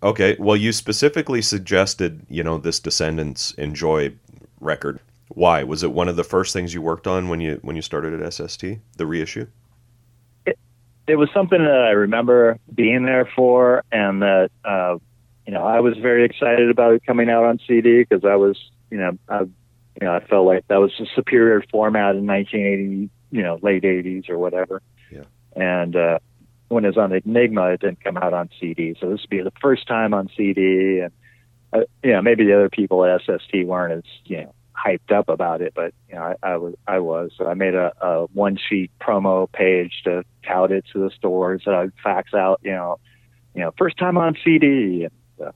Okay. 0.04 0.36
Well, 0.40 0.56
you 0.56 0.72
specifically 0.72 1.42
suggested, 1.42 2.26
you 2.30 2.44
know, 2.44 2.58
this 2.58 2.80
Descendents 2.80 3.52
Enjoy 3.54 4.14
record. 4.60 5.00
Why? 5.30 5.64
Was 5.64 5.84
it 5.84 5.92
one 5.92 6.08
of 6.08 6.16
the 6.16 6.24
first 6.24 6.54
things 6.54 6.74
you 6.74 6.82
worked 6.82 7.08
on 7.08 7.30
when 7.30 7.40
you 7.40 7.60
when 7.62 7.76
you 7.76 7.82
started 7.82 8.20
at 8.20 8.34
SST, 8.34 8.66
the 8.98 9.06
reissue? 9.06 9.48
It 11.08 11.16
was 11.16 11.30
something 11.34 11.60
that 11.60 11.84
I 11.84 11.92
remember 11.92 12.58
being 12.74 13.06
there 13.06 13.30
for, 13.36 13.84
and 13.92 14.22
that 14.22 14.52
uh, 14.66 14.98
you 15.46 15.54
know 15.54 15.64
I 15.64 15.80
was 15.80 15.98
very 15.98 16.26
excited 16.26 16.70
about 16.70 16.94
it 16.94 17.06
coming 17.06 17.30
out 17.30 17.44
on 17.44 17.60
CD 17.68 18.04
because 18.04 18.26
I 18.26 18.36
was 18.36 18.58
you 18.90 18.98
know 18.98 19.18
I 19.30 19.44
you 20.00 20.08
know 20.08 20.16
I 20.16 20.24
felt 20.26 20.46
like 20.46 20.68
that 20.68 20.78
was 20.78 20.92
a 21.00 21.06
superior 21.16 21.64
format 21.72 22.16
in 22.16 22.26
1980, 22.26 23.10
you 23.32 23.44
know 23.44 23.60
late 23.62 23.84
80s 23.84 24.30
or 24.30 24.38
whatever. 24.38 24.82
Yeah. 25.12 25.24
And 25.56 25.96
uh, 25.96 26.20
when 26.70 26.86
it 26.86 26.96
was 26.96 26.98
on 26.98 27.12
Enigma, 27.12 27.72
it 27.72 27.82
didn't 27.82 28.04
come 28.04 28.18
out 28.18 28.34
on 28.34 28.50
CD, 28.60 28.96
so 29.00 29.10
this 29.10 29.22
would 29.22 29.30
be 29.30 29.42
the 29.42 29.52
first 29.62 29.88
time 29.88 30.14
on 30.14 30.30
CD, 30.38 31.00
and 31.00 31.12
uh, 31.74 31.86
you 32.04 32.12
know 32.12 32.22
maybe 32.22 32.46
the 32.46 32.54
other 32.54 32.70
people 32.70 33.04
at 33.06 33.22
SST 33.22 33.66
weren't 33.66 33.94
as 33.94 34.04
you 34.26 34.38
know 34.38 34.54
hyped 34.74 35.12
up 35.12 35.30
about 35.30 35.62
it, 35.62 35.74
but 35.76 35.94
you 36.10 36.16
know 36.16 36.22
I, 36.22 36.36
I 36.44 36.58
was 36.58 36.76
I 36.88 37.00
was. 37.00 37.32
So 37.38 37.48
I 37.48 37.54
made 37.54 37.76
a, 37.76 37.92
a 38.02 38.26
one 38.28 38.58
sheet 38.58 38.92
promo 39.00 39.52
page 39.52 40.02
to 40.06 40.24
tout 40.46 40.72
it 40.72 40.86
to 40.94 41.00
the 41.00 41.12
stores 41.12 41.64
that 41.66 41.76
I'd 41.76 41.92
fax 42.04 42.34
out. 42.34 42.62
You 42.64 42.72
know, 42.72 43.00
you 43.54 43.62
know, 43.62 43.72
first 43.78 43.98
time 43.98 44.18
on 44.18 44.38
CD, 44.44 45.06
and 45.06 45.48
uh, 45.48 45.52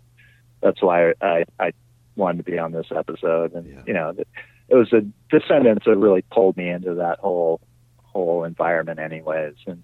that's 0.61 0.81
why 0.81 1.13
I, 1.21 1.45
I 1.59 1.71
wanted 2.15 2.45
to 2.45 2.51
be 2.51 2.57
on 2.57 2.71
this 2.71 2.87
episode. 2.95 3.53
And 3.53 3.67
Yeah. 3.67 3.81
you 3.85 3.93
know, 3.93 4.09
it, 4.17 4.27
it 4.69 4.75
was 4.75 4.89
the 4.89 5.07
Descendents 5.29 5.85
that 5.85 5.97
really 5.97 6.23
pulled 6.31 6.57
me 6.57 6.69
into 6.69 6.95
that 6.95 7.19
whole 7.19 7.61
whole 8.03 8.43
environment, 8.43 8.99
anyways. 8.99 9.55
And 9.67 9.83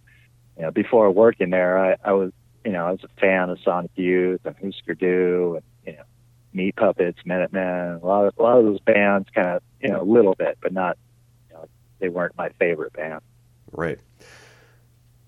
you 0.57 0.63
know, 0.63 0.71
before 0.71 1.11
working 1.11 1.49
there, 1.49 1.77
I, 1.77 1.95
I 2.03 2.13
was 2.13 2.31
you 2.65 2.71
know 2.71 2.85
I 2.85 2.91
was 2.91 3.03
a 3.03 3.19
fan 3.19 3.49
of 3.49 3.59
Sonic 3.63 3.91
Youth 3.95 4.41
and 4.45 4.55
Husker 4.61 4.95
Du, 4.95 5.55
and 5.55 5.63
you 5.85 5.97
know. 5.97 6.03
Meat 6.53 6.75
Puppets, 6.75 7.17
Minutemen, 7.23 8.01
a 8.03 8.05
lot 8.05 8.25
of 8.25 8.33
a 8.37 8.43
lot 8.43 8.57
of 8.57 8.65
those 8.65 8.81
bands, 8.81 9.29
kind 9.33 9.47
of 9.47 9.63
you 9.81 9.87
know, 9.87 10.01
a 10.01 10.03
little 10.03 10.35
bit, 10.35 10.57
but 10.61 10.73
not, 10.73 10.97
you 11.47 11.55
know, 11.55 11.65
they 11.99 12.09
weren't 12.09 12.35
my 12.37 12.49
favorite 12.59 12.91
band. 12.91 13.21
Right. 13.71 13.99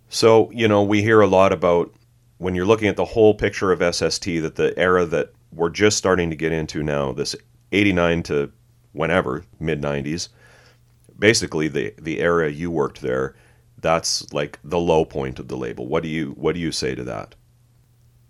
So, 0.10 0.52
you 0.52 0.68
know, 0.68 0.84
we 0.84 1.02
hear 1.02 1.22
a 1.22 1.28
lot 1.28 1.54
about 1.54 1.94
when 2.40 2.56
you're 2.56 2.66
looking 2.66 2.90
at 2.90 2.98
the 2.98 3.06
whole 3.06 3.34
picture 3.36 3.72
of 3.72 3.80
SST 3.96 4.26
that 4.26 4.56
the 4.56 4.78
era 4.78 5.06
that 5.06 5.32
we're 5.56 5.70
just 5.70 5.98
starting 5.98 6.30
to 6.30 6.36
get 6.36 6.52
into 6.52 6.84
now, 6.84 7.12
this 7.12 7.36
89 7.72 8.24
to 8.24 8.52
whenever, 8.92 9.44
mid 9.60 9.82
90s, 9.82 10.30
basically 11.18 11.68
the 11.68 11.94
the 12.00 12.20
era 12.20 12.52
you 12.52 12.72
worked 12.72 13.02
there, 13.02 13.36
that's 13.80 14.32
like 14.34 14.60
the 14.64 14.80
low 14.80 15.06
point 15.06 15.40
of 15.40 15.48
the 15.48 15.58
label. 15.58 15.88
What 15.88 16.04
do 16.04 16.10
you 16.10 16.32
what 16.32 16.56
do 16.56 16.62
you 16.62 16.72
say 16.72 16.96
to 16.96 17.04
that? 17.04 17.36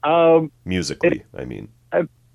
Um, 0.04 0.52
Musically, 0.66 1.24
I 1.38 1.45
mean. 1.45 1.70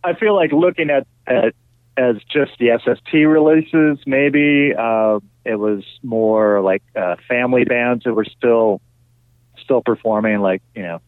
I 0.05 0.15
feel 0.15 0.35
like 0.35 0.52
looking 0.52 0.90
at, 0.90 1.06
at 1.27 1.55
as 1.97 2.16
just 2.32 2.52
the 2.59 2.78
SST 2.78 3.12
releases, 3.12 3.98
maybe 4.06 4.73
uh, 4.78 5.19
it 5.44 5.56
was 5.56 5.85
more 6.02 6.60
like 6.60 6.82
uh, 6.94 7.16
family 7.28 7.65
bands 7.65 8.05
that 8.05 8.15
were 8.15 8.24
still 8.24 8.81
still 9.62 9.82
performing, 9.82 10.39
like 10.40 10.62
you 10.74 10.82
know, 10.82 11.01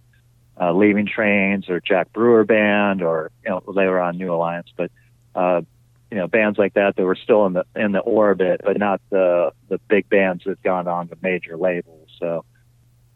uh, 0.60 0.72
Leaving 0.72 1.06
Trains 1.06 1.68
or 1.68 1.80
Jack 1.80 2.12
Brewer 2.12 2.44
Band, 2.44 3.02
or 3.02 3.30
you 3.44 3.50
know, 3.50 3.62
they 3.74 3.86
were 3.86 4.00
on 4.00 4.18
New 4.18 4.32
Alliance, 4.32 4.68
but 4.76 4.90
uh, 5.34 5.62
you 6.10 6.18
know, 6.18 6.26
bands 6.26 6.58
like 6.58 6.74
that 6.74 6.96
that 6.96 7.04
were 7.04 7.16
still 7.16 7.46
in 7.46 7.52
the 7.54 7.64
in 7.74 7.92
the 7.92 8.00
orbit, 8.00 8.60
but 8.64 8.78
not 8.78 9.00
the 9.10 9.52
the 9.68 9.78
big 9.88 10.08
bands 10.08 10.44
that 10.44 10.62
gone 10.62 10.88
on 10.88 11.08
to 11.08 11.16
major 11.22 11.56
labels. 11.56 12.08
So 12.18 12.44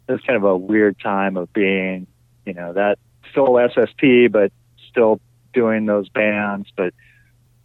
it's 0.08 0.24
kind 0.24 0.36
of 0.36 0.44
a 0.44 0.56
weird 0.56 0.98
time 1.00 1.36
of 1.36 1.52
being, 1.52 2.06
you 2.46 2.54
know, 2.54 2.72
that 2.72 2.98
still 3.30 3.58
SST, 3.68 4.30
but 4.30 4.52
still 4.88 5.20
doing 5.52 5.86
those 5.86 6.08
bands, 6.08 6.68
but 6.76 6.94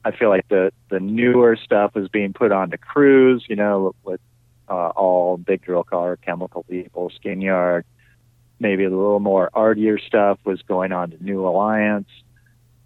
I 0.04 0.12
feel 0.12 0.30
like 0.30 0.48
the 0.48 0.72
the 0.90 1.00
newer 1.00 1.56
stuff 1.56 1.96
is 1.96 2.08
being 2.08 2.34
put 2.34 2.52
onto 2.52 2.78
Cruz, 2.78 3.46
you 3.48 3.56
know, 3.56 3.94
with 4.04 4.22
uh, 4.70 4.90
all 4.90 5.38
Big 5.38 5.62
Drill 5.62 5.84
Car, 5.84 6.18
Chemical 6.18 6.64
People, 6.64 7.12
Skin 7.16 7.42
Yard. 7.42 7.86
Maybe 8.60 8.84
a 8.84 8.90
little 8.90 9.20
more 9.20 9.50
artier 9.54 9.98
stuff 9.98 10.40
was 10.44 10.62
going 10.62 10.92
on 10.92 11.12
to 11.12 11.24
New 11.24 11.48
Alliance, 11.48 12.10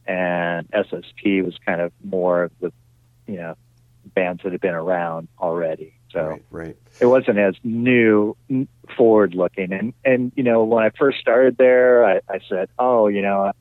and 0.06 0.68
SST 0.74 1.26
was 1.44 1.56
kind 1.66 1.82
of 1.82 1.92
more 2.04 2.44
of 2.44 2.52
the, 2.60 2.72
you 3.28 3.38
know, 3.38 3.56
bands 4.14 4.44
that 4.44 4.52
had 4.52 4.62
been 4.62 4.76
around 4.76 5.28
already. 5.40 5.94
So 6.12 6.28
Right, 6.28 6.44
right. 6.52 6.78
it 7.02 7.06
wasn't 7.08 7.40
as 7.40 7.56
new 7.64 8.38
forward 8.96 9.34
looking 9.34 9.74
and 9.74 9.94
and 10.06 10.32
you 10.36 10.44
know 10.44 10.64
when 10.64 10.84
i 10.84 10.92
first 10.92 11.18
started 11.18 11.58
there 11.58 12.06
i, 12.06 12.20
I 12.30 12.40
said 12.48 12.70
oh 12.78 13.08
you 13.08 13.24
know 13.24 13.52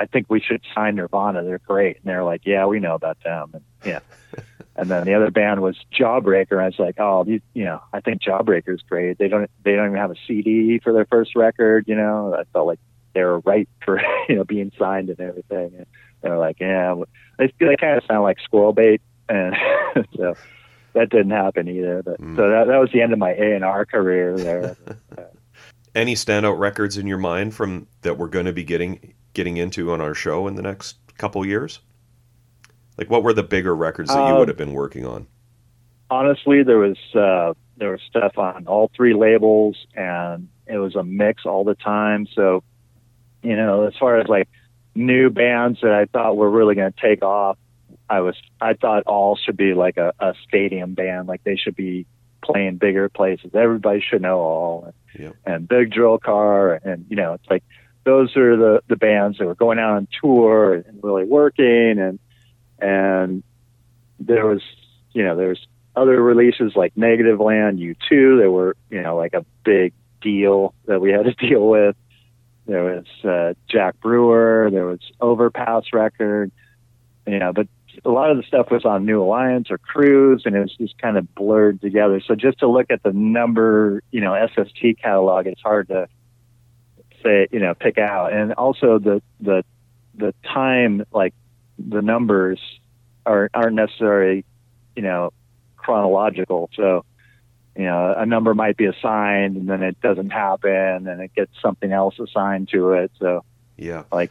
i 0.00 0.06
think 0.06 0.26
we 0.28 0.40
should 0.40 0.62
sign 0.74 0.96
nirvana. 0.96 1.42
They're 1.44 1.58
great. 1.58 1.96
And 1.98 2.04
they're 2.06 2.24
like 2.24 2.42
yeah 2.44 2.66
we 2.66 2.80
know 2.80 2.94
about 2.94 3.18
them. 3.24 3.50
And 3.54 3.62
yeah. 3.84 4.00
And 4.76 4.90
then 4.90 5.04
the 5.04 5.14
other 5.14 5.30
band 5.30 5.62
was 5.62 5.76
jawbreaker. 5.96 6.60
I 6.60 6.66
was 6.66 6.78
like 6.78 6.98
oh 6.98 7.24
you, 7.26 7.40
you 7.54 7.64
know 7.64 7.80
i 7.92 8.00
think 8.00 8.20
jawbreaker's 8.22 8.82
great. 8.88 9.18
They 9.18 9.28
don't 9.28 9.50
they 9.62 9.76
don't 9.76 9.86
even 9.86 9.98
have 9.98 10.10
a 10.10 10.16
cd 10.26 10.80
for 10.82 10.92
their 10.92 11.06
first 11.06 11.36
record 11.36 11.84
you 11.86 11.94
know? 11.96 12.34
I 12.38 12.44
felt 12.52 12.66
like 12.66 12.80
they 13.14 13.22
were 13.22 13.38
right 13.40 13.68
for 13.84 14.00
you 14.28 14.36
know 14.36 14.44
being 14.44 14.72
signed 14.78 15.10
and 15.10 15.20
everything. 15.20 15.74
And 15.76 15.86
they're 16.22 16.38
like 16.38 16.58
yeah 16.60 16.94
they, 17.38 17.52
they 17.60 17.76
kind 17.76 17.96
of 17.98 18.04
sound 18.08 18.22
like 18.24 18.38
squirrel 18.40 18.72
bait. 18.72 19.00
And 19.28 19.54
so 20.16 20.34
that 20.94 21.10
didn't 21.10 21.30
happen 21.30 21.68
either. 21.68 22.02
But 22.02 22.20
Mm. 22.20 22.36
so 22.36 22.48
that 22.50 22.66
that 22.66 22.78
was 22.78 22.90
the 22.92 23.00
end 23.02 23.12
of 23.12 23.18
my 23.18 23.32
A 23.32 23.54
and 23.54 23.64
R 23.64 23.84
career 23.84 24.36
there. 24.36 24.76
Any 25.94 26.14
standout 26.14 26.58
records 26.58 26.98
in 26.98 27.06
your 27.06 27.18
mind 27.18 27.54
from 27.54 27.86
that 28.02 28.18
we're 28.18 28.28
going 28.28 28.46
to 28.46 28.52
be 28.52 28.64
getting 28.64 29.14
getting 29.34 29.56
into 29.56 29.92
on 29.92 30.00
our 30.00 30.14
show 30.14 30.46
in 30.46 30.54
the 30.54 30.62
next 30.62 30.96
couple 31.18 31.44
years? 31.46 31.80
Like 32.96 33.10
what 33.10 33.22
were 33.22 33.32
the 33.32 33.42
bigger 33.42 33.74
records 33.74 34.14
that 34.14 34.24
you 34.24 34.34
Um, 34.34 34.38
would 34.38 34.48
have 34.48 34.56
been 34.56 34.72
working 34.72 35.04
on? 35.04 35.26
Honestly, 36.10 36.62
there 36.62 36.78
was 36.78 36.98
uh, 37.14 37.54
there 37.76 37.90
was 37.90 38.00
stuff 38.08 38.38
on 38.38 38.66
all 38.66 38.90
three 38.94 39.14
labels, 39.14 39.86
and 39.94 40.48
it 40.66 40.78
was 40.78 40.94
a 40.94 41.02
mix 41.02 41.44
all 41.46 41.64
the 41.64 41.74
time. 41.74 42.26
So, 42.34 42.62
you 43.42 43.56
know, 43.56 43.84
as 43.86 43.94
far 43.98 44.18
as 44.18 44.28
like 44.28 44.48
new 44.94 45.30
bands 45.30 45.80
that 45.82 45.92
I 45.92 46.04
thought 46.06 46.36
were 46.36 46.50
really 46.50 46.74
going 46.74 46.92
to 46.92 47.00
take 47.00 47.22
off, 47.22 47.58
I 48.08 48.20
was 48.20 48.36
I 48.60 48.74
thought 48.74 49.04
all 49.06 49.36
should 49.36 49.56
be 49.56 49.74
like 49.74 49.96
a, 49.96 50.12
a 50.20 50.34
stadium 50.46 50.94
band, 50.94 51.26
like 51.26 51.42
they 51.42 51.56
should 51.56 51.74
be 51.76 52.06
playing 52.44 52.76
bigger 52.76 53.08
places. 53.08 53.50
Everybody 53.54 54.00
should 54.00 54.22
know 54.22 54.38
all. 54.40 54.84
And, 54.84 54.94
Yep. 55.16 55.36
and 55.46 55.68
Big 55.68 55.92
Drill 55.92 56.18
Car, 56.18 56.74
and 56.84 57.06
you 57.08 57.14
know, 57.16 57.34
it's 57.34 57.48
like 57.48 57.62
those 58.04 58.36
are 58.36 58.56
the 58.56 58.82
the 58.88 58.96
bands 58.96 59.38
that 59.38 59.46
were 59.46 59.54
going 59.54 59.78
out 59.78 59.96
on 59.96 60.08
tour 60.20 60.74
and 60.74 61.02
really 61.02 61.24
working, 61.24 61.98
and 61.98 62.18
and 62.78 63.42
there 64.20 64.46
was 64.46 64.62
you 65.12 65.24
know 65.24 65.36
there's 65.36 65.66
other 65.96 66.22
releases 66.22 66.74
like 66.76 66.94
Negativland, 66.94 67.78
U2. 67.78 68.40
They 68.40 68.48
were 68.48 68.76
you 68.90 69.02
know 69.02 69.16
like 69.16 69.34
a 69.34 69.44
big 69.64 69.92
deal 70.20 70.74
that 70.86 71.00
we 71.00 71.10
had 71.10 71.24
to 71.24 71.34
deal 71.48 71.68
with. 71.68 71.96
There 72.66 72.84
was 72.84 73.06
uh, 73.24 73.54
Jack 73.68 74.00
Brewer. 74.00 74.70
There 74.70 74.86
was 74.86 75.00
Overpass 75.20 75.92
record. 75.92 76.50
You 77.26 77.38
know, 77.38 77.52
but 77.52 77.68
a 78.04 78.10
lot 78.10 78.30
of 78.30 78.36
the 78.36 78.42
stuff 78.42 78.70
was 78.70 78.84
on 78.84 79.06
New 79.06 79.22
Alliance 79.22 79.70
or 79.70 79.78
Cruz, 79.78 80.42
and 80.44 80.54
it 80.54 80.60
was 80.60 80.74
just 80.76 80.98
kind 80.98 81.16
of 81.16 81.34
blurred 81.34 81.80
together. 81.80 82.20
So 82.26 82.34
just 82.34 82.58
to 82.58 82.68
look 82.68 82.90
at 82.90 83.02
the 83.02 83.12
number, 83.12 84.02
you 84.10 84.20
know, 84.20 84.34
SST 84.46 84.98
catalog, 85.02 85.46
it's 85.46 85.60
hard 85.62 85.88
to 85.88 86.08
say, 87.24 87.48
you 87.50 87.60
know, 87.60 87.74
pick 87.74 87.98
out. 87.98 88.32
And 88.32 88.52
also 88.52 88.98
the 88.98 89.22
the 89.40 89.64
the 90.14 90.34
time, 90.44 91.04
like 91.12 91.34
the 91.78 92.02
numbers 92.02 92.60
are 93.26 93.50
aren't 93.54 93.74
necessarily, 93.74 94.44
you 94.94 95.02
know, 95.02 95.32
chronological. 95.76 96.70
So, 96.74 97.04
you 97.76 97.84
know, 97.84 98.14
a 98.16 98.26
number 98.26 98.54
might 98.54 98.76
be 98.76 98.84
assigned 98.86 99.56
and 99.56 99.68
then 99.68 99.82
it 99.82 100.00
doesn't 100.00 100.30
happen, 100.30 101.08
and 101.08 101.20
it 101.20 101.34
gets 101.34 101.52
something 101.60 101.90
else 101.92 102.18
assigned 102.18 102.68
to 102.68 102.92
it. 102.92 103.10
So, 103.18 103.44
Yeah. 103.76 104.04
like 104.12 104.30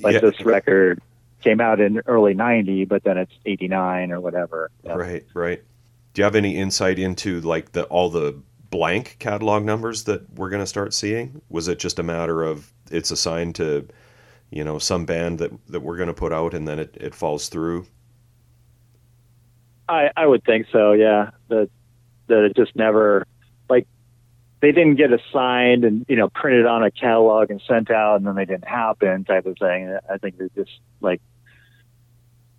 like 0.00 0.14
yeah. 0.14 0.20
this 0.20 0.40
record 0.44 1.00
came 1.42 1.60
out 1.60 1.80
in 1.80 2.02
early 2.06 2.34
90 2.34 2.84
but 2.86 3.02
then 3.04 3.18
it's 3.18 3.32
89 3.46 4.12
or 4.12 4.20
whatever 4.20 4.70
Yeah. 4.84 4.94
Right, 4.94 5.24
right. 5.34 5.62
Do 6.12 6.20
you 6.20 6.24
have 6.24 6.34
any 6.34 6.56
insight 6.56 6.98
into 6.98 7.40
like 7.40 7.72
the 7.72 7.84
all 7.84 8.10
the 8.10 8.40
blank 8.72 9.16
catalog 9.20 9.64
numbers 9.64 10.02
that 10.04 10.28
we're 10.34 10.50
going 10.50 10.62
to 10.62 10.66
start 10.66 10.92
seeing? 10.92 11.40
Was 11.48 11.68
it 11.68 11.78
just 11.78 12.00
a 12.00 12.02
matter 12.02 12.42
of 12.42 12.72
it's 12.90 13.12
assigned 13.12 13.54
to, 13.56 13.86
you 14.50 14.64
know, 14.64 14.80
some 14.80 15.04
band 15.04 15.38
that 15.38 15.52
that 15.68 15.80
we're 15.80 15.96
going 15.96 16.08
to 16.08 16.14
put 16.14 16.32
out 16.32 16.54
and 16.54 16.66
then 16.66 16.80
it, 16.80 16.96
it 17.00 17.14
falls 17.14 17.48
through? 17.48 17.86
I, 19.88 20.10
I 20.16 20.26
would 20.26 20.44
think 20.44 20.66
so 20.72 20.92
yeah 20.92 21.30
that 21.48 21.68
that 22.28 22.44
it 22.44 22.56
just 22.56 22.74
never 22.74 23.26
like 23.68 23.86
they 24.60 24.72
didn't 24.72 24.94
get 24.94 25.12
assigned 25.12 25.84
and 25.84 26.06
you 26.08 26.16
know 26.16 26.28
printed 26.30 26.66
on 26.66 26.82
a 26.82 26.90
catalog 26.90 27.50
and 27.50 27.60
sent 27.68 27.90
out 27.90 28.16
and 28.16 28.26
then 28.26 28.34
they 28.34 28.44
didn't 28.44 28.66
happen 28.66 29.24
type 29.24 29.44
of 29.44 29.56
thing 29.58 29.98
i 30.10 30.16
think 30.18 30.38
they 30.38 30.48
just 30.54 30.78
like 31.00 31.20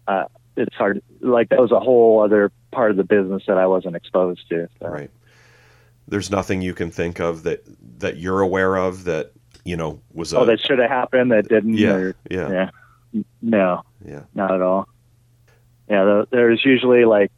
uh 0.07 0.25
it's 0.55 0.75
hard 0.75 1.01
like 1.21 1.49
that 1.49 1.59
was 1.59 1.71
a 1.71 1.79
whole 1.79 2.21
other 2.21 2.51
part 2.71 2.91
of 2.91 2.97
the 2.97 3.03
business 3.03 3.43
that 3.47 3.57
i 3.57 3.65
wasn't 3.65 3.95
exposed 3.95 4.47
to 4.49 4.67
so. 4.79 4.87
Right. 4.87 5.09
There's 6.07 6.29
nothing 6.29 6.61
you 6.61 6.73
can 6.73 6.91
think 6.91 7.19
of 7.19 7.43
that 7.43 7.63
that 7.99 8.17
you're 8.17 8.41
aware 8.41 8.75
of 8.75 9.05
that, 9.05 9.31
you 9.63 9.77
know, 9.77 10.01
was 10.11 10.33
a 10.33 10.39
oh 10.39 10.45
that 10.45 10.59
should 10.59 10.79
have 10.79 10.89
happened 10.89 11.31
that 11.31 11.47
didn't 11.47 11.75
yeah, 11.75 11.93
or, 11.93 12.15
yeah, 12.29 12.49
yeah 12.51 12.69
no 13.41 13.83
yeah. 14.05 14.23
not 14.33 14.51
at 14.51 14.61
all. 14.61 14.87
Yeah, 15.89 16.03
the, 16.05 16.27
there's 16.31 16.63
usually 16.63 17.05
like, 17.05 17.31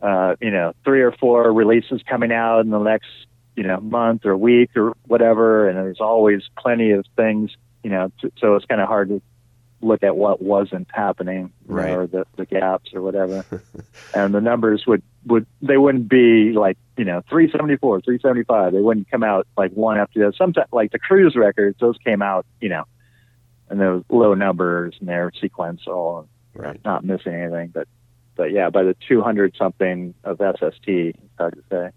uh, 0.00 0.36
you 0.40 0.50
know, 0.50 0.72
three 0.84 1.02
or 1.02 1.12
four 1.12 1.52
releases 1.52 2.02
coming 2.02 2.32
out 2.32 2.60
in 2.60 2.70
the 2.70 2.78
next, 2.78 3.08
you 3.56 3.64
know, 3.64 3.80
month 3.80 4.24
or 4.24 4.36
week 4.36 4.76
or 4.76 4.96
whatever, 5.06 5.68
and 5.68 5.76
there's 5.76 6.00
always 6.00 6.42
plenty 6.56 6.92
of 6.92 7.04
things, 7.16 7.50
you 7.82 7.90
know, 7.90 8.10
t- 8.20 8.32
so 8.38 8.54
it's 8.54 8.66
kind 8.66 8.80
of 8.80 8.88
hard 8.88 9.08
to 9.08 9.22
look 9.86 10.02
at 10.02 10.16
what 10.16 10.42
wasn't 10.42 10.88
happening, 10.92 11.52
you 11.68 11.74
know, 11.74 11.82
or 11.94 12.06
the, 12.06 12.26
the 12.36 12.46
gaps 12.46 12.92
or 12.94 13.02
whatever. 13.02 13.44
and 14.14 14.34
the 14.34 14.40
numbers 14.40 14.84
would, 14.86 15.02
would, 15.26 15.46
they 15.62 15.76
wouldn't 15.76 16.08
be 16.08 16.52
like, 16.52 16.76
you 16.96 17.04
know, 17.04 17.22
374, 17.28 18.00
375. 18.00 18.72
They 18.72 18.80
wouldn't 18.80 19.10
come 19.10 19.22
out 19.22 19.46
like 19.56 19.72
one 19.72 19.98
after 19.98 20.18
the 20.18 20.26
other. 20.28 20.36
Sometimes, 20.36 20.68
like 20.72 20.92
the 20.92 20.98
Cruz 20.98 21.36
records, 21.36 21.78
those 21.80 21.96
came 21.98 22.22
out, 22.22 22.46
you 22.60 22.68
know, 22.68 22.84
and 23.68 23.80
those 23.80 24.04
low 24.10 24.34
numbers 24.34 24.94
and 25.00 25.08
they're 25.08 25.32
sequential 25.40 26.20
and 26.20 26.28
Right. 26.56 26.80
not 26.84 27.04
missing 27.04 27.34
anything. 27.34 27.68
But 27.68 27.86
but 28.34 28.52
yeah, 28.52 28.70
by 28.70 28.82
the 28.82 28.96
200 29.08 29.54
something 29.56 30.14
of 30.24 30.38
SST, 30.38 30.86
it's 30.88 31.18
hard 31.38 31.54
to 31.54 31.62
say. 31.70 31.90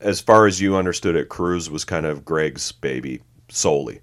As 0.00 0.20
far 0.20 0.46
as 0.46 0.60
you 0.60 0.76
understood 0.76 1.16
it, 1.16 1.28
Cruz 1.28 1.68
was 1.68 1.84
kind 1.84 2.06
of 2.06 2.24
Greg's 2.24 2.70
baby 2.70 3.22
solely. 3.48 4.00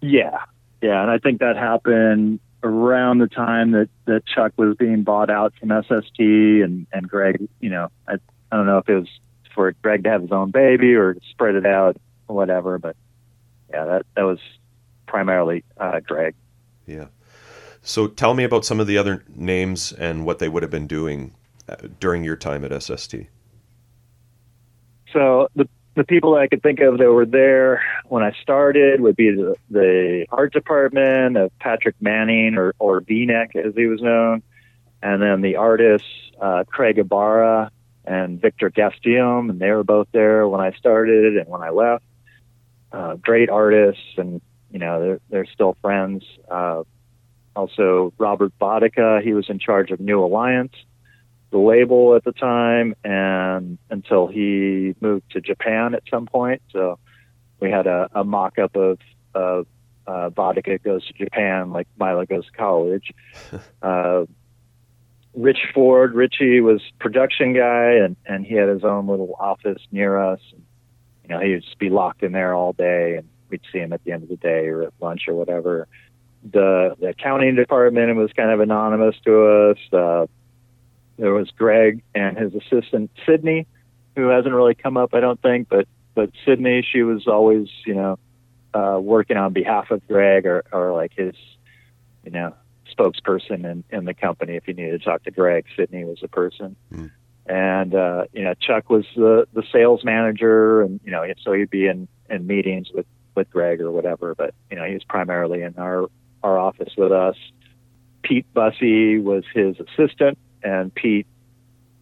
Yeah, 0.00 0.44
yeah, 0.80 1.02
and 1.02 1.10
I 1.10 1.18
think 1.18 1.40
that 1.40 1.56
happened 1.56 2.40
around 2.62 3.18
the 3.18 3.28
time 3.28 3.72
that 3.72 3.88
that 4.06 4.26
Chuck 4.26 4.52
was 4.56 4.76
being 4.76 5.02
bought 5.02 5.30
out 5.30 5.54
from 5.58 5.70
SST, 5.70 6.18
and 6.18 6.86
and 6.92 7.08
Greg, 7.08 7.48
you 7.60 7.70
know, 7.70 7.88
I 8.06 8.14
I 8.50 8.56
don't 8.56 8.66
know 8.66 8.78
if 8.78 8.88
it 8.88 8.94
was 8.94 9.08
for 9.54 9.72
Greg 9.82 10.04
to 10.04 10.10
have 10.10 10.22
his 10.22 10.32
own 10.32 10.50
baby 10.50 10.94
or 10.94 11.16
spread 11.30 11.54
it 11.54 11.66
out 11.66 11.96
or 12.28 12.36
whatever, 12.36 12.78
but 12.78 12.96
yeah, 13.70 13.84
that 13.84 14.06
that 14.16 14.22
was 14.22 14.38
primarily 15.06 15.64
uh, 15.78 16.00
Greg. 16.00 16.34
Yeah. 16.86 17.06
So 17.82 18.06
tell 18.06 18.34
me 18.34 18.44
about 18.44 18.64
some 18.64 18.80
of 18.80 18.86
the 18.86 18.98
other 18.98 19.24
names 19.34 19.92
and 19.92 20.26
what 20.26 20.38
they 20.38 20.48
would 20.48 20.62
have 20.62 20.70
been 20.70 20.86
doing 20.86 21.34
uh, 21.68 21.76
during 22.00 22.24
your 22.24 22.36
time 22.36 22.64
at 22.64 22.82
SST. 22.82 23.14
So 25.12 25.48
the 25.54 25.68
the 25.98 26.04
people 26.04 26.36
I 26.36 26.46
could 26.46 26.62
think 26.62 26.78
of 26.78 26.98
that 26.98 27.10
were 27.10 27.26
there 27.26 27.82
when 28.06 28.22
I 28.22 28.32
started 28.40 29.00
would 29.00 29.16
be 29.16 29.32
the, 29.32 29.56
the 29.68 30.26
art 30.30 30.52
department 30.52 31.36
of 31.36 31.50
Patrick 31.58 31.96
Manning 32.00 32.54
or 32.56 32.72
or 32.78 33.00
VNEC 33.00 33.56
as 33.56 33.74
he 33.74 33.86
was 33.86 34.00
known, 34.00 34.42
and 35.02 35.20
then 35.20 35.40
the 35.42 35.56
artists 35.56 36.08
uh, 36.40 36.62
Craig 36.68 36.98
Ibarra 36.98 37.72
and 38.04 38.40
Victor 38.40 38.70
Gastelum, 38.70 39.50
and 39.50 39.58
they 39.58 39.72
were 39.72 39.82
both 39.82 40.06
there 40.12 40.46
when 40.48 40.60
I 40.60 40.70
started 40.72 41.36
and 41.36 41.48
when 41.48 41.62
I 41.62 41.70
left. 41.70 42.04
Uh, 42.92 43.16
great 43.16 43.50
artists, 43.50 44.16
and 44.16 44.40
you 44.70 44.78
know 44.78 45.00
they're 45.00 45.20
they're 45.30 45.52
still 45.52 45.76
friends. 45.82 46.24
Uh, 46.48 46.84
also 47.56 48.12
Robert 48.18 48.52
Bodica, 48.60 49.20
he 49.20 49.34
was 49.34 49.50
in 49.50 49.58
charge 49.58 49.90
of 49.90 49.98
New 49.98 50.22
Alliance 50.24 50.74
the 51.50 51.58
label 51.58 52.14
at 52.14 52.24
the 52.24 52.32
time 52.32 52.94
and 53.04 53.78
until 53.90 54.26
he 54.26 54.94
moved 55.00 55.30
to 55.32 55.40
Japan 55.40 55.94
at 55.94 56.02
some 56.10 56.26
point. 56.26 56.62
So 56.72 56.98
we 57.60 57.70
had 57.70 57.86
a, 57.86 58.08
a 58.14 58.24
mock 58.24 58.58
up 58.58 58.76
of, 58.76 58.98
of 59.34 59.66
uh, 60.06 60.30
Vodicka 60.30 60.78
goes 60.78 61.06
to 61.06 61.12
Japan 61.12 61.72
like 61.72 61.86
Milo 61.98 62.24
goes 62.26 62.46
to 62.46 62.52
college. 62.52 63.12
uh, 63.82 64.24
Rich 65.34 65.68
Ford, 65.74 66.14
Richie 66.14 66.60
was 66.60 66.82
production 66.98 67.54
guy 67.54 67.92
and, 67.92 68.16
and 68.26 68.44
he 68.44 68.54
had 68.54 68.68
his 68.68 68.84
own 68.84 69.06
little 69.06 69.34
office 69.38 69.80
near 69.92 70.18
us. 70.18 70.40
And, 70.52 70.62
you 71.22 71.28
know, 71.28 71.40
he 71.40 71.52
would 71.52 71.62
just 71.62 71.78
be 71.78 71.90
locked 71.90 72.22
in 72.22 72.32
there 72.32 72.54
all 72.54 72.72
day 72.72 73.16
and 73.16 73.28
we'd 73.48 73.60
see 73.72 73.78
him 73.78 73.92
at 73.92 74.04
the 74.04 74.12
end 74.12 74.22
of 74.22 74.28
the 74.28 74.36
day 74.36 74.66
or 74.66 74.82
at 74.82 74.92
lunch 75.00 75.28
or 75.28 75.34
whatever. 75.34 75.86
The, 76.50 76.96
the 77.00 77.08
accounting 77.08 77.54
department 77.54 78.14
was 78.16 78.32
kind 78.32 78.50
of 78.50 78.60
anonymous 78.60 79.16
to 79.24 79.70
us. 79.70 79.78
Uh, 79.92 80.26
there 81.18 81.34
was 81.34 81.50
Greg 81.50 82.02
and 82.14 82.38
his 82.38 82.54
assistant 82.54 83.10
Sydney, 83.26 83.66
who 84.16 84.28
hasn't 84.28 84.54
really 84.54 84.74
come 84.74 84.96
up, 84.96 85.14
I 85.14 85.20
don't 85.20 85.40
think, 85.40 85.68
but 85.68 85.86
but 86.14 86.30
Sydney, 86.44 86.84
she 86.90 87.02
was 87.02 87.28
always, 87.28 87.68
you 87.86 87.94
know, 87.94 88.18
uh, 88.74 88.98
working 89.00 89.36
on 89.36 89.52
behalf 89.52 89.90
of 89.90 90.06
Greg 90.08 90.46
or 90.46 90.64
or 90.72 90.92
like 90.92 91.12
his, 91.14 91.34
you 92.24 92.30
know, 92.30 92.54
spokesperson 92.96 93.64
in, 93.64 93.84
in 93.90 94.04
the 94.04 94.14
company. 94.14 94.56
If 94.56 94.66
you 94.66 94.74
needed 94.74 95.00
to 95.00 95.04
talk 95.04 95.24
to 95.24 95.30
Greg, 95.30 95.66
Sydney 95.76 96.04
was 96.04 96.18
the 96.20 96.28
person. 96.28 96.76
Mm. 96.92 97.10
And 97.46 97.94
uh, 97.94 98.24
you 98.32 98.44
know, 98.44 98.54
Chuck 98.54 98.90
was 98.90 99.06
the 99.16 99.46
the 99.52 99.62
sales 99.72 100.04
manager, 100.04 100.82
and 100.82 101.00
you 101.04 101.10
know, 101.10 101.24
so 101.42 101.52
he'd 101.52 101.70
be 101.70 101.86
in 101.86 102.08
in 102.30 102.46
meetings 102.46 102.90
with 102.94 103.06
with 103.34 103.50
Greg 103.50 103.80
or 103.80 103.90
whatever. 103.90 104.34
But 104.34 104.54
you 104.70 104.76
know, 104.76 104.84
he 104.84 104.94
was 104.94 105.04
primarily 105.04 105.62
in 105.62 105.74
our 105.78 106.06
our 106.42 106.58
office 106.58 106.92
with 106.96 107.12
us. 107.12 107.36
Pete 108.22 108.46
Bussey 108.52 109.18
was 109.18 109.44
his 109.54 109.76
assistant 109.80 110.36
and 110.62 110.94
Pete 110.94 111.26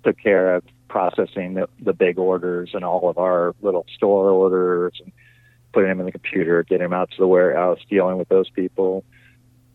took 0.04 0.18
care 0.18 0.54
of 0.56 0.64
processing 0.88 1.54
the, 1.54 1.68
the 1.80 1.92
big 1.92 2.18
orders 2.18 2.70
and 2.74 2.84
all 2.84 3.08
of 3.08 3.18
our 3.18 3.54
little 3.60 3.84
store 3.94 4.30
orders 4.30 4.94
and 5.02 5.12
putting 5.72 5.90
them 5.90 6.00
in 6.00 6.06
the 6.06 6.12
computer, 6.12 6.62
getting 6.62 6.84
them 6.84 6.92
out 6.92 7.10
to 7.10 7.16
the 7.18 7.26
warehouse, 7.26 7.78
dealing 7.90 8.16
with 8.16 8.28
those 8.28 8.48
people. 8.50 9.04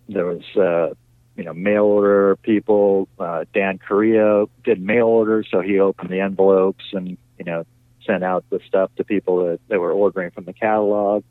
There 0.09 0.25
was, 0.25 0.43
uh, 0.55 0.95
you 1.35 1.43
know, 1.43 1.53
mail 1.53 1.83
order 1.83 2.35
people. 2.37 3.07
Uh, 3.19 3.45
Dan 3.53 3.77
Correa 3.77 4.45
did 4.63 4.81
mail 4.81 5.05
orders, 5.05 5.47
so 5.51 5.61
he 5.61 5.79
opened 5.79 6.09
the 6.09 6.19
envelopes 6.19 6.85
and, 6.93 7.17
you 7.37 7.45
know, 7.45 7.65
sent 8.05 8.23
out 8.23 8.43
the 8.49 8.59
stuff 8.67 8.89
to 8.95 9.03
people 9.03 9.45
that, 9.45 9.59
that 9.67 9.79
were 9.79 9.91
ordering 9.91 10.31
from 10.31 10.45
the 10.45 10.53
catalog. 10.53 11.23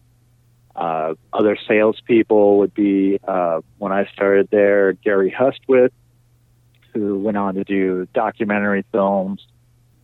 Uh, 0.77 1.15
other 1.33 1.59
salespeople 1.67 2.59
would 2.59 2.73
be, 2.73 3.19
uh, 3.27 3.61
when 3.79 3.93
I 3.93 4.07
started 4.13 4.49
there, 4.51 4.93
Gary 4.93 5.35
Hustwit, 5.37 5.91
who 6.93 7.19
went 7.19 7.37
on 7.37 7.55
to 7.55 7.65
do 7.65 8.07
documentary 8.15 8.85
films. 8.93 9.47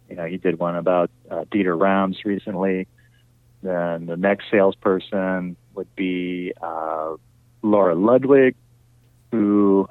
You 0.09 0.17
know, 0.17 0.25
he 0.25 0.37
did 0.37 0.59
one 0.59 0.77
about 0.77 1.11
uh, 1.31 1.45
Dieter 1.53 1.79
Rams 1.79 2.19
recently. 2.25 2.87
Then 3.63 4.07
the 4.07 4.17
next 4.17 4.45
salesperson 4.51 5.57
would 5.75 5.95
be 5.97 6.53
uh, 6.63 7.17
Laura 7.63 7.95
Ludwig, 7.95 8.55
who, 9.33 9.89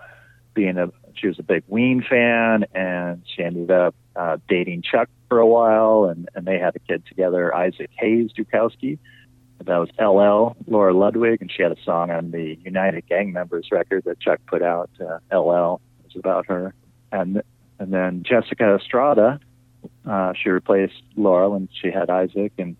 being 0.53 0.77
a 0.77 0.89
she 1.17 1.27
was 1.27 1.39
a 1.39 1.43
big 1.43 1.63
Ween 1.67 2.03
fan, 2.07 2.65
and 2.73 3.23
she 3.25 3.43
ended 3.43 3.71
up 3.71 3.95
uh, 4.15 4.37
dating 4.47 4.81
Chuck 4.81 5.09
for 5.29 5.39
a 5.39 5.47
while, 5.47 6.05
and, 6.05 6.29
and 6.35 6.45
they 6.45 6.59
had 6.59 6.75
a 6.75 6.79
kid 6.79 7.05
together, 7.07 7.55
Isaac 7.55 7.89
Hayes 7.97 8.31
Dukowski. 8.37 8.97
That 9.63 9.77
was 9.77 9.89
LL, 9.97 10.55
Laura 10.69 10.93
Ludwig, 10.93 11.41
and 11.41 11.49
she 11.49 11.63
had 11.63 11.71
a 11.71 11.81
song 11.83 12.11
on 12.11 12.31
the 12.31 12.57
United 12.63 13.07
Gang 13.07 13.31
Members 13.31 13.69
record 13.71 14.03
that 14.03 14.19
Chuck 14.19 14.39
put 14.45 14.61
out, 14.61 14.89
uh, 14.99 15.19
LL. 15.35 15.81
Was 16.03 16.15
about 16.15 16.45
her 16.47 16.73
and 17.11 17.41
and 17.79 17.93
then 17.93 18.23
Jessica 18.23 18.75
Estrada, 18.75 19.39
uh, 20.05 20.33
she 20.41 20.49
replaced 20.49 21.01
Laurel, 21.15 21.55
and 21.55 21.69
she 21.81 21.91
had 21.91 22.09
Isaac. 22.09 22.53
And 22.57 22.75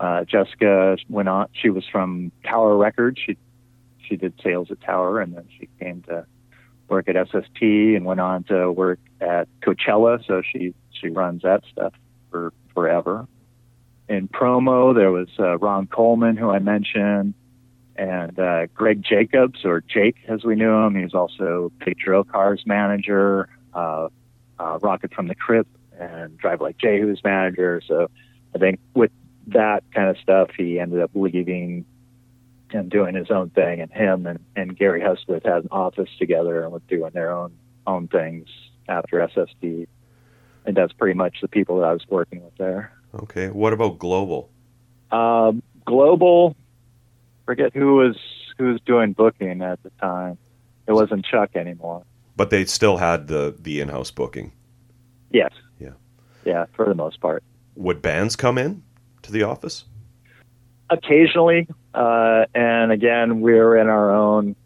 uh, 0.00 0.24
Jessica 0.24 0.96
went 1.08 1.28
on. 1.28 1.48
She 1.52 1.70
was 1.70 1.84
from 1.90 2.32
Tower 2.44 2.76
Records. 2.76 3.20
She 3.24 3.36
she 4.06 4.16
did 4.16 4.34
sales 4.42 4.70
at 4.70 4.80
Tower, 4.80 5.20
and 5.20 5.34
then 5.36 5.44
she 5.58 5.68
came 5.78 6.02
to 6.02 6.26
work 6.88 7.08
at 7.08 7.28
SST 7.28 7.62
and 7.62 8.04
went 8.04 8.20
on 8.20 8.44
to 8.44 8.70
work 8.70 9.00
at 9.20 9.48
Coachella. 9.60 10.24
So 10.26 10.42
she 10.42 10.74
she 10.90 11.08
runs 11.08 11.42
that 11.42 11.62
stuff 11.70 11.94
for 12.30 12.52
forever. 12.74 13.26
In 14.08 14.28
promo, 14.28 14.94
there 14.94 15.10
was 15.10 15.28
uh, 15.38 15.58
Ron 15.58 15.86
Coleman, 15.86 16.36
who 16.36 16.50
I 16.50 16.58
mentioned. 16.58 17.34
And 17.96 18.38
uh, 18.38 18.66
Greg 18.74 19.02
Jacobs, 19.02 19.64
or 19.64 19.82
Jake 19.82 20.16
as 20.28 20.44
we 20.44 20.54
knew 20.54 20.72
him. 20.72 20.94
He 20.94 21.02
was 21.02 21.14
also 21.14 21.70
Big 21.84 21.98
Drill 21.98 22.24
Cars 22.24 22.62
manager, 22.64 23.48
uh, 23.74 24.08
uh, 24.58 24.78
Rocket 24.80 25.12
from 25.12 25.28
the 25.28 25.34
Crypt, 25.34 25.74
and 25.98 26.36
Drive 26.38 26.60
Like 26.60 26.78
Jehu's 26.78 27.22
manager. 27.22 27.82
So 27.86 28.10
I 28.54 28.58
think 28.58 28.80
with 28.94 29.10
that 29.48 29.84
kind 29.94 30.08
of 30.08 30.16
stuff, 30.18 30.50
he 30.56 30.78
ended 30.78 31.00
up 31.00 31.10
leaving 31.14 31.84
and 32.70 32.90
doing 32.90 33.14
his 33.14 33.30
own 33.30 33.50
thing. 33.50 33.80
And 33.80 33.92
him 33.92 34.26
and, 34.26 34.38
and 34.56 34.76
Gary 34.76 35.00
Hustwit 35.00 35.44
had 35.44 35.64
an 35.64 35.68
office 35.70 36.08
together 36.18 36.62
and 36.62 36.72
were 36.72 36.80
doing 36.88 37.10
their 37.12 37.32
own 37.32 37.52
own 37.86 38.08
things 38.08 38.48
after 38.88 39.28
SST. 39.28 39.88
And 40.64 40.76
that's 40.76 40.92
pretty 40.92 41.14
much 41.14 41.38
the 41.42 41.48
people 41.48 41.80
that 41.80 41.86
I 41.86 41.92
was 41.92 42.04
working 42.08 42.44
with 42.44 42.56
there. 42.56 42.92
Okay. 43.14 43.48
What 43.48 43.72
about 43.72 43.98
Global? 43.98 44.50
Um, 45.10 45.62
Global, 45.84 46.56
forget 47.44 47.72
who 47.74 47.96
was 47.96 48.16
who 48.58 48.72
was 48.72 48.80
doing 48.86 49.12
booking 49.12 49.62
at 49.62 49.82
the 49.82 49.90
time. 50.00 50.38
It 50.86 50.92
wasn't 50.92 51.24
Chuck 51.24 51.50
anymore. 51.54 52.04
But 52.36 52.50
they 52.50 52.64
still 52.64 52.96
had 52.96 53.28
the 53.28 53.54
the 53.58 53.80
in-house 53.80 54.10
booking. 54.10 54.52
Yes. 55.30 55.52
Yeah. 55.78 55.92
Yeah, 56.44 56.66
for 56.74 56.86
the 56.86 56.94
most 56.94 57.20
part. 57.20 57.42
Would 57.76 58.02
bands 58.02 58.36
come 58.36 58.58
in 58.58 58.82
to 59.22 59.32
the 59.32 59.42
office? 59.44 59.84
Occasionally, 60.90 61.68
uh, 61.94 62.44
and 62.54 62.92
again, 62.92 63.40
we're 63.40 63.76
in 63.76 63.88
our 63.88 64.10
own 64.10 64.56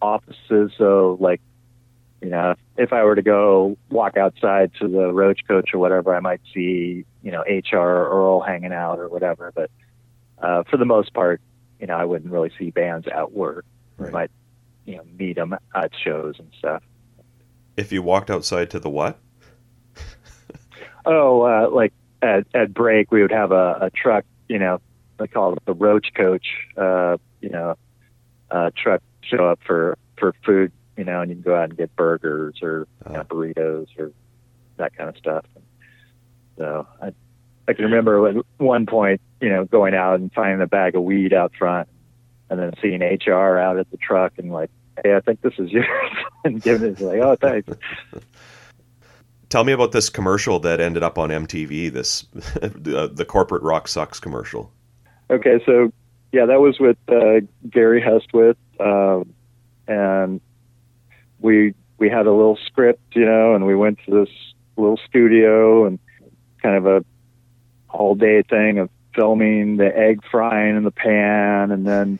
offices, 0.00 0.72
so 0.78 1.18
like, 1.20 1.40
you 2.22 2.30
know, 2.30 2.54
if 2.78 2.92
I 2.92 3.04
were 3.04 3.14
to 3.14 3.22
go 3.22 3.76
walk 3.90 4.16
outside 4.16 4.70
to 4.80 4.88
the 4.88 5.12
Roach 5.12 5.40
Coach 5.46 5.74
or 5.74 5.78
whatever, 5.78 6.14
I 6.14 6.20
might 6.20 6.40
see, 6.54 7.04
you 7.22 7.30
know, 7.30 7.42
HR 7.42 7.76
or 7.76 8.08
Earl 8.08 8.40
hanging 8.40 8.72
out 8.72 8.98
or 8.98 9.08
whatever. 9.08 9.52
But 9.54 9.70
uh, 10.38 10.62
for 10.70 10.76
the 10.78 10.86
most 10.86 11.12
part, 11.12 11.40
you 11.80 11.86
know, 11.86 11.96
I 11.96 12.04
wouldn't 12.04 12.32
really 12.32 12.50
see 12.58 12.70
bands 12.70 13.06
at 13.06 13.32
work. 13.32 13.64
Right. 13.98 14.12
Might, 14.12 14.30
you 14.84 14.96
know, 14.96 15.04
meet 15.18 15.36
them 15.36 15.54
at 15.74 15.90
shows 16.04 16.36
and 16.38 16.50
stuff. 16.58 16.82
If 17.76 17.92
you 17.92 18.02
walked 18.02 18.30
outside 18.30 18.70
to 18.70 18.78
the 18.80 18.90
what? 18.90 19.18
Oh, 21.04 21.42
uh, 21.42 21.70
like 21.70 21.92
at, 22.20 22.46
at 22.52 22.74
break, 22.74 23.12
we 23.12 23.22
would 23.22 23.30
have 23.30 23.52
a, 23.52 23.78
a 23.82 23.90
truck, 23.90 24.24
you 24.48 24.58
know, 24.58 24.80
they 25.18 25.28
call 25.28 25.52
it 25.52 25.64
the 25.64 25.72
roach 25.72 26.08
coach, 26.14 26.46
uh, 26.76 27.16
you 27.40 27.48
know, 27.48 27.76
uh, 28.50 28.70
truck 28.76 29.02
show 29.22 29.48
up 29.48 29.60
for, 29.64 29.96
for 30.18 30.34
food, 30.44 30.72
you 30.96 31.04
know, 31.04 31.20
and 31.20 31.30
you 31.30 31.36
can 31.36 31.42
go 31.42 31.54
out 31.54 31.64
and 31.64 31.76
get 31.76 31.94
burgers 31.94 32.56
or 32.62 32.86
you 33.06 33.12
know, 33.12 33.20
Ah. 33.20 33.24
burritos 33.24 33.86
or 33.98 34.12
that 34.78 34.96
kind 34.96 35.08
of 35.08 35.16
stuff. 35.16 35.44
So 36.58 36.86
I, 37.00 37.12
I 37.68 37.72
can 37.72 37.84
remember 37.84 38.28
at 38.28 38.36
one 38.58 38.86
point, 38.86 39.20
you 39.40 39.48
know, 39.48 39.64
going 39.64 39.94
out 39.94 40.20
and 40.20 40.32
finding 40.32 40.60
a 40.60 40.66
bag 40.66 40.94
of 40.94 41.02
weed 41.02 41.32
out 41.32 41.52
front 41.58 41.88
and 42.48 42.60
then 42.60 42.72
seeing 42.80 43.00
HR 43.00 43.58
out 43.58 43.78
at 43.78 43.90
the 43.90 43.96
truck 43.96 44.34
and 44.38 44.52
like, 44.52 44.70
Hey, 45.02 45.14
I 45.14 45.20
think 45.20 45.42
this 45.42 45.54
is 45.58 45.70
yours 45.70 45.86
and 46.44 46.62
giving 46.62 46.92
it 46.92 47.00
like, 47.00 47.20
Oh, 47.20 47.36
thanks. 47.36 47.72
Tell 49.48 49.64
me 49.64 49.72
about 49.72 49.92
this 49.92 50.08
commercial 50.08 50.58
that 50.60 50.80
ended 50.80 51.02
up 51.02 51.18
on 51.18 51.30
MTV. 51.30 51.92
This 51.92 52.22
the, 52.32 53.10
the 53.14 53.24
corporate 53.24 53.62
rock 53.62 53.88
sucks 53.88 54.18
commercial. 54.18 54.72
Okay, 55.30 55.60
so 55.64 55.92
yeah, 56.32 56.46
that 56.46 56.60
was 56.60 56.78
with 56.78 56.96
uh, 57.08 57.46
Gary 57.70 58.02
Hustwit, 58.02 58.56
um, 58.80 59.32
and 59.86 60.40
we 61.40 61.74
we 61.98 62.10
had 62.10 62.26
a 62.26 62.32
little 62.32 62.58
script, 62.66 63.14
you 63.14 63.24
know, 63.24 63.54
and 63.54 63.66
we 63.66 63.74
went 63.74 63.98
to 64.06 64.10
this 64.10 64.34
little 64.76 64.98
studio 65.08 65.86
and 65.86 65.98
kind 66.62 66.76
of 66.76 66.86
a 66.86 67.04
all 67.90 68.14
day 68.14 68.42
thing 68.42 68.78
of 68.78 68.90
filming 69.14 69.76
the 69.76 69.96
egg 69.96 70.20
frying 70.30 70.76
in 70.76 70.84
the 70.84 70.90
pan, 70.90 71.70
and 71.70 71.86
then 71.86 72.18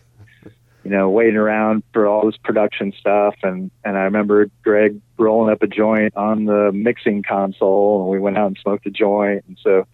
you 0.85 0.91
know 0.91 1.11
waiting 1.11 1.37
around 1.37 1.83
for 1.93 2.07
all 2.07 2.27
this 2.27 2.39
production 2.39 2.93
stuff, 2.99 3.35
and 3.43 3.71
and 3.85 3.97
I 3.97 4.03
remember 4.03 4.51
Greg 4.63 5.01
rolling 5.19 5.53
up 5.53 5.63
a 5.63 5.67
joint 5.67 6.17
on 6.17 6.45
the 6.45 6.73
mixing 6.73 7.23
console, 7.23 8.03
and 8.03 8.11
we 8.11 8.19
went 8.19 8.39
out 8.39 8.49
and 8.49 8.59
smoked 8.63 8.87
a 8.87 8.91
joint, 8.91 9.45
and 9.49 9.59
so 9.63 9.87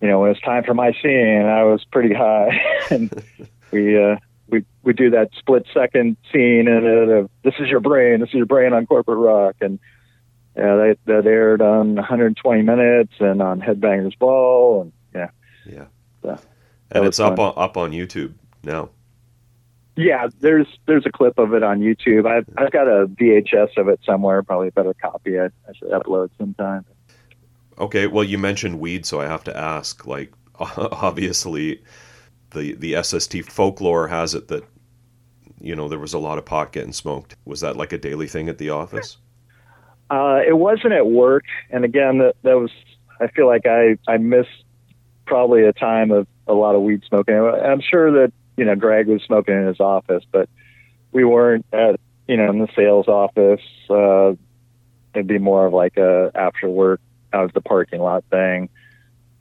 you 0.00 0.08
know, 0.08 0.20
when 0.20 0.30
it's 0.30 0.40
time 0.40 0.64
for 0.64 0.74
my 0.74 0.92
scene, 1.02 1.44
I 1.44 1.64
was 1.64 1.84
pretty 1.84 2.14
high, 2.14 2.58
and 2.90 3.22
we 3.70 4.02
uh, 4.02 4.16
we 4.48 4.64
we 4.82 4.92
do 4.92 5.10
that 5.10 5.30
split 5.38 5.66
second 5.72 6.16
scene 6.32 6.68
and 6.68 6.86
it 6.86 7.08
of 7.08 7.30
this 7.42 7.54
is 7.60 7.68
your 7.68 7.80
brain, 7.80 8.20
this 8.20 8.30
is 8.30 8.34
your 8.34 8.46
brain 8.46 8.72
on 8.72 8.86
corporate 8.86 9.18
rock, 9.18 9.56
and 9.60 9.78
yeah, 10.56 10.76
that 10.76 10.98
that 11.06 11.26
aired 11.26 11.62
on 11.62 11.94
120 11.94 12.62
minutes 12.62 13.12
and 13.20 13.40
on 13.40 13.60
Headbangers 13.60 14.18
Ball, 14.18 14.82
and 14.82 14.92
yeah, 15.14 15.30
Yeah. 15.64 15.84
Yeah. 16.24 16.38
And 16.90 17.04
it's 17.06 17.20
up 17.20 17.38
on 17.38 17.54
up 17.56 17.76
on 17.76 17.92
YouTube 17.92 18.34
now. 18.64 18.90
yeah. 19.96 20.28
There's 20.40 20.66
there's 20.86 21.06
a 21.06 21.12
clip 21.12 21.38
of 21.38 21.54
it 21.54 21.62
on 21.62 21.80
YouTube. 21.80 22.26
I've 22.26 22.46
I've 22.58 22.72
got 22.72 22.88
a 22.88 23.06
VHS 23.06 23.76
of 23.76 23.88
it 23.88 24.00
somewhere, 24.04 24.42
probably 24.42 24.68
a 24.68 24.72
better 24.72 24.94
copy. 24.94 25.38
I, 25.38 25.46
I 25.46 25.72
should 25.78 25.90
upload 25.90 26.30
sometime. 26.38 26.84
Okay, 27.78 28.06
well 28.06 28.24
you 28.24 28.38
mentioned 28.38 28.80
weed, 28.80 29.06
so 29.06 29.20
I 29.20 29.26
have 29.26 29.44
to 29.44 29.56
ask. 29.56 30.06
Like, 30.06 30.32
obviously, 30.58 31.82
the 32.50 32.74
the 32.74 33.02
SST 33.02 33.44
folklore 33.44 34.08
has 34.08 34.34
it 34.34 34.48
that 34.48 34.64
you 35.60 35.74
know 35.76 35.88
there 35.88 35.98
was 35.98 36.12
a 36.14 36.18
lot 36.18 36.38
of 36.38 36.44
pot 36.44 36.72
getting 36.72 36.92
smoked. 36.92 37.36
Was 37.44 37.60
that 37.60 37.76
like 37.76 37.92
a 37.92 37.98
daily 37.98 38.26
thing 38.26 38.48
at 38.48 38.58
the 38.58 38.70
office? 38.70 39.16
Uh, 40.10 40.40
it 40.46 40.56
wasn't 40.56 40.92
at 40.92 41.06
work, 41.06 41.44
and 41.70 41.84
again, 41.84 42.18
that 42.18 42.34
that 42.42 42.58
was. 42.58 42.70
I 43.20 43.28
feel 43.28 43.46
like 43.46 43.66
I 43.66 43.96
I 44.08 44.16
missed 44.16 44.64
probably 45.24 45.64
a 45.64 45.72
time 45.72 46.10
of 46.10 46.26
a 46.48 46.52
lot 46.54 46.74
of 46.74 46.82
weed 46.82 47.02
smoking. 47.06 47.36
I'm 47.36 47.80
sure 47.80 48.10
that 48.12 48.32
you 48.56 48.64
know 48.64 48.74
Greg 48.74 49.06
was 49.06 49.22
smoking 49.22 49.54
in 49.54 49.66
his 49.66 49.78
office, 49.78 50.24
but 50.32 50.48
we 51.12 51.24
weren't 51.24 51.64
at 51.72 52.00
you 52.26 52.36
know 52.36 52.50
in 52.50 52.58
the 52.58 52.68
sales 52.74 53.06
office. 53.06 53.60
Uh, 53.88 54.34
it'd 55.14 55.28
be 55.28 55.38
more 55.38 55.66
of 55.66 55.72
like 55.72 55.96
a 55.96 56.32
after 56.34 56.68
work 56.68 57.00
out 57.32 57.44
of 57.44 57.52
the 57.52 57.60
parking 57.60 58.00
lot 58.00 58.24
thing. 58.30 58.68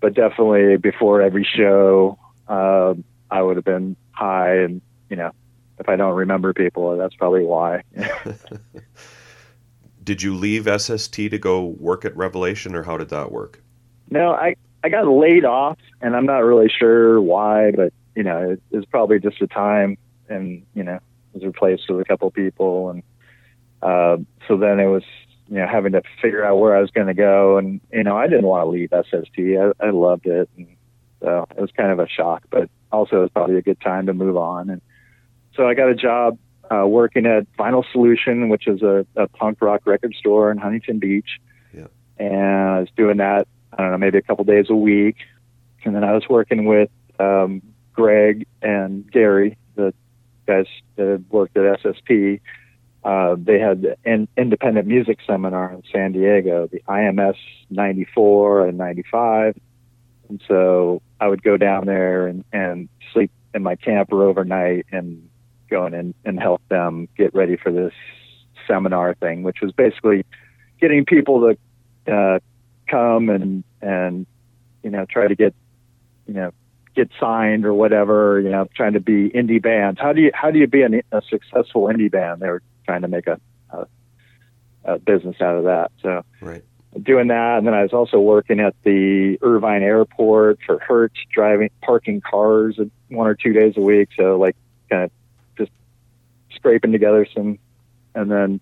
But 0.02 0.14
definitely 0.14 0.78
before 0.78 1.22
every 1.22 1.44
show, 1.44 2.20
uh, 2.48 2.94
I 3.32 3.42
would 3.42 3.56
have 3.56 3.66
been 3.66 3.96
high, 4.12 4.58
and 4.58 4.82
you 5.10 5.16
know 5.16 5.32
if 5.80 5.90
I 5.90 5.96
don't 5.96 6.16
remember 6.16 6.54
people, 6.54 6.96
that's 6.96 7.16
probably 7.16 7.44
why. 7.44 7.84
Did 10.10 10.24
you 10.24 10.34
leave 10.34 10.68
SST 10.68 11.14
to 11.14 11.38
go 11.38 11.64
work 11.64 12.04
at 12.04 12.18
Revelation, 12.18 12.74
or 12.74 12.82
how 12.82 12.98
did 12.98 13.10
that 13.10 13.32
work? 13.32 13.62
No, 14.10 14.32
I 14.32 14.56
I 14.84 14.90
got 14.90 15.08
laid 15.08 15.46
off, 15.46 15.78
and 16.02 16.16
I'm 16.16 16.26
not 16.26 16.40
really 16.40 16.68
sure 16.68 17.22
why, 17.22 17.70
but 17.70 17.94
you 18.16 18.24
know, 18.24 18.54
it, 18.54 18.62
it 18.72 18.78
was 18.78 18.86
probably 18.86 19.20
just 19.20 19.40
a 19.40 19.46
time, 19.46 20.00
and 20.28 20.66
you 20.74 20.84
know, 20.84 20.98
was 21.34 21.44
replaced 21.44 21.88
with 21.92 22.02
a 22.02 22.06
couple 22.06 22.32
people, 22.32 22.90
and 22.90 23.04
uh, 23.84 24.18
so 24.48 24.58
then 24.58 24.80
it 24.80 24.88
was 24.88 25.04
you 25.48 25.58
know 25.58 25.68
having 25.68 25.92
to 25.92 26.02
figure 26.20 26.44
out 26.44 26.58
where 26.58 26.76
I 26.76 26.82
was 26.82 26.90
going 26.90 27.06
to 27.06 27.14
go, 27.14 27.60
and 27.60 27.80
you 27.94 28.04
know, 28.04 28.18
I 28.18 28.26
didn't 28.26 28.48
want 28.48 28.66
to 28.66 28.70
leave 28.72 28.90
SST. 28.90 29.38
I, 29.38 29.74
I 29.80 29.92
loved 29.92 30.26
it, 30.26 30.50
and 30.58 30.76
so 31.22 31.46
it 31.56 31.62
was 31.62 31.70
kind 31.78 31.92
of 31.92 32.00
a 32.00 32.10
shock, 32.10 32.46
but 32.50 32.68
also 32.92 33.18
it 33.18 33.22
was 33.22 33.32
probably 33.32 33.58
a 33.58 33.62
good 33.62 33.80
time 33.80 34.08
to 34.08 34.16
move 34.16 34.38
on, 34.38 34.72
and 34.72 34.82
so 35.56 35.68
I 35.68 35.76
got 35.76 35.88
a 35.88 35.94
job 35.94 36.40
uh, 36.72 36.86
working 36.86 37.26
at 37.26 37.46
Vinyl 37.58 37.84
Solution, 37.92 38.50
which 38.50 38.68
is 38.68 38.82
a, 38.82 39.06
a 39.16 39.28
punk 39.28 39.62
rock 39.62 39.82
record 39.86 40.14
store 40.16 40.52
in 40.52 40.58
Huntington 40.58 41.00
Beach, 41.00 41.40
Yeah. 41.76 41.88
and 42.18 42.36
I 42.36 42.80
was 42.82 42.90
doing 42.96 43.18
that 43.18 43.48
I 43.74 43.84
don't 43.84 43.92
know, 43.92 43.98
maybe 43.98 44.18
a 44.18 44.22
couple 44.22 44.44
days 44.46 44.66
a 44.70 44.76
week. 44.76 45.18
And 45.86 45.96
then 45.96 46.04
I 46.04 46.12
was 46.14 46.28
working 46.28 46.66
with 46.66 46.90
um, 47.20 47.62
Greg 47.94 48.46
and 48.62 49.10
Gary, 49.10 49.58
the 49.76 49.94
guys 50.46 50.66
that 50.96 51.24
worked 51.30 51.56
at 51.56 51.80
SST. 51.80 52.42
Uh, 53.04 53.36
they 53.38 53.60
had 53.60 53.96
an 54.04 54.28
independent 54.36 54.88
music 54.88 55.20
seminar 55.26 55.72
in 55.72 55.84
San 55.94 56.12
Diego, 56.12 56.68
the 56.68 56.82
IMS 56.90 57.36
94 57.70 58.68
and 58.68 58.78
95. 58.78 59.58
And 60.28 60.42
so 60.48 61.02
I 61.20 61.28
would 61.28 61.42
go 61.44 61.56
down 61.56 61.86
there 61.86 62.28
and, 62.28 62.44
and 62.52 62.90
sleep 63.14 63.32
in 63.54 63.64
my 63.64 63.76
camper 63.76 64.24
overnight 64.24 64.88
and 64.92 65.29
go 65.70 65.86
in 65.86 65.94
and, 65.94 66.14
and 66.26 66.40
help 66.40 66.62
them 66.70 67.08
get 67.18 67.34
ready 67.34 67.58
for 67.58 67.72
this 67.72 67.94
seminar 68.68 69.16
thing, 69.16 69.44
which 69.44 69.58
was 69.62 69.72
basically 69.72 70.26
getting 70.80 71.06
people 71.06 71.54
to 72.08 72.12
uh, 72.12 72.40
come 72.88 73.30
and 73.30 73.64
and 73.82 74.26
you 74.84 74.90
know 74.90 75.06
try 75.10 75.28
to 75.28 75.36
get 75.36 75.54
you 76.28 76.34
know 76.34 76.52
get 76.96 77.10
signed 77.20 77.66
or 77.66 77.74
whatever 77.74 78.40
you 78.40 78.50
know 78.50 78.68
trying 78.76 78.94
to 78.94 79.00
be 79.00 79.30
indie 79.30 79.62
bands. 79.62 80.00
How 80.00 80.14
do 80.14 80.22
you 80.22 80.32
how 80.34 80.52
do 80.52 80.60
you 80.60 80.68
be 80.68 80.82
an, 80.84 81.02
a 81.12 81.22
successful 81.30 81.84
indie 81.84 82.12
band? 82.12 82.42
They 82.42 82.48
were 82.48 82.64
trying 82.86 83.02
to 83.02 83.08
make 83.08 83.28
a, 83.28 83.40
a, 83.72 83.86
a 84.86 85.00
business 85.00 85.36
out 85.42 85.56
of 85.56 85.66
that. 85.66 85.92
So 86.02 86.24
Right. 86.42 86.64
doing 87.04 87.28
that 87.28 87.58
and 87.60 87.68
then 87.68 87.74
I 87.74 87.84
was 87.84 87.94
also 87.94 88.20
working 88.20 88.60
at 88.60 88.76
the 88.84 89.38
Irvine 89.42 89.84
airport 89.84 90.60
for 90.66 90.80
Hertz 90.80 91.16
driving 91.32 91.70
parking 91.84 92.22
cars 92.22 92.80
one 93.10 93.28
or 93.28 93.36
two 93.36 93.54
days 93.54 93.74
a 93.78 93.82
week. 93.82 94.10
So 94.18 94.38
like 94.38 94.56
kind 94.90 95.04
of 95.04 95.12
scraping 96.60 96.92
together 96.92 97.28
some 97.34 97.58
and 98.16 98.32
then 98.32 98.60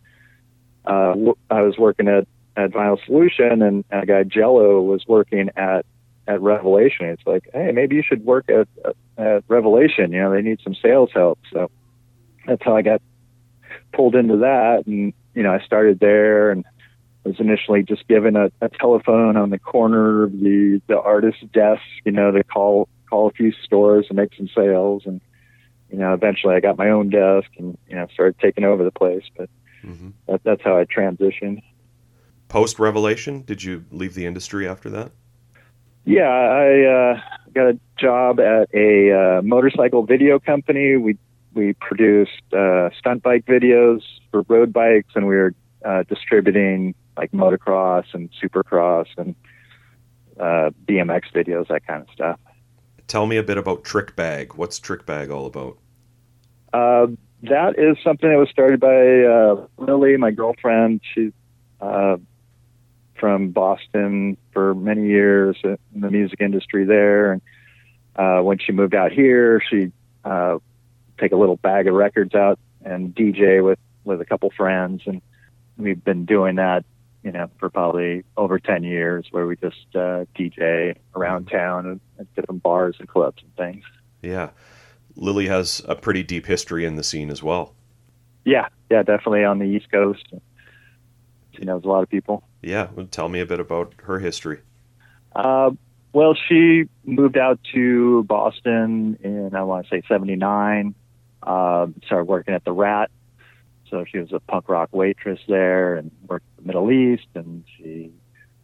uh, 0.86 1.10
w- 1.10 1.38
I 1.49 1.61
was 1.61 1.78
working 1.78 2.07
at 2.07 2.28
at 2.56 2.72
Vinyl 2.72 3.03
Solution, 3.06 3.61
and 3.61 3.86
a 3.91 4.06
guy 4.06 4.24
Jello 4.24 4.82
was 4.82 5.06
working 5.07 5.49
at 5.56 5.86
at 6.28 6.41
Revelation. 6.41 7.07
It's 7.07 7.26
like, 7.26 7.49
hey, 7.53 7.72
maybe 7.72 7.95
you 7.95 8.03
should 8.03 8.26
work 8.26 8.49
at 8.49 8.68
at 9.18 9.44
Revelation. 9.48 10.11
You 10.11 10.22
know, 10.22 10.32
they 10.32 10.41
need 10.41 10.60
some 10.64 10.76
sales 10.76 11.10
help. 11.14 11.40
So 11.52 11.69
that's 12.45 12.64
how 12.64 12.76
I 12.76 12.82
got 12.82 13.02
pulled 13.94 14.15
into 14.15 14.38
that. 14.38 14.84
And, 14.86 15.14
you 15.34 15.44
know, 15.44 15.52
I 15.52 15.60
started 15.60 15.99
there 15.99 16.52
and 16.52 16.65
was 17.24 17.40
initially 17.40 17.84
just 17.84 18.07
given 18.07 18.36
a, 18.36 18.52
a 18.61 18.69
telephone 18.69 19.36
on 19.38 19.49
the 19.49 19.60
corner 19.60 20.24
of 20.24 20.32
the, 20.32 20.82
the 20.88 20.99
artist's 20.99 21.44
desk, 21.53 21.82
you 22.06 22.11
know, 22.11 22.32
to 22.32 22.44
call, 22.44 22.88
call 23.10 23.28
a 23.28 23.32
few 23.32 23.52
stores 23.52 24.06
and 24.10 24.18
make 24.18 24.34
some 24.36 24.49
sales. 24.56 25.03
And, 25.06 25.19
you 25.91 25.97
know, 25.97 26.14
eventually 26.14 26.55
I 26.55 26.59
got 26.59 26.77
my 26.77 26.89
own 26.89 27.09
desk 27.09 27.49
and, 27.57 27.77
you 27.88 27.95
know, 27.95 28.07
started 28.14 28.38
taking 28.39 28.64
over 28.64 28.84
the 28.84 28.91
place. 28.91 29.23
But 29.35 29.49
hmm 29.81 30.09
that, 30.27 30.43
that's 30.43 30.61
how 30.64 30.77
I 30.77 30.85
transitioned. 30.85 31.61
Post 32.49 32.80
Revelation, 32.80 33.41
did 33.41 33.64
you 33.64 33.85
leave 33.91 34.14
the 34.14 34.26
industry 34.26 34.68
after 34.68 34.89
that? 34.91 35.11
Yeah, 36.05 36.30
I 36.30 36.84
uh, 36.85 37.22
got 37.53 37.68
a 37.68 37.80
job 37.97 38.39
at 38.39 38.69
a 38.73 39.11
uh, 39.11 39.41
motorcycle 39.41 40.03
video 40.03 40.39
company. 40.39 40.95
We 40.95 41.18
we 41.53 41.73
produced 41.73 42.41
uh, 42.53 42.89
stunt 42.97 43.23
bike 43.23 43.45
videos 43.45 44.01
for 44.31 44.43
road 44.47 44.72
bikes, 44.72 45.14
and 45.15 45.27
we 45.27 45.35
were 45.35 45.53
uh, 45.84 46.03
distributing 46.03 46.95
like 47.18 47.31
motocross 47.31 48.05
and 48.14 48.30
supercross 48.41 49.07
and 49.18 49.35
uh, 50.39 50.69
BMX 50.85 51.23
videos, 51.34 51.68
that 51.68 51.85
kind 51.85 52.03
of 52.03 52.07
stuff. 52.14 52.39
Tell 53.07 53.25
me 53.25 53.38
a 53.38 53.43
bit 53.43 53.57
about 53.57 53.84
Trick 53.84 54.15
Bag. 54.15 54.53
What's 54.55 54.79
Trick 54.79 55.05
Bag 55.05 55.29
all 55.29 55.45
about? 55.45 55.77
Uh, 56.73 57.07
that 57.43 57.79
is 57.79 57.97
something 58.03 58.29
that 58.29 58.38
was 58.38 58.49
started 58.49 58.79
by 58.79 59.23
uh, 59.23 59.67
Lily, 59.77 60.17
my 60.17 60.31
girlfriend. 60.31 61.01
She's 61.13 61.31
uh, 61.79 62.17
from 63.19 63.49
Boston 63.49 64.38
for 64.51 64.75
many 64.75 65.07
years 65.07 65.57
in 65.63 65.77
the 65.95 66.11
music 66.11 66.41
industry 66.41 66.85
there. 66.85 67.34
And 67.34 67.41
uh, 68.15 68.41
when 68.41 68.57
she 68.59 68.71
moved 68.71 68.95
out 68.95 69.11
here, 69.11 69.61
she 69.69 69.91
uh, 70.25 70.57
take 71.19 71.31
a 71.31 71.38
little 71.38 71.57
bag 71.57 71.88
of 71.88 71.93
records 71.93 72.35
out 72.35 72.59
and 72.84 73.13
DJ 73.13 73.63
with 73.63 73.79
with 74.03 74.21
a 74.21 74.25
couple 74.25 74.49
friends, 74.55 75.01
and 75.05 75.21
we've 75.77 76.01
been 76.01 76.23
doing 76.25 76.55
that, 76.55 76.85
you 77.28 77.34
know, 77.34 77.49
for 77.60 77.70
probably 77.70 78.24
over 78.38 78.58
ten 78.58 78.86
years, 78.86 79.28
where 79.32 79.45
we 79.45 79.58
just 79.58 79.86
uh, 79.94 80.24
DJ 80.34 80.95
around 81.14 81.49
town 81.49 81.86
and 81.86 81.99
at 82.18 82.36
different 82.36 82.64
bars 82.64 82.95
and 82.99 83.10
clubs 83.10 83.44
and 83.44 83.54
things. 83.58 83.84
Yeah. 84.22 84.52
Lily 85.18 85.48
has 85.48 85.82
a 85.90 85.95
pretty 85.95 86.24
deep 86.24 86.45
history 86.45 86.86
in 86.86 86.95
the 86.95 87.04
scene 87.04 87.30
as 87.30 87.44
well. 87.44 87.74
Yeah, 88.45 88.70
yeah, 88.90 89.04
definitely 89.04 89.44
on 89.44 89.60
the 89.60 89.66
East 89.66 89.91
Coast. 89.91 90.26
She 91.52 91.66
knows 91.66 91.84
a 91.84 91.88
lot 91.90 92.02
of 92.02 92.10
people. 92.10 92.44
Yeah. 92.62 92.88
Well, 92.95 93.08
tell 93.08 93.28
me 93.28 93.41
a 93.41 93.45
bit 93.45 93.60
about 93.60 93.94
her 94.04 94.20
history. 94.20 94.60
Uh, 95.36 95.72
well, 96.14 96.34
she 96.48 96.86
moved 97.04 97.38
out 97.38 97.60
to 97.74 98.24
Boston 98.24 99.18
in, 99.22 99.54
I 99.54 99.64
want 99.64 99.86
to 99.86 99.90
say, 99.90 100.02
79. 100.08 100.95
Uh, 101.44 101.88
started 102.06 102.24
working 102.24 102.54
at 102.54 102.64
the 102.64 102.72
Rat. 102.72 103.12
So 103.89 104.05
she 104.09 104.19
was 104.19 104.31
a 104.31 104.39
punk 104.39 104.69
rock 104.69 104.89
waitress 104.91 105.39
there 105.47 105.95
and 105.95 106.11
worked 106.27 106.45
the 106.57 106.64
Middle 106.64 106.91
East. 106.91 107.27
And 107.35 107.64
she 107.77 108.11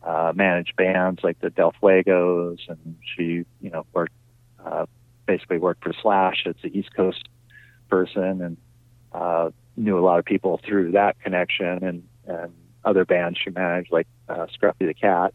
uh, 0.03 0.33
managed 0.35 0.75
bands 0.75 1.21
like 1.23 1.39
the 1.39 1.49
Del 1.49 1.73
Fuegos. 1.81 2.59
And 2.67 2.97
she, 3.15 3.45
you 3.61 3.69
know, 3.69 3.85
worked, 3.93 4.13
uh, 4.63 4.85
basically 5.25 5.57
worked 5.57 5.83
for 5.83 5.93
Slash 6.01 6.43
as 6.45 6.55
the 6.61 6.77
East 6.77 6.93
Coast 6.95 7.27
person 7.89 8.41
and 8.41 8.57
uh, 9.13 9.51
knew 9.77 9.97
a 9.97 10.01
lot 10.01 10.19
of 10.19 10.25
people 10.25 10.59
through 10.65 10.91
that 10.91 11.19
connection 11.21 11.83
and, 11.83 12.03
and 12.25 12.53
other 12.83 13.05
bands 13.05 13.39
she 13.41 13.49
managed, 13.49 13.91
like 13.91 14.07
uh, 14.27 14.47
Scruffy 14.47 14.87
the 14.87 14.93
Cat 14.93 15.33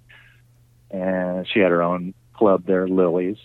and 0.91 1.47
she 1.49 1.61
had 1.61 1.71
her 1.71 1.83
own 1.83 2.15
club 2.33 2.65
there, 2.67 2.89
Lily's. 2.89 3.39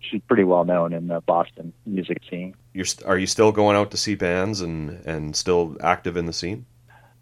She's 0.00 0.20
pretty 0.26 0.44
well 0.44 0.64
known 0.64 0.92
in 0.92 1.06
the 1.06 1.20
Boston 1.20 1.72
music 1.86 2.18
scene. 2.28 2.54
You're 2.74 2.84
st- 2.84 3.06
are 3.06 3.18
you 3.18 3.26
still 3.26 3.52
going 3.52 3.76
out 3.76 3.90
to 3.90 3.96
see 3.96 4.14
bands 4.14 4.60
and 4.60 5.04
and 5.06 5.36
still 5.36 5.76
active 5.80 6.16
in 6.16 6.26
the 6.26 6.32
scene? 6.32 6.66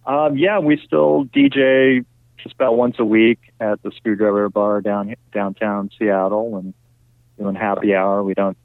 Um, 0.07 0.37
yeah, 0.37 0.59
we 0.59 0.77
still 0.79 1.27
DJ 1.27 2.05
just 2.43 2.55
about 2.55 2.77
once 2.77 2.97
a 2.99 3.05
week 3.05 3.39
at 3.61 3.83
the 3.83 3.91
Screwdriver 3.93 4.49
Bar 4.49 4.81
down 4.81 5.15
downtown 5.33 5.91
Seattle, 5.99 6.57
and 6.57 6.75
doing 7.39 7.55
happy 7.55 7.95
hour. 7.95 8.23
We 8.23 8.35
don't 8.35 8.57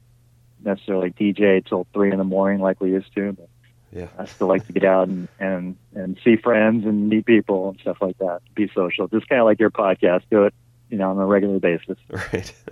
necessarily 0.64 1.10
DJ 1.10 1.66
till 1.66 1.86
three 1.92 2.10
in 2.10 2.18
the 2.18 2.24
morning 2.24 2.60
like 2.60 2.80
we 2.80 2.92
used 2.92 3.14
to, 3.14 3.32
but 3.32 3.48
Yeah. 3.92 4.08
I 4.18 4.24
still 4.24 4.46
like 4.46 4.66
to 4.66 4.72
get 4.72 4.84
out 4.84 5.08
and 5.08 5.28
and 5.38 5.76
and 5.94 6.18
see 6.24 6.36
friends 6.36 6.86
and 6.86 7.08
meet 7.08 7.26
people 7.26 7.70
and 7.70 7.80
stuff 7.80 7.98
like 8.00 8.18
that. 8.18 8.40
Be 8.54 8.70
social, 8.74 9.08
just 9.08 9.28
kind 9.28 9.40
of 9.40 9.46
like 9.46 9.60
your 9.60 9.70
podcast. 9.70 10.22
Do 10.30 10.44
it, 10.44 10.54
you 10.90 10.98
know, 10.98 11.10
on 11.10 11.18
a 11.18 11.26
regular 11.26 11.58
basis. 11.58 11.98
Right. 12.10 12.52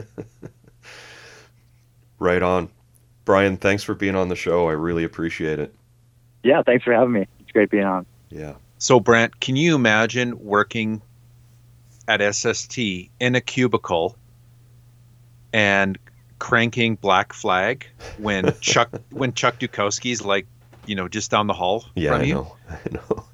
right 2.18 2.42
on. 2.42 2.70
Brian, 3.24 3.56
thanks 3.56 3.82
for 3.82 3.94
being 3.94 4.16
on 4.16 4.28
the 4.28 4.36
show. 4.36 4.68
I 4.68 4.72
really 4.72 5.04
appreciate 5.04 5.58
it. 5.58 5.74
Yeah, 6.42 6.62
thanks 6.62 6.84
for 6.84 6.92
having 6.92 7.12
me. 7.12 7.26
It's 7.40 7.52
great 7.52 7.70
being 7.70 7.84
on. 7.84 8.04
Yeah. 8.30 8.54
So, 8.78 9.00
Brant, 9.00 9.40
can 9.40 9.56
you 9.56 9.74
imagine 9.74 10.38
working 10.44 11.00
at 12.06 12.20
SST 12.34 12.78
in 12.78 13.34
a 13.34 13.40
cubicle 13.40 14.16
and 15.52 15.98
cranking 16.38 16.96
Black 16.96 17.32
Flag 17.32 17.86
when 18.18 18.52
Chuck 18.60 18.90
when 19.10 19.32
Chuck 19.32 19.58
Dukowski's 19.58 20.22
like, 20.22 20.46
you 20.86 20.94
know, 20.94 21.08
just 21.08 21.30
down 21.30 21.46
the 21.46 21.54
hall 21.54 21.86
Yeah, 21.94 22.10
from 22.12 22.20
I 22.20 22.24
you? 22.24 22.34
know. 22.34 22.56
I 22.70 22.78
know. 22.90 23.24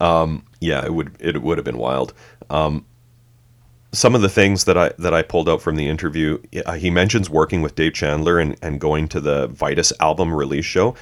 Um, 0.00 0.44
yeah, 0.60 0.84
it 0.84 0.92
would 0.92 1.16
it 1.20 1.40
would 1.40 1.56
have 1.56 1.64
been 1.64 1.78
wild. 1.78 2.12
Um, 2.50 2.84
some 3.94 4.14
of 4.14 4.20
the 4.22 4.28
things 4.28 4.64
that 4.64 4.76
I 4.76 4.92
that 4.98 5.14
I 5.14 5.22
pulled 5.22 5.48
out 5.48 5.62
from 5.62 5.76
the 5.76 5.88
interview, 5.88 6.42
uh, 6.66 6.72
he 6.72 6.90
mentions 6.90 7.30
working 7.30 7.62
with 7.62 7.74
Dave 7.74 7.94
Chandler 7.94 8.38
and, 8.38 8.56
and 8.60 8.80
going 8.80 9.08
to 9.08 9.20
the 9.20 9.46
Vitus 9.48 9.92
album 10.00 10.34
release 10.34 10.64
show. 10.64 10.94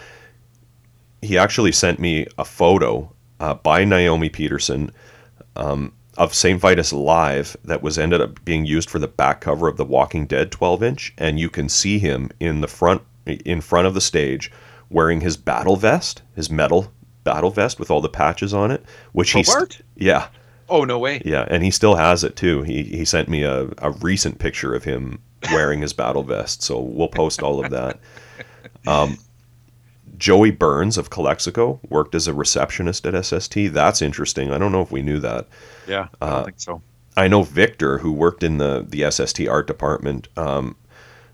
He 1.22 1.38
actually 1.38 1.72
sent 1.72 1.98
me 1.98 2.26
a 2.38 2.44
photo 2.44 3.12
uh, 3.40 3.54
by 3.54 3.84
Naomi 3.84 4.28
Petersen 4.28 4.90
um, 5.56 5.92
of 6.16 6.34
Saint 6.34 6.60
Vitus 6.60 6.92
live 6.92 7.56
that 7.64 7.82
was 7.82 7.98
ended 7.98 8.20
up 8.20 8.44
being 8.44 8.66
used 8.66 8.90
for 8.90 8.98
the 8.98 9.08
back 9.08 9.40
cover 9.40 9.68
of 9.68 9.76
the 9.76 9.84
Walking 9.84 10.26
Dead 10.26 10.50
12 10.50 10.82
inch, 10.82 11.14
and 11.16 11.40
you 11.40 11.48
can 11.48 11.68
see 11.68 11.98
him 11.98 12.30
in 12.40 12.60
the 12.60 12.68
front 12.68 13.02
in 13.26 13.60
front 13.60 13.86
of 13.86 13.94
the 13.94 14.00
stage 14.00 14.50
wearing 14.90 15.20
his 15.20 15.36
battle 15.36 15.76
vest, 15.76 16.22
his 16.34 16.50
metal 16.50 16.92
battle 17.24 17.50
vest 17.50 17.78
with 17.78 17.90
all 17.90 18.00
the 18.00 18.08
patches 18.08 18.52
on 18.52 18.70
it, 18.70 18.84
which 19.12 19.30
he 19.30 19.44
st- 19.44 19.80
yeah 19.96 20.26
Oh 20.72 20.84
no 20.84 20.98
way! 20.98 21.20
yeah, 21.24 21.46
and 21.50 21.62
he 21.62 21.70
still 21.70 21.96
has 21.96 22.24
it 22.24 22.34
too. 22.34 22.62
He 22.62 22.82
he 22.82 23.04
sent 23.04 23.28
me 23.28 23.42
a, 23.42 23.68
a 23.78 23.90
recent 23.90 24.38
picture 24.38 24.74
of 24.74 24.84
him 24.84 25.20
wearing 25.52 25.82
his 25.82 25.92
battle 25.92 26.22
vest, 26.22 26.62
so 26.62 26.80
we'll 26.80 27.08
post 27.08 27.42
all 27.42 27.62
of 27.64 27.70
that. 27.70 28.00
Um, 28.84 29.18
Joey 30.18 30.50
Burns 30.50 30.98
of 30.98 31.10
Calexico 31.10 31.78
worked 31.88 32.16
as 32.16 32.26
a 32.26 32.34
receptionist 32.34 33.06
at 33.06 33.24
SST. 33.24 33.72
That's 33.72 34.02
interesting. 34.02 34.52
I 34.52 34.58
don't 34.58 34.72
know 34.72 34.82
if 34.82 34.90
we 34.90 35.02
knew 35.02 35.20
that. 35.20 35.46
Yeah, 35.86 36.08
I 36.20 36.30
don't 36.30 36.44
think 36.46 36.60
so. 36.60 36.82
I 37.16 37.28
know 37.28 37.42
Victor, 37.44 37.98
who 37.98 38.12
worked 38.12 38.42
in 38.42 38.58
the 38.58 38.84
the 38.88 39.08
SST 39.08 39.46
art 39.46 39.68
department. 39.68 40.26
Um, 40.36 40.74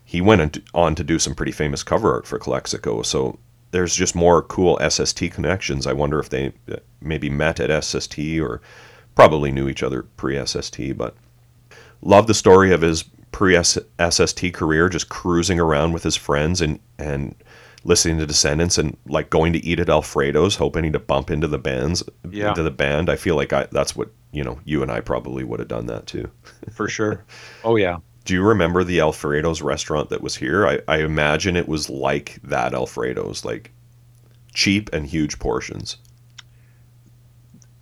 he 0.05 0.21
went 0.21 0.59
on 0.75 0.95
to- 0.95 1.05
do 1.05 1.19
some 1.19 1.35
pretty 1.35 1.53
famous 1.53 1.83
cover 1.83 2.13
art 2.13 2.27
for 2.27 2.39
Calexico. 2.39 3.03
So 3.03 3.39
there's 3.71 3.95
just 3.95 4.15
more 4.15 4.43
cool 4.43 4.79
SST 4.81 5.31
connections. 5.33 5.87
I 5.87 5.93
wonder 5.93 6.19
if 6.19 6.31
they 6.31 6.53
uh, 6.71 6.77
maybe 7.01 7.31
met 7.31 7.61
at 7.61 7.85
SST 7.85 8.19
or 8.41 8.61
probably 9.19 9.51
knew 9.51 9.69
each 9.69 9.83
other 9.83 10.03
pre 10.17 10.45
SST. 10.47 10.97
But 10.97 11.17
love 12.03 12.29
the 12.29 12.35
story 12.35 12.73
of 12.73 12.83
his 12.83 13.03
pre 13.33 13.61
SST 13.63 14.53
career, 14.53 14.89
just 14.89 15.09
cruising 15.09 15.59
around 15.59 15.93
with 15.93 16.05
his 16.05 16.15
friends 16.17 16.61
and 16.61 16.79
and 17.01 17.35
listening 17.85 18.19
to 18.19 18.27
Descendents 18.27 18.79
and 18.79 18.97
like 19.07 19.31
going 19.31 19.53
to 19.53 19.65
eat 19.65 19.81
at 19.81 19.89
Alfredo's, 19.89 20.57
hoping 20.57 20.93
to 20.93 20.99
bump 20.99 21.31
into 21.31 21.47
the 21.49 21.59
bands 21.59 22.03
Yeah. 22.31 22.51
into 22.51 22.63
the 22.63 22.71
band. 22.71 23.09
I 23.11 23.17
feel 23.17 23.35
like 23.35 23.53
I, 23.53 23.67
that's 23.73 23.97
what 23.97 24.11
you 24.31 24.45
know. 24.45 24.61
You 24.65 24.83
and 24.83 24.91
I 24.91 25.01
probably 25.01 25.43
would 25.43 25.59
have 25.59 25.69
done 25.69 25.87
that 25.87 26.07
too. 26.07 26.31
For 26.73 26.89
sure. 26.89 27.25
Oh 27.65 27.75
yeah. 27.77 27.99
Do 28.25 28.35
you 28.35 28.43
remember 28.45 28.85
the 28.85 29.01
Alfredo's 29.01 29.63
restaurant 29.63 30.11
that 30.11 30.21
was 30.21 30.37
here? 30.37 30.67
I, 30.67 30.81
I 30.87 30.99
imagine 30.99 31.57
it 31.57 31.67
was 31.67 31.89
like 31.91 32.39
that 32.45 32.73
Alfredo's, 32.75 33.43
like 33.45 33.73
cheap 34.53 34.91
and 34.93 35.07
huge 35.07 35.39
portions. 35.39 35.97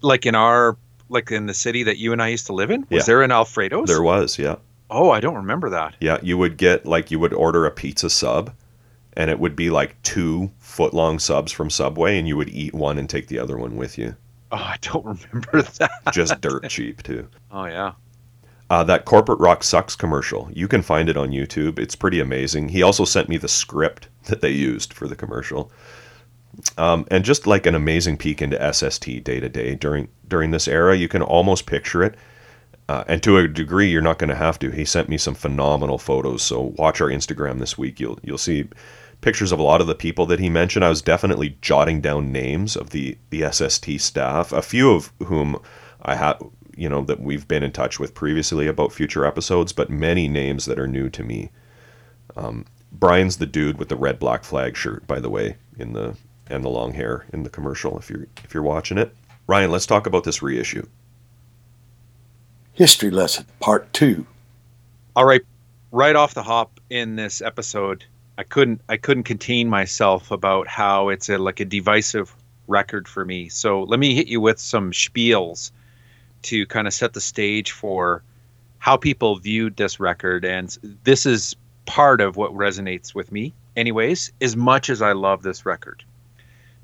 Like 0.02 0.24
in 0.24 0.34
our 0.36 0.76
like 1.09 1.31
in 1.31 1.47
the 1.47 1.55
city 1.55 1.83
that 1.85 1.99
you 1.99 2.12
and 2.12 2.20
I 2.23 2.28
used 2.28 2.47
to 2.47 2.53
live 2.53 2.70
in? 2.70 2.81
Was 2.91 3.03
Yeah. 3.03 3.03
there 3.07 3.23
an 3.23 3.31
Alfredo's? 3.33 3.89
There 3.89 4.03
was, 4.03 4.39
yeah. 4.39 4.57
Oh, 4.91 5.11
I 5.11 5.20
don't 5.20 5.35
remember 5.37 5.70
that. 5.70 5.97
Yeah, 6.01 6.19
you 6.23 6.39
would 6.39 6.57
get 6.57 6.87
like 6.87 7.11
you 7.11 7.19
would 7.19 7.33
order 7.33 7.66
a 7.66 7.70
pizza 7.70 8.09
sub 8.11 8.53
and 9.15 9.31
it 9.31 9.39
would 9.41 9.57
be 9.57 9.70
like 9.70 10.01
two 10.03 10.51
foot 10.59 10.95
long 10.95 11.19
subs 11.19 11.51
from 11.53 11.70
Subway 11.70 12.19
and 12.19 12.28
you 12.28 12.37
would 12.37 12.51
eat 12.51 12.74
one 12.74 12.99
and 12.99 13.09
take 13.11 13.27
the 13.28 13.39
other 13.39 13.57
one 13.57 13.77
with 13.77 13.99
you. 13.99 14.15
Oh, 14.53 14.57
I 14.57 14.77
don't 14.83 15.05
remember 15.33 15.62
that. 15.62 15.91
Just 16.12 16.41
dirt 16.41 16.69
cheap 16.69 17.03
too. 17.03 17.28
Oh 17.51 17.65
yeah. 17.65 17.93
Uh, 18.69 18.83
that 18.85 19.05
corporate 19.05 19.39
rock 19.39 19.62
sucks 19.62 19.95
commercial. 19.95 20.49
You 20.53 20.66
can 20.69 20.83
find 20.83 21.09
it 21.09 21.16
on 21.16 21.31
YouTube. 21.31 21.78
It's 21.78 21.95
pretty 21.97 22.19
amazing. 22.20 22.69
He 22.69 22.83
also 22.83 23.05
sent 23.05 23.28
me 23.28 23.37
the 23.39 23.47
script 23.49 24.09
that 24.24 24.41
they 24.41 24.51
used 24.51 24.93
for 24.93 25.07
the 25.07 25.15
commercial, 25.15 25.70
um, 26.78 27.07
and 27.11 27.24
just 27.24 27.47
like 27.47 27.66
an 27.66 27.74
amazing 27.74 28.16
peek 28.16 28.43
into 28.43 28.73
SST 28.73 29.05
day 29.24 29.41
to 29.41 29.49
day 29.49 29.74
during 29.74 30.09
during 30.28 30.51
this 30.51 30.69
era. 30.69 30.97
You 30.97 31.09
can 31.09 31.23
almost 31.23 31.66
picture 31.66 32.03
it, 32.03 32.15
uh, 32.89 33.05
and 33.09 33.23
to 33.23 33.39
a 33.39 33.49
degree, 33.49 33.91
you're 33.91 34.03
not 34.03 34.19
going 34.19 34.31
to 34.31 34.37
have 34.37 34.59
to. 34.61 34.70
He 34.70 34.85
sent 34.85 35.09
me 35.09 35.19
some 35.19 35.35
phenomenal 35.35 35.99
photos. 35.99 36.43
So 36.43 36.74
watch 36.77 37.01
our 37.01 37.09
Instagram 37.09 37.59
this 37.59 37.77
week. 37.77 38.01
You'll 38.01 38.19
you'll 38.23 38.39
see 38.39 38.69
pictures 39.20 39.53
of 39.53 39.59
a 39.59 39.62
lot 39.62 39.81
of 39.81 39.87
the 39.87 39.95
people 39.95 40.27
that 40.27 40.41
he 40.41 40.49
mentioned. 40.49 40.85
I 40.85 40.89
was 40.89 41.03
definitely 41.03 41.57
jotting 41.61 42.01
down 42.01 42.33
names 42.33 42.77
of 42.77 42.91
the 42.91 43.19
the 43.31 43.51
SST 43.51 44.01
staff, 44.01 44.53
a 44.53 44.62
few 44.62 44.93
of 44.93 45.12
whom 45.24 45.59
I 46.03 46.15
had, 46.15 46.39
you 46.77 46.89
know, 46.89 47.03
that 47.03 47.20
we've 47.20 47.49
been 47.49 47.62
in 47.62 47.73
touch 47.73 47.99
with 47.99 48.15
previously 48.15 48.66
about 48.66 48.93
future 48.93 49.24
episodes, 49.24 49.73
but 49.73 49.91
many 49.91 50.28
names 50.28 50.66
that 50.66 50.78
are 50.78 50.87
new 50.87 51.11
to 51.11 51.24
me. 51.24 51.51
Um, 52.37 52.66
Brian's 52.93 53.39
the 53.39 53.47
dude 53.47 53.78
with 53.78 53.89
the 53.89 53.97
red 53.97 54.19
black 54.19 54.45
flag 54.45 54.77
shirt, 54.77 55.07
by 55.07 55.20
the 55.20 55.31
way, 55.31 55.57
in 55.78 55.93
the 55.93 56.16
and 56.48 56.64
the 56.64 56.68
long 56.68 56.93
hair 56.93 57.27
in 57.32 57.43
the 57.43 57.51
commercial. 57.51 57.98
If 57.98 58.10
you're 58.10 58.27
if 58.44 58.55
you're 58.55 58.62
watching 58.62 58.98
it, 58.98 59.14
Ryan, 59.47 59.70
let's 59.70 59.86
talk 59.86 60.06
about 60.06 60.24
this 60.24 60.43
reissue. 60.43 60.86
History 62.73 63.10
lesson, 63.10 63.47
part 63.60 63.93
two. 63.93 64.27
All 65.14 65.24
right, 65.24 65.43
right 65.93 66.14
off 66.14 66.35
the 66.35 66.43
hop 66.43 66.78
in 66.90 67.16
this 67.16 67.40
episode, 67.40 68.05
I 68.39 68.43
couldn't 68.43 68.81
I 68.89 68.97
couldn't 68.97 69.24
contain 69.24 69.68
myself 69.68 70.31
about 70.31 70.68
how 70.68 71.09
it's 71.09 71.28
a 71.28 71.39
like 71.39 71.60
a 71.60 71.64
divisive 71.64 72.35
record 72.68 73.09
for 73.09 73.24
me. 73.24 73.48
So 73.48 73.82
let 73.85 73.98
me 73.98 74.14
hit 74.14 74.27
you 74.27 74.40
with 74.40 74.59
some 74.59 74.93
spiels 74.93 75.70
to 76.43 76.66
kind 76.66 76.86
of 76.86 76.94
set 76.94 77.12
the 77.12 77.20
stage 77.20 77.70
for 77.70 78.23
how 78.78 78.97
people 78.97 79.36
viewed 79.36 79.77
this 79.77 79.98
record 79.98 80.44
and 80.44 80.77
this 81.02 81.27
is 81.27 81.56
part 81.86 82.20
of 82.20 82.36
what 82.36 82.52
resonates 82.52 83.14
with 83.14 83.32
me 83.32 83.55
anyways 83.77 84.32
as 84.40 84.56
much 84.56 84.90
as 84.90 85.01
I 85.01 85.12
love 85.12 85.43
this 85.43 85.64
record. 85.64 86.05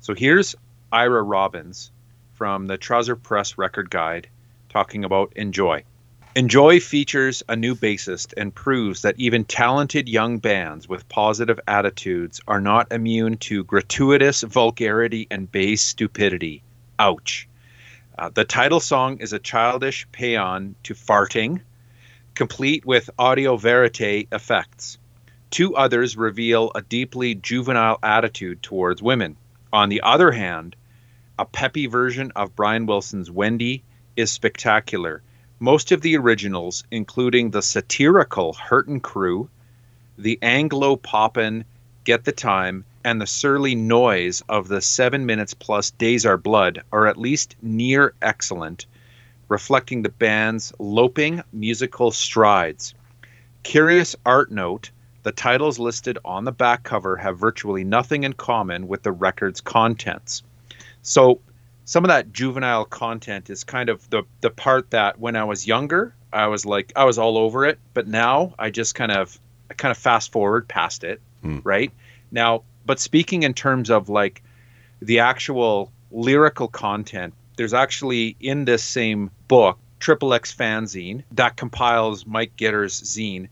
So 0.03 0.13
here's 0.13 0.53
Ira 0.91 1.23
Robbins 1.23 1.89
from 2.33 2.67
the 2.67 2.77
Trouser 2.77 3.15
Press 3.15 3.57
Record 3.57 3.89
Guide 3.89 4.27
talking 4.67 5.05
about 5.05 5.31
Enjoy. 5.37 5.85
Enjoy 6.35 6.81
features 6.81 7.41
a 7.47 7.55
new 7.55 7.73
bassist 7.73 8.33
and 8.35 8.53
proves 8.53 9.03
that 9.03 9.15
even 9.17 9.45
talented 9.45 10.09
young 10.09 10.39
bands 10.39 10.89
with 10.89 11.07
positive 11.07 11.57
attitudes 11.69 12.41
are 12.49 12.59
not 12.59 12.91
immune 12.91 13.37
to 13.37 13.63
gratuitous 13.63 14.41
vulgarity 14.41 15.25
and 15.31 15.49
base 15.49 15.81
stupidity. 15.81 16.63
Ouch. 16.99 17.47
Uh, 18.19 18.27
the 18.27 18.43
title 18.43 18.81
song 18.81 19.19
is 19.19 19.31
a 19.31 19.39
childish 19.39 20.05
paean 20.11 20.75
to 20.83 20.93
farting, 20.93 21.61
complete 22.35 22.85
with 22.85 23.09
audio 23.17 23.55
verite 23.55 24.27
effects. 24.33 24.97
Two 25.49 25.77
others 25.77 26.17
reveal 26.17 26.73
a 26.75 26.81
deeply 26.81 27.35
juvenile 27.35 27.99
attitude 28.03 28.61
towards 28.61 29.01
women. 29.01 29.37
On 29.73 29.89
the 29.89 30.01
other 30.01 30.31
hand, 30.31 30.75
a 31.39 31.45
peppy 31.45 31.87
version 31.87 32.31
of 32.35 32.55
Brian 32.55 32.85
Wilson's 32.85 33.31
Wendy 33.31 33.83
is 34.15 34.31
spectacular 34.31 35.23
most 35.59 35.91
of 35.91 36.01
the 36.01 36.15
originals, 36.15 36.83
including 36.91 37.49
the 37.49 37.61
satirical 37.63 38.53
Hurtin' 38.53 38.99
Crew, 38.99 39.49
the 40.15 40.37
Anglo 40.43 40.95
Poppin' 40.95 41.65
Get 42.03 42.23
the 42.23 42.31
Time, 42.31 42.85
and 43.03 43.19
the 43.19 43.25
surly 43.25 43.73
noise 43.73 44.43
of 44.47 44.67
the 44.67 44.81
seven 44.81 45.25
minutes 45.25 45.55
plus 45.55 45.89
Days 45.89 46.23
Are 46.23 46.37
Blood, 46.37 46.83
are 46.91 47.07
at 47.07 47.17
least 47.17 47.55
near 47.61 48.13
excellent, 48.21 48.85
reflecting 49.47 50.03
the 50.03 50.09
band's 50.09 50.71
loping 50.77 51.41
musical 51.51 52.11
strides. 52.11 52.93
Curious 53.63 54.15
art 54.23 54.51
note 54.51 54.91
the 55.23 55.31
titles 55.31 55.79
listed 55.79 56.17
on 56.23 56.43
the 56.43 56.51
back 56.51 56.83
cover 56.83 57.15
have 57.17 57.37
virtually 57.39 57.83
nothing 57.83 58.23
in 58.23 58.33
common 58.33 58.87
with 58.87 59.03
the 59.03 59.11
record's 59.11 59.61
contents. 59.61 60.43
So, 61.01 61.39
some 61.85 62.05
of 62.05 62.09
that 62.09 62.31
juvenile 62.31 62.85
content 62.85 63.49
is 63.49 63.63
kind 63.63 63.89
of 63.89 64.09
the 64.09 64.23
the 64.41 64.49
part 64.49 64.91
that 64.91 65.19
when 65.19 65.35
I 65.35 65.43
was 65.43 65.67
younger, 65.67 66.13
I 66.31 66.47
was 66.47 66.65
like 66.65 66.93
I 66.95 67.03
was 67.05 67.17
all 67.17 67.37
over 67.37 67.65
it, 67.65 67.79
but 67.93 68.07
now 68.07 68.53
I 68.57 68.69
just 68.69 68.95
kind 68.95 69.11
of 69.11 69.37
I 69.69 69.73
kind 69.73 69.91
of 69.91 69.97
fast 69.97 70.31
forward 70.31 70.67
past 70.67 71.03
it, 71.03 71.19
Hmm. 71.41 71.59
right? 71.63 71.91
Now, 72.31 72.63
but 72.85 72.99
speaking 72.99 73.43
in 73.43 73.53
terms 73.53 73.89
of 73.89 74.07
like 74.09 74.41
the 75.01 75.19
actual 75.19 75.91
lyrical 76.11 76.67
content, 76.69 77.33
there's 77.57 77.73
actually 77.73 78.35
in 78.39 78.65
this 78.65 78.83
same 78.83 79.29
book, 79.47 79.77
Triple 79.99 80.33
X 80.33 80.53
Fanzine, 80.55 81.23
that 81.33 81.57
compiles 81.57 82.25
Mike 82.25 82.55
Gitter's 82.57 83.01
zine. 83.01 83.47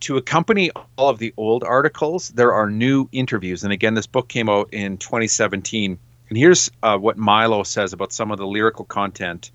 To 0.00 0.16
accompany 0.16 0.70
all 0.96 1.08
of 1.08 1.18
the 1.18 1.34
old 1.36 1.62
articles, 1.62 2.30
there 2.30 2.52
are 2.52 2.70
new 2.70 3.08
interviews. 3.12 3.64
And 3.64 3.72
again, 3.72 3.94
this 3.94 4.06
book 4.06 4.28
came 4.28 4.48
out 4.48 4.72
in 4.72 4.96
2017 4.96 5.98
and 6.30 6.38
here's 6.38 6.70
uh, 6.82 6.96
what 6.96 7.18
Milo 7.18 7.64
says 7.64 7.92
about 7.92 8.12
some 8.12 8.30
of 8.30 8.38
the 8.38 8.46
lyrical 8.46 8.84
content 8.84 9.50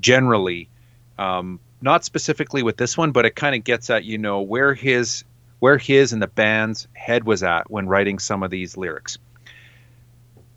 generally, 0.00 0.68
um, 1.18 1.60
not 1.82 2.04
specifically 2.04 2.62
with 2.62 2.78
this 2.78 2.96
one, 2.96 3.12
but 3.12 3.26
it 3.26 3.36
kind 3.36 3.54
of 3.54 3.62
gets 3.62 3.90
at 3.90 4.04
you 4.04 4.18
know 4.18 4.40
where 4.40 4.74
his 4.74 5.24
where 5.58 5.78
his 5.78 6.12
and 6.12 6.20
the 6.22 6.26
band's 6.26 6.88
head 6.94 7.24
was 7.24 7.42
at 7.42 7.70
when 7.70 7.86
writing 7.86 8.18
some 8.18 8.42
of 8.42 8.50
these 8.50 8.76
lyrics. 8.76 9.18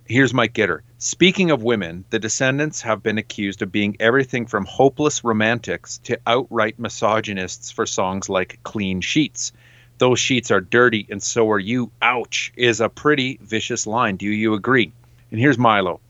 Here's 0.06 0.34
Mike 0.34 0.54
Gitter. 0.54 0.80
Speaking 1.02 1.50
of 1.50 1.64
women, 1.64 2.04
the 2.10 2.20
Descendents 2.20 2.82
have 2.82 3.02
been 3.02 3.18
accused 3.18 3.62
of 3.62 3.72
being 3.72 3.96
everything 4.02 4.46
from 4.46 4.66
hopeless 4.66 5.24
romantics 5.24 5.98
to 6.00 6.20
outright 6.28 6.78
misogynists 6.78 7.72
for 7.72 7.86
songs 7.86 8.28
like 8.28 8.60
Clean 8.64 9.00
Sheets. 9.00 9.54
Those 9.98 10.20
sheets 10.20 10.52
are 10.52 10.60
dirty 10.60 11.08
and 11.10 11.24
so 11.24 11.50
are 11.52 11.58
you. 11.58 11.90
Ouch, 12.02 12.52
is 12.58 12.82
a 12.82 12.90
pretty 12.90 13.40
vicious 13.42 13.88
line. 13.88 14.18
Do 14.18 14.26
you 14.26 14.56
agree? 14.56 14.92
And 15.32 15.40
here's 15.40 15.58
Milo. 15.58 16.02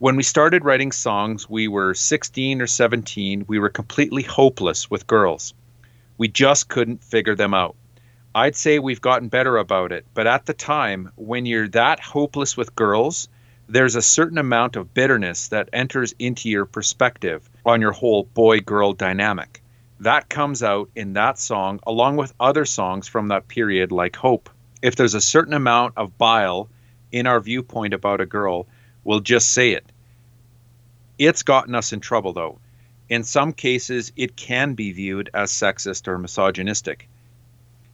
When 0.00 0.16
we 0.16 0.24
started 0.24 0.64
writing 0.64 0.90
songs, 0.90 1.48
we 1.48 1.68
were 1.68 1.94
16 1.94 2.60
or 2.60 2.66
17. 2.66 3.44
We 3.46 3.60
were 3.60 3.68
completely 3.68 4.24
hopeless 4.24 4.90
with 4.90 5.06
girls. 5.06 5.54
We 6.16 6.26
just 6.26 6.66
couldn't 6.66 7.04
figure 7.04 7.36
them 7.36 7.54
out. 7.54 7.76
I'd 8.34 8.56
say 8.56 8.80
we've 8.80 9.00
gotten 9.00 9.28
better 9.28 9.56
about 9.56 9.92
it, 9.92 10.04
but 10.14 10.26
at 10.26 10.46
the 10.46 10.52
time, 10.52 11.12
when 11.14 11.46
you're 11.46 11.68
that 11.68 12.00
hopeless 12.00 12.56
with 12.56 12.74
girls, 12.74 13.28
there's 13.68 13.96
a 13.96 14.02
certain 14.02 14.38
amount 14.38 14.76
of 14.76 14.94
bitterness 14.94 15.48
that 15.48 15.68
enters 15.74 16.14
into 16.18 16.48
your 16.48 16.64
perspective 16.64 17.48
on 17.66 17.82
your 17.82 17.92
whole 17.92 18.24
boy 18.24 18.60
girl 18.60 18.94
dynamic. 18.94 19.62
That 20.00 20.30
comes 20.30 20.62
out 20.62 20.88
in 20.96 21.12
that 21.12 21.38
song, 21.38 21.80
along 21.86 22.16
with 22.16 22.32
other 22.40 22.64
songs 22.64 23.08
from 23.08 23.28
that 23.28 23.48
period, 23.48 23.92
like 23.92 24.16
Hope. 24.16 24.48
If 24.80 24.96
there's 24.96 25.14
a 25.14 25.20
certain 25.20 25.52
amount 25.52 25.94
of 25.98 26.16
bile 26.16 26.70
in 27.12 27.26
our 27.26 27.40
viewpoint 27.40 27.92
about 27.92 28.22
a 28.22 28.26
girl, 28.26 28.66
we'll 29.04 29.20
just 29.20 29.50
say 29.50 29.72
it. 29.72 29.84
It's 31.18 31.42
gotten 31.42 31.74
us 31.74 31.92
in 31.92 32.00
trouble, 32.00 32.32
though. 32.32 32.60
In 33.10 33.22
some 33.22 33.52
cases, 33.52 34.12
it 34.16 34.36
can 34.36 34.74
be 34.74 34.92
viewed 34.92 35.28
as 35.34 35.50
sexist 35.50 36.08
or 36.08 36.16
misogynistic. 36.16 37.08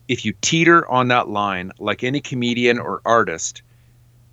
If 0.07 0.23
you 0.23 0.33
teeter 0.39 0.87
on 0.89 1.09
that 1.09 1.27
line, 1.27 1.71
like 1.79 2.03
any 2.03 2.21
comedian 2.21 2.79
or 2.79 3.01
artist, 3.03 3.63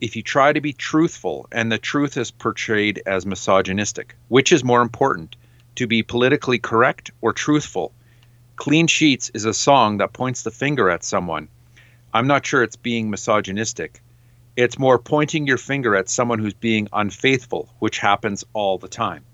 if 0.03 0.17
you 0.17 0.23
try 0.23 0.53
to 0.53 0.61
be 0.61 0.73
truthful 0.73 1.47
and 1.53 1.71
the 1.71 1.79
truth 1.79 2.17
is 2.17 2.33
portrayed 2.33 3.01
as 3.07 3.25
misogynistic, 3.25 4.17
which 4.27 4.51
is 4.51 4.65
more 4.65 4.83
important, 4.83 5.37
to 5.77 5.87
be 5.87 6.03
politically 6.03 6.59
correct 6.59 7.13
or 7.21 7.33
truthful? 7.33 7.93
Clean 8.57 8.89
Sheets 8.89 9.31
is 9.33 9.45
a 9.45 9.55
song 9.55 9.99
that 9.99 10.13
points 10.13 10.43
the 10.43 10.51
finger 10.51 10.91
at 10.91 11.05
someone. 11.05 11.47
I'm 12.13 12.27
not 12.27 12.45
sure 12.45 12.65
it's 12.65 12.75
being 12.75 13.11
misogynistic. 13.11 14.03
It's 14.57 14.77
more 14.77 14.99
pointing 14.99 15.47
your 15.47 15.57
finger 15.57 15.95
at 15.95 16.09
someone 16.09 16.41
who's 16.41 16.53
being 16.53 16.89
unfaithful, 16.93 17.73
which 17.79 17.99
happens 17.99 18.45
all 18.55 18.79
the 18.79 18.89
time. 18.89 19.25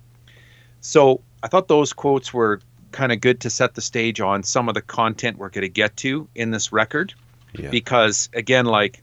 So 0.82 1.22
I 1.42 1.48
thought 1.48 1.68
those 1.68 1.94
quotes 1.94 2.34
were 2.34 2.60
kind 2.92 3.10
of 3.10 3.22
good 3.22 3.40
to 3.40 3.50
set 3.50 3.74
the 3.74 3.80
stage 3.80 4.20
on 4.20 4.42
some 4.42 4.68
of 4.68 4.74
the 4.74 4.82
content 4.82 5.38
we're 5.38 5.48
going 5.48 5.62
to 5.62 5.70
get 5.70 5.96
to 5.98 6.28
in 6.34 6.50
this 6.50 6.72
record. 6.72 7.14
Yeah. 7.54 7.70
Because, 7.70 8.28
again, 8.34 8.66
like, 8.66 9.02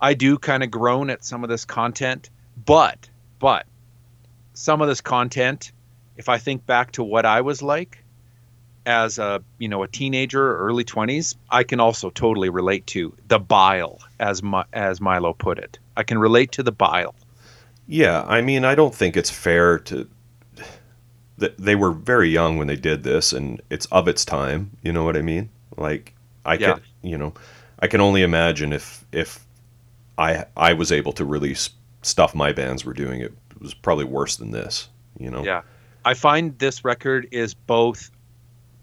I 0.00 0.14
do 0.14 0.38
kind 0.38 0.62
of 0.62 0.70
groan 0.70 1.10
at 1.10 1.24
some 1.24 1.42
of 1.42 1.50
this 1.50 1.64
content, 1.64 2.30
but, 2.64 3.08
but, 3.38 3.66
some 4.54 4.80
of 4.82 4.88
this 4.88 5.00
content, 5.00 5.72
if 6.16 6.28
I 6.28 6.38
think 6.38 6.66
back 6.66 6.92
to 6.92 7.02
what 7.02 7.26
I 7.26 7.40
was 7.42 7.62
like 7.62 8.02
as 8.86 9.18
a, 9.18 9.42
you 9.58 9.68
know, 9.68 9.82
a 9.82 9.88
teenager 9.88 10.42
or 10.52 10.58
early 10.58 10.84
20s, 10.84 11.34
I 11.50 11.62
can 11.64 11.80
also 11.80 12.10
totally 12.10 12.48
relate 12.48 12.86
to 12.88 13.14
the 13.28 13.38
bile, 13.38 14.00
as, 14.20 14.42
Mi- 14.42 14.62
as 14.72 15.00
Milo 15.00 15.32
put 15.32 15.58
it. 15.58 15.78
I 15.96 16.02
can 16.04 16.18
relate 16.18 16.52
to 16.52 16.62
the 16.62 16.72
bile. 16.72 17.14
Yeah, 17.88 18.22
I 18.26 18.40
mean, 18.42 18.64
I 18.64 18.74
don't 18.74 18.94
think 18.94 19.16
it's 19.16 19.30
fair 19.30 19.78
to. 19.80 20.08
th- 21.38 21.54
They 21.58 21.74
were 21.74 21.92
very 21.92 22.28
young 22.30 22.56
when 22.58 22.66
they 22.66 22.76
did 22.76 23.02
this, 23.02 23.32
and 23.32 23.60
it's 23.70 23.86
of 23.86 24.08
its 24.08 24.24
time. 24.24 24.70
You 24.82 24.92
know 24.92 25.04
what 25.04 25.16
I 25.16 25.22
mean? 25.22 25.50
Like, 25.76 26.14
I 26.44 26.54
Yeah. 26.54 26.74
can, 26.74 26.82
you 27.02 27.16
know, 27.18 27.34
I 27.78 27.86
can 27.86 28.00
only 28.00 28.22
imagine 28.22 28.72
if 28.72 29.04
if 29.12 29.45
I 30.18 30.44
I 30.56 30.72
was 30.72 30.92
able 30.92 31.12
to 31.14 31.24
release 31.24 31.70
stuff 32.02 32.34
my 32.34 32.52
bands 32.52 32.84
were 32.84 32.94
doing, 32.94 33.20
it 33.20 33.32
was 33.60 33.74
probably 33.74 34.04
worse 34.04 34.36
than 34.36 34.50
this. 34.50 34.88
You 35.18 35.30
know? 35.30 35.44
Yeah. 35.44 35.62
I 36.04 36.14
find 36.14 36.56
this 36.58 36.84
record 36.84 37.26
is 37.32 37.54
both 37.54 38.10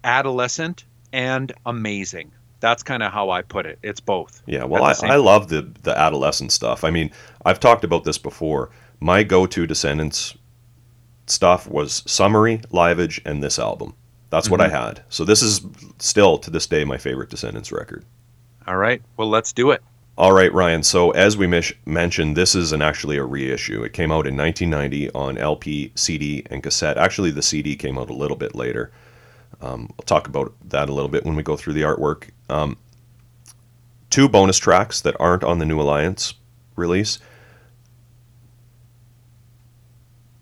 adolescent 0.03 0.85
and 1.11 1.51
amazing. 1.65 2.31
That's 2.59 2.83
kind 2.83 3.03
of 3.03 3.11
how 3.11 3.29
I 3.29 3.41
put 3.41 3.65
it. 3.65 3.77
It's 3.83 3.99
both. 3.99 4.41
Yeah, 4.45 4.63
well, 4.63 4.83
I, 4.83 4.93
I 5.03 5.15
love 5.17 5.49
the 5.49 5.69
the 5.83 5.97
adolescent 5.97 6.51
stuff. 6.51 6.83
I 6.83 6.91
mean, 6.91 7.11
I've 7.45 7.59
talked 7.59 7.83
about 7.83 8.03
this 8.03 8.17
before. 8.17 8.69
My 8.99 9.23
go-to 9.23 9.67
Descendents 9.67 10.33
stuff 11.27 11.67
was 11.67 12.01
Somery, 12.03 12.63
Liveage, 12.71 13.21
and 13.25 13.43
this 13.43 13.59
album. 13.59 13.95
That's 14.29 14.49
what 14.49 14.61
I 14.61 14.67
Mm-hmm. 14.67 14.75
had. 14.75 15.03
So 15.09 15.25
this 15.25 15.41
is 15.41 15.61
still 15.99 16.37
to 16.39 16.49
this 16.49 16.67
day 16.67 16.85
my 16.85 16.97
favorite 16.97 17.29
Descendents 17.29 17.71
record. 17.71 18.05
All 18.65 18.77
right. 18.77 19.01
Well, 19.17 19.29
let's 19.29 19.51
do 19.53 19.71
it. 19.71 19.83
All 20.15 20.31
right, 20.31 20.53
Ryan. 20.53 20.83
So 20.83 21.09
as 21.11 21.37
we 21.37 21.47
mish- 21.47 21.73
mentioned, 21.85 22.37
this 22.37 22.53
is 22.53 22.71
an 22.71 22.83
actually 22.83 23.17
a 23.17 23.23
reissue. 23.23 23.83
It 23.83 23.93
came 23.93 24.11
out 24.11 24.27
in 24.27 24.37
1990 24.37 25.09
on 25.11 25.39
LP, 25.39 25.91
CD, 25.95 26.45
and 26.51 26.61
cassette. 26.61 26.97
Actually, 26.97 27.31
the 27.31 27.41
CD 27.41 27.75
came 27.75 27.97
out 27.97 28.11
a 28.11 28.13
little 28.13 28.37
bit 28.37 28.53
later. 28.53 28.91
Um, 29.59 29.89
I'll 29.97 30.05
talk 30.05 30.27
about 30.27 30.53
that 30.69 30.87
a 30.87 30.93
little 30.93 31.09
bit 31.09 31.25
when 31.25 31.35
we 31.35 31.41
go 31.41 31.55
through 31.55 31.73
the 31.73 31.81
artwork. 31.81 32.29
Um, 32.47 32.77
two 34.11 34.29
bonus 34.29 34.59
tracks 34.59 35.01
that 35.01 35.15
aren't 35.19 35.43
on 35.43 35.57
the 35.57 35.65
New 35.65 35.81
Alliance 35.81 36.35
release. 36.75 37.17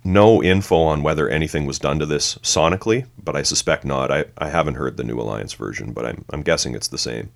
No 0.03 0.43
info 0.43 0.81
on 0.81 1.03
whether 1.03 1.30
anything 1.30 1.65
was 1.65 1.80
done 1.80 1.99
to 1.99 2.06
this 2.06 2.35
sonically, 2.39 3.06
but 3.23 3.38
I 3.38 3.43
suspect 3.43 3.85
not. 3.85 4.11
I, 4.11 4.26
I 4.38 4.49
haven't 4.49 4.76
heard 4.76 4.98
the 4.98 5.03
New 5.03 5.19
Alliance 5.19 5.53
version, 5.53 5.93
but 5.93 6.06
I'm, 6.06 6.26
I'm 6.31 6.41
guessing 6.41 6.76
it's 6.76 6.88
the 6.89 6.98
same. 6.98 7.31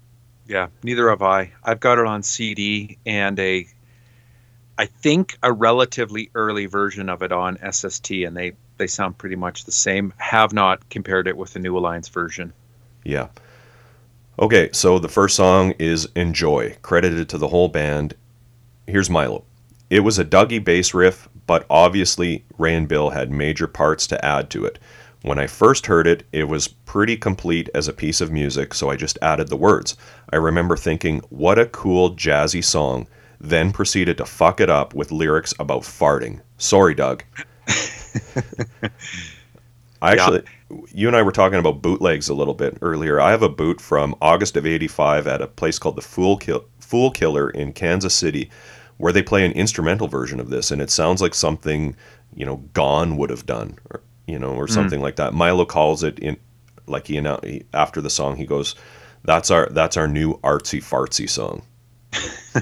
Yeah, 0.48 0.68
neither 0.84 1.10
have 1.10 1.22
I. 1.22 1.52
I've 1.64 1.80
got 1.80 1.98
it 1.98 2.06
on 2.06 2.22
CD 2.24 2.98
and 3.06 3.40
a, 3.40 3.68
I 4.78 4.86
think 4.86 5.38
a 5.42 5.52
relatively 5.52 6.30
early 6.36 6.68
version 6.68 7.10
of 7.10 7.24
it 7.24 7.32
on 7.32 7.58
SST, 7.72 8.12
and 8.12 8.38
they 8.38 8.54
they 8.78 8.88
sound 8.88 9.18
pretty 9.18 9.38
much 9.38 9.66
the 9.66 9.72
same. 9.72 10.14
Have 10.18 10.54
not 10.54 10.90
compared 10.90 11.28
it 11.28 11.38
with 11.38 11.54
the 11.54 11.60
New 11.60 11.78
Alliance 11.78 12.10
version. 12.10 12.54
Yeah. 13.04 13.30
Okay, 14.38 14.70
so 14.74 15.00
the 15.00 15.08
first 15.08 15.36
song 15.36 15.72
is 15.80 16.10
Enjoy, 16.16 16.76
credited 16.82 17.30
to 17.30 17.38
the 17.38 17.48
whole 17.48 17.70
band. 17.70 18.16
Here's 18.86 19.10
Milo. 19.10 19.46
It 19.90 20.02
was 20.02 20.20
a 20.20 20.26
Dougie 20.26 20.64
bass 20.64 20.94
riff, 20.94 21.30
but 21.48 21.66
obviously 21.70 22.44
Ray 22.58 22.76
and 22.76 22.88
Bill 22.88 23.12
had 23.12 23.32
major 23.32 23.68
parts 23.68 24.08
to 24.08 24.26
add 24.26 24.50
to 24.50 24.66
it. 24.66 24.78
When 25.26 25.40
I 25.40 25.48
first 25.48 25.88
heard 25.88 26.06
it, 26.06 26.22
it 26.32 26.44
was 26.44 26.68
pretty 26.68 27.18
complete 27.18 27.68
as 27.74 27.88
a 27.88 27.94
piece 27.94 28.22
of 28.22 28.32
music, 28.32 28.76
so 28.76 28.92
I 28.92 28.96
just 28.96 29.18
added 29.24 29.48
the 29.48 29.58
words. 29.58 29.98
I 30.32 30.36
remember 30.36 30.78
thinking, 30.78 31.22
what 31.30 31.58
a 31.58 31.66
cool 31.66 32.12
jazzy 32.12 32.64
song, 32.64 33.08
then 33.40 33.72
proceeded 33.72 34.18
to 34.18 34.26
fuck 34.26 34.62
it 34.62 34.70
up 34.70 34.94
with 34.94 35.12
lyrics 35.12 35.52
about 35.58 35.82
farting. 35.82 36.42
Sorry, 36.60 36.94
Doug. 36.94 37.24
I 40.00 40.12
actually, 40.12 40.44
you 40.94 41.08
and 41.08 41.18
I 41.18 41.24
were 41.24 41.32
talking 41.32 41.58
about 41.58 41.82
bootlegs 41.82 42.30
a 42.30 42.36
little 42.36 42.54
bit 42.54 42.78
earlier. 42.84 43.20
I 43.20 43.32
have 43.32 43.42
a 43.42 43.50
boot 43.50 43.82
from 43.82 44.14
August 44.22 44.56
of 44.58 44.68
85 44.68 45.26
at 45.26 45.42
a 45.42 45.48
place 45.48 45.80
called 45.80 45.96
the 45.96 46.04
Fool, 46.04 46.38
Kill- 46.38 46.66
Fool 46.78 47.10
Killer 47.10 47.50
in 47.50 47.74
Kansas 47.74 48.14
City 48.14 48.52
where 48.98 49.12
they 49.12 49.24
play 49.24 49.44
an 49.46 49.52
instrumental 49.54 50.08
version 50.08 50.40
of 50.40 50.50
this 50.50 50.72
and 50.72 50.82
it 50.82 50.90
sounds 50.90 51.22
like 51.22 51.34
something, 51.34 51.96
you 52.36 52.46
know, 52.46 52.58
Gone 52.74 53.18
would 53.18 53.30
have 53.30 53.46
done 53.46 53.78
or 53.90 54.02
you 54.28 54.40
know, 54.40 54.54
or 54.54 54.68
something 54.68 55.00
mm. 55.00 55.04
like 55.04 55.18
that. 55.18 55.34
Milo 55.34 55.66
calls 55.66 56.04
it 56.04 56.20
in 56.20 56.38
like 56.88 57.08
he, 57.08 57.22
he 57.44 57.64
after 57.74 58.02
the 58.02 58.10
song 58.10 58.36
he 58.36 58.46
goes, 58.46 58.76
"That's 59.24 59.52
our 59.52 59.68
that's 59.70 59.98
our 59.98 60.08
new 60.08 60.38
artsy 60.40 60.84
fartsy 60.84 61.30
song." 61.30 61.64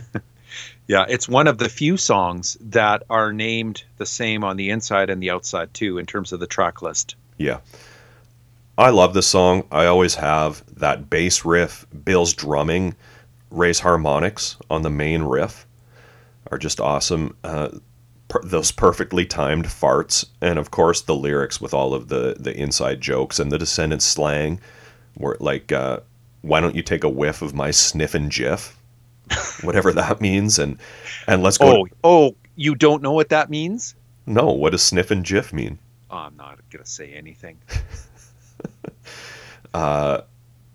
yeah, 0.87 1.05
it's 1.07 1.27
one 1.27 1.47
of 1.47 1.57
the 1.57 1.69
few 1.69 1.97
songs 1.97 2.57
that 2.61 3.03
are 3.09 3.33
named 3.33 3.83
the 3.97 4.05
same 4.05 4.43
on 4.43 4.57
the 4.57 4.69
inside 4.69 5.09
and 5.09 5.21
the 5.21 5.31
outside 5.31 5.73
too 5.73 5.97
in 5.97 6.05
terms 6.05 6.31
of 6.31 6.39
the 6.39 6.47
track 6.47 6.81
list. 6.81 7.15
Yeah. 7.37 7.59
I 8.75 8.89
love 8.89 9.13
this 9.13 9.27
song. 9.27 9.67
I 9.71 9.85
always 9.85 10.15
have 10.15 10.63
that 10.77 11.07
bass 11.07 11.45
riff, 11.45 11.85
Bill's 12.03 12.33
drumming, 12.33 12.95
Ray's 13.51 13.79
harmonics 13.79 14.57
on 14.71 14.81
the 14.81 14.89
main 14.89 15.21
riff 15.21 15.67
are 16.51 16.57
just 16.57 16.81
awesome. 16.81 17.35
Uh, 17.43 17.69
per- 18.33 18.41
those 18.41 18.71
perfectly 18.71 19.27
timed 19.27 19.65
farts, 19.65 20.25
and 20.41 20.57
of 20.57 20.71
course 20.71 21.01
the 21.01 21.15
lyrics 21.15 21.61
with 21.61 21.71
all 21.71 21.93
of 21.93 22.07
the 22.07 22.35
the 22.39 22.55
inside 22.59 22.99
jokes 22.99 23.37
and 23.37 23.51
the 23.51 23.59
Descendents 23.59 24.05
slang, 24.05 24.59
were 25.15 25.37
like, 25.39 25.71
uh, 25.71 25.99
why 26.41 26.59
don't 26.59 26.75
you 26.75 26.81
take 26.81 27.03
a 27.03 27.09
whiff 27.09 27.43
of 27.43 27.53
my 27.53 27.69
sniffing 27.69 28.31
jiff, 28.31 28.75
whatever 29.61 29.91
that 29.93 30.19
means, 30.19 30.57
and 30.57 30.79
and 31.27 31.43
let's 31.43 31.59
go. 31.59 31.67
Oh, 31.67 31.85
to- 31.85 31.95
oh, 32.03 32.35
you 32.55 32.73
don't 32.73 33.03
know 33.03 33.11
what 33.11 33.29
that 33.29 33.51
means? 33.51 33.93
No, 34.25 34.51
what 34.51 34.71
does 34.71 34.81
sniffing 34.81 35.21
jiff 35.21 35.53
mean? 35.53 35.77
Oh, 36.09 36.17
I'm 36.17 36.35
not 36.35 36.57
gonna 36.71 36.87
say 36.87 37.13
anything. 37.13 37.59
uh, 39.75 40.21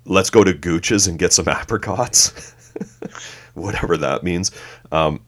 let's 0.04 0.30
go 0.30 0.44
to 0.44 0.54
Gooch's 0.54 1.08
and 1.08 1.18
get 1.18 1.32
some 1.32 1.48
apricots. 1.48 2.54
whatever 3.54 3.96
that 3.96 4.22
means. 4.22 4.52
Um, 4.92 5.20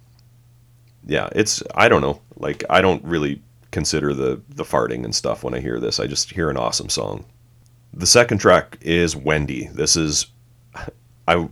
yeah, 1.07 1.29
it's 1.33 1.63
I 1.75 1.89
don't 1.89 2.03
know. 2.03 2.21
Like 2.37 2.65
I 2.71 2.81
don't 2.81 3.05
really 3.05 3.43
consider 3.71 4.15
the 4.15 4.41
the 4.49 4.65
farting 4.65 5.05
and 5.05 5.15
stuff 5.15 5.45
when 5.45 5.55
I 5.55 5.61
hear 5.61 5.81
this. 5.81 6.01
I 6.01 6.07
just 6.07 6.31
hear 6.31 6.51
an 6.51 6.57
awesome 6.57 6.89
song. 6.89 7.25
The 7.93 8.07
second 8.07 8.39
track 8.39 8.79
is 8.81 9.17
Wendy. 9.17 9.69
This 9.69 9.97
is 9.97 10.27
I 11.29 11.49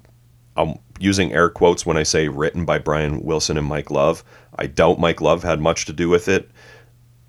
I'm 0.57 0.79
using 0.99 1.33
air 1.33 1.49
quotes 1.49 1.87
when 1.87 1.97
I 1.97 2.03
say 2.03 2.29
written 2.29 2.65
by 2.65 2.79
Brian 2.79 3.23
Wilson 3.23 3.57
and 3.57 3.67
Mike 3.67 3.91
Love. 3.91 4.25
I 4.59 4.67
doubt 4.67 4.99
Mike 4.99 5.21
Love 5.21 5.45
had 5.45 5.61
much 5.61 5.85
to 5.87 5.93
do 5.93 6.09
with 6.09 6.29
it. 6.29 6.51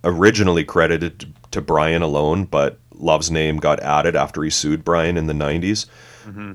Originally 0.04 0.64
credited 0.64 1.34
to 1.52 1.62
Brian 1.62 2.02
alone, 2.02 2.46
but 2.46 2.80
Love's 2.94 3.30
name 3.30 3.58
got 3.58 3.80
added 3.82 4.16
after 4.16 4.44
he 4.44 4.50
sued 4.50 4.84
Brian 4.84 5.18
in 5.18 5.28
the 5.28 5.34
90s. 5.34 5.86
Mm-hmm. 6.26 6.54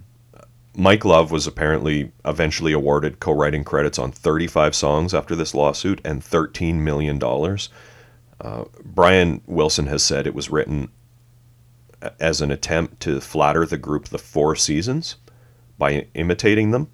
Mike 0.76 1.04
Love 1.04 1.30
was 1.30 1.46
apparently 1.46 2.10
eventually 2.24 2.72
awarded 2.72 3.20
co 3.20 3.32
writing 3.32 3.62
credits 3.62 3.98
on 3.98 4.10
35 4.10 4.74
songs 4.74 5.14
after 5.14 5.36
this 5.36 5.54
lawsuit 5.54 6.00
and 6.04 6.20
$13 6.22 6.76
million. 6.76 7.22
Uh, 8.40 8.64
Brian 8.84 9.40
Wilson 9.46 9.86
has 9.86 10.02
said 10.02 10.26
it 10.26 10.34
was 10.34 10.50
written 10.50 10.88
as 12.18 12.40
an 12.40 12.50
attempt 12.50 13.00
to 13.00 13.20
flatter 13.20 13.64
the 13.64 13.78
group 13.78 14.06
The 14.06 14.18
Four 14.18 14.56
Seasons 14.56 15.16
by 15.78 16.06
imitating 16.14 16.72
them. 16.72 16.90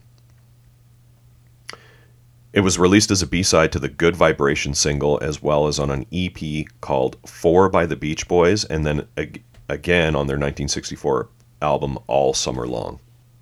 It 2.53 2.61
was 2.61 2.79
released 2.79 3.11
as 3.11 3.23
a 3.23 3.27
B 3.27 3.43
side 3.43 3.73
to 3.73 3.79
the 3.79 3.89
Good 3.89 4.17
Vibration 4.17 4.75
single 4.75 5.19
as 5.23 5.43
well 5.43 5.69
as 5.69 5.79
on 5.79 5.91
an 5.91 6.05
EP 6.13 6.67
called 6.81 7.17
Four 7.25 7.69
by 7.69 7.87
the 7.87 7.97
Beach 7.97 8.27
Boys 8.27 8.65
and 8.65 8.85
then 8.85 9.07
ag- 9.17 9.45
again 9.69 10.17
on 10.17 10.27
their 10.27 10.37
1964 10.37 11.29
album 11.63 11.99
All 12.09 12.35
Summer 12.35 12.67
Long. 12.67 12.99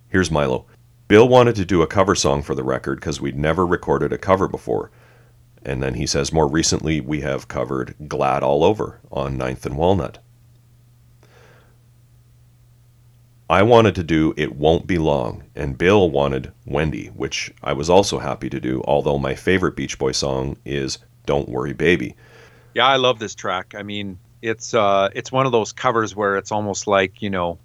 Here's 0.09 0.31
Milo. 0.31 0.67
Bill 1.07 1.29
wanted 1.29 1.57
to 1.57 1.65
do 1.65 1.83
a 1.83 1.87
cover 1.87 2.15
song 2.15 2.43
for 2.43 2.55
the 2.55 2.63
record 2.63 3.01
because 3.01 3.21
we'd 3.21 3.39
never 3.39 3.67
recorded 3.67 4.13
a 4.13 4.19
cover 4.19 4.49
before. 4.49 4.91
And 5.65 5.83
then 5.83 5.95
he 5.95 6.07
says, 6.07 6.33
more 6.33 6.47
recently, 6.47 7.01
we 7.01 7.21
have 7.23 7.49
covered 7.49 7.95
Glad 8.07 8.43
All 8.43 8.65
Over 8.65 9.01
on 9.11 9.37
Ninth 9.37 9.67
and 9.67 9.77
Walnut. 9.77 10.19
I 13.51 13.63
wanted 13.63 13.95
to 13.95 14.03
do 14.03 14.35
It 14.37 14.57
Won't 14.57 14.87
Be 14.87 14.99
Long, 14.99 15.45
and 15.57 15.79
Bill 15.79 16.11
wanted 16.11 16.53
Wendy, 16.67 17.07
which 17.09 17.51
I 17.63 17.73
was 17.73 17.89
also 17.89 18.19
happy 18.19 18.51
to 18.51 18.61
do, 18.61 18.83
although 18.85 19.19
my 19.19 19.35
favorite 19.35 19.75
Beach 19.75 19.99
Boy 19.99 20.13
song 20.13 20.57
is 20.67 20.99
Don't 21.25 21.49
Worry 21.49 21.73
Baby. 21.73 22.15
Yeah, 22.75 22.87
I 22.87 22.97
love 22.97 23.19
this 23.19 23.35
track. 23.35 23.75
I 23.75 23.83
mean, 23.83 24.19
it's 24.43 24.75
uh 24.75 25.09
it's 25.15 25.33
one 25.33 25.47
of 25.47 25.53
those 25.53 25.73
covers 25.73 26.15
where 26.15 26.37
it's 26.37 26.53
almost 26.53 26.87
like, 26.87 27.23
you 27.23 27.31
know, 27.31 27.59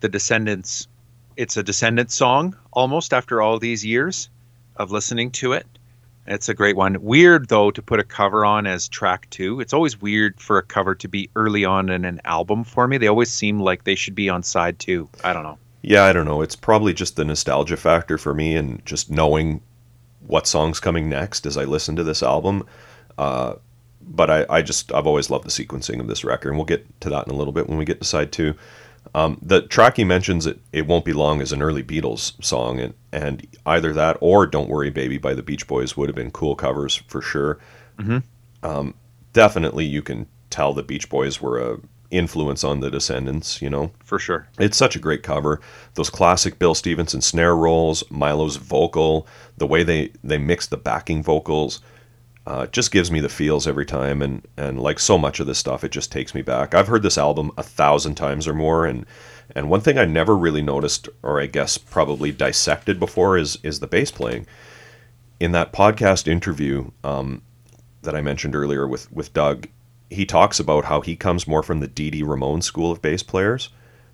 the 0.00 0.08
Descendents 0.08 0.88
it's 1.36 1.56
a 1.56 1.62
Descendent 1.62 2.10
song 2.10 2.56
almost 2.72 3.12
after 3.12 3.40
all 3.40 3.58
these 3.58 3.84
years 3.84 4.28
of 4.76 4.90
listening 4.90 5.30
to 5.32 5.52
it. 5.52 5.66
It's 6.26 6.48
a 6.48 6.54
great 6.54 6.76
one. 6.76 7.02
Weird 7.02 7.48
though 7.48 7.70
to 7.70 7.82
put 7.82 7.98
a 7.98 8.04
cover 8.04 8.44
on 8.44 8.66
as 8.66 8.88
track 8.88 9.28
two. 9.30 9.60
It's 9.60 9.72
always 9.72 10.00
weird 10.00 10.40
for 10.40 10.58
a 10.58 10.62
cover 10.62 10.94
to 10.94 11.08
be 11.08 11.28
early 11.34 11.64
on 11.64 11.88
in 11.88 12.04
an 12.04 12.20
album 12.24 12.64
for 12.64 12.86
me. 12.86 12.98
They 12.98 13.08
always 13.08 13.30
seem 13.30 13.60
like 13.60 13.84
they 13.84 13.96
should 13.96 14.14
be 14.14 14.28
on 14.28 14.42
side 14.42 14.78
two. 14.78 15.08
I 15.24 15.32
don't 15.32 15.42
know. 15.42 15.58
Yeah, 15.82 16.04
I 16.04 16.12
don't 16.12 16.26
know. 16.26 16.42
It's 16.42 16.54
probably 16.54 16.94
just 16.94 17.16
the 17.16 17.24
nostalgia 17.24 17.76
factor 17.76 18.18
for 18.18 18.34
me 18.34 18.54
and 18.54 18.84
just 18.86 19.10
knowing 19.10 19.60
what 20.26 20.46
song's 20.46 20.78
coming 20.78 21.08
next 21.08 21.44
as 21.44 21.56
I 21.56 21.64
listen 21.64 21.96
to 21.96 22.04
this 22.04 22.22
album. 22.22 22.64
Uh, 23.18 23.54
but 24.00 24.30
I, 24.30 24.46
I 24.48 24.62
just 24.62 24.92
I've 24.92 25.06
always 25.06 25.28
loved 25.28 25.44
the 25.44 25.50
sequencing 25.50 26.00
of 26.00 26.06
this 26.06 26.24
record, 26.24 26.50
and 26.50 26.58
we'll 26.58 26.66
get 26.66 27.00
to 27.00 27.10
that 27.10 27.26
in 27.26 27.32
a 27.32 27.36
little 27.36 27.52
bit 27.52 27.68
when 27.68 27.78
we 27.78 27.84
get 27.84 28.00
to 28.00 28.06
side 28.06 28.30
two. 28.30 28.54
Um, 29.14 29.38
the 29.42 29.62
track 29.62 29.96
he 29.96 30.04
mentions 30.04 30.46
it, 30.46 30.58
it 30.72 30.86
won't 30.86 31.04
be 31.04 31.12
long 31.12 31.40
is 31.40 31.52
an 31.52 31.62
early 31.62 31.82
Beatles 31.82 32.42
song, 32.42 32.80
and 32.80 32.94
and 33.12 33.46
either 33.66 33.92
that 33.92 34.16
or 34.20 34.46
"Don't 34.46 34.70
Worry 34.70 34.90
Baby" 34.90 35.18
by 35.18 35.34
the 35.34 35.42
Beach 35.42 35.66
Boys 35.66 35.96
would 35.96 36.08
have 36.08 36.16
been 36.16 36.30
cool 36.30 36.56
covers 36.56 36.96
for 37.08 37.20
sure. 37.20 37.58
Mm-hmm. 37.98 38.18
Um, 38.62 38.94
definitely, 39.32 39.84
you 39.84 40.00
can 40.02 40.26
tell 40.48 40.72
the 40.72 40.82
Beach 40.82 41.10
Boys 41.10 41.40
were 41.40 41.60
a 41.60 41.78
influence 42.10 42.64
on 42.64 42.80
the 42.80 42.90
Descendents. 42.90 43.60
You 43.60 43.68
know, 43.68 43.90
for 44.02 44.18
sure. 44.18 44.48
It's 44.58 44.78
such 44.78 44.96
a 44.96 45.00
great 45.00 45.22
cover. 45.22 45.60
Those 45.94 46.08
classic 46.08 46.58
Bill 46.58 46.74
Stevenson 46.74 47.20
snare 47.20 47.54
rolls, 47.54 48.04
Milo's 48.10 48.56
vocal, 48.56 49.26
the 49.58 49.66
way 49.66 49.82
they 49.82 50.12
they 50.24 50.38
mix 50.38 50.66
the 50.66 50.78
backing 50.78 51.22
vocals 51.22 51.82
uh, 52.46 52.66
just 52.66 52.90
gives 52.90 53.10
me 53.10 53.20
the 53.20 53.28
feels 53.28 53.66
every 53.66 53.86
time 53.86 54.20
and 54.20 54.46
and 54.56 54.80
like 54.80 54.98
so 54.98 55.16
much 55.16 55.38
of 55.40 55.46
this 55.46 55.58
stuff 55.58 55.84
it 55.84 55.92
just 55.92 56.10
takes 56.10 56.34
me 56.34 56.42
back. 56.42 56.74
I've 56.74 56.88
heard 56.88 57.02
this 57.02 57.18
album 57.18 57.52
a 57.56 57.62
thousand 57.62 58.16
times 58.16 58.48
or 58.48 58.54
more 58.54 58.86
and 58.86 59.06
and 59.54 59.68
one 59.68 59.80
thing 59.80 59.98
i 59.98 60.04
never 60.04 60.36
really 60.36 60.62
noticed 60.62 61.08
or 61.22 61.40
i 61.40 61.46
guess 61.46 61.78
probably 61.78 62.32
dissected 62.32 62.98
before 62.98 63.36
is 63.36 63.58
is 63.62 63.80
the 63.80 63.86
bass 63.86 64.10
playing. 64.10 64.46
In 65.40 65.52
that 65.52 65.72
podcast 65.72 66.28
interview 66.28 66.90
um, 67.04 67.42
that 68.02 68.16
i 68.16 68.20
mentioned 68.20 68.56
earlier 68.56 68.88
with 68.88 69.10
with 69.12 69.32
doug 69.32 69.68
he 70.10 70.26
talks 70.26 70.60
about 70.60 70.84
how 70.84 71.00
he 71.00 71.16
comes 71.16 71.48
more 71.48 71.62
from 71.62 71.80
the 71.80 71.88
Dee 71.88 72.22
Ramone 72.22 72.60
school 72.60 72.90
of 72.90 73.00
bass 73.00 73.22
players 73.22 73.70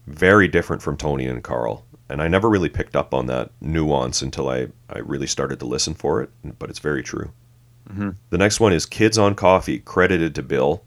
very 0.09 0.49
different 0.49 0.83
from 0.83 0.97
tony 0.97 1.27
and 1.27 1.45
Karl. 1.45 1.85
And 2.09 2.23
I 2.23 2.29
never 2.29 2.49
really 2.49 2.71
picked 2.71 2.97
up 2.97 3.13
on 3.13 3.27
that 3.27 3.51
nuance 3.61 4.23
until 4.23 4.49
I, 4.49 4.69
I 4.89 5.01
really 5.01 5.27
started 5.27 5.61
to 5.61 5.67
listen 5.67 5.93
for 5.95 6.23
it, 6.23 6.31
but 6.59 6.71
it's 6.71 6.79
very 6.79 7.03
true. 7.03 7.33
Mhm. 7.93 8.17
The 8.31 8.39
next 8.39 8.61
one 8.61 8.73
is 8.73 8.87
Kids 8.87 9.19
on 9.19 9.35
Coffee, 9.35 9.79
credited 9.79 10.35
to 10.35 10.43
Bill. 10.43 10.83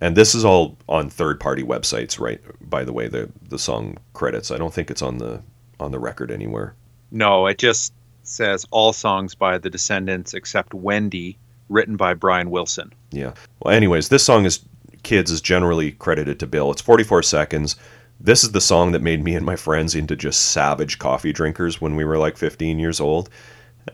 And 0.00 0.16
this 0.16 0.34
is 0.34 0.44
all 0.44 0.76
on 0.88 1.10
third 1.10 1.40
party 1.40 1.62
websites, 1.62 2.20
right? 2.20 2.40
By 2.60 2.84
the 2.84 2.92
way, 2.92 3.08
the, 3.08 3.30
the 3.48 3.58
song 3.58 3.98
credits. 4.12 4.50
I 4.50 4.56
don't 4.56 4.72
think 4.72 4.90
it's 4.90 5.02
on 5.02 5.18
the 5.18 5.42
on 5.80 5.90
the 5.92 5.98
record 5.98 6.30
anywhere. 6.30 6.74
No, 7.10 7.46
it 7.46 7.58
just 7.58 7.92
says 8.22 8.66
all 8.70 8.92
songs 8.92 9.34
by 9.34 9.58
the 9.58 9.70
Descendents 9.70 10.34
except 10.34 10.74
Wendy, 10.74 11.38
written 11.68 11.96
by 11.96 12.14
Brian 12.14 12.50
Wilson. 12.50 12.92
Yeah. 13.10 13.32
Well, 13.60 13.74
anyways, 13.74 14.08
this 14.08 14.24
song 14.24 14.44
is 14.44 14.60
Kids 15.02 15.30
is 15.30 15.40
generally 15.40 15.92
credited 15.92 16.38
to 16.40 16.46
Bill. 16.46 16.70
It's 16.70 16.82
44 16.82 17.22
seconds. 17.22 17.76
This 18.20 18.42
is 18.42 18.50
the 18.50 18.60
song 18.60 18.92
that 18.92 19.02
made 19.02 19.22
me 19.22 19.34
and 19.36 19.46
my 19.46 19.56
friends 19.56 19.94
into 19.94 20.16
just 20.16 20.50
savage 20.50 20.98
coffee 20.98 21.32
drinkers 21.32 21.80
when 21.80 21.94
we 21.94 22.04
were 22.04 22.18
like 22.18 22.36
15 22.36 22.78
years 22.78 23.00
old. 23.00 23.30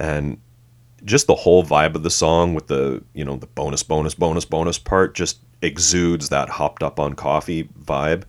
And 0.01 0.39
just 1.05 1.27
the 1.27 1.35
whole 1.35 1.65
vibe 1.65 1.95
of 1.95 2.03
the 2.03 2.11
song 2.11 2.55
with 2.55 2.69
the, 2.69 3.03
you 3.13 3.25
know, 3.25 3.37
the 3.37 3.47
bonus, 3.47 3.83
bonus, 3.83 4.15
bonus, 4.15 4.45
bonus 4.45 4.79
part 4.79 5.15
just 5.15 5.39
exudes 5.63 6.29
that 6.29 6.49
hopped 6.49 6.83
up 6.83 6.99
on 6.99 7.15
coffee 7.15 7.65
vibe. 7.83 8.25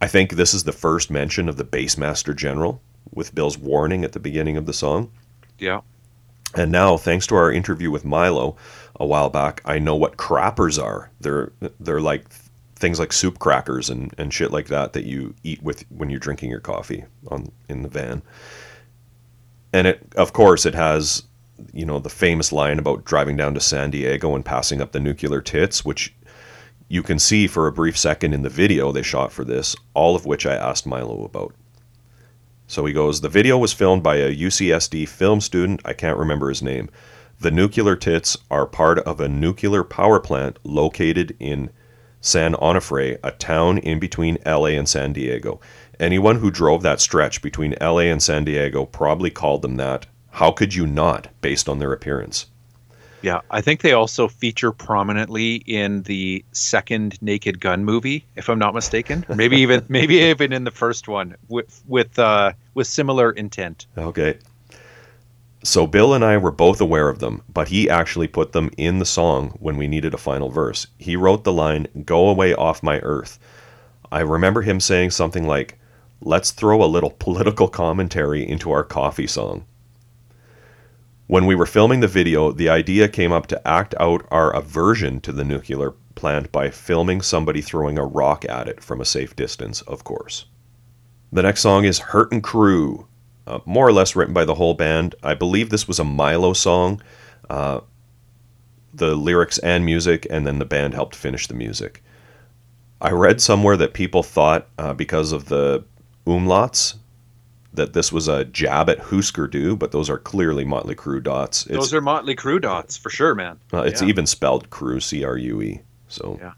I 0.00 0.06
think 0.06 0.32
this 0.32 0.54
is 0.54 0.64
the 0.64 0.72
first 0.72 1.10
mention 1.10 1.48
of 1.48 1.56
the 1.56 1.64
Bassmaster 1.64 2.34
General 2.34 2.80
with 3.12 3.34
Bill's 3.34 3.58
warning 3.58 4.04
at 4.04 4.12
the 4.12 4.20
beginning 4.20 4.56
of 4.56 4.66
the 4.66 4.72
song. 4.72 5.10
Yeah. 5.58 5.82
And 6.54 6.72
now, 6.72 6.96
thanks 6.96 7.26
to 7.28 7.36
our 7.36 7.52
interview 7.52 7.90
with 7.90 8.04
Milo 8.04 8.56
a 8.96 9.06
while 9.06 9.30
back, 9.30 9.62
I 9.64 9.78
know 9.78 9.94
what 9.94 10.16
crappers 10.16 10.82
are. 10.82 11.10
They're 11.20 11.52
they're 11.78 12.00
like 12.00 12.28
things 12.74 12.98
like 12.98 13.12
soup 13.12 13.38
crackers 13.38 13.90
and, 13.90 14.12
and 14.18 14.32
shit 14.32 14.50
like 14.50 14.68
that 14.68 14.94
that 14.94 15.04
you 15.04 15.34
eat 15.44 15.62
with 15.62 15.84
when 15.90 16.10
you're 16.10 16.18
drinking 16.18 16.50
your 16.50 16.60
coffee 16.60 17.04
on 17.28 17.52
in 17.68 17.82
the 17.82 17.88
van. 17.88 18.22
And 19.72 19.86
it 19.86 20.12
of 20.16 20.32
course 20.32 20.66
it 20.66 20.74
has 20.74 21.24
you 21.72 21.84
know 21.84 21.98
the 21.98 22.08
famous 22.08 22.52
line 22.52 22.78
about 22.78 23.04
driving 23.04 23.36
down 23.36 23.54
to 23.54 23.60
San 23.60 23.90
Diego 23.90 24.34
and 24.34 24.44
passing 24.44 24.80
up 24.80 24.92
the 24.92 25.00
nuclear 25.00 25.40
tits, 25.40 25.84
which 25.84 26.14
you 26.88 27.02
can 27.02 27.18
see 27.18 27.46
for 27.46 27.66
a 27.66 27.72
brief 27.72 27.96
second 27.96 28.34
in 28.34 28.42
the 28.42 28.48
video 28.48 28.90
they 28.90 29.02
shot 29.02 29.32
for 29.32 29.44
this, 29.44 29.76
all 29.94 30.16
of 30.16 30.26
which 30.26 30.44
I 30.44 30.56
asked 30.56 30.86
Milo 30.86 31.24
about. 31.24 31.54
So 32.66 32.84
he 32.84 32.92
goes, 32.92 33.20
The 33.20 33.28
video 33.28 33.58
was 33.58 33.72
filmed 33.72 34.02
by 34.02 34.16
a 34.16 34.34
UCSD 34.34 35.08
film 35.08 35.40
student. 35.40 35.82
I 35.84 35.92
can't 35.92 36.18
remember 36.18 36.48
his 36.48 36.62
name. 36.62 36.90
The 37.40 37.50
nuclear 37.50 37.96
tits 37.96 38.36
are 38.50 38.66
part 38.66 38.98
of 38.98 39.20
a 39.20 39.28
nuclear 39.28 39.82
power 39.82 40.20
plant 40.20 40.58
located 40.62 41.36
in 41.40 41.70
San 42.20 42.54
Onofre, 42.54 43.18
a 43.24 43.30
town 43.32 43.78
in 43.78 43.98
between 43.98 44.38
LA 44.44 44.76
and 44.76 44.88
San 44.88 45.12
Diego. 45.12 45.60
Anyone 46.00 46.36
who 46.36 46.50
drove 46.50 46.80
that 46.82 46.98
stretch 46.98 47.42
between 47.42 47.76
LA 47.78 48.08
and 48.08 48.22
San 48.22 48.44
Diego 48.44 48.86
probably 48.86 49.28
called 49.30 49.60
them 49.60 49.76
that. 49.76 50.06
How 50.30 50.50
could 50.50 50.74
you 50.74 50.86
not, 50.86 51.28
based 51.42 51.68
on 51.68 51.78
their 51.78 51.92
appearance? 51.92 52.46
Yeah, 53.20 53.40
I 53.50 53.60
think 53.60 53.82
they 53.82 53.92
also 53.92 54.26
feature 54.26 54.72
prominently 54.72 55.56
in 55.56 56.04
the 56.04 56.42
second 56.52 57.20
Naked 57.20 57.60
Gun 57.60 57.84
movie, 57.84 58.24
if 58.34 58.48
I'm 58.48 58.58
not 58.58 58.72
mistaken. 58.72 59.26
Maybe 59.36 59.58
even 59.58 59.84
maybe 59.90 60.14
even 60.20 60.54
in 60.54 60.64
the 60.64 60.70
first 60.70 61.06
one 61.06 61.36
with 61.48 61.82
with 61.86 62.18
uh, 62.18 62.52
with 62.72 62.86
similar 62.86 63.30
intent. 63.32 63.86
Okay. 63.98 64.38
So 65.62 65.86
Bill 65.86 66.14
and 66.14 66.24
I 66.24 66.38
were 66.38 66.50
both 66.50 66.80
aware 66.80 67.10
of 67.10 67.18
them, 67.18 67.42
but 67.52 67.68
he 67.68 67.90
actually 67.90 68.28
put 68.28 68.52
them 68.52 68.70
in 68.78 69.00
the 69.00 69.04
song 69.04 69.50
when 69.60 69.76
we 69.76 69.86
needed 69.86 70.14
a 70.14 70.18
final 70.18 70.48
verse. 70.48 70.86
He 70.96 71.14
wrote 71.14 71.44
the 71.44 71.52
line, 71.52 71.88
Go 72.06 72.30
away 72.30 72.54
off 72.54 72.82
my 72.82 73.00
earth. 73.00 73.38
I 74.10 74.20
remember 74.20 74.62
him 74.62 74.80
saying 74.80 75.10
something 75.10 75.46
like, 75.46 75.78
Let's 76.22 76.50
throw 76.50 76.82
a 76.82 76.84
little 76.84 77.10
political 77.10 77.66
commentary 77.68 78.46
into 78.46 78.70
our 78.70 78.84
coffee 78.84 79.26
song. 79.26 79.64
When 81.28 81.46
we 81.46 81.54
were 81.54 81.64
filming 81.64 82.00
the 82.00 82.08
video, 82.08 82.52
the 82.52 82.68
idea 82.68 83.08
came 83.08 83.32
up 83.32 83.46
to 83.46 83.68
act 83.68 83.94
out 83.98 84.26
our 84.30 84.50
aversion 84.54 85.20
to 85.22 85.32
the 85.32 85.44
nuclear 85.44 85.94
plant 86.16 86.52
by 86.52 86.68
filming 86.68 87.22
somebody 87.22 87.62
throwing 87.62 87.96
a 87.96 88.04
rock 88.04 88.44
at 88.44 88.68
it 88.68 88.82
from 88.82 89.00
a 89.00 89.04
safe 89.06 89.34
distance, 89.34 89.80
of 89.82 90.04
course. 90.04 90.44
The 91.32 91.42
next 91.42 91.60
song 91.60 91.84
is 91.84 92.00
Hurtin' 92.00 92.42
Crew, 92.42 93.06
uh, 93.46 93.60
more 93.64 93.86
or 93.86 93.92
less 93.92 94.14
written 94.14 94.34
by 94.34 94.44
the 94.44 94.56
whole 94.56 94.74
band. 94.74 95.14
I 95.22 95.32
believe 95.32 95.70
this 95.70 95.88
was 95.88 96.00
a 96.00 96.04
Milo 96.04 96.52
song, 96.52 97.00
uh, 97.48 97.80
the 98.92 99.14
lyrics 99.14 99.58
and 99.58 99.86
music, 99.86 100.26
and 100.28 100.46
then 100.46 100.58
the 100.58 100.64
band 100.66 100.92
helped 100.92 101.14
finish 101.14 101.46
the 101.46 101.54
music. 101.54 102.02
I 103.00 103.12
read 103.12 103.40
somewhere 103.40 103.78
that 103.78 103.94
people 103.94 104.22
thought, 104.22 104.68
uh, 104.76 104.92
because 104.92 105.32
of 105.32 105.46
the 105.46 105.84
umlauts, 106.30 106.94
that 107.72 107.92
this 107.92 108.12
was 108.12 108.26
a 108.26 108.44
jab 108.44 108.90
at 108.90 108.98
Husker 108.98 109.46
Du, 109.46 109.76
but 109.76 109.92
those 109.92 110.10
are 110.10 110.18
clearly 110.18 110.64
Motley 110.64 110.94
Crue 110.96 111.22
dots. 111.22 111.66
It's, 111.66 111.76
Those 111.76 111.94
are 111.94 112.00
Motley 112.00 112.34
Crue 112.34 112.60
dots 112.60 112.96
for 112.96 113.10
sure, 113.10 113.34
man. 113.34 113.58
uh, 113.72 113.82
it's 113.82 114.02
Yeah. 114.02 114.08
even 114.08 114.26
spelled 114.26 114.70
Crue, 114.70 115.00
C 115.02 115.22
R 115.24 115.36
U 115.36 115.62
E. 115.62 115.80
So 116.08 116.38
Yeah. 116.42 116.52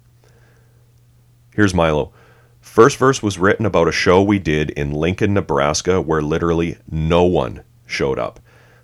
here's 1.55 1.75
Milo. 1.75 2.13
First 2.61 2.97
verse 2.97 3.23
was 3.23 3.39
written 3.39 3.67
about 3.67 3.89
a 3.89 3.93
show 3.93 4.23
we 4.23 4.39
did 4.39 4.71
in 4.71 4.93
Lincoln, 4.93 5.35
Nebraska, 5.35 6.01
where 6.01 6.23
literally 6.23 6.79
no 6.91 7.25
one 7.25 7.63
showed 7.87 8.19
up. 8.19 8.41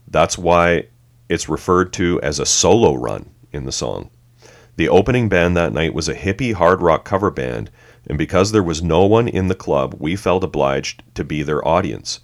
That's 0.06 0.36
why 0.36 0.85
it's 1.28 1.48
referred 1.48 1.93
to 1.94 2.20
as 2.23 2.39
a 2.39 2.47
solo 2.47 2.94
run 2.94 3.31
in 3.52 3.65
the 3.65 3.73
song. 3.73 4.10
The 4.77 4.89
opening 4.89 5.28
band 5.28 5.56
that 5.56 5.73
night 5.73 5.94
was 5.94 6.09
a 6.09 6.15
hippie 6.15 6.55
hard 6.55 6.82
rock 6.82 7.05
cover 7.05 7.31
band, 7.31 7.70
and 8.09 8.19
because 8.19 8.53
there 8.53 8.63
was 8.63 8.83
no 8.83 9.05
one 9.05 9.29
in 9.29 9.49
the 9.49 9.55
club, 9.55 9.95
we 9.99 10.17
felt 10.17 10.43
obliged 10.43 11.03
to 11.15 11.25
be 11.25 11.43
their 11.43 11.67
audience. 11.67 12.21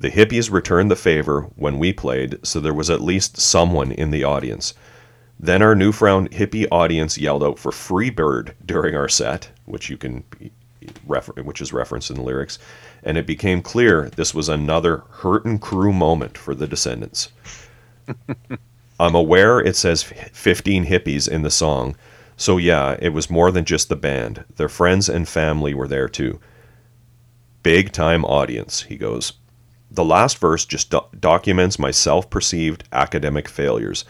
The 0.00 0.10
hippies 0.10 0.50
returned 0.50 0.90
the 0.90 0.96
favor 0.96 1.42
when 1.56 1.78
we 1.78 1.92
played, 1.92 2.38
so 2.46 2.60
there 2.60 2.74
was 2.74 2.88
at 2.88 3.00
least 3.00 3.38
someone 3.38 3.92
in 3.92 4.10
the 4.10 4.24
audience. 4.24 4.74
Then 5.40 5.62
our 5.62 5.74
newfound 5.74 6.30
hippie 6.30 6.66
audience 6.70 7.18
yelled 7.18 7.44
out 7.44 7.58
for 7.58 7.70
Freebird 7.70 8.54
during 8.64 8.96
our 8.96 9.08
set, 9.08 9.50
which 9.66 9.90
you 9.90 9.96
can 9.96 10.24
refer- 11.06 11.42
which 11.42 11.60
is 11.60 11.72
referenced 11.72 12.10
in 12.10 12.16
the 12.16 12.22
lyrics, 12.22 12.58
and 13.02 13.16
it 13.18 13.26
became 13.26 13.62
clear 13.62 14.10
this 14.10 14.34
was 14.34 14.48
another 14.48 15.04
Hurtin' 15.10 15.58
Crew 15.58 15.92
moment 15.92 16.38
for 16.38 16.54
the 16.54 16.66
Descendents. 16.66 17.30
I'm 19.00 19.14
aware 19.14 19.60
it 19.60 19.76
says 19.76 20.02
15 20.02 20.86
hippies 20.86 21.28
in 21.28 21.42
the 21.42 21.50
song, 21.50 21.96
so 22.38 22.56
yeah, 22.56 22.96
it 23.02 23.08
was 23.10 23.28
more 23.28 23.50
than 23.50 23.64
just 23.64 23.88
the 23.88 23.96
band. 23.96 24.44
Their 24.56 24.68
friends 24.68 25.08
and 25.08 25.28
family 25.28 25.74
were 25.74 25.88
there 25.88 26.08
too. 26.08 26.38
Big 27.64 27.90
time 27.90 28.24
audience, 28.24 28.82
he 28.82 28.96
goes. 28.96 29.32
The 29.90 30.04
last 30.04 30.38
verse 30.38 30.64
just 30.64 30.90
do- 30.90 31.00
documents 31.18 31.80
my 31.80 31.90
self 31.90 32.30
perceived 32.30 32.84
academic 32.92 33.48
failures. 33.48 34.04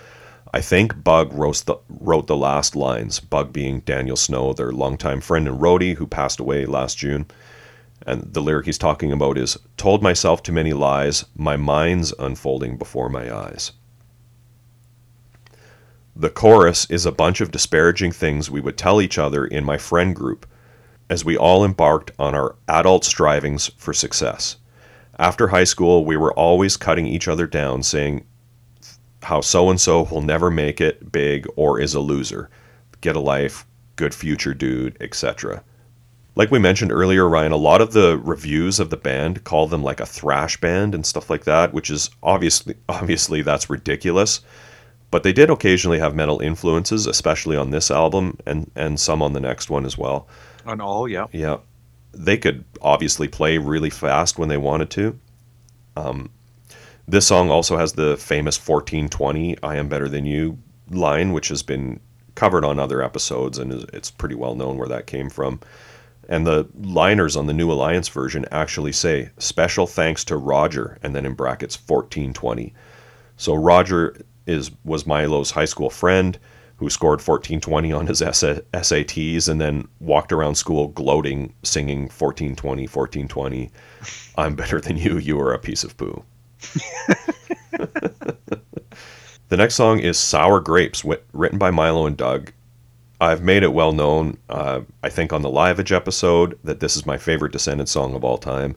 I 0.53 0.61
think 0.61 1.03
Bug 1.03 1.33
wrote 1.33 1.65
the, 1.65 1.77
wrote 1.89 2.27
the 2.27 2.37
last 2.37 2.77
lines, 2.77 3.19
Bug 3.19 3.51
being 3.51 3.81
Daniel 3.81 4.17
Snow, 4.17 4.53
their 4.53 4.73
longtime 4.73 5.23
friend 5.23 5.49
and 5.49 5.59
roadie 5.59 5.97
who 5.97 6.07
passed 6.07 6.39
away 6.39 6.67
last 6.67 6.99
June. 6.99 7.27
And 8.07 8.35
the 8.35 8.43
lyric 8.43 8.67
he's 8.67 8.79
talking 8.79 9.11
about 9.11 9.39
is 9.39 9.57
Told 9.79 10.03
myself 10.03 10.43
too 10.43 10.53
many 10.53 10.75
lies, 10.75 11.25
my 11.35 11.57
mind's 11.57 12.13
unfolding 12.19 12.77
before 12.77 13.09
my 13.09 13.35
eyes. 13.35 13.73
The 16.21 16.31
chorus 16.31 16.85
is 16.91 17.07
a 17.07 17.13
bunch 17.13 17.41
of 17.41 17.53
disparaging 17.53 18.11
things 18.11 18.51
we 18.51 18.61
would 18.61 18.77
tell 18.77 19.01
each 19.01 19.19
other 19.19 19.47
in 19.47 19.65
my 19.65 19.79
friend 19.79 20.17
group 20.17 20.47
as 21.09 21.25
we 21.25 21.37
all 21.37 21.65
embarked 21.65 22.11
on 22.19 22.35
our 22.35 22.57
adult 22.67 23.05
strivings 23.05 23.71
for 23.77 23.95
success. 23.95 24.57
After 25.17 25.47
high 25.47 25.63
school, 25.63 26.05
we 26.05 26.17
were 26.17 26.33
always 26.33 26.77
cutting 26.77 27.07
each 27.07 27.29
other 27.29 27.47
down, 27.47 27.85
saying 27.85 28.27
how 29.23 29.43
so 29.43 29.71
and 29.71 29.81
so 29.81 30.09
will 30.11 30.21
never 30.21 30.51
make 30.51 30.81
it 30.81 31.13
big 31.13 31.47
or 31.55 31.79
is 31.79 31.95
a 31.95 32.01
loser. 32.01 32.51
Get 33.01 33.15
a 33.15 33.21
life, 33.21 33.65
good 33.95 34.13
future 34.13 34.55
dude, 34.55 34.97
etc. 35.01 35.63
Like 36.35 36.51
we 36.51 36.59
mentioned 36.59 36.91
earlier, 36.91 37.29
Ryan, 37.29 37.53
a 37.53 37.57
lot 37.57 37.81
of 37.81 37.93
the 37.93 38.19
reviews 38.19 38.81
of 38.81 38.91
the 38.91 38.97
band 38.97 39.45
call 39.45 39.69
them 39.69 39.85
like 39.85 40.01
a 40.01 40.07
thrash 40.07 40.61
band 40.61 40.97
and 40.97 41.07
stuff 41.07 41.31
like 41.31 41.45
that, 41.45 41.73
which 41.73 41.91
is 41.91 42.11
obviously 42.25 42.75
obviously 42.89 43.43
that's 43.43 43.71
ridiculous. 43.71 44.41
But 45.11 45.23
they 45.23 45.33
did 45.33 45.49
occasionally 45.49 45.99
have 45.99 46.15
metal 46.15 46.41
influences, 46.41 47.07
especially 47.07 47.57
on 47.57 47.71
this 47.71 47.91
album 47.91 48.39
and 48.47 48.71
and 48.75 49.01
some 49.01 49.23
on 49.23 49.33
the 49.33 49.41
next 49.41 49.71
one 49.71 49.87
as 49.87 49.97
well. 49.97 50.29
On 50.67 50.81
all, 50.81 51.09
yeah. 51.09 51.27
Yeah, 51.33 51.59
they 52.13 52.37
could 52.37 52.65
obviously 52.83 53.29
play 53.29 53.59
really 53.59 53.91
fast 53.91 54.39
when 54.39 54.49
they 54.49 54.59
wanted 54.59 54.91
to. 54.91 55.19
Um, 55.97 56.31
this 57.07 57.27
song 57.27 57.51
also 57.51 57.79
has 57.79 57.95
the 57.95 58.19
famous 58.19 58.59
1420 58.59 59.57
"I 59.63 59.77
Am 59.77 59.89
Better 59.89 60.09
Than 60.09 60.27
You" 60.27 60.59
line, 60.91 61.33
which 61.33 61.49
has 61.49 61.63
been 61.63 62.01
covered 62.35 62.65
on 62.65 62.79
other 62.79 63.03
episodes, 63.03 63.59
and 63.59 63.73
it's 63.93 64.11
pretty 64.11 64.35
well 64.35 64.55
known 64.55 64.77
where 64.77 64.89
that 64.89 65.07
came 65.07 65.31
from. 65.31 65.61
And 66.29 66.47
the 66.47 66.69
liners 66.79 67.35
on 67.35 67.47
the 67.47 67.55
New 67.55 67.73
Alliance 67.73 68.09
version 68.09 68.45
actually 68.53 68.93
say 68.93 69.31
"Special 69.39 69.87
thanks 69.87 70.23
to 70.25 70.37
Roger," 70.37 70.99
and 71.03 71.17
then 71.17 71.25
in 71.25 71.33
brackets 71.33 71.77
1420. 71.77 72.75
So 73.39 73.55
Roger 73.55 74.15
is 74.49 74.71
was 74.85 75.07
Milo's 75.07 75.53
high 75.53 75.67
school 75.67 75.91
friend. 75.91 76.39
who 76.77 76.89
scored 76.89 77.19
1420 77.19 77.93
on 77.93 78.07
his 78.07 78.21
SATs 78.21 79.49
and 79.49 79.61
then 79.61 79.89
walked 79.99 80.31
around 80.31 80.55
school 80.55 80.87
gloating, 80.87 81.53
singing 81.65 82.03
1420, 82.03 82.83
1420. 82.83 83.71
I'm 84.37 84.55
better 84.55 84.81
than 84.81 84.97
you. 84.97 85.19
You 85.19 85.41
are 85.41 85.53
a 85.53 85.59
piece 85.59 85.83
of 85.83 85.97
poo. 85.97 86.23
the 89.49 89.57
next 89.57 89.75
song 89.75 89.99
is 89.99 90.17
Sour 90.19 90.61
Grapes, 90.61 91.05
written 91.33 91.59
by 91.59 91.73
Milo 91.73 92.07
and 92.07 92.17
Doug. 92.17 92.53
I've 93.21 93.43
made 93.43 93.65
it 93.65 93.73
well 93.73 93.93
known, 93.93 94.39
uh, 94.49 94.83
I 95.03 95.09
think, 95.09 95.33
on 95.33 95.43
the 95.43 95.51
Liveage 95.51 95.91
episode 95.91 96.57
that 96.63 96.79
this 96.79 96.97
is 96.97 97.05
my 97.05 97.19
favorite 97.19 97.53
Descendent 97.53 97.89
song 97.89 98.15
of 98.15 98.23
all 98.23 98.39
time. 98.39 98.77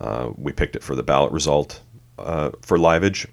Uh, 0.00 0.30
we 0.36 0.52
picked 0.52 0.76
it 0.76 0.82
for 0.82 0.96
the 0.96 1.02
ballot 1.02 1.32
result 1.32 1.82
uh, 2.18 2.50
for 2.62 2.78
Liveage. 2.78 3.28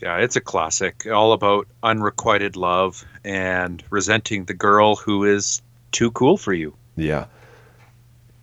Yeah, 0.00 0.18
it's 0.18 0.36
a 0.36 0.40
classic, 0.40 1.06
all 1.06 1.32
about 1.32 1.66
unrequited 1.82 2.56
love 2.56 3.04
and 3.24 3.82
resenting 3.90 4.44
the 4.44 4.54
girl 4.54 4.94
who 4.96 5.24
is 5.24 5.60
too 5.90 6.10
cool 6.12 6.36
for 6.36 6.52
you. 6.52 6.74
Yeah. 6.96 7.26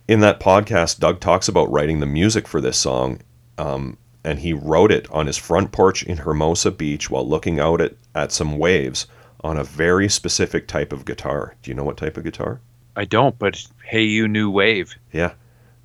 In 0.06 0.20
that 0.20 0.38
podcast, 0.38 1.00
Doug 1.00 1.20
talks 1.20 1.48
about 1.48 1.70
writing 1.70 2.00
the 2.00 2.06
music 2.06 2.46
for 2.46 2.60
this 2.60 2.76
song, 2.76 3.20
um, 3.58 3.96
and 4.22 4.38
he 4.38 4.52
wrote 4.52 4.92
it 4.92 5.10
on 5.10 5.26
his 5.26 5.36
front 5.36 5.72
porch 5.72 6.02
in 6.02 6.18
Hermosa 6.18 6.70
Beach 6.70 7.10
while 7.10 7.26
looking 7.26 7.58
out 7.58 7.80
at, 7.80 7.94
at 8.14 8.32
some 8.32 8.58
waves 8.58 9.06
on 9.42 9.56
a 9.56 9.64
very 9.64 10.08
specific 10.08 10.68
type 10.68 10.92
of 10.92 11.04
guitar. 11.04 11.54
Do 11.62 11.70
you 11.70 11.74
know 11.74 11.84
what 11.84 11.96
type 11.96 12.16
of 12.16 12.24
guitar? 12.24 12.60
I 12.96 13.04
don't, 13.04 13.38
but 13.38 13.64
hey, 13.84 14.02
you 14.02 14.28
new 14.28 14.50
wave. 14.50 14.94
Yeah. 15.12 15.32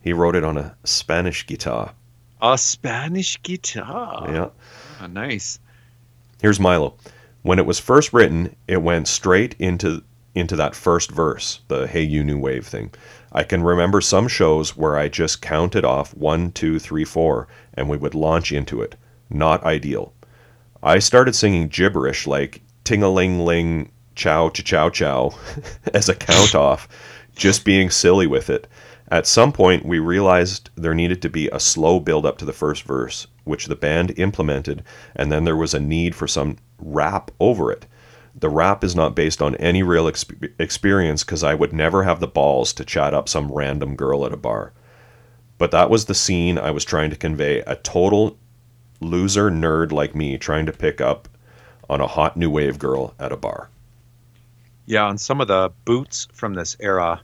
He 0.02 0.14
wrote 0.14 0.36
it 0.36 0.44
on 0.44 0.58
a 0.58 0.76
Spanish 0.84 1.46
guitar. 1.46 1.94
A 2.42 2.58
Spanish 2.58 3.42
guitar. 3.42 4.28
Yeah. 4.32 4.50
Oh, 5.02 5.08
nice. 5.08 5.60
Here's 6.42 6.60
Milo. 6.60 6.96
When 7.44 7.60
it 7.60 7.68
was 7.68 7.78
first 7.78 8.14
written, 8.14 8.56
it 8.68 8.82
went 8.82 9.08
straight 9.08 9.56
into 9.60 10.02
into 10.34 10.56
that 10.56 10.74
first 10.74 11.12
verse, 11.12 11.60
the 11.68 11.86
"Hey 11.86 12.02
You 12.02 12.24
New 12.24 12.40
Wave" 12.40 12.66
thing. 12.66 12.90
I 13.32 13.44
can 13.44 13.62
remember 13.62 14.02
some 14.02 14.28
shows 14.28 14.76
where 14.76 14.98
I 14.98 15.08
just 15.08 15.44
counted 15.44 15.86
off 15.86 16.16
one, 16.16 16.52
two, 16.52 16.80
three, 16.80 17.06
four, 17.06 17.48
and 17.76 17.88
we 17.88 17.98
would 17.98 18.16
launch 18.16 18.52
into 18.52 18.82
it. 18.82 18.96
Not 19.30 19.64
ideal. 19.64 20.14
I 20.82 20.98
started 20.98 21.36
singing 21.36 21.68
gibberish 21.68 22.26
like 22.26 22.64
ting 22.84 23.04
a 23.04 23.10
ling 23.12 23.46
ling, 23.46 23.92
chow 24.16 24.50
cha 24.50 24.64
chow 24.64 24.90
chow 24.90 25.36
as 25.94 26.10
a 26.10 26.16
count 26.16 26.56
off, 26.56 26.88
just 27.36 27.64
being 27.64 27.92
silly 27.92 28.26
with 28.26 28.50
it. 28.50 28.66
At 29.12 29.28
some 29.28 29.52
point, 29.52 29.86
we 29.86 30.00
realized 30.00 30.70
there 30.76 30.96
needed 30.96 31.22
to 31.22 31.30
be 31.30 31.50
a 31.50 31.60
slow 31.60 32.00
build 32.00 32.26
up 32.26 32.38
to 32.38 32.46
the 32.46 32.54
first 32.54 32.84
verse, 32.84 33.28
which 33.44 33.66
the 33.66 33.76
band 33.76 34.18
implemented, 34.18 34.84
and 35.18 35.30
then 35.30 35.44
there 35.44 35.58
was 35.58 35.74
a 35.74 35.82
need 35.82 36.16
for 36.16 36.30
some 36.30 36.56
rap 36.80 37.30
over 37.38 37.74
it. 37.74 37.86
The 38.34 38.48
rap 38.48 38.86
is 38.86 38.96
not 38.96 39.14
based 39.14 39.42
on 39.42 39.56
any 39.56 39.84
real 39.84 40.06
exp- 40.06 40.54
experience 40.58 41.26
because 41.26 41.44
I 41.44 41.56
would 41.56 41.74
never 41.74 42.04
have 42.04 42.22
the 42.22 42.28
balls 42.28 42.72
to 42.72 42.86
chat 42.86 43.14
up 43.14 43.28
some 43.28 43.52
random 43.52 43.98
girl 43.98 44.26
at 44.26 44.32
a 44.32 44.38
bar. 44.38 44.72
But 45.58 45.72
that 45.72 45.90
was 45.90 46.06
the 46.06 46.16
scene 46.16 46.58
I 46.58 46.72
was 46.72 46.86
trying 46.86 47.10
to 47.10 47.18
convey 47.18 47.60
a 47.60 47.76
total 47.76 48.38
loser 49.02 49.52
nerd 49.52 49.92
like 49.92 50.16
me 50.16 50.38
trying 50.38 50.66
to 50.68 50.72
pick 50.72 51.02
up 51.02 51.28
on 51.90 52.00
a 52.00 52.08
hot 52.08 52.38
new 52.38 52.50
wave 52.50 52.80
girl 52.80 53.14
at 53.20 53.34
a 53.34 53.38
bar. 53.38 53.70
Yeah, 54.86 55.04
on 55.04 55.18
some 55.18 55.42
of 55.42 55.50
the 55.50 55.70
boots 55.84 56.30
from 56.32 56.54
this 56.54 56.78
era, 56.80 57.22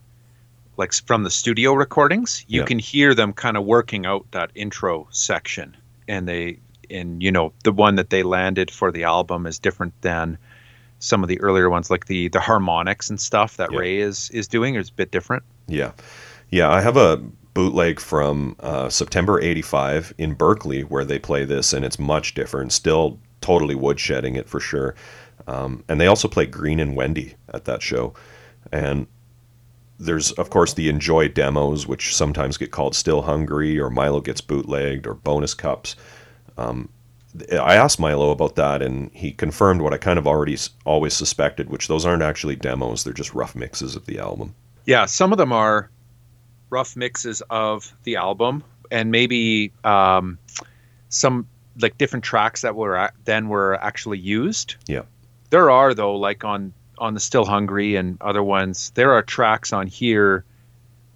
like 0.77 0.93
from 0.93 1.23
the 1.23 1.31
studio 1.31 1.73
recordings, 1.73 2.45
you 2.47 2.63
can 2.63 2.79
hear 2.79 3.13
them 3.15 3.33
kind 3.33 3.57
of 3.57 3.65
working 3.65 4.05
out 4.05 4.29
that 4.31 4.51
intro 4.53 5.07
section, 5.11 5.75
and 6.07 6.27
they 6.27 6.59
and 6.89 7.21
you 7.21 7.31
know 7.31 7.51
the 7.63 7.71
one 7.71 7.95
that 7.95 8.11
they 8.11 8.23
landed 8.23 8.71
for 8.71 8.91
the 8.91 9.03
album 9.03 9.45
is 9.45 9.59
different 9.59 9.93
than 10.01 10.37
some 10.99 11.23
of 11.23 11.29
the 11.29 11.39
earlier 11.41 11.69
ones, 11.69 11.89
like 11.89 12.05
the 12.05 12.27
the 12.29 12.39
harmonics 12.39 13.09
and 13.09 13.19
stuff 13.19 13.57
that 13.57 13.71
Ray 13.71 13.97
is 13.97 14.29
is 14.29 14.47
doing 14.47 14.75
is 14.75 14.89
a 14.89 14.93
bit 14.93 15.11
different. 15.11 15.43
Yeah, 15.67 15.91
yeah. 16.49 16.69
I 16.69 16.81
have 16.81 16.97
a 16.97 17.17
bootleg 17.53 17.99
from 17.99 18.55
uh, 18.59 18.89
September 18.89 19.41
'85 19.41 20.13
in 20.17 20.33
Berkeley 20.35 20.83
where 20.83 21.05
they 21.05 21.19
play 21.19 21.43
this, 21.43 21.73
and 21.73 21.83
it's 21.83 21.99
much 21.99 22.35
different. 22.35 22.71
Still 22.71 23.19
totally 23.41 23.75
woodshedding 23.75 24.35
it 24.37 24.47
for 24.49 24.59
sure. 24.59 24.95
Um, 25.47 25.83
and 25.87 26.01
they 26.01 26.07
also 26.07 26.27
play 26.27 26.45
Green 26.45 26.79
and 26.79 26.95
Wendy 26.95 27.35
at 27.53 27.65
that 27.65 27.81
show, 27.81 28.13
and 28.71 29.07
there's 29.99 30.31
of 30.33 30.49
course 30.49 30.73
the 30.73 30.89
enjoy 30.89 31.27
demos, 31.27 31.87
which 31.87 32.15
sometimes 32.15 32.57
get 32.57 32.71
called 32.71 32.95
Still 32.95 33.23
Hungry 33.23 33.79
or 33.79 33.89
Milo 33.89 34.21
gets 34.21 34.41
bootlegged 34.41 35.07
or 35.07 35.13
bonus 35.13 35.53
cups. 35.53 35.95
Um, 36.57 36.89
I 37.51 37.75
asked 37.75 37.99
Milo 37.99 38.31
about 38.31 38.55
that, 38.55 38.81
and 38.81 39.11
he 39.13 39.31
confirmed 39.31 39.81
what 39.81 39.93
I 39.93 39.97
kind 39.97 40.17
of 40.17 40.27
already 40.27 40.57
always 40.85 41.13
suspected, 41.13 41.69
which 41.69 41.87
those 41.87 42.05
aren't 42.05 42.23
actually 42.23 42.55
demos; 42.55 43.03
they're 43.03 43.13
just 43.13 43.33
rough 43.33 43.55
mixes 43.55 43.95
of 43.95 44.05
the 44.05 44.19
album. 44.19 44.55
Yeah, 44.85 45.05
some 45.05 45.31
of 45.31 45.37
them 45.37 45.51
are 45.51 45.89
rough 46.69 46.95
mixes 46.95 47.41
of 47.49 47.93
the 48.03 48.15
album, 48.15 48.63
and 48.91 49.11
maybe 49.11 49.71
um, 49.83 50.39
some 51.09 51.47
like 51.79 51.97
different 51.97 52.25
tracks 52.25 52.61
that 52.61 52.75
were 52.75 53.11
then 53.25 53.49
were 53.49 53.75
actually 53.83 54.19
used. 54.19 54.75
Yeah, 54.87 55.03
there 55.49 55.69
are 55.69 55.93
though, 55.93 56.15
like 56.15 56.43
on 56.43 56.73
on 56.97 57.13
the 57.13 57.19
Still 57.19 57.45
Hungry 57.45 57.95
and 57.95 58.21
other 58.21 58.43
ones, 58.43 58.91
there 58.95 59.13
are 59.13 59.21
tracks 59.21 59.73
on 59.73 59.87
here 59.87 60.43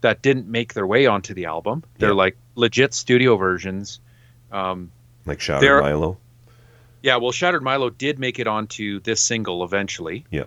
that 0.02 0.22
didn't 0.22 0.48
make 0.48 0.74
their 0.74 0.86
way 0.86 1.06
onto 1.06 1.34
the 1.34 1.46
album. 1.46 1.84
They're 1.98 2.10
yeah. 2.10 2.16
like 2.16 2.38
legit 2.56 2.94
studio 2.94 3.38
versions. 3.38 4.00
Um, 4.52 4.92
like 5.26 5.40
Shattered 5.40 5.84
Milo. 5.84 6.18
Yeah, 7.02 7.18
well, 7.18 7.32
Shattered 7.32 7.64
Milo 7.64 7.90
did 7.90 8.20
make 8.20 8.40
it 8.40 8.48
onto 8.48 9.00
this 9.00 9.22
single 9.22 9.64
eventually. 9.64 10.26
Yeah. 10.30 10.46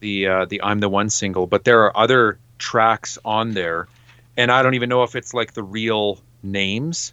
The 0.00 0.26
uh, 0.26 0.44
the 0.44 0.62
I'm 0.62 0.78
the 0.78 0.88
One 0.88 1.10
single, 1.10 1.46
but 1.46 1.64
there 1.64 1.82
are 1.84 1.96
other 1.96 2.38
tracks 2.58 3.18
on 3.24 3.52
there, 3.52 3.88
and 4.36 4.50
I 4.52 4.62
don't 4.62 4.74
even 4.74 4.88
know 4.88 5.02
if 5.02 5.16
it's 5.16 5.34
like 5.34 5.54
the 5.54 5.62
real 5.62 6.20
names 6.42 7.12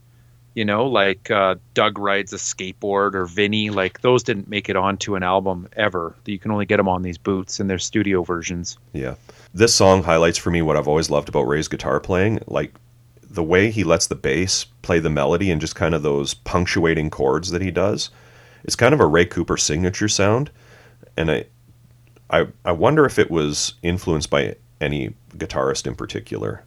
you 0.56 0.64
know, 0.64 0.86
like 0.88 1.30
uh, 1.30 1.56
Doug 1.74 2.00
rides 2.00 2.34
a 2.34 2.38
skateboard 2.38 3.14
or 3.14 3.26
Vinny, 3.26 3.70
like 3.70 4.02
those 4.02 4.24
didn't 4.24 4.48
make 4.48 4.70
it 4.70 4.76
onto 4.76 5.16
an 5.16 5.22
album 5.22 5.68
ever. 5.76 6.16
You 6.26 6.40
can 6.40 6.50
only 6.50 6.66
get 6.66 6.78
them 6.78 6.88
on 6.88 7.02
these 7.02 7.18
boots 7.18 7.60
and 7.60 7.70
their 7.70 7.78
studio 7.78 8.24
versions. 8.24 8.78
Yeah. 8.94 9.16
This 9.54 9.76
song 9.76 10.02
highlights 10.02 10.38
for 10.38 10.50
me 10.50 10.62
what 10.62 10.78
I've 10.78 10.88
always 10.88 11.10
loved 11.10 11.30
about 11.30 11.44
Ray's 11.44 11.68
guitar 11.68 12.00
playing, 12.00 12.40
like 12.48 12.74
the 13.22 13.44
way 13.44 13.70
he 13.70 13.84
lets 13.84 14.08
the 14.08 14.16
bass 14.16 14.64
play 14.82 15.00
the 15.00 15.10
melody 15.10 15.52
and 15.52 15.60
just 15.60 15.76
kind 15.76 15.94
of 15.94 16.04
those 16.04 16.34
punctuating 16.34 17.10
chords 17.10 17.52
that 17.52 17.62
he 17.62 17.70
does. 17.70 18.10
It's 18.64 18.78
kind 18.78 18.94
of 18.94 19.02
a 19.02 19.06
Ray 19.06 19.26
Cooper 19.26 19.58
signature 19.58 20.08
sound, 20.08 20.50
and 21.18 21.30
I, 21.30 21.46
I, 22.30 22.48
I 22.64 22.72
wonder 22.72 23.06
if 23.06 23.20
it 23.20 23.30
was 23.30 23.76
influenced 23.84 24.30
by 24.30 24.56
any 24.82 25.14
guitarist 25.38 25.86
in 25.86 25.96
particular. 25.96 26.64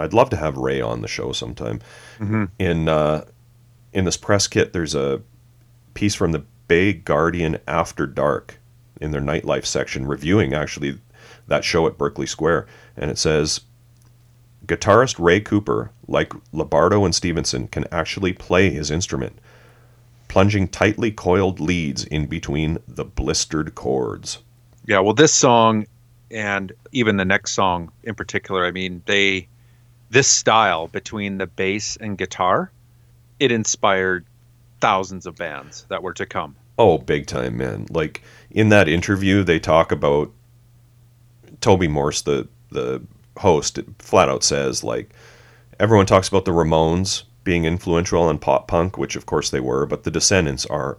I'd 0.00 0.12
love 0.12 0.30
to 0.30 0.36
have 0.36 0.56
Ray 0.56 0.80
on 0.80 1.02
the 1.02 1.08
show 1.08 1.32
sometime. 1.32 1.80
Mm-hmm. 2.18 2.44
In 2.58 2.88
uh, 2.88 3.24
in 3.92 4.04
this 4.04 4.16
press 4.16 4.46
kit, 4.46 4.72
there's 4.72 4.94
a 4.94 5.22
piece 5.94 6.14
from 6.14 6.32
the 6.32 6.44
Bay 6.68 6.92
Guardian 6.92 7.58
After 7.66 8.06
Dark 8.06 8.58
in 9.00 9.10
their 9.10 9.20
nightlife 9.20 9.66
section, 9.66 10.06
reviewing 10.06 10.54
actually 10.54 10.98
that 11.48 11.64
show 11.64 11.86
at 11.86 11.98
Berkeley 11.98 12.26
Square, 12.26 12.66
and 12.96 13.10
it 13.10 13.18
says 13.18 13.62
guitarist 14.66 15.16
Ray 15.18 15.40
Cooper, 15.40 15.90
like 16.06 16.32
Lombardo 16.52 17.04
and 17.04 17.14
Stevenson, 17.14 17.66
can 17.68 17.86
actually 17.90 18.32
play 18.32 18.70
his 18.70 18.90
instrument, 18.90 19.38
plunging 20.28 20.68
tightly 20.68 21.10
coiled 21.10 21.58
leads 21.58 22.04
in 22.04 22.26
between 22.26 22.78
the 22.86 23.04
blistered 23.04 23.74
chords. 23.74 24.38
Yeah, 24.86 25.00
well, 25.00 25.14
this 25.14 25.34
song 25.34 25.86
and 26.30 26.72
even 26.92 27.16
the 27.16 27.24
next 27.24 27.52
song 27.52 27.90
in 28.04 28.14
particular, 28.14 28.64
I 28.64 28.70
mean, 28.70 29.02
they 29.06 29.48
this 30.10 30.28
style 30.28 30.88
between 30.88 31.38
the 31.38 31.46
bass 31.46 31.96
and 31.96 32.18
guitar, 32.18 32.70
it 33.38 33.52
inspired 33.52 34.26
thousands 34.80 35.24
of 35.24 35.36
bands 35.36 35.86
that 35.88 36.02
were 36.02 36.12
to 36.14 36.26
come. 36.26 36.56
Oh, 36.78 36.98
big 36.98 37.26
time, 37.26 37.56
man! 37.56 37.86
Like 37.90 38.22
in 38.50 38.70
that 38.70 38.88
interview, 38.88 39.44
they 39.44 39.60
talk 39.60 39.92
about 39.92 40.30
Toby 41.60 41.88
Morse, 41.88 42.22
the 42.22 42.48
the 42.70 43.02
host, 43.38 43.78
flat 43.98 44.28
out 44.28 44.44
says 44.44 44.84
like 44.84 45.10
everyone 45.78 46.06
talks 46.06 46.28
about 46.28 46.44
the 46.44 46.52
Ramones 46.52 47.22
being 47.44 47.64
influential 47.64 48.22
on 48.22 48.38
pop 48.38 48.68
punk, 48.68 48.98
which 48.98 49.16
of 49.16 49.26
course 49.26 49.50
they 49.50 49.60
were, 49.60 49.86
but 49.86 50.02
the 50.02 50.10
Descendents 50.10 50.66
are 50.66 50.98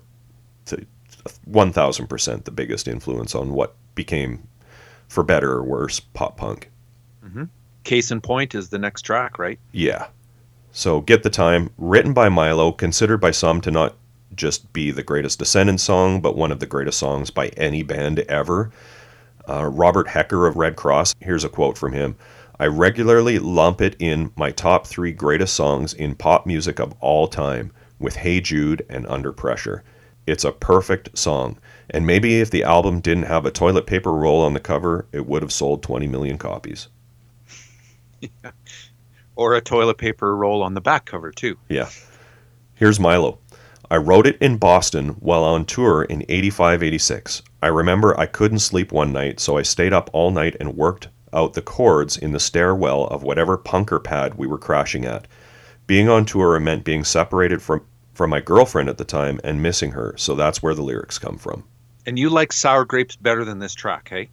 one 1.45 1.73
thousand 1.73 2.07
percent 2.07 2.45
the 2.45 2.51
biggest 2.51 2.88
influence 2.88 3.35
on 3.35 3.51
what 3.51 3.75
became, 3.95 4.47
for 5.07 5.23
better 5.23 5.51
or 5.51 5.63
worse, 5.63 5.99
pop 5.99 6.38
punk. 6.38 6.69
Mm-hmm 7.25 7.45
case 7.83 8.11
in 8.11 8.21
point 8.21 8.55
is 8.55 8.69
the 8.69 8.79
next 8.79 9.01
track, 9.03 9.39
right? 9.39 9.59
Yeah. 9.71 10.07
So 10.71 11.01
get 11.01 11.23
the 11.23 11.29
time. 11.29 11.69
Written 11.77 12.13
by 12.13 12.29
Milo, 12.29 12.71
considered 12.71 13.19
by 13.19 13.31
some 13.31 13.61
to 13.61 13.71
not 13.71 13.95
just 14.35 14.71
be 14.73 14.91
the 14.91 15.03
greatest 15.03 15.39
Descendent 15.39 15.81
song, 15.81 16.21
but 16.21 16.37
one 16.37 16.51
of 16.51 16.59
the 16.59 16.65
greatest 16.65 16.97
songs 16.97 17.29
by 17.29 17.49
any 17.49 17.83
band 17.83 18.19
ever. 18.19 18.71
Uh, 19.49 19.65
Robert 19.65 20.07
Hecker 20.07 20.47
of 20.47 20.55
Redd 20.55 20.75
Kross, 20.75 21.13
here's 21.19 21.43
a 21.43 21.49
quote 21.49 21.77
from 21.77 21.93
him. 21.93 22.15
I 22.59 22.67
regularly 22.67 23.39
lump 23.39 23.81
it 23.81 23.95
in 23.99 24.31
my 24.35 24.51
top 24.51 24.85
three 24.85 25.11
greatest 25.11 25.55
songs 25.55 25.93
in 25.93 26.15
pop 26.15 26.45
music 26.45 26.79
of 26.79 26.93
all 26.99 27.27
time, 27.27 27.71
with 27.99 28.15
Hey 28.15 28.39
Jude 28.39 28.85
and 28.89 29.07
Under 29.07 29.31
Pressure. 29.31 29.83
It's 30.27 30.43
a 30.43 30.51
perfect 30.51 31.17
song. 31.17 31.57
And 31.89 32.05
maybe 32.05 32.39
if 32.39 32.51
the 32.51 32.63
album 32.63 33.01
didn't 33.01 33.23
have 33.23 33.45
a 33.45 33.51
toilet 33.51 33.87
paper 33.87 34.13
roll 34.13 34.41
on 34.41 34.53
the 34.53 34.59
cover, 34.59 35.07
it 35.11 35.25
would 35.25 35.41
have 35.41 35.51
sold 35.51 35.83
20 35.83 36.07
million 36.07 36.37
copies. 36.37 36.87
Or 39.38 39.56
a 39.56 39.61
toilet 39.61 39.98
paper 39.98 40.35
roll 40.35 40.61
on 40.61 40.73
the 40.73 40.81
back 40.81 41.06
cover 41.06 41.31
too. 41.31 41.57
Yeah. 41.69 41.89
Here's 42.76 42.99
Milo. 42.99 43.39
I 43.89 43.98
wrote 43.98 44.27
it 44.27 44.38
in 44.41 44.57
Boston 44.57 45.10
while 45.19 45.43
on 45.43 45.65
tour 45.65 46.03
in 46.03 46.26
85 46.30 46.84
86. 46.84 47.41
I 47.61 47.68
remember 47.68 48.19
I 48.19 48.26
couldn't 48.26 48.60
sleep 48.60 48.91
one 48.91 49.11
night, 49.14 49.39
so 49.39 49.57
I 49.57 49.64
stayed 49.64 49.93
up 49.93 50.10
all 50.14 50.31
night 50.31 50.56
and 50.60 50.76
worked 50.76 51.07
out 51.34 51.53
the 51.53 51.61
chords 51.61 52.18
in 52.18 52.31
the 52.31 52.39
stairwell 52.39 53.06
of 53.07 53.23
whatever 53.23 53.57
punker 53.57 54.03
pad 54.03 54.35
we 54.35 54.48
were 54.48 54.57
crashing 54.57 55.06
at. 55.06 55.27
Being 55.88 56.10
on 56.10 56.26
tour 56.26 56.60
meant 56.60 56.84
being 56.84 57.03
separated 57.03 57.61
from, 57.61 57.85
from 58.14 58.30
my 58.30 58.41
girlfriend 58.41 58.89
at 58.89 58.98
the 58.98 59.06
time 59.06 59.39
and 59.43 59.61
missing 59.61 59.91
her, 59.91 60.14
so 60.18 60.35
that's 60.35 60.61
where 60.61 60.73
the 60.73 60.84
lyrics 60.84 61.18
come 61.18 61.38
from. 61.38 61.64
And 62.06 62.18
you 62.18 62.30
like 62.30 62.53
sour 62.53 62.85
grapes 62.85 63.15
better 63.15 63.43
than 63.43 63.60
this 63.60 63.73
track, 63.73 64.10
hey? 64.10 64.30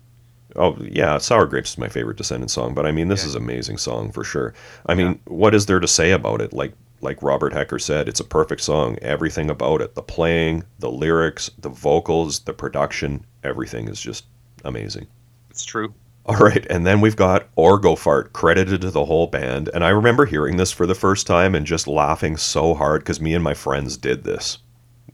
Oh 0.57 0.77
yeah, 0.81 1.19
Sour 1.19 1.47
Grapes 1.47 1.73
is 1.73 1.79
my 1.79 1.89
favorite 1.89 2.17
Descendent 2.17 2.51
song, 2.51 2.75
but 2.75 2.87
I 2.87 2.93
mean 2.93 3.09
this 3.09 3.23
Yeah. 3.23 3.29
is 3.29 3.35
an 3.35 3.43
amazing 3.43 3.79
song 3.79 4.11
for 4.13 4.25
sure. 4.25 4.55
I 4.87 4.95
mean, 4.95 5.21
what 5.27 5.55
is 5.55 5.67
there 5.67 5.81
to 5.81 5.89
say 5.89 6.11
about 6.13 6.41
it? 6.41 6.53
Like 6.53 6.73
like 7.01 7.23
Robert 7.23 7.53
Hecker 7.53 7.79
said, 7.79 8.09
it's 8.09 8.19
a 8.21 8.25
perfect 8.25 8.61
song. 8.63 8.99
Everything 9.03 9.51
about 9.51 9.81
it, 9.81 9.95
the 9.95 10.03
playing, 10.03 10.65
the 10.81 10.91
lyrics, 10.91 11.49
the 11.59 11.69
vocals, 11.69 12.41
the 12.41 12.53
production, 12.53 13.25
everything 13.45 13.89
is 13.89 14.01
just 14.01 14.25
amazing. 14.65 15.07
It's 15.51 15.65
true. 15.65 15.95
All 16.27 16.37
right, 16.37 16.67
and 16.69 16.87
then 16.87 17.01
we've 17.01 17.17
got 17.17 17.55
Orgo 17.57 17.97
Fart 17.97 18.33
credited 18.35 18.81
to 18.83 18.91
the 18.91 19.05
whole 19.07 19.29
band, 19.29 19.71
and 19.73 19.83
I 19.83 19.89
remember 19.91 20.27
hearing 20.27 20.57
this 20.59 20.73
for 20.73 20.87
the 20.87 20.95
first 20.95 21.27
time 21.27 21.55
and 21.55 21.65
just 21.65 21.87
laughing 21.87 22.37
so 22.37 22.75
hard 22.75 23.01
because 23.01 23.19
me 23.21 23.33
and 23.33 23.43
my 23.45 23.55
friends 23.55 23.97
did 23.97 24.25
this. 24.25 24.59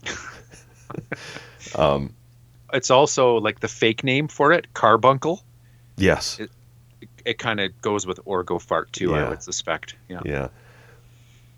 Um, 1.77 2.15
It's 2.75 2.91
also 2.91 3.37
like 3.37 3.61
the 3.61 3.69
fake 3.69 4.03
name 4.05 4.29
for 4.29 4.53
it, 4.53 4.75
carbuncle. 4.75 5.43
Yes, 5.97 6.41
It 7.25 7.39
kind 7.39 7.61
of 7.61 7.81
goes 7.81 8.07
with 8.07 8.23
orgo 8.27 8.61
fart 8.61 8.93
too, 8.93 9.11
Yeah. 9.11 9.27
I 9.27 9.29
would 9.31 9.43
suspect. 9.43 9.95
Yeah. 10.09 10.21
Yeah. 10.25 10.49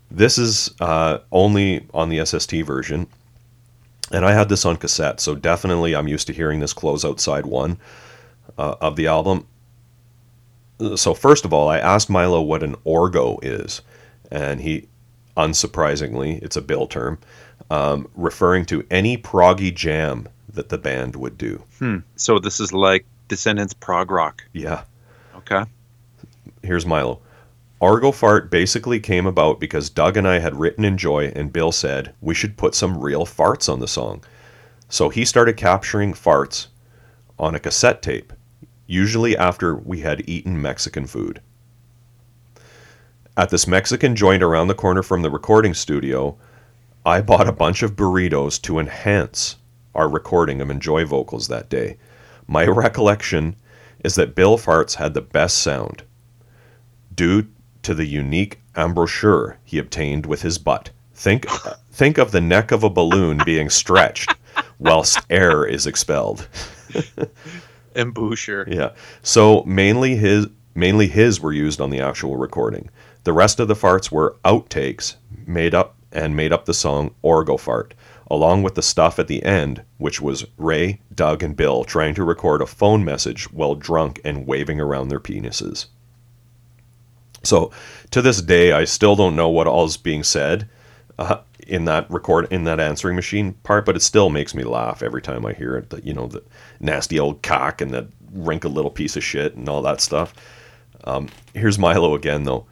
This 0.09 0.37
is 0.37 0.73
uh, 0.79 1.17
only 1.31 1.85
on 1.93 2.07
the 2.09 2.23
SST 2.25 2.53
version. 2.63 3.07
And 4.11 4.23
I 4.23 4.31
had 4.31 4.47
this 4.47 4.63
on 4.63 4.77
cassette, 4.77 5.19
so 5.19 5.35
definitely 5.35 5.93
I'm 5.93 6.07
used 6.07 6.27
to 6.27 6.33
hearing 6.33 6.61
this 6.61 6.71
close 6.71 7.03
outside 7.03 7.45
one 7.45 7.77
uh, 8.57 8.75
of 8.79 8.95
the 8.95 9.07
album. 9.07 9.45
So, 10.95 11.13
first 11.13 11.43
of 11.43 11.51
all, 11.51 11.67
I 11.67 11.79
asked 11.79 12.09
Milo 12.09 12.41
what 12.41 12.63
an 12.63 12.75
orgo 12.85 13.39
is. 13.41 13.81
And 14.31 14.61
he, 14.61 14.87
unsurprisingly, 15.35 16.41
it's 16.41 16.55
a 16.55 16.61
bill 16.61 16.87
term, 16.87 17.17
um, 17.69 18.07
referring 18.15 18.65
to 18.67 18.85
any 18.89 19.17
proggy 19.17 19.75
jam 19.75 20.29
that 20.57 20.69
the 20.69 20.77
band 20.77 21.15
would 21.15 21.37
do. 21.37 21.63
Hmm. 21.79 21.99
So 22.17 22.37
this 22.39 22.59
is 22.59 22.73
like 22.73 23.05
Descendents 23.29 23.73
prog 23.73 24.11
rock. 24.11 24.43
Yeah. 24.53 24.83
Okay. 25.35 25.63
here's 26.61 26.85
Milo. 26.85 27.21
Orgo 27.81 28.13
Fart 28.13 28.49
basically 28.49 28.99
came 28.99 29.27
about 29.27 29.59
because 29.59 29.89
Doug 29.89 30.17
and 30.17 30.27
I 30.27 30.39
had 30.39 30.59
written 30.59 30.83
Enjoy, 30.83 31.31
and 31.35 31.53
Bill 31.53 31.71
said 31.71 32.13
we 32.21 32.33
should 32.33 32.57
put 32.57 32.73
some 32.73 32.97
real 32.99 33.25
farts 33.25 33.71
on 33.71 33.79
the 33.79 33.87
song. 33.87 34.23
So 34.89 35.09
he 35.09 35.23
started 35.25 35.57
capturing 35.57 36.13
farts 36.13 36.67
on 37.37 37.53
a 37.53 37.59
cassette 37.59 38.01
tape, 38.01 38.33
usually 38.87 39.37
after 39.37 39.75
we 39.75 39.99
had 39.99 40.27
eaten 40.27 40.61
Mexican 40.61 41.05
food. 41.05 41.41
At 43.35 43.51
this 43.51 43.67
Mexican 43.67 44.15
joint 44.15 44.41
around 44.41 44.67
the 44.67 44.73
corner 44.73 45.03
from 45.03 45.21
the 45.21 45.29
recording 45.29 45.75
studio, 45.75 46.35
I 47.05 47.21
bought 47.21 47.47
a 47.47 47.51
bunch 47.51 47.83
of 47.83 47.95
burritos 47.95 48.59
to 48.63 48.79
enhance 48.79 49.57
our 49.97 50.07
recording 50.07 50.61
of 50.61 50.69
Enjoy 50.69 51.03
vocals 51.03 51.47
that 51.47 51.69
day. 51.69 51.97
My 52.47 52.65
recollection 52.67 53.55
is 54.03 54.15
that 54.15 54.35
Bill 54.35 54.57
Farts 54.57 54.95
had 54.95 55.13
the 55.13 55.21
best 55.21 55.57
sound 55.57 56.03
due 57.13 57.47
to 57.81 57.93
the 57.93 58.05
unique 58.05 58.61
embouchure 58.77 59.57
he 59.63 59.79
obtained 59.79 60.25
with 60.25 60.43
his 60.43 60.57
butt. 60.57 60.91
Think, 61.13 61.47
think 61.91 62.17
of 62.17 62.31
the 62.31 62.41
neck 62.41 62.71
of 62.71 62.83
a 62.83 62.89
balloon 62.89 63.41
being 63.43 63.69
stretched 63.69 64.33
whilst 64.79 65.19
air 65.29 65.65
is 65.65 65.87
expelled. 65.87 66.47
Embouchure. 67.95 68.69
Yeah. 68.69 68.91
So 69.23 69.63
mainly 69.63 70.15
his 70.15 70.47
mainly 70.75 71.07
his 71.07 71.41
were 71.41 71.51
used 71.51 71.81
on 71.81 71.89
the 71.89 71.99
actual 71.99 72.37
recording. 72.37 72.89
The 73.23 73.33
rest 73.33 73.59
of 73.59 73.67
the 73.67 73.73
farts 73.73 74.11
were 74.11 74.37
outtakes 74.45 75.15
made 75.45 75.73
up 75.73 75.95
and 76.11 76.35
made 76.35 76.53
up 76.53 76.65
the 76.65 76.73
song 76.73 77.15
Orgo 77.23 77.59
Fart, 77.59 77.93
along 78.29 78.63
with 78.63 78.75
the 78.75 78.81
stuff 78.81 79.19
at 79.19 79.27
the 79.27 79.43
end, 79.43 79.83
which 79.97 80.21
was 80.21 80.45
Ray, 80.57 81.01
Doug, 81.13 81.43
and 81.43 81.55
Bill 81.55 81.83
trying 81.83 82.13
to 82.15 82.23
record 82.23 82.61
a 82.61 82.67
phone 82.67 83.05
message 83.05 83.51
while 83.51 83.75
drunk 83.75 84.19
and 84.25 84.45
waving 84.45 84.79
around 84.79 85.07
their 85.07 85.19
penises. 85.19 85.87
So 87.43 87.71
to 88.11 88.21
this 88.21 88.41
day, 88.41 88.73
I 88.73 88.83
still 88.83 89.15
don't 89.15 89.35
know 89.35 89.49
what 89.49 89.67
all 89.67 89.85
is 89.85 89.97
being 89.97 90.23
said 90.23 90.67
uh, 91.17 91.37
in 91.65 91.85
that 91.85 92.09
record 92.09 92.47
in 92.51 92.65
that 92.65 92.79
answering 92.79 93.15
machine 93.15 93.53
part, 93.63 93.85
but 93.85 93.95
it 93.95 94.01
still 94.01 94.29
makes 94.29 94.53
me 94.53 94.63
laugh 94.63 95.01
every 95.01 95.21
time 95.21 95.45
I 95.45 95.53
hear 95.53 95.77
it. 95.77 95.89
The, 95.89 96.03
you 96.03 96.13
know, 96.13 96.27
the 96.27 96.43
nasty 96.79 97.19
old 97.19 97.41
cock 97.41 97.81
and 97.81 97.91
that 97.93 98.07
wrinkled 98.31 98.73
little 98.73 98.91
piece 98.91 99.15
of 99.15 99.23
shit 99.23 99.55
and 99.55 99.67
all 99.69 99.81
that 99.83 100.01
stuff. 100.01 100.33
Um, 101.05 101.29
here's 101.53 101.79
Milo 101.79 102.15
again, 102.15 102.43
though. 102.43 102.65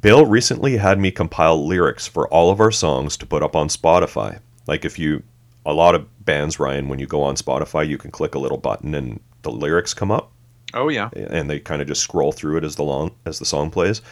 Bill 0.00 0.26
recently 0.26 0.76
had 0.76 0.98
me 0.98 1.10
compile 1.10 1.66
lyrics 1.66 2.06
for 2.06 2.28
all 2.28 2.50
of 2.50 2.60
our 2.60 2.70
songs 2.70 3.16
to 3.18 3.26
put 3.26 3.42
up 3.42 3.56
on 3.56 3.68
Spotify. 3.68 4.40
Like 4.66 4.84
if 4.84 4.98
you, 4.98 5.22
a 5.64 5.72
lot 5.72 5.94
of 5.94 6.24
bands, 6.24 6.58
Ryan, 6.58 6.88
when 6.88 6.98
you 6.98 7.06
go 7.06 7.22
on 7.22 7.36
Spotify, 7.36 7.86
you 7.88 7.98
can 7.98 8.10
click 8.10 8.34
a 8.34 8.38
little 8.38 8.58
button 8.58 8.94
and 8.94 9.20
the 9.42 9.50
lyrics 9.50 9.94
come 9.94 10.10
up 10.10 10.32
Oh 10.74 10.88
yeah. 10.88 11.10
and 11.14 11.48
they 11.48 11.60
kind 11.60 11.80
of 11.80 11.88
just 11.88 12.02
scroll 12.02 12.32
through 12.32 12.56
it 12.58 12.64
as 12.64 12.76
the 12.76 12.82
long 12.82 13.12
as 13.24 13.38
the 13.38 13.44
song 13.44 13.70
plays. 13.70 14.02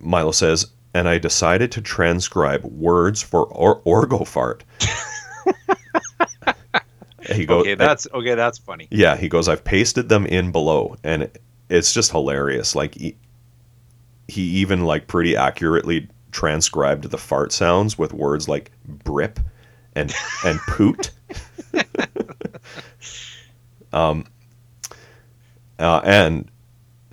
Milo 0.00 0.30
says, 0.30 0.66
and 0.94 1.08
I 1.08 1.18
decided 1.18 1.72
to 1.72 1.80
transcribe 1.80 2.64
words 2.64 3.22
for 3.22 3.44
or- 3.46 3.80
orgo 3.82 4.26
fart. 4.26 4.64
he 7.34 7.44
goes, 7.46 7.62
Okay, 7.62 7.74
that's 7.74 8.06
okay. 8.14 8.34
That's 8.34 8.58
funny. 8.58 8.88
yeah, 8.90 9.16
he 9.16 9.28
goes, 9.28 9.48
I've 9.48 9.64
pasted 9.64 10.08
them 10.08 10.24
in 10.26 10.52
below, 10.52 10.96
and 11.04 11.30
it's 11.68 11.92
just 11.92 12.10
hilarious. 12.12 12.74
Like 12.74 12.94
he, 12.94 13.16
he 14.28 14.42
even 14.42 14.84
like 14.84 15.06
pretty 15.08 15.36
accurately 15.36 16.08
transcribed 16.30 17.10
the 17.10 17.18
fart 17.18 17.52
sounds 17.52 17.98
with 17.98 18.12
words 18.12 18.48
like 18.48 18.70
brip 18.86 19.40
and 19.94 20.14
and 20.44 20.58
poot. 20.68 21.10
um, 23.92 24.24
uh, 25.78 26.00
and 26.04 26.50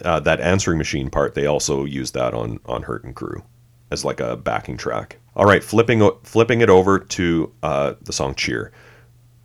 uh, 0.03 0.19
that 0.21 0.41
answering 0.41 0.77
machine 0.77 1.09
part, 1.09 1.33
they 1.33 1.45
also 1.45 1.85
used 1.85 2.13
that 2.13 2.33
on 2.33 2.59
on 2.65 2.83
Hurtin' 2.83 3.13
Crew 3.13 3.43
as 3.91 4.05
like 4.05 4.19
a 4.19 4.35
backing 4.35 4.77
track. 4.77 5.19
All 5.35 5.45
right, 5.45 5.63
flipping 5.63 6.09
flipping 6.23 6.61
it 6.61 6.69
over 6.69 6.99
to 6.99 7.51
uh, 7.63 7.93
the 8.01 8.13
song 8.13 8.35
Cheer. 8.35 8.71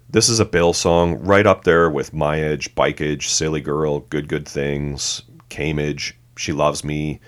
This 0.08 0.28
is 0.28 0.40
a 0.40 0.44
Bill 0.44 0.72
song 0.72 1.20
right 1.20 1.46
up 1.46 1.62
there 1.62 1.88
with 1.88 2.12
Myage, 2.12 2.74
Bike 2.74 3.00
Edge, 3.00 3.28
Silly 3.28 3.60
Girl, 3.60 4.00
Good 4.00 4.28
Good 4.28 4.48
Things, 4.48 5.22
Cameage, 5.50 6.18
She 6.36 6.52
Loves 6.52 6.82
Me, 6.82 7.20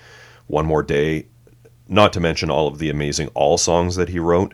One 0.47 0.65
More 0.65 0.83
Day, 0.83 1.27
not 1.93 2.13
to 2.13 2.19
mention 2.19 2.49
all 2.49 2.67
of 2.67 2.79
the 2.79 2.89
amazing 2.89 3.29
all 3.29 3.57
songs 3.57 3.95
that 3.95 4.09
he 4.09 4.19
wrote. 4.19 4.53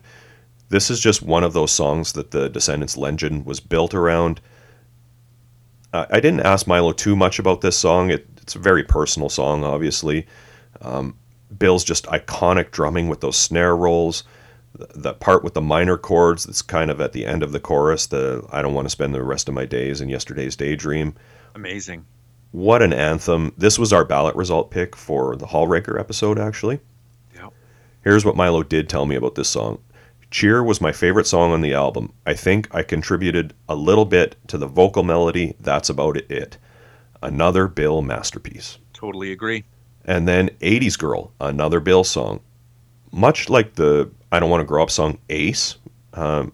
This 0.70 0.90
is 0.92 1.00
just 1.00 1.22
one 1.22 1.44
of 1.44 1.54
those 1.54 1.72
songs 1.72 2.14
that 2.14 2.32
the 2.32 2.50
Descendents 2.50 2.98
legend 2.98 3.46
was 3.46 3.60
built 3.60 3.94
around. 3.94 4.40
Uh, 5.92 6.06
I 6.12 6.20
didn't 6.20 6.42
ask 6.42 6.68
Milo 6.68 6.92
too 6.92 7.16
much 7.16 7.40
about 7.40 7.62
this 7.62 7.78
song. 7.78 8.12
It, 8.12 8.28
it's 8.42 8.56
a 8.56 8.60
very 8.60 8.84
personal 8.84 9.30
song, 9.30 9.64
obviously. 9.64 10.28
Um, 10.82 11.18
Bill's 11.58 11.84
just 11.84 12.06
iconic 12.06 12.70
drumming 12.70 13.08
with 13.08 13.22
those 13.22 13.38
snare 13.38 13.76
rolls 13.76 14.24
the, 14.74 14.88
the 14.96 15.14
part 15.14 15.44
with 15.44 15.54
the 15.54 15.62
minor 15.62 15.98
chords 15.98 16.46
that's 16.46 16.62
kind 16.62 16.92
of 16.92 17.02
at 17.02 17.14
the 17.14 17.26
end 17.26 17.44
of 17.44 17.52
the 17.52 17.60
chorus 17.60 18.08
the 18.08 18.46
i 18.52 18.62
don't 18.62 18.74
want 18.74 18.86
to 18.86 18.90
spend 18.90 19.14
the 19.14 19.24
rest 19.24 19.48
of 19.48 19.56
my 19.56 19.66
days 19.66 20.02
in 20.02 20.10
yesterday's 20.10 20.56
daydream 20.56 21.14
Amazing. 21.56 22.06
what 22.52 22.82
an 22.82 22.94
anthem 22.94 23.54
this 23.58 23.80
was 23.80 23.92
our 23.92 24.06
ballot 24.06 24.36
result 24.36 24.72
pick 24.72 24.96
for 24.96 25.36
the 25.36 25.48
hallraker 25.48 26.00
episode 26.00 26.40
actually. 26.40 26.80
Here's 28.04 28.26
what 28.26 28.36
milo 28.36 28.64
did 28.64 28.88
tell 28.90 29.06
me 29.06 29.16
about 29.16 29.36
this 29.36 29.50
song 29.50 29.80
cheer 30.32 30.64
was 30.64 30.80
my 30.80 30.92
favorite 30.92 31.26
song 31.26 31.52
on 31.52 31.62
the 31.62 31.74
album 31.74 32.14
i 32.26 32.34
think 32.36 32.68
i 32.74 32.84
contributed 32.84 33.52
a 33.68 33.76
little 33.76 34.06
bit 34.06 34.36
to 34.48 34.60
the 34.60 34.68
vocal 34.68 35.02
melody 35.02 35.56
that's 35.60 35.90
about 35.90 36.18
it 36.18 36.58
another 37.24 37.68
bill 37.68 38.02
masterpiece 38.04 38.78
Totally 38.94 39.32
agree. 39.32 39.64
and 40.06 40.28
then 40.28 40.50
80s 40.60 41.00
Girl, 41.00 41.32
another 41.40 41.80
Bill 41.80 42.04
song. 42.04 42.42
Much 43.12 43.50
like 43.50 43.76
the 43.76 44.12
I 44.32 44.40
Don't 44.42 44.50
Want 44.50 44.60
to 44.62 44.66
Grow 44.66 44.84
Up 44.84 44.92
song 44.92 45.18
Ace, 45.30 45.78
um, 46.14 46.52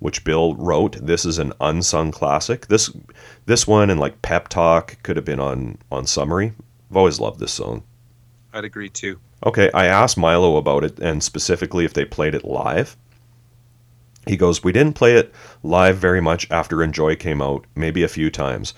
which 0.00 0.24
Bill 0.24 0.56
wrote, 0.56 0.96
this 1.00 1.24
is 1.24 1.38
an 1.38 1.52
unsung 1.60 2.10
classic. 2.10 2.66
This 2.66 2.90
this 3.46 3.66
one 3.68 3.90
and 3.90 4.00
like 4.00 4.22
Pep 4.22 4.48
Talk 4.48 5.00
could 5.04 5.14
have 5.14 5.24
been 5.24 5.38
on, 5.38 5.78
on 5.92 6.04
Somery. 6.04 6.52
I've 6.90 6.96
always 6.96 7.20
loved 7.20 7.38
this 7.38 7.52
song. 7.52 7.84
I'd 8.52 8.64
agree 8.64 8.88
too. 8.90 9.20
Okay, 9.44 9.70
I 9.72 9.86
asked 9.86 10.16
Milo 10.16 10.56
about 10.56 10.84
it 10.84 10.98
and 10.98 11.22
specifically 11.22 11.84
if 11.84 11.92
they 11.92 12.06
played 12.06 12.34
it 12.34 12.46
live. 12.46 12.96
He 14.26 14.38
goes, 14.38 14.64
We 14.64 14.72
didn't 14.72 14.94
play 14.94 15.16
it 15.16 15.34
live 15.62 15.98
very 15.98 16.22
much 16.22 16.50
after 16.50 16.82
Enjoy 16.82 17.14
came 17.14 17.42
out, 17.42 17.66
maybe 17.76 18.02
a 18.02 18.08
few 18.08 18.30
times. 18.30 18.72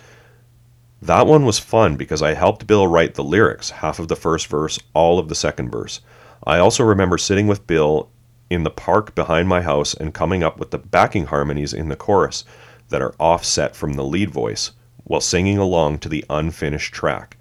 That 1.00 1.28
one 1.28 1.44
was 1.44 1.60
fun 1.60 1.96
because 1.96 2.20
I 2.20 2.34
helped 2.34 2.66
Bill 2.66 2.88
write 2.88 3.14
the 3.14 3.22
lyrics, 3.22 3.70
half 3.70 4.00
of 4.00 4.08
the 4.08 4.16
first 4.16 4.48
verse, 4.48 4.80
all 4.92 5.20
of 5.20 5.28
the 5.28 5.36
second 5.36 5.70
verse. 5.70 6.00
I 6.44 6.58
also 6.58 6.82
remember 6.82 7.16
sitting 7.16 7.46
with 7.46 7.66
Bill 7.68 8.10
in 8.50 8.64
the 8.64 8.70
park 8.70 9.14
behind 9.14 9.48
my 9.48 9.62
house 9.62 9.94
and 9.94 10.12
coming 10.12 10.42
up 10.42 10.58
with 10.58 10.72
the 10.72 10.78
backing 10.78 11.26
harmonies 11.26 11.72
in 11.72 11.88
the 11.88 11.96
chorus 11.96 12.44
that 12.88 13.02
are 13.02 13.14
offset 13.20 13.76
from 13.76 13.94
the 13.94 14.04
lead 14.04 14.30
voice 14.30 14.72
while 15.04 15.20
singing 15.20 15.58
along 15.58 15.98
to 15.98 16.08
the 16.08 16.24
unfinished 16.28 16.92
track. 16.92 17.35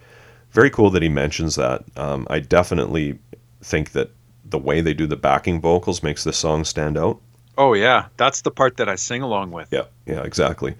Very 0.56 0.70
cool 0.70 0.90
that 0.92 1.04
he 1.04 1.10
mentions 1.10 1.56
that. 1.56 1.84
Um, 1.98 2.26
I 2.30 2.40
definitely 2.40 3.20
think 3.62 3.92
that 3.92 4.12
the 4.46 4.58
way 4.58 4.80
they 4.80 4.94
do 4.94 5.06
the 5.06 5.18
backing 5.18 5.60
vocals 5.60 6.02
makes 6.02 6.24
this 6.24 6.38
song 6.38 6.64
stand 6.64 6.98
out. 6.98 7.20
Oh 7.58 7.74
yeah, 7.74 8.08
that's 8.16 8.40
the 8.40 8.52
part 8.52 8.78
that 8.78 8.88
I 8.88 8.96
sing 8.96 9.22
along 9.22 9.52
with. 9.52 9.68
Yeah, 9.70 9.84
yeah, 10.06 10.24
exactly. 10.24 10.76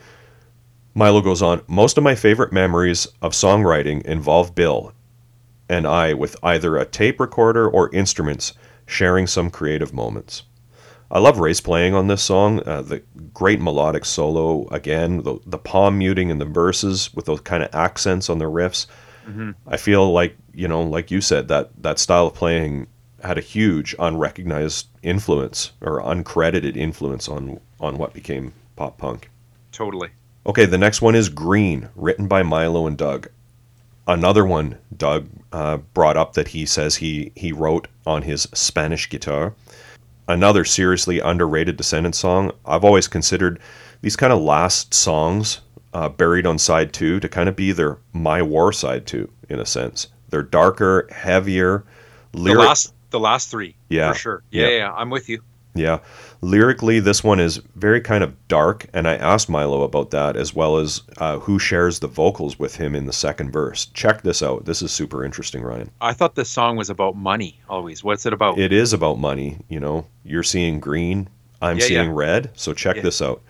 Milo 0.94 1.20
goes 1.20 1.42
on, 1.42 1.62
most 1.68 1.98
of 1.98 2.06
my 2.06 2.16
favorite 2.16 2.54
memories 2.54 3.06
of 3.22 3.34
songwriting 3.34 4.02
involve 4.04 4.56
Bill 4.56 4.94
and 5.68 5.86
I 5.86 6.14
with 6.14 6.38
either 6.42 6.78
a 6.78 6.86
tape 6.86 7.20
recorder 7.20 7.68
or 7.68 7.94
instruments 7.94 8.54
sharing 8.86 9.28
some 9.28 9.50
creative 9.50 9.94
moments. 9.94 10.44
I 11.12 11.20
love 11.20 11.40
Ray's 11.40 11.60
playing 11.60 11.94
on 11.94 12.08
this 12.08 12.24
song. 12.24 12.66
Uh, 12.66 12.82
the 12.82 13.04
great 13.34 13.60
melodic 13.60 14.06
solo 14.06 14.70
again, 14.70 15.24
the, 15.24 15.38
the 15.46 15.58
palm 15.58 15.98
muting 15.98 16.30
in 16.30 16.40
the 16.40 16.46
verses 16.46 17.14
with 17.14 17.26
those 17.26 17.42
kind 17.42 17.62
of 17.62 17.76
accents 17.76 18.30
on 18.30 18.38
the 18.38 18.46
riffs. 18.46 18.88
Mm-hmm. 19.28 19.52
I 19.68 19.78
feel 19.78 20.12
like 20.12 20.38
you 20.54 20.68
know, 20.68 20.82
like 20.82 21.12
you 21.12 21.22
said, 21.22 21.48
that 21.48 21.72
that 21.82 22.00
style 22.00 22.28
of 22.28 22.34
playing 22.34 22.88
had 23.24 23.38
a 23.38 23.42
huge 23.42 23.96
unrecognized 23.98 24.88
influence 25.02 25.72
or 25.82 26.02
uncredited 26.02 26.78
influence 26.78 27.28
on 27.28 27.60
on 27.80 27.98
what 27.98 28.14
became 28.14 28.54
pop 28.76 28.98
punk. 28.98 29.30
Totally. 29.72 30.10
Okay, 30.48 30.66
the 30.66 30.78
next 30.78 31.02
one 31.02 31.16
is 31.16 31.28
Green, 31.30 31.90
written 31.96 32.28
by 32.28 32.44
Milo 32.44 32.86
and 32.86 32.98
Doug. 32.98 33.28
Another 34.08 34.46
one 34.46 34.78
Doug 34.96 35.28
uh, 35.52 35.78
brought 35.78 36.18
up 36.18 36.34
that 36.34 36.50
he 36.50 36.66
says 36.66 36.98
he 36.98 37.32
he 37.36 37.52
wrote 37.52 37.88
on 38.06 38.22
his 38.22 38.44
Spanish 38.54 39.10
guitar 39.10 39.56
another 40.28 40.66
seriously 40.66 41.20
underrated 41.20 41.78
Descendent 41.78 42.16
song. 42.16 42.52
I've 42.66 42.84
always 42.84 43.08
considered 43.08 43.60
these 44.02 44.16
kind 44.16 44.34
of 44.34 44.42
last 44.42 44.94
songs 44.94 45.62
uh, 45.96 46.10
buried 46.10 46.46
on 46.46 46.60
side 46.60 46.92
two 46.92 47.22
to 47.22 47.30
kind 47.30 47.48
of 47.48 47.56
be 47.56 47.72
their 47.72 47.98
My 48.12 48.42
War 48.42 48.74
side 48.74 49.08
two 49.08 49.32
in 49.50 49.60
a 49.62 49.66
sense. 49.66 50.10
They're 50.30 50.44
darker, 50.44 51.08
heavier. 51.10 51.86
Lyric- 52.34 52.60
the 52.60 52.66
last, 52.68 52.94
the 53.12 53.20
last 53.20 53.50
three. 53.50 53.76
Yeah, 53.88 54.12
for 54.12 54.20
sure. 54.20 54.44
Yeah, 54.52 54.68
yeah, 54.68 54.78
yeah, 54.78 54.94
I'm 54.94 55.10
with 55.10 55.30
you. 55.30 55.42
Yeah, 55.74 56.00
lyrically, 56.42 57.00
this 57.00 57.24
one 57.24 57.40
is 57.40 57.58
very 57.76 58.00
kind 58.02 58.24
of 58.24 58.48
dark, 58.48 58.88
and 58.94 59.08
I 59.08 59.16
asked 59.16 59.50
Milo 59.50 59.84
about 59.84 60.12
that 60.12 60.36
as 60.38 60.54
well 60.54 60.78
as 60.78 61.02
uh, 61.18 61.40
who 61.40 61.60
shares 61.60 62.00
the 62.00 62.08
vocals 62.08 62.58
with 62.60 62.76
him 62.76 62.96
in 62.96 63.06
the 63.06 63.14
second 63.14 63.52
verse. 63.52 63.86
Check 63.88 64.22
this 64.22 64.42
out. 64.44 64.66
This 64.66 64.82
is 64.82 64.92
super 64.92 65.24
interesting, 65.24 65.64
Ryan. 65.64 65.92
I 66.02 66.14
thought 66.14 66.36
this 66.36 66.50
song 66.50 66.76
was 66.78 66.90
about 66.90 67.16
money. 67.16 67.60
Always, 67.70 68.04
what's 68.04 68.26
it 68.26 68.34
about? 68.34 68.58
It 68.58 68.72
is 68.74 68.94
about 68.94 69.18
money. 69.20 69.60
You 69.70 69.80
know, 69.80 70.08
you're 70.24 70.44
seeing 70.44 70.80
green, 70.80 71.30
I'm 71.62 71.78
Yeah, 71.78 71.86
seeing 71.86 72.12
red. 72.12 72.52
So 72.54 72.74
check 72.74 73.02
this 73.02 73.22
out. 73.22 73.42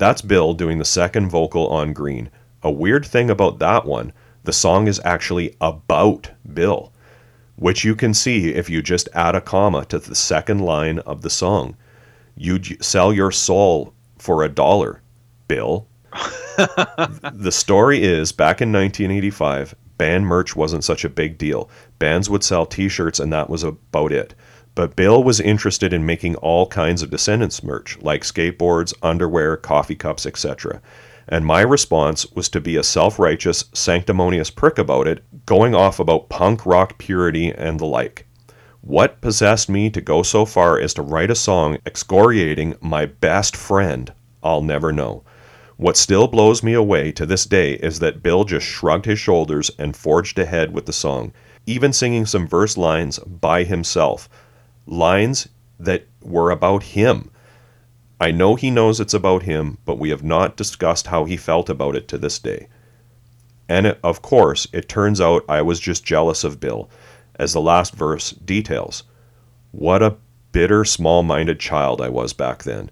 That's 0.00 0.22
Bill 0.22 0.54
doing 0.54 0.78
the 0.78 0.86
second 0.86 1.28
vocal 1.28 1.68
on 1.68 1.92
green. 1.92 2.30
A 2.62 2.70
weird 2.70 3.04
thing 3.04 3.28
about 3.28 3.58
that 3.58 3.84
one, 3.84 4.14
the 4.44 4.52
song 4.52 4.88
is 4.88 4.98
actually 5.04 5.54
about 5.60 6.30
Bill, 6.54 6.90
which 7.56 7.84
you 7.84 7.94
can 7.94 8.14
see 8.14 8.54
if 8.54 8.70
you 8.70 8.80
just 8.80 9.10
add 9.12 9.34
a 9.34 9.42
comma 9.42 9.84
to 9.84 9.98
the 9.98 10.14
second 10.14 10.60
line 10.60 11.00
of 11.00 11.20
the 11.20 11.28
song. 11.28 11.76
You'd 12.34 12.82
sell 12.82 13.12
your 13.12 13.30
soul 13.30 13.92
for 14.16 14.42
a 14.42 14.48
dollar, 14.48 15.02
Bill. 15.48 15.86
the 16.56 17.52
story 17.52 18.02
is 18.02 18.32
back 18.32 18.62
in 18.62 18.72
1985, 18.72 19.74
band 19.98 20.26
merch 20.26 20.56
wasn't 20.56 20.82
such 20.82 21.04
a 21.04 21.10
big 21.10 21.36
deal. 21.36 21.68
Bands 21.98 22.30
would 22.30 22.42
sell 22.42 22.64
t 22.64 22.88
shirts, 22.88 23.20
and 23.20 23.30
that 23.34 23.50
was 23.50 23.62
about 23.62 24.12
it. 24.12 24.34
But 24.74 24.96
Bill 24.96 25.22
was 25.22 25.40
interested 25.40 25.92
in 25.92 26.06
making 26.06 26.36
all 26.36 26.66
kinds 26.66 27.02
of 27.02 27.10
Descendents 27.10 27.62
merch, 27.62 27.98
like 28.00 28.22
skateboards, 28.22 28.94
underwear, 29.02 29.56
coffee 29.56 29.96
cups, 29.96 30.26
etc. 30.26 30.80
And 31.28 31.44
my 31.44 31.60
response 31.60 32.30
was 32.32 32.48
to 32.50 32.60
be 32.60 32.76
a 32.76 32.82
self 32.82 33.18
righteous, 33.18 33.64
sanctimonious 33.72 34.50
prick 34.50 34.78
about 34.78 35.06
it, 35.06 35.24
going 35.46 35.74
off 35.74 36.00
about 36.00 36.28
punk 36.28 36.66
rock 36.66 36.98
purity 36.98 37.50
and 37.50 37.78
the 37.78 37.86
like. 37.86 38.26
What 38.82 39.20
possessed 39.20 39.68
me 39.68 39.90
to 39.90 40.00
go 40.00 40.22
so 40.22 40.44
far 40.44 40.80
as 40.80 40.94
to 40.94 41.02
write 41.02 41.30
a 41.30 41.34
song 41.34 41.78
excoriating 41.84 42.76
my 42.80 43.06
best 43.06 43.54
friend, 43.54 44.12
I'll 44.42 44.62
never 44.62 44.90
know. 44.90 45.22
What 45.76 45.96
still 45.96 46.28
blows 46.28 46.62
me 46.62 46.72
away 46.72 47.12
to 47.12 47.26
this 47.26 47.44
day 47.44 47.74
is 47.74 47.98
that 48.00 48.22
Bill 48.22 48.44
just 48.44 48.66
shrugged 48.66 49.04
his 49.04 49.18
shoulders 49.18 49.70
and 49.78 49.96
forged 49.96 50.38
ahead 50.38 50.72
with 50.72 50.86
the 50.86 50.92
song, 50.92 51.32
even 51.66 51.92
singing 51.92 52.26
some 52.26 52.46
verse 52.46 52.76
lines 52.76 53.18
by 53.20 53.64
himself. 53.64 54.28
Lines 54.90 55.48
that 55.78 56.08
were 56.20 56.50
about 56.50 56.82
him. 56.82 57.30
I 58.20 58.32
know 58.32 58.56
he 58.56 58.70
knows 58.70 58.98
it's 58.98 59.14
about 59.14 59.44
him, 59.44 59.78
but 59.84 60.00
we 60.00 60.10
have 60.10 60.24
not 60.24 60.56
discussed 60.56 61.06
how 61.06 61.24
he 61.24 61.36
felt 61.36 61.70
about 61.70 61.94
it 61.94 62.08
to 62.08 62.18
this 62.18 62.40
day. 62.40 62.66
And 63.68 63.86
it, 63.86 64.00
of 64.02 64.20
course, 64.20 64.66
it 64.72 64.88
turns 64.88 65.20
out 65.20 65.44
I 65.48 65.62
was 65.62 65.78
just 65.78 66.04
jealous 66.04 66.42
of 66.42 66.58
Bill, 66.58 66.90
as 67.36 67.52
the 67.52 67.60
last 67.60 67.94
verse 67.94 68.32
details. 68.32 69.04
What 69.70 70.02
a 70.02 70.16
bitter, 70.50 70.84
small 70.84 71.22
minded 71.22 71.60
child 71.60 72.00
I 72.00 72.08
was 72.08 72.32
back 72.32 72.64
then. 72.64 72.90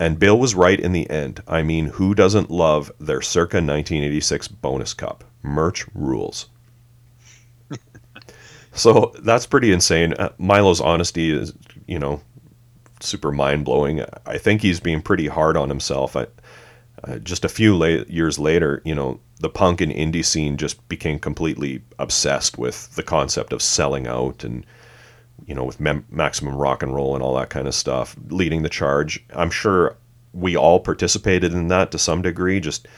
And 0.00 0.18
Bill 0.18 0.38
was 0.38 0.54
right 0.54 0.80
in 0.80 0.92
the 0.92 1.08
end. 1.10 1.42
I 1.46 1.62
mean, 1.62 1.88
who 1.88 2.14
doesn't 2.14 2.50
love 2.50 2.90
their 2.98 3.20
circa 3.20 3.58
1986 3.58 4.48
bonus 4.48 4.94
cup? 4.94 5.24
Merch 5.42 5.86
rules. 5.94 6.46
So 8.76 9.12
that's 9.20 9.46
pretty 9.46 9.72
insane. 9.72 10.12
Uh, 10.14 10.30
Milo's 10.38 10.80
honesty 10.80 11.30
is, 11.30 11.52
you 11.86 11.98
know, 11.98 12.20
super 13.00 13.32
mind 13.32 13.64
blowing. 13.64 14.04
I 14.24 14.38
think 14.38 14.62
he's 14.62 14.80
being 14.80 15.02
pretty 15.02 15.26
hard 15.26 15.56
on 15.56 15.68
himself. 15.68 16.16
I, 16.16 16.26
uh, 17.04 17.18
just 17.18 17.44
a 17.44 17.48
few 17.48 17.76
la- 17.76 18.04
years 18.08 18.38
later, 18.38 18.82
you 18.84 18.94
know, 18.94 19.20
the 19.40 19.50
punk 19.50 19.80
and 19.80 19.92
indie 19.92 20.24
scene 20.24 20.56
just 20.56 20.86
became 20.88 21.18
completely 21.18 21.82
obsessed 21.98 22.56
with 22.56 22.94
the 22.96 23.02
concept 23.02 23.52
of 23.52 23.60
selling 23.60 24.06
out 24.06 24.44
and, 24.44 24.64
you 25.46 25.54
know, 25.54 25.64
with 25.64 25.78
mem- 25.78 26.06
maximum 26.10 26.56
rock 26.56 26.82
and 26.82 26.94
roll 26.94 27.14
and 27.14 27.22
all 27.22 27.34
that 27.36 27.50
kind 27.50 27.68
of 27.68 27.74
stuff, 27.74 28.16
leading 28.28 28.62
the 28.62 28.68
charge. 28.68 29.22
I'm 29.34 29.50
sure 29.50 29.96
we 30.32 30.56
all 30.56 30.80
participated 30.80 31.52
in 31.52 31.68
that 31.68 31.90
to 31.90 31.98
some 31.98 32.22
degree, 32.22 32.60
just 32.60 32.88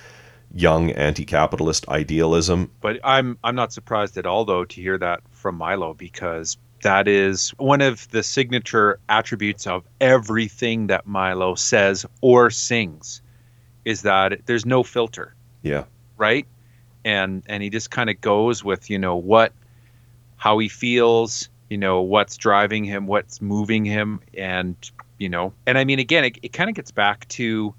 young 0.54 0.90
anti-capitalist 0.92 1.88
idealism. 1.88 2.70
But 2.80 3.00
I'm 3.04 3.38
I'm 3.44 3.54
not 3.54 3.72
surprised 3.72 4.16
at 4.16 4.26
all 4.26 4.44
though 4.44 4.64
to 4.64 4.80
hear 4.80 4.98
that 4.98 5.20
from 5.30 5.56
Milo 5.56 5.94
because 5.94 6.56
that 6.82 7.08
is 7.08 7.50
one 7.58 7.80
of 7.80 8.08
the 8.10 8.22
signature 8.22 9.00
attributes 9.08 9.66
of 9.66 9.84
everything 10.00 10.86
that 10.88 11.06
Milo 11.06 11.54
says 11.54 12.06
or 12.20 12.50
sings 12.50 13.20
is 13.84 14.02
that 14.02 14.46
there's 14.46 14.66
no 14.66 14.82
filter, 14.82 15.34
Yeah, 15.62 15.84
right? 16.16 16.46
And 17.04 17.42
and 17.46 17.62
he 17.62 17.70
just 17.70 17.90
kind 17.90 18.10
of 18.10 18.20
goes 18.20 18.62
with, 18.62 18.90
you 18.90 18.98
know, 18.98 19.16
what 19.16 19.52
how 20.36 20.58
he 20.58 20.68
feels, 20.68 21.48
you 21.68 21.78
know, 21.78 22.00
what's 22.00 22.36
driving 22.36 22.84
him, 22.84 23.06
what's 23.06 23.40
moving 23.40 23.84
him 23.84 24.20
and 24.36 24.76
you 25.18 25.28
know, 25.28 25.52
and 25.66 25.76
I 25.78 25.84
mean 25.84 25.98
again 25.98 26.24
it, 26.24 26.38
it 26.42 26.52
kind 26.52 26.70
of 26.70 26.76
gets 26.76 26.90
back 26.90 27.26
to 27.28 27.74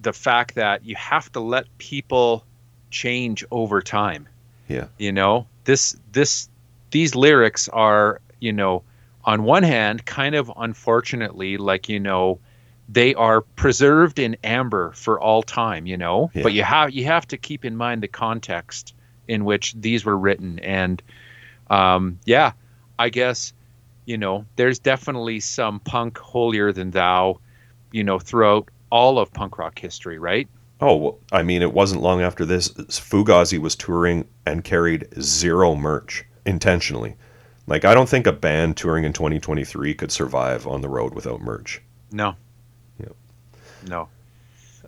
the 0.00 0.12
fact 0.12 0.54
that 0.54 0.84
you 0.84 0.94
have 0.96 1.30
to 1.32 1.40
let 1.40 1.66
people 1.78 2.44
change 2.90 3.44
over 3.50 3.82
time. 3.82 4.28
Yeah, 4.68 4.86
you 4.98 5.12
know 5.12 5.46
this 5.68 5.94
this 6.12 6.48
these 6.90 7.14
lyrics 7.14 7.68
are 7.68 8.22
you 8.40 8.54
know 8.54 8.82
on 9.22 9.44
one 9.44 9.62
hand 9.62 10.06
kind 10.06 10.34
of 10.34 10.50
unfortunately 10.56 11.58
like 11.58 11.90
you 11.90 12.00
know 12.00 12.40
they 12.88 13.14
are 13.14 13.42
preserved 13.42 14.18
in 14.18 14.34
amber 14.42 14.92
for 14.92 15.20
all 15.20 15.42
time 15.42 15.86
you 15.86 15.98
know? 15.98 16.30
Yeah. 16.32 16.42
but 16.42 16.54
you 16.54 16.62
have 16.62 16.92
you 16.92 17.04
have 17.04 17.28
to 17.28 17.36
keep 17.36 17.66
in 17.66 17.76
mind 17.76 18.02
the 18.02 18.08
context 18.08 18.94
in 19.28 19.44
which 19.44 19.74
these 19.74 20.06
were 20.06 20.16
written. 20.16 20.58
And 20.60 21.02
um 21.68 22.18
yeah 22.24 22.52
i 22.98 23.10
guess 23.10 23.52
you 24.06 24.16
know 24.16 24.46
there's 24.56 24.78
definitely 24.78 25.40
some 25.40 25.80
punk 25.80 26.16
holier 26.16 26.72
than 26.72 26.92
thou 26.92 27.40
you 27.92 28.04
know 28.04 28.18
throughout 28.18 28.70
all 28.90 29.18
of 29.18 29.32
punk 29.32 29.58
rock 29.58 29.78
history 29.78 30.18
right 30.18 30.48
Oh, 30.80 30.94
well, 30.94 31.18
I 31.32 31.42
mean, 31.42 31.60
it 31.62 31.72
wasn't 31.72 32.02
long 32.02 32.22
after 32.22 32.44
this. 32.44 32.68
Fugazi 32.68 33.58
was 33.58 33.74
touring 33.74 34.28
and 34.46 34.62
carried 34.62 35.08
zero 35.20 35.74
merch 35.74 36.24
intentionally. 36.46 37.16
Like, 37.66 37.84
I 37.84 37.94
don't 37.94 38.08
think 38.08 38.28
a 38.28 38.32
band 38.32 38.76
touring 38.76 39.02
in 39.02 39.12
2023 39.12 39.92
could 39.94 40.12
survive 40.12 40.68
on 40.68 40.80
the 40.80 40.88
road 40.88 41.14
without 41.14 41.40
merch. 41.40 41.82
no 42.12 42.36
Yep. 43.00 43.16
no 43.88 44.08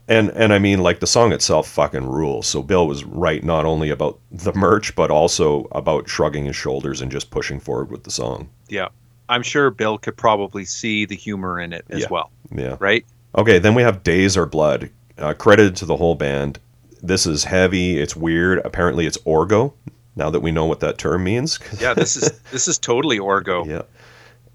And 0.06 0.31
and 0.31 0.52
I 0.52 0.60
mean, 0.60 0.78
like 0.81 1.01
the 1.01 1.09
song 1.09 1.32
itself 1.32 1.66
fucking 1.68 2.06
rules. 2.06 2.47
So 2.47 2.62
Bill 2.62 2.86
was 2.86 3.02
right 3.05 3.43
not 3.43 3.64
only 3.66 3.90
about 3.90 4.20
the 4.31 4.52
merch, 4.52 4.94
but 4.94 5.10
also 5.10 5.66
about 5.72 6.09
shrugging 6.09 6.44
his 6.44 6.55
shoulders 6.55 7.01
and 7.01 7.10
just 7.10 7.31
pushing 7.32 7.59
forward 7.59 7.90
with 7.90 8.05
the 8.05 8.12
song. 8.12 8.48
Yeah, 8.68 8.89
I'm 9.28 9.43
sure 9.43 9.72
Bill 9.72 9.98
could 9.98 10.16
probably 10.16 10.64
see 10.64 11.05
the 11.05 11.16
humor 11.16 11.59
in 11.59 11.72
it 11.72 11.85
as 11.90 12.02
Yeah. 12.02 12.06
well, 12.10 12.31
Yeah. 12.55 12.77
right? 12.78 13.05
Okay, 13.36 13.59
then 13.59 13.74
we 13.74 13.82
have 13.82 14.02
Days 14.02 14.36
Are 14.36 14.47
Blood, 14.47 14.90
uh, 15.19 15.35
credited 15.35 15.77
to 15.77 15.86
the 15.86 15.97
whole 15.97 16.15
band. 16.15 16.59
This 17.02 17.27
is 17.27 17.44
heavy. 17.44 17.98
It's 17.98 18.16
weird. 18.16 18.61
Apparently, 18.65 19.07
it's 19.07 19.19
orgo. 19.19 19.73
Now 20.16 20.28
that 20.31 20.40
we 20.40 20.51
know 20.51 20.66
what 20.66 20.81
that 20.81 20.98
term 20.98 21.24
means. 21.24 21.59
Yeah, 21.78 21.94
this 21.94 22.16
is 22.16 22.31
this 22.51 22.66
is 22.69 22.77
totally 22.78 23.19
Orgo. 23.19 23.65
yeah. 23.66 23.82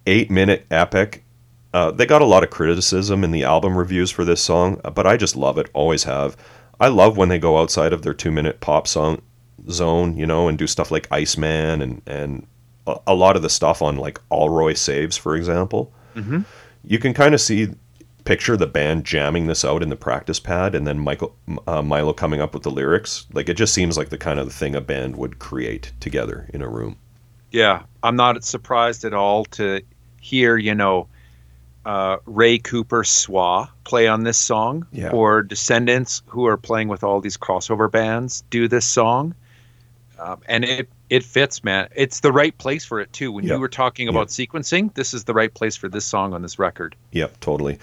Eight 0.05 0.29
minute 0.29 0.65
epic. 0.69 1.23
Uh, 1.73 1.91
they 1.91 2.05
got 2.05 2.21
a 2.21 2.25
lot 2.25 2.43
of 2.43 2.49
criticism 2.49 3.23
in 3.23 3.31
the 3.31 3.43
album 3.43 3.77
reviews 3.77 4.11
for 4.11 4.23
this 4.23 4.41
song, 4.41 4.79
but 4.93 5.07
I 5.07 5.17
just 5.17 5.35
love 5.35 5.57
it. 5.57 5.69
Always 5.73 6.03
have. 6.03 6.37
I 6.79 6.89
love 6.89 7.17
when 7.17 7.29
they 7.29 7.39
go 7.39 7.57
outside 7.57 7.93
of 7.93 8.01
their 8.01 8.13
two 8.13 8.31
minute 8.31 8.59
pop 8.59 8.87
song 8.87 9.21
zone, 9.69 10.17
you 10.17 10.25
know, 10.25 10.47
and 10.47 10.57
do 10.57 10.67
stuff 10.67 10.91
like 10.91 11.07
Iceman 11.11 11.81
and 11.81 12.01
and 12.05 12.45
a, 13.07 13.15
lot 13.15 13.35
of 13.35 13.41
the 13.41 13.49
stuff 13.49 13.81
on 13.81 13.97
like 13.97 14.19
Allroy 14.29 14.73
Saves, 14.73 15.17
for 15.17 15.35
example. 15.35 15.91
Mhm. 16.15 16.45
You 16.83 16.99
can 16.99 17.13
kind 17.15 17.33
of 17.33 17.41
see 17.41 17.69
picture 18.25 18.57
the 18.57 18.67
band 18.67 19.05
jamming 19.05 19.47
this 19.47 19.63
out 19.63 19.81
in 19.83 19.89
the 19.89 19.95
practice 19.95 20.39
pad 20.39 20.75
and 20.75 20.85
then 20.85 20.99
Michael 20.99 21.35
uh, 21.67 21.81
Milo 21.81 22.11
coming 22.11 22.41
up 22.41 22.53
with 22.53 22.63
the 22.63 22.71
lyrics. 22.71 23.25
Like 23.33 23.47
it 23.49 23.53
just 23.53 23.73
seems 23.73 23.97
like 23.97 24.09
the 24.09 24.17
kind 24.17 24.39
of 24.39 24.51
thing 24.51 24.75
a 24.75 24.81
band 24.81 25.15
would 25.15 25.39
create 25.39 25.93
together 25.99 26.47
in 26.53 26.61
a 26.61 26.67
room. 26.67 26.97
Yeah, 27.51 27.83
I'm 28.03 28.15
not 28.15 28.43
surprised 28.43 29.05
at 29.05 29.13
all 29.13 29.45
to 29.45 29.81
hear, 30.19 30.57
you 30.57 30.75
know, 30.75 31.07
uh, 31.85 32.17
Ray 32.25 32.57
Cooper 32.57 33.03
Swa 33.03 33.69
play 33.83 34.07
on 34.07 34.23
this 34.23 34.39
song, 34.39 34.87
Yeah. 34.91 35.11
or 35.11 35.43
Descendents, 35.43 36.23
who 36.25 36.47
are 36.47 36.57
playing 36.57 36.87
with 36.87 37.03
all 37.03 37.21
these 37.21 37.37
crossover 37.37 37.89
bands, 37.89 38.43
do 38.49 38.67
this 38.67 38.85
song, 38.85 39.35
um, 40.19 40.41
and 40.47 40.65
it 40.65 40.89
it 41.11 41.23
fits, 41.23 41.63
man. 41.63 41.87
It's 41.95 42.21
the 42.21 42.31
right 42.31 42.57
place 42.57 42.83
for 42.83 42.99
it 42.99 43.13
too. 43.13 43.31
When 43.31 43.45
Yeah. 43.45 43.53
you 43.53 43.59
were 43.59 43.67
talking 43.69 44.07
about 44.07 44.29
sequencing, 44.29 44.91
this 44.95 45.13
is 45.13 45.25
the 45.25 45.35
right 45.35 45.53
place 45.53 45.75
for 45.75 45.87
this 45.87 46.03
song 46.03 46.33
on 46.33 46.41
this 46.41 46.57
record. 46.57 46.95
Yep, 47.11 47.39
totally. 47.41 47.77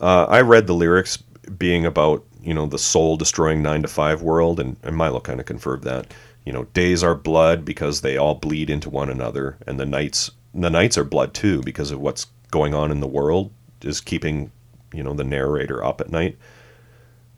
Uh, 0.00 0.26
I 0.28 0.40
read 0.40 0.66
the 0.66 0.74
lyrics 0.74 1.16
being 1.56 1.86
about 1.86 2.24
you 2.42 2.54
know 2.54 2.66
the 2.66 2.78
soul 2.78 3.16
destroying 3.16 3.62
nine 3.62 3.82
to 3.82 3.88
five 3.88 4.22
world, 4.22 4.60
and, 4.60 4.76
and 4.82 4.96
Milo 4.96 5.20
kind 5.20 5.40
of 5.40 5.46
confirmed 5.46 5.84
that. 5.84 6.12
You 6.44 6.52
know, 6.52 6.64
days 6.64 7.02
are 7.02 7.14
blood 7.14 7.64
because 7.64 8.00
they 8.00 8.16
all 8.16 8.34
bleed 8.34 8.70
into 8.70 8.88
one 8.90 9.10
another, 9.10 9.58
and 9.66 9.78
the 9.78 9.86
nights 9.86 10.30
the 10.54 10.70
nights 10.70 10.96
are 10.96 11.04
blood 11.04 11.34
too 11.34 11.62
because 11.62 11.90
of 11.90 12.00
what's 12.00 12.26
going 12.50 12.74
on 12.74 12.90
in 12.90 13.00
the 13.00 13.06
world 13.06 13.50
is 13.82 14.00
keeping 14.00 14.50
you 14.92 15.02
know 15.02 15.12
the 15.12 15.24
narrator 15.24 15.84
up 15.84 16.00
at 16.00 16.10
night. 16.10 16.38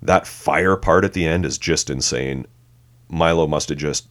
That 0.02 0.26
fire 0.26 0.76
part 0.76 1.04
at 1.04 1.12
the 1.12 1.26
end 1.26 1.44
is 1.44 1.58
just 1.58 1.90
insane. 1.90 2.46
Milo 3.08 3.46
must 3.46 3.68
have 3.68 3.78
just 3.78 4.08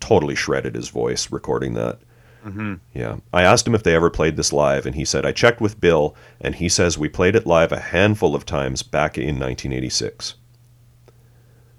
totally 0.00 0.34
shredded 0.34 0.74
his 0.74 0.88
voice 0.88 1.30
recording 1.30 1.74
that. 1.74 2.00
Hmm 2.42 2.74
Yeah. 2.94 3.16
I 3.32 3.42
asked 3.42 3.66
him 3.66 3.74
if 3.74 3.82
they 3.82 3.94
ever 3.94 4.10
played 4.10 4.36
this 4.36 4.52
live, 4.52 4.86
and 4.86 4.94
he 4.94 5.04
said, 5.04 5.26
I 5.26 5.32
checked 5.32 5.60
with 5.60 5.80
Bill, 5.80 6.14
and 6.40 6.54
he 6.54 6.68
says 6.68 6.96
we 6.98 7.08
played 7.08 7.36
it 7.36 7.46
live 7.46 7.72
a 7.72 7.80
handful 7.80 8.34
of 8.34 8.46
times 8.46 8.82
back 8.82 9.18
in 9.18 9.38
1986. 9.38 10.34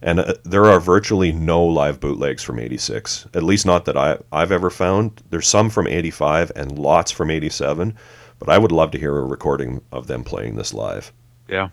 And 0.02 0.20
uh, 0.20 0.34
there 0.44 0.66
are 0.66 0.80
virtually 0.80 1.32
no 1.32 1.64
live 1.64 2.00
bootlegs 2.00 2.44
from 2.44 2.60
86, 2.60 3.28
at 3.34 3.44
least 3.44 3.66
not 3.66 3.86
that 3.86 3.98
I, 3.98 4.18
I've 4.32 4.52
ever 4.52 4.70
found. 4.70 5.22
There's 5.30 5.48
some 5.48 5.70
from 5.70 5.88
85 5.88 6.52
and 6.56 6.78
lots 6.80 7.12
from 7.12 7.30
87, 7.30 7.96
but 8.40 8.50
I 8.50 8.58
would 8.58 8.72
love 8.72 8.92
to 8.92 9.00
hear 9.00 9.16
a 9.16 9.24
recording 9.24 9.82
of 9.92 10.08
them 10.08 10.24
playing 10.24 10.56
this 10.56 10.74
live. 10.74 11.14
Yeah. 11.48 11.70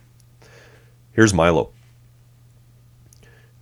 Here's 1.13 1.33
Milo. 1.33 1.71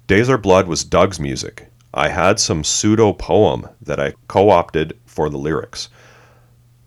Days 0.07 0.29
Are 0.29 0.39
Blood 0.39 0.67
was 0.67 0.85
Doug's 0.85 1.19
music. 1.21 1.69
I 1.97 2.09
had 2.09 2.39
some 2.39 2.63
pseudo 2.63 3.15
poem 3.15 3.69
that 3.81 3.99
I 3.99 4.15
co 4.29 4.51
opted 4.51 4.99
for 5.07 5.31
the 5.31 5.39
lyrics. 5.39 5.89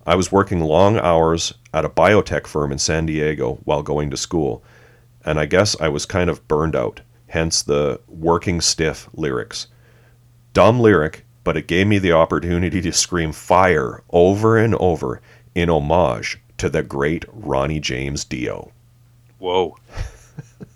I 0.06 0.16
was 0.16 0.32
working 0.32 0.62
long 0.62 0.98
hours 0.98 1.54
at 1.74 1.84
a 1.84 1.90
biotech 1.90 2.48
firm 2.48 2.72
in 2.72 2.78
San 2.78 3.08
Diego 3.08 3.56
while 3.66 3.84
going 3.84 4.12
to 4.12 4.18
school, 4.18 4.64
and 5.26 5.40
I 5.40 5.48
guess 5.48 5.76
I 5.82 5.90
was 5.90 6.06
kind 6.06 6.30
of 6.30 6.48
burned 6.48 6.76
out, 6.76 7.02
hence 7.28 7.64
the 7.64 8.00
working 8.08 8.62
stiff 8.62 9.10
lyrics. 9.14 9.68
Dumb 10.54 10.80
lyric, 10.80 11.26
but 11.44 11.58
it 11.58 11.68
gave 11.68 11.88
me 11.88 11.98
the 11.98 12.14
opportunity 12.14 12.80
to 12.80 12.94
scream 12.94 13.32
fire 13.32 14.04
over 14.12 14.58
and 14.58 14.76
over 14.76 15.22
in 15.56 15.70
homage 15.70 16.40
to 16.58 16.70
the 16.70 16.84
great 16.84 17.26
Ronnie 17.32 17.80
James 17.80 18.24
Dio 18.24 18.72
Whoa. 19.40 19.78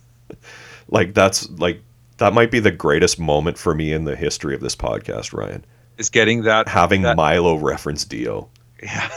like 0.87 1.13
that's 1.13 1.49
like 1.51 1.81
that 2.17 2.33
might 2.33 2.51
be 2.51 2.59
the 2.59 2.71
greatest 2.71 3.19
moment 3.19 3.57
for 3.57 3.73
me 3.73 3.91
in 3.93 4.05
the 4.05 4.15
history 4.15 4.53
of 4.55 4.61
this 4.61 4.75
podcast 4.75 5.33
ryan 5.33 5.63
Is 5.97 6.09
getting 6.09 6.43
that 6.43 6.67
having 6.67 7.01
that- 7.03 7.15
milo 7.17 7.55
reference 7.57 8.05
dio 8.05 8.49
Yeah. 8.81 9.09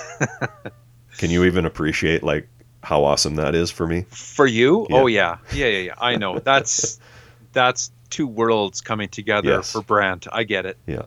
can 1.19 1.31
you 1.31 1.45
even 1.45 1.65
appreciate 1.67 2.23
like 2.23 2.49
how 2.83 3.03
awesome 3.05 3.35
that 3.37 3.55
is 3.57 3.69
for 3.71 3.85
me 3.87 4.05
for 4.11 4.47
you? 4.47 4.87
Yeah. 4.89 4.97
Oh 4.97 5.07
yeah. 5.09 5.39
Yeah, 5.53 5.67
yeah, 5.67 5.79
yeah. 5.79 5.95
I 5.99 6.15
know. 6.17 6.39
That's 6.39 7.01
that's 7.53 7.91
two 8.11 8.29
worlds 8.29 8.81
coming 8.81 9.09
together 9.09 9.49
Yes. 9.49 9.73
for 9.73 9.83
Brant. 9.83 10.29
I 10.31 10.45
get 10.45 10.67
it. 10.67 10.77
yeah 10.87 11.03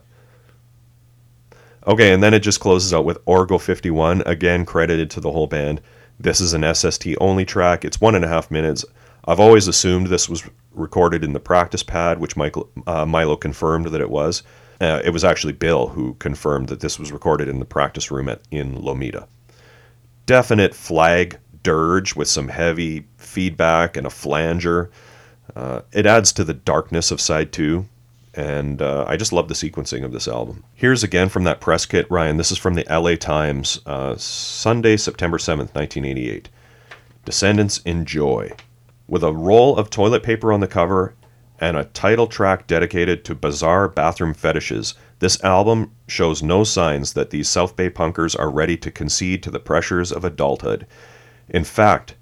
okay 1.86 2.12
and 2.12 2.22
then 2.22 2.34
it 2.34 2.40
just 2.40 2.60
closes 2.60 2.92
out 2.92 3.06
with 3.06 3.24
orgo 3.24 3.58
51 3.58 4.22
again 4.26 4.66
credited 4.66 5.08
to 5.10 5.20
the 5.20 5.32
whole 5.32 5.46
band 5.46 5.80
this 6.18 6.38
is 6.40 6.52
an 6.52 6.62
sst 6.74 7.06
only 7.20 7.46
track 7.46 7.84
it's 7.86 7.98
one 8.00 8.14
and 8.14 8.24
a 8.24 8.28
half 8.28 8.50
minutes 8.50 8.84
i've 9.24 9.40
always 9.40 9.66
assumed 9.66 10.08
this 10.08 10.28
was 10.28 10.44
recorded 10.72 11.24
in 11.24 11.32
the 11.32 11.40
practice 11.40 11.82
pad 11.82 12.18
which 12.18 12.36
michael 12.36 12.68
uh, 12.86 13.04
milo 13.04 13.36
confirmed 13.36 13.86
that 13.86 14.00
it 14.00 14.10
was 14.10 14.42
uh, 14.80 15.00
it 15.04 15.10
was 15.10 15.24
actually 15.24 15.52
bill 15.52 15.88
who 15.88 16.14
confirmed 16.14 16.68
that 16.68 16.80
this 16.80 16.98
was 16.98 17.12
recorded 17.12 17.48
in 17.48 17.58
the 17.58 17.64
practice 17.64 18.10
room 18.10 18.28
at, 18.28 18.40
in 18.50 18.74
lomita 18.76 19.26
definite 20.26 20.74
flag 20.74 21.38
dirge 21.62 22.14
with 22.14 22.28
some 22.28 22.48
heavy 22.48 23.06
feedback 23.18 23.96
and 23.96 24.06
a 24.06 24.10
flanger 24.10 24.90
uh, 25.56 25.80
it 25.92 26.06
adds 26.06 26.32
to 26.32 26.44
the 26.44 26.54
darkness 26.54 27.10
of 27.10 27.20
side 27.20 27.52
two 27.52 27.86
and 28.34 28.80
uh, 28.80 29.04
I 29.08 29.16
just 29.16 29.32
love 29.32 29.48
the 29.48 29.54
sequencing 29.54 30.04
of 30.04 30.12
this 30.12 30.28
album. 30.28 30.64
Here's 30.74 31.02
again 31.02 31.28
from 31.28 31.44
that 31.44 31.60
press 31.60 31.84
kit, 31.84 32.08
Ryan. 32.10 32.36
This 32.36 32.52
is 32.52 32.58
from 32.58 32.74
the 32.74 32.86
LA 32.88 33.16
Times, 33.16 33.80
uh, 33.86 34.16
Sunday, 34.16 34.96
September 34.96 35.38
7th, 35.38 35.74
1988. 35.74 36.48
Descendents 37.24 37.78
Enjoy. 37.78 38.52
With 39.10 39.24
a 39.24 39.32
roll 39.32 39.76
of 39.76 39.90
toilet 39.90 40.22
paper 40.22 40.52
on 40.52 40.60
the 40.60 40.68
cover 40.68 41.16
and 41.58 41.76
a 41.76 41.86
title 41.86 42.28
track 42.28 42.68
dedicated 42.68 43.24
to 43.24 43.34
bizarre 43.34 43.88
bathroom 43.88 44.34
fetishes, 44.34 44.94
this 45.18 45.42
album 45.42 45.90
shows 46.06 46.44
no 46.44 46.62
signs 46.62 47.14
that 47.14 47.30
these 47.30 47.48
South 47.48 47.74
Bay 47.74 47.90
punkers 47.90 48.38
are 48.38 48.48
ready 48.48 48.76
to 48.76 48.90
concede 48.92 49.42
to 49.42 49.50
the 49.50 49.58
pressures 49.58 50.12
of 50.12 50.24
adulthood. 50.24 50.86
In 51.48 51.64
fact, 51.64 52.14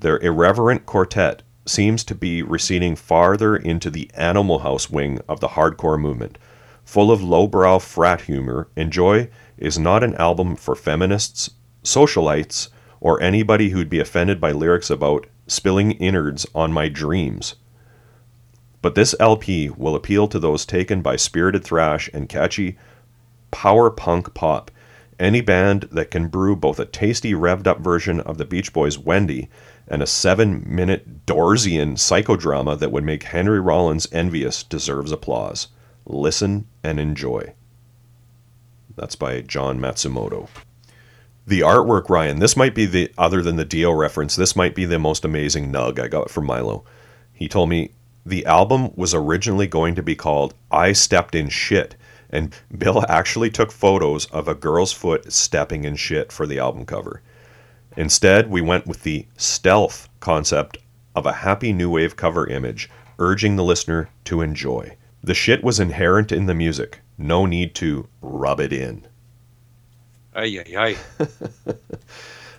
their 0.00 0.18
irreverent 0.18 0.84
quartet 0.84 1.42
seems 1.64 2.04
to 2.04 2.14
be 2.14 2.42
receding 2.42 2.96
farther 2.96 3.56
into 3.56 3.88
the 3.88 4.10
Animal 4.12 4.58
House 4.58 4.90
wing 4.90 5.20
of 5.26 5.40
the 5.40 5.48
hardcore 5.48 5.98
movement. 5.98 6.36
Full 6.84 7.10
of 7.10 7.22
lowbrow 7.22 7.78
frat 7.78 8.20
humor, 8.20 8.68
Enjoy 8.76 9.30
is 9.56 9.78
not 9.78 10.04
an 10.04 10.14
album 10.16 10.54
for 10.54 10.74
feminists, 10.74 11.52
socialites, 11.82 12.68
or 13.00 13.22
anybody 13.22 13.70
who'd 13.70 13.88
be 13.88 14.00
offended 14.00 14.38
by 14.38 14.52
lyrics 14.52 14.90
about 14.90 15.26
spilling 15.46 15.92
innards 15.92 16.46
on 16.54 16.72
my 16.72 16.88
dreams. 16.88 17.56
But 18.82 18.94
this 18.94 19.14
LP 19.18 19.70
will 19.70 19.94
appeal 19.94 20.28
to 20.28 20.38
those 20.38 20.64
taken 20.64 21.02
by 21.02 21.16
spirited 21.16 21.64
thrash 21.64 22.08
and 22.12 22.28
catchy 22.28 22.78
power 23.50 23.90
punk 23.90 24.34
pop. 24.34 24.70
Any 25.18 25.40
band 25.40 25.88
that 25.92 26.10
can 26.10 26.28
brew 26.28 26.54
both 26.54 26.78
a 26.78 26.84
tasty 26.84 27.32
revved 27.32 27.66
up 27.66 27.80
version 27.80 28.20
of 28.20 28.38
the 28.38 28.44
Beach 28.44 28.72
Boys' 28.72 28.98
Wendy 28.98 29.48
and 29.88 30.02
a 30.02 30.06
seven 30.06 30.62
minute 30.66 31.26
Doorsian 31.26 31.94
psychodrama 31.94 32.78
that 32.78 32.92
would 32.92 33.04
make 33.04 33.22
Henry 33.24 33.60
Rollins 33.60 34.06
envious 34.12 34.62
deserves 34.62 35.10
applause. 35.10 35.68
Listen 36.04 36.66
and 36.84 37.00
enjoy. 37.00 37.54
That's 38.94 39.16
by 39.16 39.40
Jon 39.40 39.78
Matsumoto. 39.78 40.48
The 41.48 41.60
artwork, 41.60 42.08
Ryan, 42.08 42.40
this 42.40 42.56
might 42.56 42.74
be 42.74 42.86
the, 42.86 43.12
other 43.16 43.40
than 43.40 43.54
the 43.54 43.64
Dio 43.64 43.92
reference, 43.92 44.34
this 44.34 44.56
might 44.56 44.74
be 44.74 44.84
the 44.84 44.98
most 44.98 45.24
amazing 45.24 45.70
nug 45.72 46.00
I 46.00 46.08
got 46.08 46.28
from 46.28 46.44
Milo. 46.44 46.84
He 47.32 47.46
told 47.46 47.68
me 47.68 47.92
the 48.24 48.44
album 48.46 48.90
was 48.96 49.14
originally 49.14 49.68
going 49.68 49.94
to 49.94 50.02
be 50.02 50.16
called 50.16 50.54
I 50.72 50.92
Stepped 50.92 51.36
in 51.36 51.48
Shit, 51.48 51.94
and 52.30 52.52
Bill 52.76 53.04
actually 53.08 53.50
took 53.50 53.70
photos 53.70 54.26
of 54.26 54.48
a 54.48 54.56
girl's 54.56 54.92
foot 54.92 55.32
stepping 55.32 55.84
in 55.84 55.94
shit 55.94 56.32
for 56.32 56.48
the 56.48 56.58
album 56.58 56.84
cover. 56.84 57.22
Instead, 57.96 58.50
we 58.50 58.60
went 58.60 58.88
with 58.88 59.04
the 59.04 59.26
stealth 59.36 60.08
concept 60.18 60.78
of 61.14 61.26
a 61.26 61.32
happy 61.32 61.72
new 61.72 61.90
wave 61.90 62.16
cover 62.16 62.48
image, 62.48 62.90
urging 63.20 63.54
the 63.54 63.62
listener 63.62 64.10
to 64.24 64.40
enjoy. 64.40 64.96
The 65.22 65.34
shit 65.34 65.62
was 65.62 65.78
inherent 65.78 66.32
in 66.32 66.46
the 66.46 66.54
music, 66.54 67.02
no 67.16 67.46
need 67.46 67.76
to 67.76 68.08
rub 68.20 68.58
it 68.58 68.72
in. 68.72 69.06
Ay, 70.36 70.60
ay, 70.66 70.76
ay. 70.76 70.96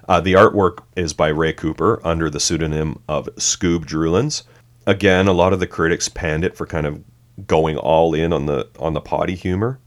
Uh, 0.09 0.21
the 0.21 0.31
artwork 0.33 0.83
is 0.95 1.11
by 1.11 1.27
Ray 1.27 1.51
Cooper 1.51 1.99
under 2.01 2.29
the 2.29 2.39
pseudonym 2.39 2.97
of 3.09 3.25
Scoob 3.35 3.83
Drulins. 3.83 4.43
Again, 4.85 5.27
a 5.27 5.33
lot 5.33 5.51
of 5.51 5.59
the 5.59 5.67
critics 5.67 6.07
panned 6.07 6.45
it 6.45 6.55
for 6.55 6.65
kind 6.65 6.85
of 6.87 7.03
going 7.45 7.75
all 7.77 8.13
in 8.13 8.31
on 8.31 8.45
the 8.45 8.69
on 8.79 8.93
the 8.93 9.01
potty 9.01 9.35
humor, 9.35 9.79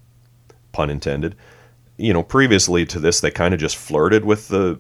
pun 0.73 0.91
intended. 0.91 1.35
you 1.97 2.13
know, 2.13 2.23
previously 2.23 2.85
to 2.87 2.99
this, 3.01 3.21
they 3.21 3.31
kind 3.31 3.55
of 3.55 3.61
just 3.61 3.77
flirted 3.77 4.25
with 4.25 4.49
the 4.49 4.79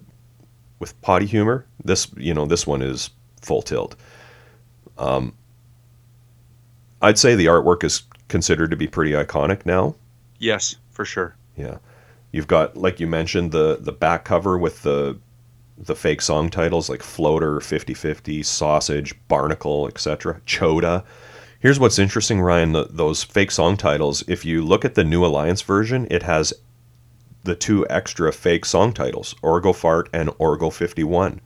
with 0.78 1.00
potty 1.02 1.26
humor. 1.26 1.66
This, 1.84 2.08
you 2.16 2.34
know, 2.34 2.46
this 2.46 2.66
one 2.66 2.82
is 2.82 3.10
full 3.42 3.62
tilt. 3.62 3.96
Um, 4.98 5.34
I'd 7.02 7.18
say 7.18 7.34
the 7.34 7.46
artwork 7.46 7.84
is 7.84 8.02
considered 8.28 8.70
to 8.70 8.76
be 8.76 8.86
pretty 8.86 9.12
iconic 9.12 9.64
now. 9.66 9.94
Yes, 10.38 10.76
for 10.90 11.04
sure. 11.06 11.34
Yeah, 11.56 11.78
you've 12.32 12.46
got 12.46 12.76
like 12.76 13.00
you 13.00 13.06
mentioned 13.06 13.52
the 13.52 13.78
the 13.80 13.92
back 13.92 14.24
cover 14.24 14.56
with 14.58 14.82
the 14.82 15.18
the 15.76 15.96
fake 15.96 16.20
song 16.20 16.50
titles 16.50 16.90
like 16.90 17.02
Floater, 17.02 17.58
50-50, 17.58 18.44
Sausage, 18.44 19.14
Barnacle, 19.28 19.88
etc. 19.88 20.40
Choda. 20.44 21.04
Here's 21.58 21.80
what's 21.80 21.98
interesting, 21.98 22.40
Ryan. 22.40 22.72
The, 22.72 22.84
those 22.90 23.24
fake 23.24 23.50
song 23.50 23.78
titles. 23.78 24.22
If 24.28 24.44
you 24.44 24.62
look 24.62 24.84
at 24.84 24.94
the 24.94 25.04
New 25.04 25.24
Alliance 25.24 25.62
version, 25.62 26.06
it 26.10 26.22
has 26.22 26.52
the 27.44 27.54
two 27.54 27.86
extra 27.88 28.32
fake 28.32 28.66
song 28.66 28.92
titles, 28.92 29.34
Orgo 29.42 29.74
Fart 29.74 30.10
and 30.12 30.28
Orgo 30.30 30.72
51. 30.72 31.40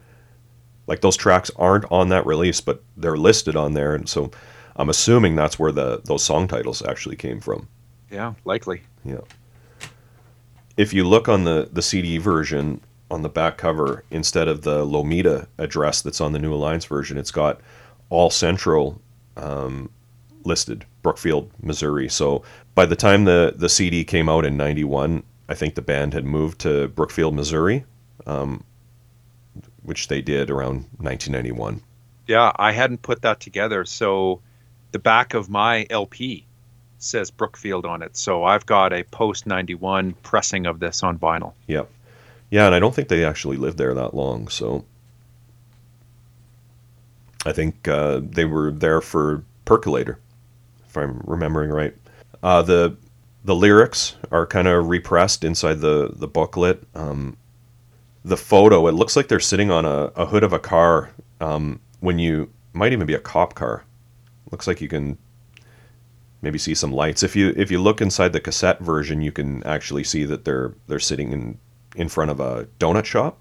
Like 0.86 1.00
those 1.00 1.16
tracks 1.16 1.50
aren't 1.56 1.90
on 1.90 2.08
that 2.08 2.26
release, 2.26 2.60
but 2.60 2.82
they're 2.96 3.16
listed 3.16 3.56
on 3.56 3.74
there, 3.74 3.94
and 3.94 4.08
so 4.08 4.30
I'm 4.76 4.88
assuming 4.88 5.36
that's 5.36 5.58
where 5.58 5.72
the 5.72 6.02
those 6.04 6.24
song 6.24 6.48
titles 6.48 6.82
actually 6.82 7.16
came 7.16 7.40
from. 7.40 7.68
Yeah, 8.10 8.34
likely. 8.44 8.82
Yeah. 9.04 9.20
If 10.76 10.92
you 10.92 11.04
look 11.04 11.28
on 11.28 11.44
the 11.44 11.68
the 11.72 11.82
CD 11.82 12.18
version 12.18 12.80
on 13.10 13.22
the 13.22 13.28
back 13.28 13.58
cover, 13.58 14.04
instead 14.10 14.48
of 14.48 14.62
the 14.62 14.84
Lomita 14.84 15.46
address 15.58 16.02
that's 16.02 16.20
on 16.20 16.32
the 16.32 16.38
New 16.38 16.52
Alliance 16.54 16.84
version, 16.84 17.16
it's 17.18 17.30
got 17.30 17.60
All 18.10 18.30
Central 18.30 19.00
um, 19.36 19.90
listed, 20.44 20.84
Brookfield, 21.02 21.50
Missouri. 21.62 22.08
So 22.08 22.42
by 22.74 22.86
the 22.86 22.96
time 22.96 23.24
the 23.24 23.54
the 23.56 23.68
CD 23.68 24.04
came 24.04 24.28
out 24.28 24.44
in 24.44 24.56
'91, 24.56 25.22
I 25.48 25.54
think 25.54 25.74
the 25.74 25.82
band 25.82 26.14
had 26.14 26.24
moved 26.24 26.60
to 26.60 26.88
Brookfield, 26.88 27.34
Missouri. 27.34 27.84
Um, 28.26 28.64
which 29.84 30.08
they 30.08 30.22
did 30.22 30.50
around 30.50 30.86
1991. 30.98 31.80
Yeah, 32.26 32.52
I 32.56 32.72
hadn't 32.72 33.02
put 33.02 33.22
that 33.22 33.40
together. 33.40 33.84
So 33.84 34.40
the 34.92 34.98
back 34.98 35.34
of 35.34 35.48
my 35.48 35.86
LP 35.90 36.46
says 37.04 37.30
Brookfield 37.30 37.86
on 37.86 38.02
it. 38.02 38.16
So 38.16 38.44
I've 38.44 38.66
got 38.66 38.92
a 38.92 39.04
post 39.04 39.46
91 39.46 40.14
pressing 40.22 40.66
of 40.66 40.80
this 40.80 41.02
on 41.02 41.18
vinyl. 41.18 41.52
Yep. 41.66 41.90
Yeah, 42.50 42.66
and 42.66 42.74
I 42.74 42.78
don't 42.78 42.94
think 42.94 43.08
they 43.08 43.24
actually 43.24 43.56
lived 43.56 43.78
there 43.78 43.94
that 43.94 44.14
long. 44.14 44.48
So 44.48 44.84
I 47.44 47.52
think 47.52 47.88
uh, 47.88 48.20
they 48.22 48.44
were 48.44 48.70
there 48.70 49.00
for 49.00 49.44
Percolator, 49.64 50.18
if 50.86 50.96
I'm 50.96 51.20
remembering 51.24 51.70
right. 51.70 51.94
Uh, 52.42 52.62
the 52.62 52.96
the 53.44 53.54
lyrics 53.54 54.16
are 54.30 54.46
kind 54.46 54.68
of 54.68 54.88
repressed 54.88 55.44
inside 55.44 55.80
the 55.80 56.12
the 56.14 56.28
booklet. 56.28 56.82
Um, 56.94 57.36
the 58.24 58.36
photo, 58.36 58.86
it 58.86 58.92
looks 58.92 59.16
like 59.16 59.28
they're 59.28 59.40
sitting 59.40 59.70
on 59.70 59.84
a, 59.84 60.12
a 60.16 60.26
hood 60.26 60.44
of 60.44 60.52
a 60.52 60.58
car. 60.58 61.10
Um, 61.40 61.80
when 62.00 62.18
you 62.18 62.50
might 62.74 62.92
even 62.92 63.06
be 63.06 63.14
a 63.14 63.20
cop 63.20 63.54
car. 63.54 63.84
Looks 64.50 64.66
like 64.66 64.80
you 64.80 64.88
can 64.88 65.16
maybe 66.44 66.58
see 66.58 66.74
some 66.74 66.92
lights. 66.92 67.22
If 67.22 67.34
you 67.34 67.52
if 67.56 67.70
you 67.70 67.80
look 67.80 68.00
inside 68.00 68.32
the 68.32 68.40
cassette 68.40 68.80
version, 68.80 69.20
you 69.20 69.32
can 69.32 69.64
actually 69.64 70.04
see 70.04 70.24
that 70.24 70.44
they're 70.44 70.74
they're 70.86 71.00
sitting 71.00 71.32
in 71.32 71.58
in 71.96 72.08
front 72.08 72.30
of 72.30 72.40
a 72.40 72.68
donut 72.78 73.04
shop. 73.04 73.38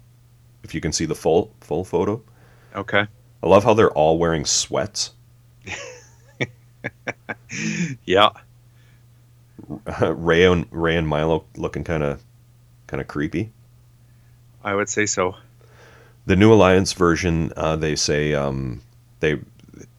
If 0.62 0.74
you 0.74 0.80
can 0.80 0.92
see 0.92 1.04
the 1.04 1.14
full 1.14 1.54
full 1.60 1.84
photo. 1.84 2.22
Okay. 2.74 3.06
I 3.42 3.46
love 3.46 3.62
how 3.62 3.74
they're 3.74 3.92
all 3.92 4.18
wearing 4.18 4.46
sweats. 4.46 5.12
yeah. 8.04 8.30
Ray 10.00 10.44
and 10.44 10.66
Ray 10.70 10.96
and 10.96 11.06
Milo 11.06 11.44
looking 11.56 11.84
kind 11.84 12.02
of 12.02 12.22
kind 12.86 13.00
of 13.00 13.06
creepy. 13.06 13.52
I 14.62 14.74
would 14.74 14.88
say 14.88 15.06
so. 15.06 15.36
The 16.26 16.36
New 16.36 16.52
Alliance 16.52 16.94
version, 16.94 17.52
uh, 17.54 17.76
they 17.76 17.96
say 17.96 18.32
um, 18.32 18.80
they 19.20 19.40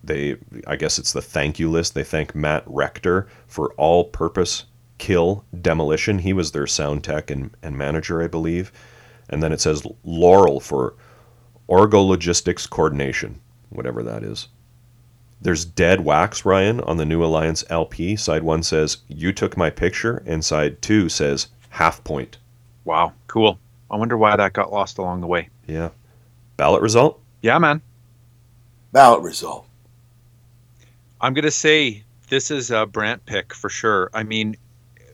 they 0.05 0.37
I 0.67 0.75
guess 0.75 0.99
it's 0.99 1.13
the 1.13 1.21
thank 1.21 1.59
you 1.59 1.69
list. 1.69 1.93
They 1.93 2.03
thank 2.03 2.35
Matt 2.35 2.63
Rector 2.65 3.27
for 3.47 3.73
all-purpose 3.73 4.65
kill 4.97 5.43
demolition. 5.61 6.19
He 6.19 6.33
was 6.33 6.51
their 6.51 6.67
sound 6.67 7.03
tech 7.03 7.29
and, 7.29 7.51
and 7.61 7.77
manager, 7.77 8.21
I 8.21 8.27
believe. 8.27 8.71
And 9.29 9.41
then 9.41 9.51
it 9.51 9.59
says 9.59 9.85
Laurel 10.03 10.59
for 10.59 10.95
Orgo 11.67 12.07
Logistics 12.07 12.67
Coordination, 12.67 13.41
whatever 13.69 14.03
that 14.03 14.23
is. 14.23 14.47
There's 15.41 15.65
dead 15.65 16.01
wax, 16.01 16.45
Ryan, 16.45 16.79
on 16.81 16.97
the 16.97 17.05
New 17.05 17.23
Alliance 17.23 17.63
LP. 17.69 18.15
Side 18.15 18.43
one 18.43 18.63
says, 18.63 18.97
You 19.07 19.31
took 19.33 19.57
my 19.57 19.69
picture, 19.69 20.23
and 20.25 20.43
side 20.45 20.81
two 20.81 21.09
says, 21.09 21.47
Half 21.69 22.03
point. 22.03 22.37
Wow, 22.85 23.13
cool. 23.27 23.59
I 23.91 23.97
wonder 23.97 24.17
why 24.17 24.35
that 24.35 24.53
got 24.53 24.71
lost 24.71 24.97
along 24.97 25.21
the 25.21 25.27
way. 25.27 25.49
Yeah. 25.67 25.89
Ballot 26.57 26.81
result? 26.81 27.19
Yeah, 27.41 27.57
man. 27.57 27.81
Ballot 28.91 29.21
result. 29.21 29.64
I'm 31.25 31.33
going 31.33 31.41
to 31.41 31.49
say 31.49 32.03
this 32.29 32.51
is 32.51 32.69
a 32.69 32.85
Brant 32.85 33.25
pick 33.25 33.51
for 33.51 33.67
sure. 33.67 34.11
I 34.13 34.21
mean, 34.21 34.57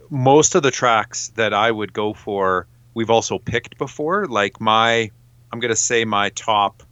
most 0.09 0.55
of 0.55 0.61
the 0.61 0.69
tracks 0.69 1.29
that 1.35 1.53
I 1.53 1.71
would 1.71 1.93
go 1.93 2.13
for, 2.13 2.67
we've 2.93 3.09
also 3.09 3.39
picked 3.39 3.77
before. 3.77 4.25
Like 4.25 4.59
my, 4.59 5.09
I'm 5.53 5.61
going 5.61 5.69
to 5.69 5.75
say 5.77 6.03
my 6.03 6.27
top 6.31 6.83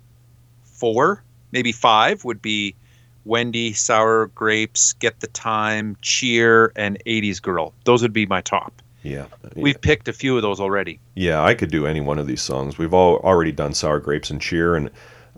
four, 0.63 1.21
maybe 1.51 1.73
five 1.73 2.23
would 2.23 2.41
be 2.41 2.77
Wendy, 3.25 3.73
Sour 3.73 4.27
Grapes, 4.27 4.93
Get 4.93 5.19
the 5.19 5.27
Time, 5.27 5.97
Cheer, 6.01 6.71
and 6.77 6.97
80s 7.05 7.41
Girl. 7.41 7.73
Those 7.83 8.01
would 8.01 8.13
be 8.13 8.25
my 8.25 8.39
top. 8.39 8.81
Yeah. 9.03 9.25
We've 9.53 9.81
picked 9.81 10.07
a 10.07 10.13
few 10.13 10.37
of 10.37 10.43
those 10.43 10.61
already. 10.61 11.01
Yeah, 11.15 11.43
I 11.43 11.55
could 11.55 11.71
do 11.71 11.85
any 11.85 11.99
one 11.99 12.19
of 12.19 12.27
these 12.27 12.41
songs. 12.41 12.77
We've 12.77 12.93
all 12.93 13.17
already 13.17 13.51
done 13.51 13.73
Sour 13.73 13.99
Grapes 13.99 14.29
and 14.29 14.39
Cheer, 14.39 14.77
and 14.77 14.89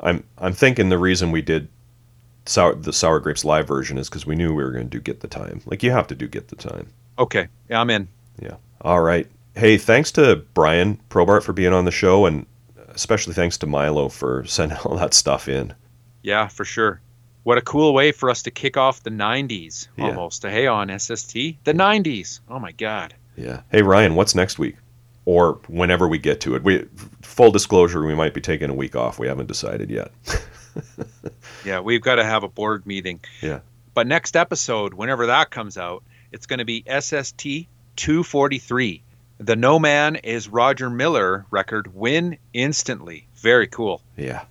I'm 0.02 0.24
I'm 0.38 0.54
thinking 0.54 0.90
the 0.90 1.00
reason 1.00 1.32
we 1.32 1.42
did 1.42 1.68
sour 2.46 2.76
the 2.76 2.94
Sour 2.94 3.20
Grapes 3.20 3.46
live 3.46 3.68
version 3.68 3.98
is 3.98 4.10
because 4.10 4.26
we 4.26 4.36
knew 4.36 4.54
we 4.54 4.64
were 4.64 4.72
going 4.72 4.86
to 4.86 4.90
do 4.90 5.00
Get 5.00 5.20
the 5.22 5.28
Time. 5.28 5.62
Like 5.66 5.84
you 5.84 5.92
have 5.92 6.08
to 6.08 6.16
do 6.16 6.28
Get 6.28 6.48
the 6.50 6.56
Time. 6.56 6.88
Okay, 7.20 7.48
yeah, 7.70 7.80
I'm 7.82 7.90
in. 7.90 8.08
Yeah. 8.42 8.56
All 8.82 9.02
right. 9.02 9.28
Hey, 9.56 9.78
thanks 9.78 10.12
to 10.14 10.38
Brian 10.54 11.00
Probart 11.10 11.44
for 11.44 11.54
being 11.54 11.74
on 11.74 11.86
the 11.86 11.92
show, 11.92 12.26
and 12.26 12.46
especially 12.90 13.34
thanks 13.34 13.58
to 13.60 13.68
Milo 13.68 14.10
for 14.10 14.46
sending 14.48 14.78
all 14.80 14.96
that 14.98 15.14
stuff 15.14 15.48
in. 15.48 15.74
Yeah, 16.24 16.48
for 16.48 16.66
sure. 16.66 17.02
What 17.44 17.58
a 17.58 17.62
cool 17.62 17.94
way 17.94 18.12
for 18.12 18.30
us 18.30 18.44
to 18.44 18.52
kick 18.52 18.78
off 18.78 19.02
the 19.04 19.10
90s 19.10 19.88
Yeah. 19.98 20.06
almost. 20.10 20.44
Hey, 20.44 20.68
on 20.68 20.90
SST, 20.90 21.34
the 21.64 21.74
90s. 21.74 22.40
Oh 22.50 22.60
my 22.60 22.72
God. 22.72 23.16
Yeah. 23.36 23.62
Hey 23.72 23.82
Ryan, 23.82 24.14
what's 24.16 24.36
next 24.36 24.60
week? 24.60 24.76
Or 25.26 25.60
whenever 25.68 26.08
we 26.08 26.18
get 26.20 26.40
to 26.42 26.56
it. 26.56 26.64
We 26.64 26.86
full 27.24 27.50
disclosure, 27.52 28.06
we 28.06 28.14
might 28.16 28.34
be 28.36 28.42
taking 28.42 28.70
a 28.70 28.74
week 28.76 28.96
off. 28.96 29.18
We 29.20 29.28
haven't 29.28 29.48
decided 29.48 29.90
yet. 29.90 30.12
Yeah, 31.66 31.82
we've 31.82 32.02
got 32.02 32.16
to 32.16 32.24
have 32.24 32.44
a 32.44 32.48
board 32.48 32.86
meeting. 32.86 33.20
Yeah. 33.42 33.60
But 33.94 34.08
next 34.08 34.36
episode, 34.36 34.94
whenever 34.94 35.28
that 35.28 35.50
comes 35.50 35.78
out, 35.78 36.04
it's 36.32 36.46
going 36.46 36.60
to 36.60 36.66
be 36.66 36.84
SST 36.88 37.68
243. 37.96 39.04
The 39.40 39.56
No 39.56 39.80
Man 39.80 40.18
is 40.18 40.48
Roger 40.48 40.90
Miller 40.90 41.46
record 41.52 41.94
Win 41.96 42.38
Instantly. 42.54 43.28
Very 43.36 43.68
cool. 43.68 44.02
Yeah. 44.16 44.46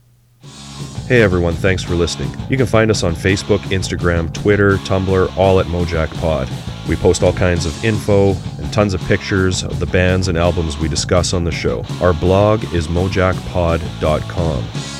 Hey 1.07 1.23
everyone, 1.23 1.55
thanks 1.55 1.83
for 1.83 1.95
listening. 1.95 2.31
You 2.49 2.57
can 2.57 2.67
find 2.67 2.91
us 2.91 3.03
on 3.03 3.15
Facebook, 3.15 3.59
Instagram, 3.71 4.33
Twitter, 4.33 4.77
Tumblr, 4.79 5.37
all 5.37 5.59
at 5.59 5.67
Mojack 5.67 6.09
Pod. 6.21 6.49
We 6.89 6.97
post 6.97 7.23
all 7.23 7.33
kinds 7.33 7.67
of 7.67 7.85
info 7.85 8.35
and 8.59 8.73
tons 8.73 8.95
of 8.95 9.01
pictures 9.03 9.65
of 9.65 9.81
the 9.81 9.87
bands 9.87 10.29
and 10.29 10.39
albums 10.39 10.79
we 10.79 10.89
discuss 10.89 11.33
on 11.33 11.45
the 11.45 11.51
show. 11.51 11.85
Our 12.01 12.13
blog 12.13 12.63
is 12.73 12.87
mojackpod.com. 12.87 15.00